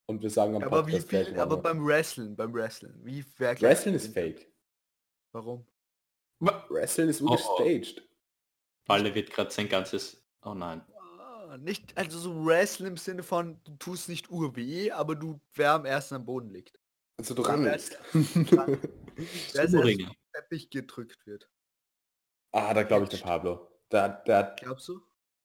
und 0.07 0.21
wir 0.21 0.29
sagen 0.29 0.55
am 0.55 0.63
Aber 0.63 0.85
wie 0.85 0.91
Podcast 0.91 1.09
gleich, 1.09 1.27
viel, 1.29 1.39
aber 1.39 1.57
beim 1.57 1.83
Wrestlen, 1.85 2.35
beim 2.35 2.53
Wrestlen, 2.53 2.99
wie 3.03 3.25
Wrestling 3.39 3.95
ist 3.95 4.13
fake. 4.13 4.51
Warum? 5.31 5.65
Wrestling 6.39 7.09
ist 7.09 7.21
Oh, 7.21 7.25
oh. 7.25 7.31
ungestaged. 7.31 8.07
Palle 8.85 9.15
wird 9.15 9.31
gerade 9.31 9.49
sein 9.49 9.67
ganzes... 9.67 10.23
Oh 10.43 10.53
nein. 10.53 10.85
Nicht, 11.57 11.97
also 11.97 12.17
so 12.19 12.45
Wrestling 12.45 12.89
im 12.89 12.97
Sinne 12.97 13.23
von, 13.23 13.59
du 13.63 13.75
tust 13.77 14.09
nicht 14.09 14.29
urweh, 14.29 14.91
aber 14.91 15.15
du, 15.15 15.39
wer 15.53 15.71
am 15.73 15.85
ersten 15.85 16.15
am 16.15 16.25
Boden 16.25 16.49
liegt. 16.49 16.79
Also 17.17 17.33
du. 17.33 17.43
Wer 17.45 17.79
vom 19.69 20.15
Teppich 20.33 20.69
gedrückt 20.69 21.25
wird. 21.25 21.49
ah, 22.51 22.73
da 22.73 22.83
glaube 22.83 23.03
ich 23.05 23.09
der 23.09 23.17
Pablo. 23.19 23.71
Der, 23.91 24.09
der, 24.09 24.37
hat- 24.37 24.59
Glaubst 24.59 24.87
du? 24.89 25.01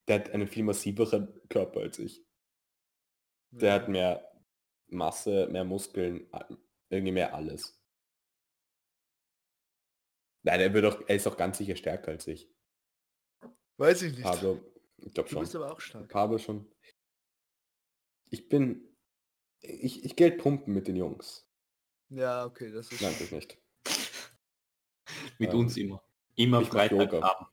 der 0.08 0.20
hat 0.20 0.30
einen 0.30 0.48
viel 0.48 0.64
massiveren 0.64 1.40
Körper 1.48 1.80
als 1.80 1.98
ich. 1.98 2.24
Der 3.52 3.74
hat 3.74 3.88
mehr 3.88 4.26
Masse, 4.88 5.46
mehr 5.48 5.64
Muskeln, 5.64 6.28
irgendwie 6.88 7.12
mehr 7.12 7.34
alles. 7.34 7.80
Nein, 10.42 10.60
er, 10.60 10.72
wird 10.72 10.84
auch, 10.86 11.00
er 11.06 11.16
ist 11.16 11.26
auch 11.26 11.36
ganz 11.36 11.58
sicher 11.58 11.76
stärker 11.76 12.12
als 12.12 12.26
ich. 12.26 12.50
Weiß 13.76 14.02
ich 14.02 14.12
nicht. 14.12 14.22
Pablo, 14.22 14.60
ich 15.04 15.14
glaube 15.14 15.28
du 15.28 15.34
schon. 15.34 15.40
bist 15.42 15.56
aber 15.56 15.72
auch 15.72 15.80
stark. 15.80 16.08
Pablo 16.08 16.38
schon. 16.38 16.66
Ich 18.30 18.48
bin... 18.48 18.86
Ich, 19.60 20.04
ich 20.04 20.16
Geld 20.16 20.38
pumpen 20.38 20.72
mit 20.72 20.88
den 20.88 20.96
Jungs. 20.96 21.46
Ja, 22.08 22.44
okay, 22.46 22.70
das 22.72 22.90
ist... 22.90 23.02
Nein, 23.02 23.14
das 23.18 23.30
nicht. 23.30 23.58
Mit 25.38 25.52
Ähm, 25.52 25.58
uns 25.60 25.76
immer. 25.76 26.02
Immer 26.36 26.60
ich 26.62 26.68
mach 26.68 26.72
Freitagabend. 26.74 27.12
Yoga. 27.12 27.52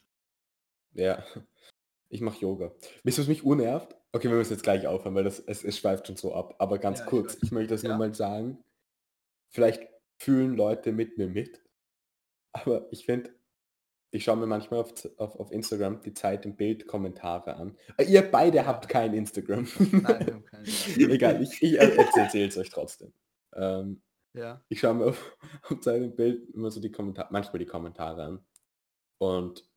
Ja, 0.94 1.26
ich 2.10 2.22
mache 2.22 2.40
Yoga. 2.40 2.74
Wisst 3.04 3.18
ihr, 3.18 3.24
was 3.24 3.28
mich 3.28 3.44
unnervt? 3.44 3.96
Okay, 4.14 4.30
wir 4.30 4.38
müssen 4.38 4.54
jetzt 4.54 4.64
gleich 4.64 4.88
aufhören, 4.88 5.16
weil 5.16 5.26
das, 5.26 5.40
es, 5.40 5.64
es 5.64 5.78
schweift 5.78 6.08
schon 6.08 6.16
so 6.16 6.34
ab. 6.34 6.56
Aber 6.60 6.80
ganz 6.80 7.00
Ja, 7.00 7.06
ich 7.06 7.10
kurz, 7.10 7.36
weiß. 7.36 7.44
ich, 7.44 7.52
möchte 7.52 7.74
das 7.74 7.82
Ja. 7.82 7.90
nur 7.90 7.98
mal 7.98 8.14
sagen. 8.14 8.64
Vielleicht 9.50 9.88
fühlen 10.18 10.56
Leute 10.56 10.92
mit 10.92 11.18
mir 11.18 11.28
mit. 11.28 11.62
Aber 12.54 12.88
ich 12.92 13.06
finde, 13.06 13.37
ich 14.18 14.24
schaue 14.24 14.38
mir 14.38 14.48
manchmal 14.48 14.80
auf, 14.80 14.94
auf, 15.18 15.36
auf 15.40 15.52
Instagram 15.52 16.02
die 16.02 16.14
Zeit 16.14 16.44
im 16.46 16.56
Bild 16.56 16.88
Kommentare 16.88 17.56
an. 17.56 17.78
Äh, 17.98 18.06
Ihr 18.06 18.24
beide 18.24 18.66
habt 18.66 18.90
kein 18.90 19.14
Instagram. 19.14 19.68
Nein, 19.92 20.34
haben 20.34 20.46
keine. 20.46 20.64
Egal, 21.14 21.44
ich, 21.44 21.62
ich 21.62 21.76
erzähle 21.78 22.48
es 22.48 22.58
euch 22.58 22.70
trotzdem. 22.72 23.14
Ähm, 23.54 24.02
Ja. 24.34 24.64
ich 24.70 24.80
schaue 24.80 24.96
mir 24.96 25.06
auf, 25.06 25.38
auf 25.70 25.80
Zeit 25.82 26.02
im 26.02 26.16
Bild 26.16 26.50
immer 26.56 26.72
so 26.72 26.80
die 26.82 26.92
Kommentare, 26.92 27.28
manchmal 27.32 27.60
die 27.60 27.66
Kommentare 27.68 28.24
an. 28.24 28.44
Und 29.20 29.70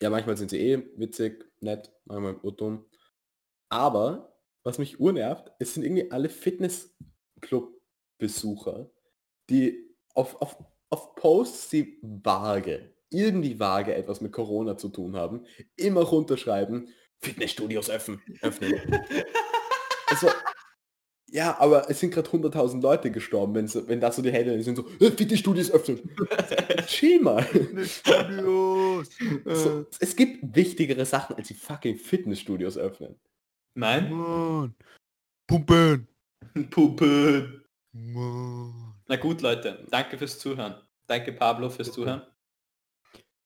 ja, 0.00 0.08
manchmal 0.08 0.38
sind 0.38 0.48
sie 0.50 0.58
eh 0.58 0.82
witzig, 0.96 1.44
nett, 1.60 1.92
manchmal 2.06 2.36
urdumm. 2.42 2.86
Aber 3.68 4.34
was 4.64 4.78
mich 4.78 4.98
urnervt, 4.98 5.52
es 5.58 5.74
sind 5.74 5.82
irgendwie 5.84 6.10
alle 6.10 6.30
Fitnessclub-Besucher, 6.30 8.88
die 9.50 9.94
auf, 10.14 10.40
auf, 10.40 10.56
auf 10.90 11.14
Posts, 11.16 11.68
die 11.70 11.98
vage, 12.02 12.94
irgendwie 13.12 13.58
vage 13.58 13.94
etwas 13.94 14.20
mit 14.20 14.32
Corona 14.32 14.76
zu 14.76 14.88
tun 14.88 15.16
haben, 15.16 15.46
immer 15.76 16.02
runterschreiben, 16.02 16.88
Fitnessstudios 17.18 17.90
öffnen. 17.90 18.20
öffnen. 18.42 18.80
also, 20.06 20.28
ja, 21.30 21.58
aber 21.58 21.88
es 21.88 22.00
sind 22.00 22.12
gerade 22.12 22.28
100.000 22.28 22.82
Leute 22.82 23.10
gestorben, 23.10 23.54
wenn, 23.54 23.68
so, 23.68 23.88
wenn 23.88 24.00
das 24.00 24.16
so 24.16 24.22
die 24.22 24.32
Headlines 24.32 24.66
sind, 24.66 24.76
so, 24.76 24.86
äh, 25.00 25.10
Fitnessstudios 25.10 25.70
öffnen. 25.70 26.00
Chill 26.86 27.20
mal. 27.20 27.42
Fitnessstudios! 27.42 29.08
So, 29.44 29.86
es 29.98 30.14
gibt 30.14 30.54
wichtigere 30.54 31.06
Sachen, 31.06 31.36
als 31.36 31.48
die 31.48 31.54
fucking 31.54 31.96
Fitnessstudios 31.96 32.76
öffnen. 32.76 33.18
Nein? 33.74 34.12
Mann. 34.12 34.74
Pumpen! 35.46 36.06
Puppe. 36.70 37.62
Mann. 37.92 38.94
Na 39.08 39.16
gut, 39.16 39.40
Leute. 39.40 39.86
Danke 39.90 40.18
fürs 40.18 40.38
Zuhören. 40.38 40.74
Danke, 41.06 41.32
Pablo, 41.32 41.70
fürs 41.70 41.92
Zuhören. 41.92 42.22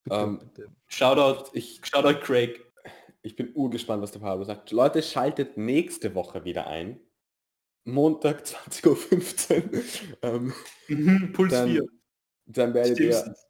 Bitte, 0.07 0.17
Ähm, 0.21 0.39
bitte. 0.39 0.69
Shoutout, 0.87 1.51
Ich, 1.53 1.81
Shoutout 1.85 2.21
Craig. 2.21 2.65
ich 3.23 3.35
bin 3.37 3.51
urgespannt, 3.55 4.03
was 4.03 4.13
der 4.13 4.21
Pablo 4.21 4.45
sagt. 4.45 4.71
Leute, 4.71 5.03
schaltet 5.03 5.57
nächste 5.57 6.15
Woche 6.15 6.45
wieder 6.45 6.67
ein. 6.69 7.01
Montag 7.85 8.45
20.15 8.45 9.73
Uhr. 9.75 9.83
ähm, 10.23 10.53
Mhm, 10.89 11.33
Puls 11.33 11.53
Dann- 11.53 11.69
4. 11.71 11.87
dann 12.47 12.73
werdet 12.75 12.99
ihr, 13.01 13.13
Simpsons. 13.13 13.47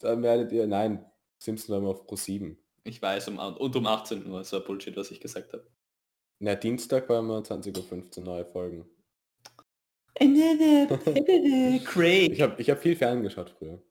dann 0.00 0.22
werdet 0.22 0.52
ihr, 0.52 0.66
nein, 0.66 1.04
Simpsons 1.38 1.70
waren 1.70 1.82
wir 1.84 1.90
auf 1.90 2.06
Pro 2.06 2.16
7. 2.16 2.58
Ich 2.84 3.00
weiß, 3.00 3.28
um, 3.28 3.38
und 3.38 3.76
um 3.76 3.86
18 3.86 4.26
Uhr, 4.26 4.44
so 4.44 4.58
ein 4.58 4.64
Bullshit, 4.64 4.96
was 4.96 5.10
ich 5.10 5.20
gesagt 5.20 5.52
habe. 5.52 5.66
Na, 6.40 6.54
Dienstag 6.56 7.08
waren 7.08 7.26
wir 7.26 7.42
20.15 7.42 8.18
Uhr 8.18 8.24
neue 8.24 8.44
Folgen. 8.44 8.84
Craig. 11.84 12.32
Ich 12.32 12.40
habe 12.42 12.60
ich 12.60 12.70
hab 12.70 12.80
viel 12.80 12.96
ferngeschaut 12.96 13.50
früher. 13.58 13.82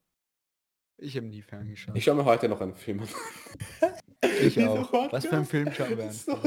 Ich 0.97 1.17
habe 1.17 1.25
nie 1.27 1.41
ferngeschaut. 1.41 1.95
Ich 1.97 2.03
schaue 2.03 2.15
mir 2.15 2.25
heute 2.25 2.47
noch 2.47 2.61
einen 2.61 2.75
Film 2.75 3.01
an. 3.01 3.07
Ich 4.41 4.57
auch. 4.65 5.11
Was 5.11 5.25
für 5.25 5.35
ein 5.35 5.45
Podcast 5.45 5.51
Film 5.51 5.71
schauen 5.73 5.97
wir 5.97 6.05
an? 6.05 6.11
so 6.13 6.39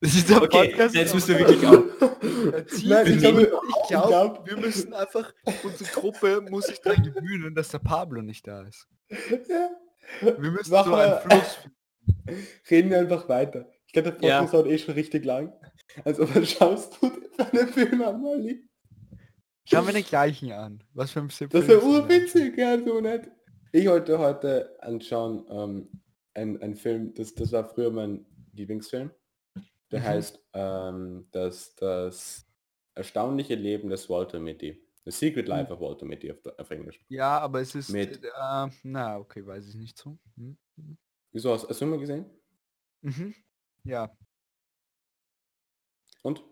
Das 0.00 0.14
ist 0.14 0.28
der 0.28 0.42
Okay, 0.42 0.68
Podcast. 0.70 0.94
jetzt 0.96 1.14
müssen 1.14 1.38
wir 1.38 1.48
wirklich. 1.48 2.52
Erziehen 2.52 2.88
Nein, 2.90 3.06
ich 3.12 3.18
glaube, 3.20 3.42
ich 3.82 3.88
glaube, 3.88 4.40
wir 4.50 4.56
müssen 4.56 4.92
einfach, 4.92 5.32
unsere 5.62 5.90
Gruppe 5.92 6.40
muss 6.50 6.66
sich 6.66 6.80
daran 6.80 7.02
gewöhnen, 7.04 7.54
dass 7.54 7.68
der 7.68 7.78
Pablo 7.78 8.22
nicht 8.22 8.46
da 8.46 8.62
ist. 8.62 8.88
ja. 9.08 9.70
Wir 10.20 10.50
müssen 10.50 10.70
Mach 10.72 10.84
so 10.86 10.94
einen 10.94 11.18
Fluss 11.20 11.58
Reden 12.70 12.90
wir 12.90 12.98
einfach 12.98 13.28
weiter. 13.28 13.68
Ich 13.86 13.92
glaube, 13.92 14.12
der 14.12 14.28
Ja. 14.28 14.38
Podcast 14.40 14.54
dauert 14.54 14.66
eh 14.66 14.78
schon 14.78 14.94
richtig 14.94 15.24
lang. 15.24 15.52
Also 16.04 16.28
was 16.34 16.50
schaust 16.50 16.98
du 17.00 17.10
einen 17.38 17.68
Film 17.68 18.02
an, 18.02 18.20
Molly? 18.20 18.68
Schauen 19.68 19.86
wir 19.86 19.92
den 19.92 20.04
gleichen 20.04 20.52
an. 20.52 20.82
Was 20.94 21.10
für 21.10 21.20
ein 21.20 21.30
Film 21.30 21.50
Das 21.50 21.62
ist 21.62 21.68
denn? 21.70 21.82
urwitzig, 21.82 22.56
ja, 22.56 22.78
so 22.82 23.00
nett. 23.00 23.30
Ich 23.72 23.86
wollte 23.88 24.18
heute 24.18 24.76
anschauen, 24.82 25.44
ähm, 25.50 25.88
ein, 26.34 26.60
ein 26.62 26.74
Film, 26.76 27.12
das, 27.14 27.34
das 27.34 27.52
war 27.52 27.64
früher 27.68 27.90
mein 27.90 28.24
Lieblingsfilm. 28.52 29.10
Der 29.90 30.00
Mhm. 30.00 30.04
heißt 30.04 30.40
ähm, 30.52 31.28
das, 31.32 31.74
das 31.76 32.46
erstaunliche 32.94 33.54
Leben 33.54 33.88
des 33.90 34.08
Walter 34.08 34.38
Mitty. 34.40 34.82
The 35.04 35.10
Secret 35.12 35.46
Life 35.46 35.72
of 35.72 35.80
Walter 35.80 36.04
Mitty 36.06 36.32
auf, 36.32 36.38
auf 36.58 36.70
Englisch. 36.70 37.00
Ja, 37.08 37.38
aber 37.38 37.60
es 37.60 37.74
ist... 37.74 37.90
Mit- 37.90 38.24
Äh, 38.24 38.68
na, 38.82 39.18
okay, 39.18 39.46
weiß 39.46 39.68
ich 39.68 39.74
nicht 39.76 39.96
so. 39.98 40.18
Hm? 40.36 40.56
Wieso 41.32 41.52
hast, 41.52 41.68
hast 41.68 41.80
du 41.80 41.86
mal 41.86 41.98
gesehen? 41.98 42.24
Mhm. 43.02 43.34
Ja, 43.84 44.10
Und? 46.22 46.42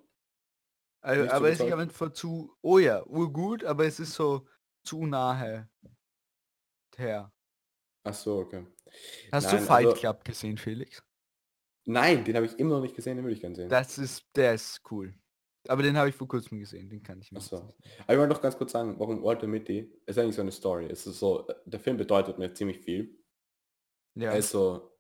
Also, 1.05 1.31
aber 1.31 1.49
es 1.49 1.55
ist 1.55 1.67
überzeugt? 1.67 1.83
einfach 1.83 2.13
zu... 2.13 2.57
Oh 2.63 2.79
ja, 2.79 3.05
urgut, 3.07 3.65
aber 3.65 3.85
es 3.87 4.01
ist 4.01 4.15
so 4.15 4.47
zu 4.85 5.07
nahe 5.07 5.69
her. 6.97 7.33
Ach 8.05 8.15
so, 8.15 8.39
okay. 8.41 8.67
Hast 9.33 9.47
Nein, 9.47 9.57
du 9.57 9.63
Fight 9.63 9.87
also- 9.87 9.99
Club 10.01 10.25
gesehen, 10.25 10.59
Felix? 10.59 11.03
Nein, 11.87 12.25
den 12.25 12.37
habe 12.37 12.47
ich 12.47 12.59
immer 12.59 12.77
noch 12.77 12.81
nicht 12.83 12.97
gesehen, 12.97 13.17
den 13.17 13.25
würde 13.25 13.35
ich 13.35 13.41
gerne 13.41 13.55
sehen. 13.55 13.69
Das 13.69 13.99
ist, 13.99 14.25
der 14.35 14.55
ist 14.55 14.81
cool. 14.91 15.15
Aber 15.69 15.83
den 15.83 15.97
habe 15.97 16.09
ich 16.09 16.15
vor 16.15 16.29
kurzem 16.29 16.59
gesehen, 16.59 16.89
den 16.89 17.03
kann 17.03 17.21
ich 17.21 17.31
mir 17.33 17.39
Ach 17.39 17.43
so. 17.43 17.57
jetzt 17.57 17.67
nicht- 17.67 18.01
Aber 18.03 18.13
ich 18.13 18.19
wollte 18.19 18.33
noch 18.35 18.41
ganz 18.43 18.57
kurz 18.57 18.73
sagen, 18.73 18.99
warum 18.99 19.23
Walter 19.23 19.47
Mitty, 19.47 19.93
ist 20.07 20.19
eigentlich 20.19 20.35
so 20.37 20.43
eine 20.43 20.53
Story. 20.53 20.87
Es 20.91 21.07
ist 21.07 21.19
so, 21.19 21.47
der 21.67 21.81
Film 21.81 21.97
bedeutet 21.97 22.39
mir 22.39 22.53
ziemlich 22.55 22.79
viel. 22.81 23.19
Ja, 24.15 24.31
Er 24.33 24.39
ist 24.39 24.51
so, 24.51 24.97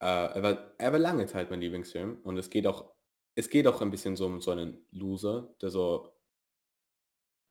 äh, 0.00 0.06
er, 0.06 0.42
war, 0.42 0.74
er 0.78 0.92
war 0.92 0.98
lange 0.98 1.26
Zeit 1.26 1.50
mein 1.50 1.60
Lieblingsfilm 1.60 2.20
und 2.22 2.36
es 2.38 2.48
geht 2.50 2.66
auch, 2.66 2.89
es 3.34 3.48
geht 3.48 3.66
auch 3.66 3.80
ein 3.80 3.90
bisschen 3.90 4.16
so 4.16 4.26
um 4.26 4.40
so 4.40 4.50
einen 4.50 4.86
Loser, 4.90 5.54
der 5.60 5.70
so, 5.70 6.12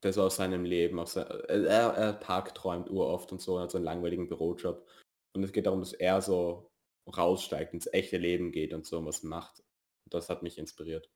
der 0.04 0.14
so 0.14 0.24
aus 0.24 0.36
seinem 0.36 0.66
Leben, 0.66 1.00
aus 1.00 1.14
sein, 1.14 1.28
er, 1.28 1.94
er 1.94 2.20
tagträumt 2.20 2.90
uroft 2.90 3.32
und 3.32 3.42
so, 3.42 3.56
und 3.56 3.64
hat 3.64 3.72
so 3.72 3.78
einen 3.78 3.86
langweiligen 3.86 4.28
Bürojob. 4.28 4.88
Und 5.34 5.44
es 5.44 5.52
geht 5.52 5.66
darum, 5.66 5.80
dass 5.80 5.94
er 5.94 6.22
so 6.22 6.72
raussteigt, 7.08 7.74
ins 7.74 7.92
echte 7.92 8.18
Leben 8.18 8.52
geht 8.52 8.74
und 8.74 8.86
so 8.86 9.04
was 9.06 9.24
macht. 9.24 9.64
Das 10.06 10.30
hat 10.30 10.44
mich 10.44 10.58
inspiriert. 10.58 11.10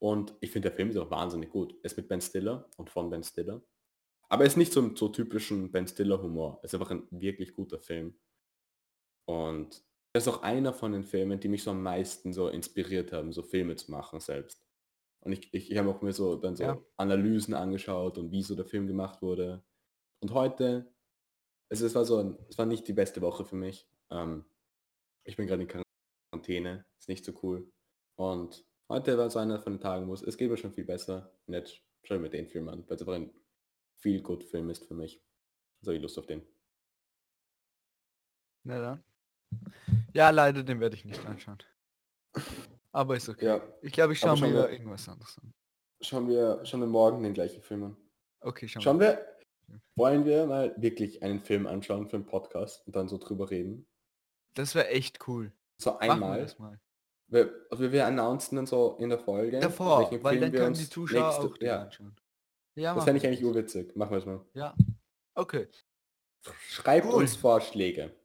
Und 0.00 0.34
ich 0.40 0.50
finde, 0.50 0.68
der 0.68 0.76
Film 0.76 0.90
ist 0.90 0.96
auch 0.96 1.10
wahnsinnig 1.10 1.50
gut. 1.50 1.74
Er 1.82 1.86
ist 1.86 1.96
mit 1.96 2.08
Ben 2.08 2.20
Stiller 2.20 2.68
und 2.76 2.90
von 2.90 3.10
Ben 3.10 3.24
Stiller. 3.24 3.62
Aber 4.28 4.44
er 4.44 4.48
ist 4.48 4.56
nicht 4.56 4.72
so, 4.72 4.94
so 4.94 5.08
typischen 5.08 5.72
Ben 5.72 5.88
Stiller 5.88 6.22
Humor. 6.22 6.60
Es 6.62 6.72
ist 6.72 6.80
einfach 6.80 6.92
ein 6.92 7.08
wirklich 7.10 7.54
guter 7.54 7.78
Film. 7.78 8.18
Und 9.24 9.82
das 10.12 10.26
ist 10.26 10.32
auch 10.32 10.42
einer 10.42 10.72
von 10.72 10.92
den 10.92 11.04
Filmen, 11.04 11.40
die 11.40 11.48
mich 11.48 11.62
so 11.62 11.70
am 11.70 11.82
meisten 11.82 12.32
so 12.32 12.48
inspiriert 12.48 13.12
haben, 13.12 13.32
so 13.32 13.42
Filme 13.42 13.76
zu 13.76 13.90
machen 13.90 14.20
selbst. 14.20 14.64
Und 15.20 15.32
ich, 15.32 15.52
ich, 15.52 15.70
ich 15.70 15.78
habe 15.78 15.90
auch 15.90 16.00
mir 16.02 16.12
so 16.12 16.36
dann 16.36 16.56
so 16.56 16.64
Ja. 16.64 16.80
Analysen 16.96 17.54
angeschaut 17.54 18.18
und 18.18 18.30
wie 18.30 18.42
so 18.42 18.54
der 18.54 18.64
Film 18.64 18.86
gemacht 18.86 19.20
wurde. 19.22 19.64
Und 20.20 20.32
heute, 20.32 20.92
also 21.70 21.86
es 21.86 21.94
war 21.94 22.04
so, 22.04 22.18
ein, 22.18 22.38
es 22.48 22.58
war 22.58 22.66
nicht 22.66 22.88
die 22.88 22.92
beste 22.92 23.20
Woche 23.20 23.44
für 23.44 23.56
mich. 23.56 23.88
Ähm, 24.10 24.44
ich 25.24 25.36
bin 25.36 25.46
gerade 25.46 25.62
in 25.62 25.84
Quarantäne, 26.32 26.86
ist 26.98 27.08
nicht 27.08 27.24
so 27.24 27.32
cool. 27.42 27.70
Und 28.16 28.64
heute 28.88 29.18
war 29.18 29.30
so 29.30 29.38
einer 29.38 29.60
von 29.60 29.74
den 29.74 29.80
Tagen, 29.80 30.08
wo 30.08 30.14
es, 30.14 30.22
es 30.22 30.36
geht 30.38 30.50
mir 30.50 30.56
schon 30.56 30.72
viel 30.72 30.84
besser. 30.84 31.32
Und 31.46 31.54
jetzt 31.54 31.82
schau 32.04 32.14
ich 32.14 32.20
mir 32.20 32.30
den 32.30 32.48
Film 32.48 32.68
an, 32.68 32.84
weil 32.88 32.96
es 32.96 33.02
einfach 33.02 33.14
ein 33.14 33.32
viel 33.96 34.22
gut 34.22 34.44
Film 34.44 34.70
ist 34.70 34.86
für 34.86 34.94
mich. 34.94 35.22
So 35.82 35.92
ich 35.92 36.00
Lust 36.00 36.18
auf 36.18 36.26
den. 36.26 36.42
Na 38.64 38.80
dann. 38.80 39.04
Ja, 40.18 40.30
leider, 40.30 40.64
den 40.64 40.80
werde 40.80 40.96
ich 40.96 41.04
nicht 41.04 41.24
anschauen. 41.24 41.58
Aber 42.90 43.16
ist 43.16 43.28
okay. 43.28 43.44
Ja, 43.46 43.60
Ich 43.82 43.92
glaube, 43.92 44.14
ich 44.14 44.18
schaue 44.18 44.38
mir 44.40 44.52
wir- 44.52 44.68
irgendwas 44.70 45.08
anderes 45.08 45.38
an. 45.38 45.54
schauen 46.00 46.28
wir, 46.28 46.60
schauen 46.64 46.80
wir 46.80 46.88
morgen 46.88 47.22
den 47.22 47.34
gleichen 47.34 47.62
Film 47.62 47.84
an. 47.84 47.96
Okay, 48.40 48.66
schauen, 48.66 48.82
Schauen 48.82 48.98
wir. 48.98 49.24
wir, 49.68 49.80
wollen 49.96 50.24
wir 50.24 50.46
mal 50.46 50.74
wirklich 50.76 51.22
einen 51.22 51.40
Film 51.40 51.68
anschauen 51.68 52.08
für 52.08 52.16
einen 52.16 52.26
Podcast 52.26 52.84
und 52.86 52.96
dann 52.96 53.06
so 53.08 53.18
drüber 53.18 53.48
reden? 53.48 53.86
Das 54.54 54.74
wäre 54.74 54.88
echt 54.88 55.28
cool. 55.28 55.52
So 55.80 55.92
wir 55.92 56.00
einmal. 56.00 56.46
mal. 56.58 56.80
Wir, 57.28 57.54
also 57.70 57.92
wir 57.92 58.04
announcen 58.06 58.56
dann 58.56 58.66
so 58.66 58.96
in 58.98 59.10
der 59.10 59.20
Folge. 59.20 59.60
Davor, 59.60 60.10
weil 60.10 60.10
Film 60.10 60.40
dann 60.40 60.52
wir 60.52 60.60
können 60.60 60.74
die 60.74 60.88
Zuschauer 60.90 61.26
nächste- 61.28 61.46
auch 61.46 61.56
ja, 61.60 61.82
anschauen. 61.82 62.16
Ja, 62.74 62.94
Das 62.94 63.04
fände 63.04 63.18
ich 63.18 63.22
wir 63.22 63.30
eigentlich 63.30 63.44
urwitzig. 63.44 63.94
Machen 63.94 64.10
wir 64.12 64.18
es 64.18 64.26
mal. 64.26 64.44
Ja. 64.54 64.74
Okay. 65.36 65.68
Schreibt 66.68 67.06
Cool. 67.06 67.14
uns 67.14 67.36
Vorschläge. 67.36 68.16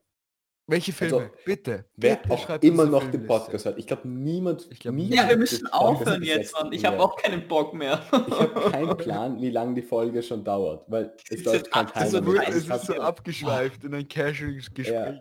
Welche 0.66 0.92
Filme? 0.92 1.16
Also, 1.18 1.30
Bitte. 1.44 1.84
Wer 1.96 2.16
Bitte 2.16 2.32
auch 2.32 2.48
immer 2.62 2.86
noch 2.86 3.10
den. 3.10 3.26
Podcast 3.26 3.66
hört. 3.66 3.78
Ich 3.78 3.86
glaube 3.86 4.08
niemand. 4.08 4.66
Ich 4.70 4.80
glaub, 4.80 4.94
niemand 4.94 5.14
Ja, 5.14 5.28
wir 5.28 5.36
müssen 5.36 5.66
aufhören 5.66 6.22
jetzt, 6.22 6.54
Mann. 6.54 6.72
Ich 6.72 6.84
habe 6.86 6.98
auch 7.00 7.16
keinen 7.16 7.46
Bock 7.46 7.74
mehr. 7.74 8.00
Ich 8.10 8.40
habe 8.40 8.70
keinen 8.70 8.96
Plan, 8.96 9.40
wie 9.42 9.50
lange 9.50 9.74
die 9.74 9.82
Folge 9.82 10.22
schon 10.22 10.42
dauert, 10.42 10.84
weil 10.90 11.12
es 11.28 11.44
läuft 11.44 11.70
kein 11.70 11.86
Also 11.92 12.18
Timer. 12.20 12.30
so 12.30 12.32
mehr. 12.38 12.48
es 12.48 12.56
ist 12.68 12.86
so 12.86 12.94
abgeschweift 12.94 13.84
in 13.84 13.94
ein 13.94 14.08
casuales 14.08 14.72
Gespräch. 14.72 15.20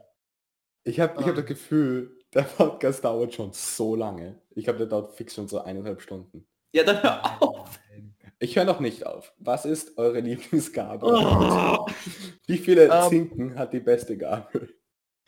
Ich 0.86 1.00
habe 1.00 1.14
ich 1.22 1.28
hab 1.28 1.30
Ah. 1.30 1.32
das 1.34 1.46
Gefühl, 1.46 2.18
der 2.34 2.44
Podcast 2.44 3.04
dauert 3.04 3.34
schon 3.34 3.52
so 3.52 3.96
lange. 3.98 4.40
Ich 4.52 4.64
glaube, 4.64 4.80
der 4.80 4.88
dauert 4.88 5.14
fix 5.14 5.36
schon 5.36 5.48
so 5.50 5.60
eineinhalb 5.62 6.02
Stunden. 6.02 6.48
Ja, 6.74 6.84
dann 6.84 7.04
hör 7.04 7.42
auf. 7.42 7.80
Ich 8.40 8.56
höre 8.58 8.66
noch 8.66 8.80
nicht 8.80 9.06
auf. 9.06 9.34
Was 9.40 9.66
ist 9.66 9.98
eure 9.98 10.20
Lieblingsgabel? 10.22 11.08
Oh. 11.10 11.86
Wie 12.48 12.58
viele 12.58 12.86
Ähm. 12.86 13.10
Zinken 13.10 13.56
hat 13.60 13.72
die 13.74 13.80
beste 13.82 14.18
Gabel? 14.18 14.74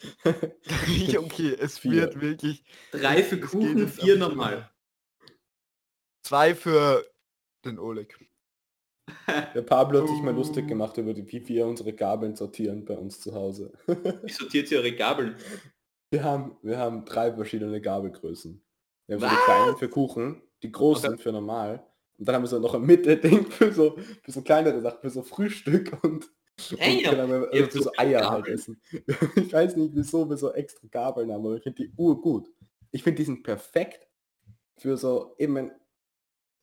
okay, 1.17 1.55
es 1.59 1.77
Vier. 1.80 1.91
wird 1.91 2.22
wirklich 2.22 2.63
Drei 2.91 3.23
für 3.23 3.39
Kuchen, 3.39 3.88
vier 3.88 4.17
normal. 4.17 4.69
zwei 6.23 6.55
für 6.55 7.05
den 7.63 7.80
Oleg. 7.80 8.17
Der 9.27 9.61
Pablo 9.61 10.01
hat 10.01 10.09
sich 10.09 10.22
mal 10.22 10.34
Oh. 10.34 10.38
lustig 10.38 10.67
gemacht 10.67 10.97
über 10.97 11.13
die, 11.13 11.31
wie 11.31 11.47
wir 11.47 11.65
unsere 11.67 11.93
Gabeln 11.93 12.35
sortieren 12.35 12.85
bei 12.85 12.97
uns 12.97 13.19
zu 13.22 13.34
Hause. 13.34 13.72
Wie 14.23 14.31
sortiert 14.31 14.72
ihr 14.72 14.80
eure 14.80 14.95
Gabeln? 14.95 15.35
Wir 16.11 16.23
haben, 16.23 16.57
wir 16.63 16.77
haben 16.77 17.05
drei 17.05 17.31
verschiedene 17.34 17.81
Gabelgrößen. 17.81 18.61
Wir 19.07 19.15
haben 19.15 19.22
so 19.22 19.30
die 19.30 19.41
kleinen 19.45 19.77
für 19.77 19.89
Kuchen, 19.89 20.41
die 20.63 20.72
großen 20.72 21.13
Okay. 21.13 21.22
für 21.22 21.31
normal. 21.31 21.85
Und 22.17 22.27
dann 22.27 22.35
haben 22.35 22.43
wir 22.43 22.47
so 22.47 22.59
noch 22.59 22.73
ein 22.73 22.81
Mitte-Ding 22.84 23.51
für 23.51 23.72
so, 23.73 23.97
für 24.23 24.31
so 24.31 24.41
kleinere 24.41 24.81
Sachen, 24.81 25.01
für 25.01 25.09
so 25.09 25.22
Frühstück 25.23 25.97
und, 26.03 26.30
Damn, 26.69 27.03
dann 27.03 27.19
haben 27.19 27.30
wir 27.32 27.53
ihr 27.53 27.69
so 27.72 27.91
Eier 27.98 28.30
halt 28.30 28.45
Gabeln. 28.45 28.53
essen. 28.56 28.82
Ich 29.36 29.52
weiß 29.53 29.76
nicht, 29.76 29.94
wieso 29.95 30.30
wir 30.30 30.38
so 30.38 30.53
extra 30.53 30.88
Gabeln 30.90 31.32
haben, 31.32 31.45
aber 31.45 31.57
ich 31.57 31.64
finde 31.64 31.84
die 31.84 31.91
urgut. 31.98 32.48
Ich 32.91 33.03
finde 33.03 33.18
die 33.18 33.26
sind 33.26 33.44
perfekt 33.44 34.07
für 34.77 34.95
so 34.98 35.36
eben 35.38 35.72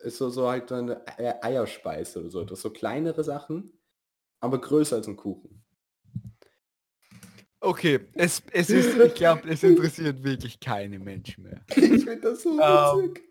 so, 0.05 0.31
so 0.31 0.49
halt 0.49 0.73
eine 0.73 1.07
Ei- 1.07 1.43
Eierspeise 1.43 2.21
oder 2.21 2.31
so 2.31 2.41
etwas. 2.41 2.61
So 2.63 2.71
kleinere 2.71 3.23
Sachen, 3.23 3.73
aber 4.41 4.61
größer 4.61 4.97
als 4.97 5.07
ein 5.09 5.17
Kuchen. 5.17 5.63
Okay, 7.61 8.01
es, 8.15 8.43
es 8.53 8.71
ist, 8.71 8.97
ich 8.99 9.15
glaube, 9.15 9.49
es 9.49 9.63
interessiert 9.63 10.25
wirklich 10.25 10.59
keine 10.59 10.99
Menschen 10.99 11.45
mehr. 11.45 11.61
Ich 11.69 11.77
finde 12.05 12.17
das 12.21 12.43
so 12.43 12.51
Ähm. 12.61 13.11
witzig. 13.11 13.23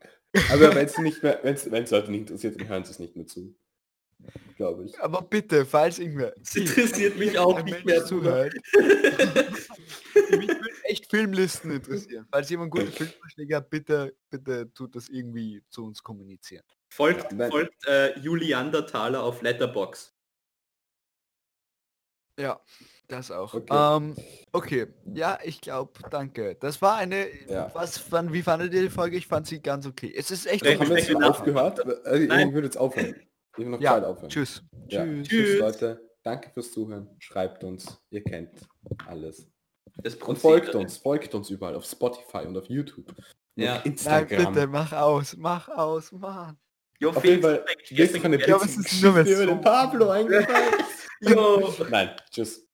Aber 0.50 0.74
wenn 0.74 0.86
es 0.86 0.98
nicht 0.98 1.22
mehr, 1.24 1.40
wenn 1.44 1.56
es 1.56 1.66
Leute 1.92 2.10
nicht 2.10 2.22
interessiert, 2.22 2.58
dann 2.58 2.70
hören 2.70 2.86
sie 2.86 2.92
es 2.92 3.00
nicht 3.00 3.18
mehr 3.18 3.28
zu. 3.28 3.54
Glaube 4.58 4.86
ich. 4.86 5.00
Aber 5.02 5.22
bitte, 5.22 5.66
falls 5.66 5.98
irgendwer 6.00 6.34
Es 6.42 6.56
interessiert 6.56 7.18
mich 7.18 7.38
auch 7.40 7.64
nicht 7.64 7.84
mehr. 7.86 8.06
zuhört, 8.06 8.54
mich 8.74 10.48
würde 10.48 10.70
echt 10.84 11.10
Filmlisten 11.10 11.72
interessieren. 11.72 12.28
Falls 12.32 12.50
jemand 12.50 12.72
gute 12.72 12.88
Filmvorschläge 12.88 13.56
hat, 13.56 13.70
bitte, 13.70 14.16
bitte 14.30 14.72
tut 14.74 14.96
das 14.96 15.10
irgendwie 15.10 15.64
zu 15.70 15.86
uns 15.86 16.04
kommunizieren. 16.04 16.64
Folgt, 16.90 17.32
Nein. 17.32 17.50
folgt 17.50 17.88
äh, 17.88 18.18
Juliander 18.20 18.86
Thaler 18.86 19.24
auf 19.24 19.42
Letterbox. 19.42 20.14
Ja, 22.38 22.60
das 23.08 23.30
auch. 23.32 23.54
Okay. 23.54 23.66
Okay, 23.74 23.98
ähm, 23.98 24.16
okay. 24.52 24.88
ja, 25.14 25.38
ich 25.44 25.62
glaube, 25.62 25.92
danke. 26.10 26.56
Das 26.60 26.82
war 26.82 26.96
eine, 26.96 27.28
Ja. 27.48 27.70
was, 27.74 27.98
fand, 27.98 28.32
wie 28.34 28.42
fandet 28.42 28.74
ihr 28.74 28.82
die 28.84 28.90
Folge? 28.90 29.18
Ich 29.18 29.28
fand 29.28 29.48
sie 29.48 29.62
ganz 29.62 29.86
okay. 29.86 30.14
Es 30.16 30.32
ist 30.32 30.46
echt 30.48 30.66
Ja, 30.66 30.80
Haben 30.80 30.90
wir 30.90 30.98
jetzt 30.98 31.16
aufgehört? 31.24 32.06
Also, 32.06 32.26
Nein. 32.26 32.48
ich 32.50 32.54
würde 32.54 32.68
jetzt 32.68 32.78
aufhören. 32.78 33.16
Ich 33.54 33.58
will 33.58 33.70
noch 33.70 33.82
Ja, 33.82 33.94
Zeit 33.96 34.04
aufhören. 34.06 34.30
Tschüss. 34.30 34.64
Ja. 34.88 35.04
Tschüss. 35.06 35.28
Tschüss. 35.28 35.60
Leute. 35.60 36.10
Danke 36.24 36.50
fürs 36.52 36.72
Zuhören. 36.72 37.10
Schreibt 37.20 37.64
uns. 37.64 38.00
Ihr 38.12 38.24
kennt 38.24 38.52
alles. 39.08 39.48
Das 40.04 40.16
Und 40.16 40.38
folgt 40.38 40.74
uns. 40.76 40.98
Folgt 40.98 41.34
uns 41.36 41.50
überall 41.50 41.76
auf 41.76 41.86
Spotify 41.86 42.46
und 42.48 42.58
auf 42.58 42.66
YouTube. 42.68 43.10
Und 43.10 43.18
Ja. 43.56 43.78
auf 43.78 43.84
Nein, 43.86 43.92
Instagram. 43.94 44.54
bitte, 44.54 44.68
mach 44.68 44.94
aus, 44.94 45.36
mach 45.38 45.68
aus, 45.70 46.12
Mann. 46.12 46.58
Jo, 47.00 47.10
Auf 47.10 47.26
jeden 47.26 47.42
Fall, 47.42 47.66
Geschichte 47.90 49.08
über 49.10 49.26
so- 49.26 49.46
den 49.48 49.62
Pablo 49.62 50.10
eingefallen. 50.12 50.74
Jo. 51.22 51.74
Nein, 51.90 52.12
tschüss. 52.30 52.68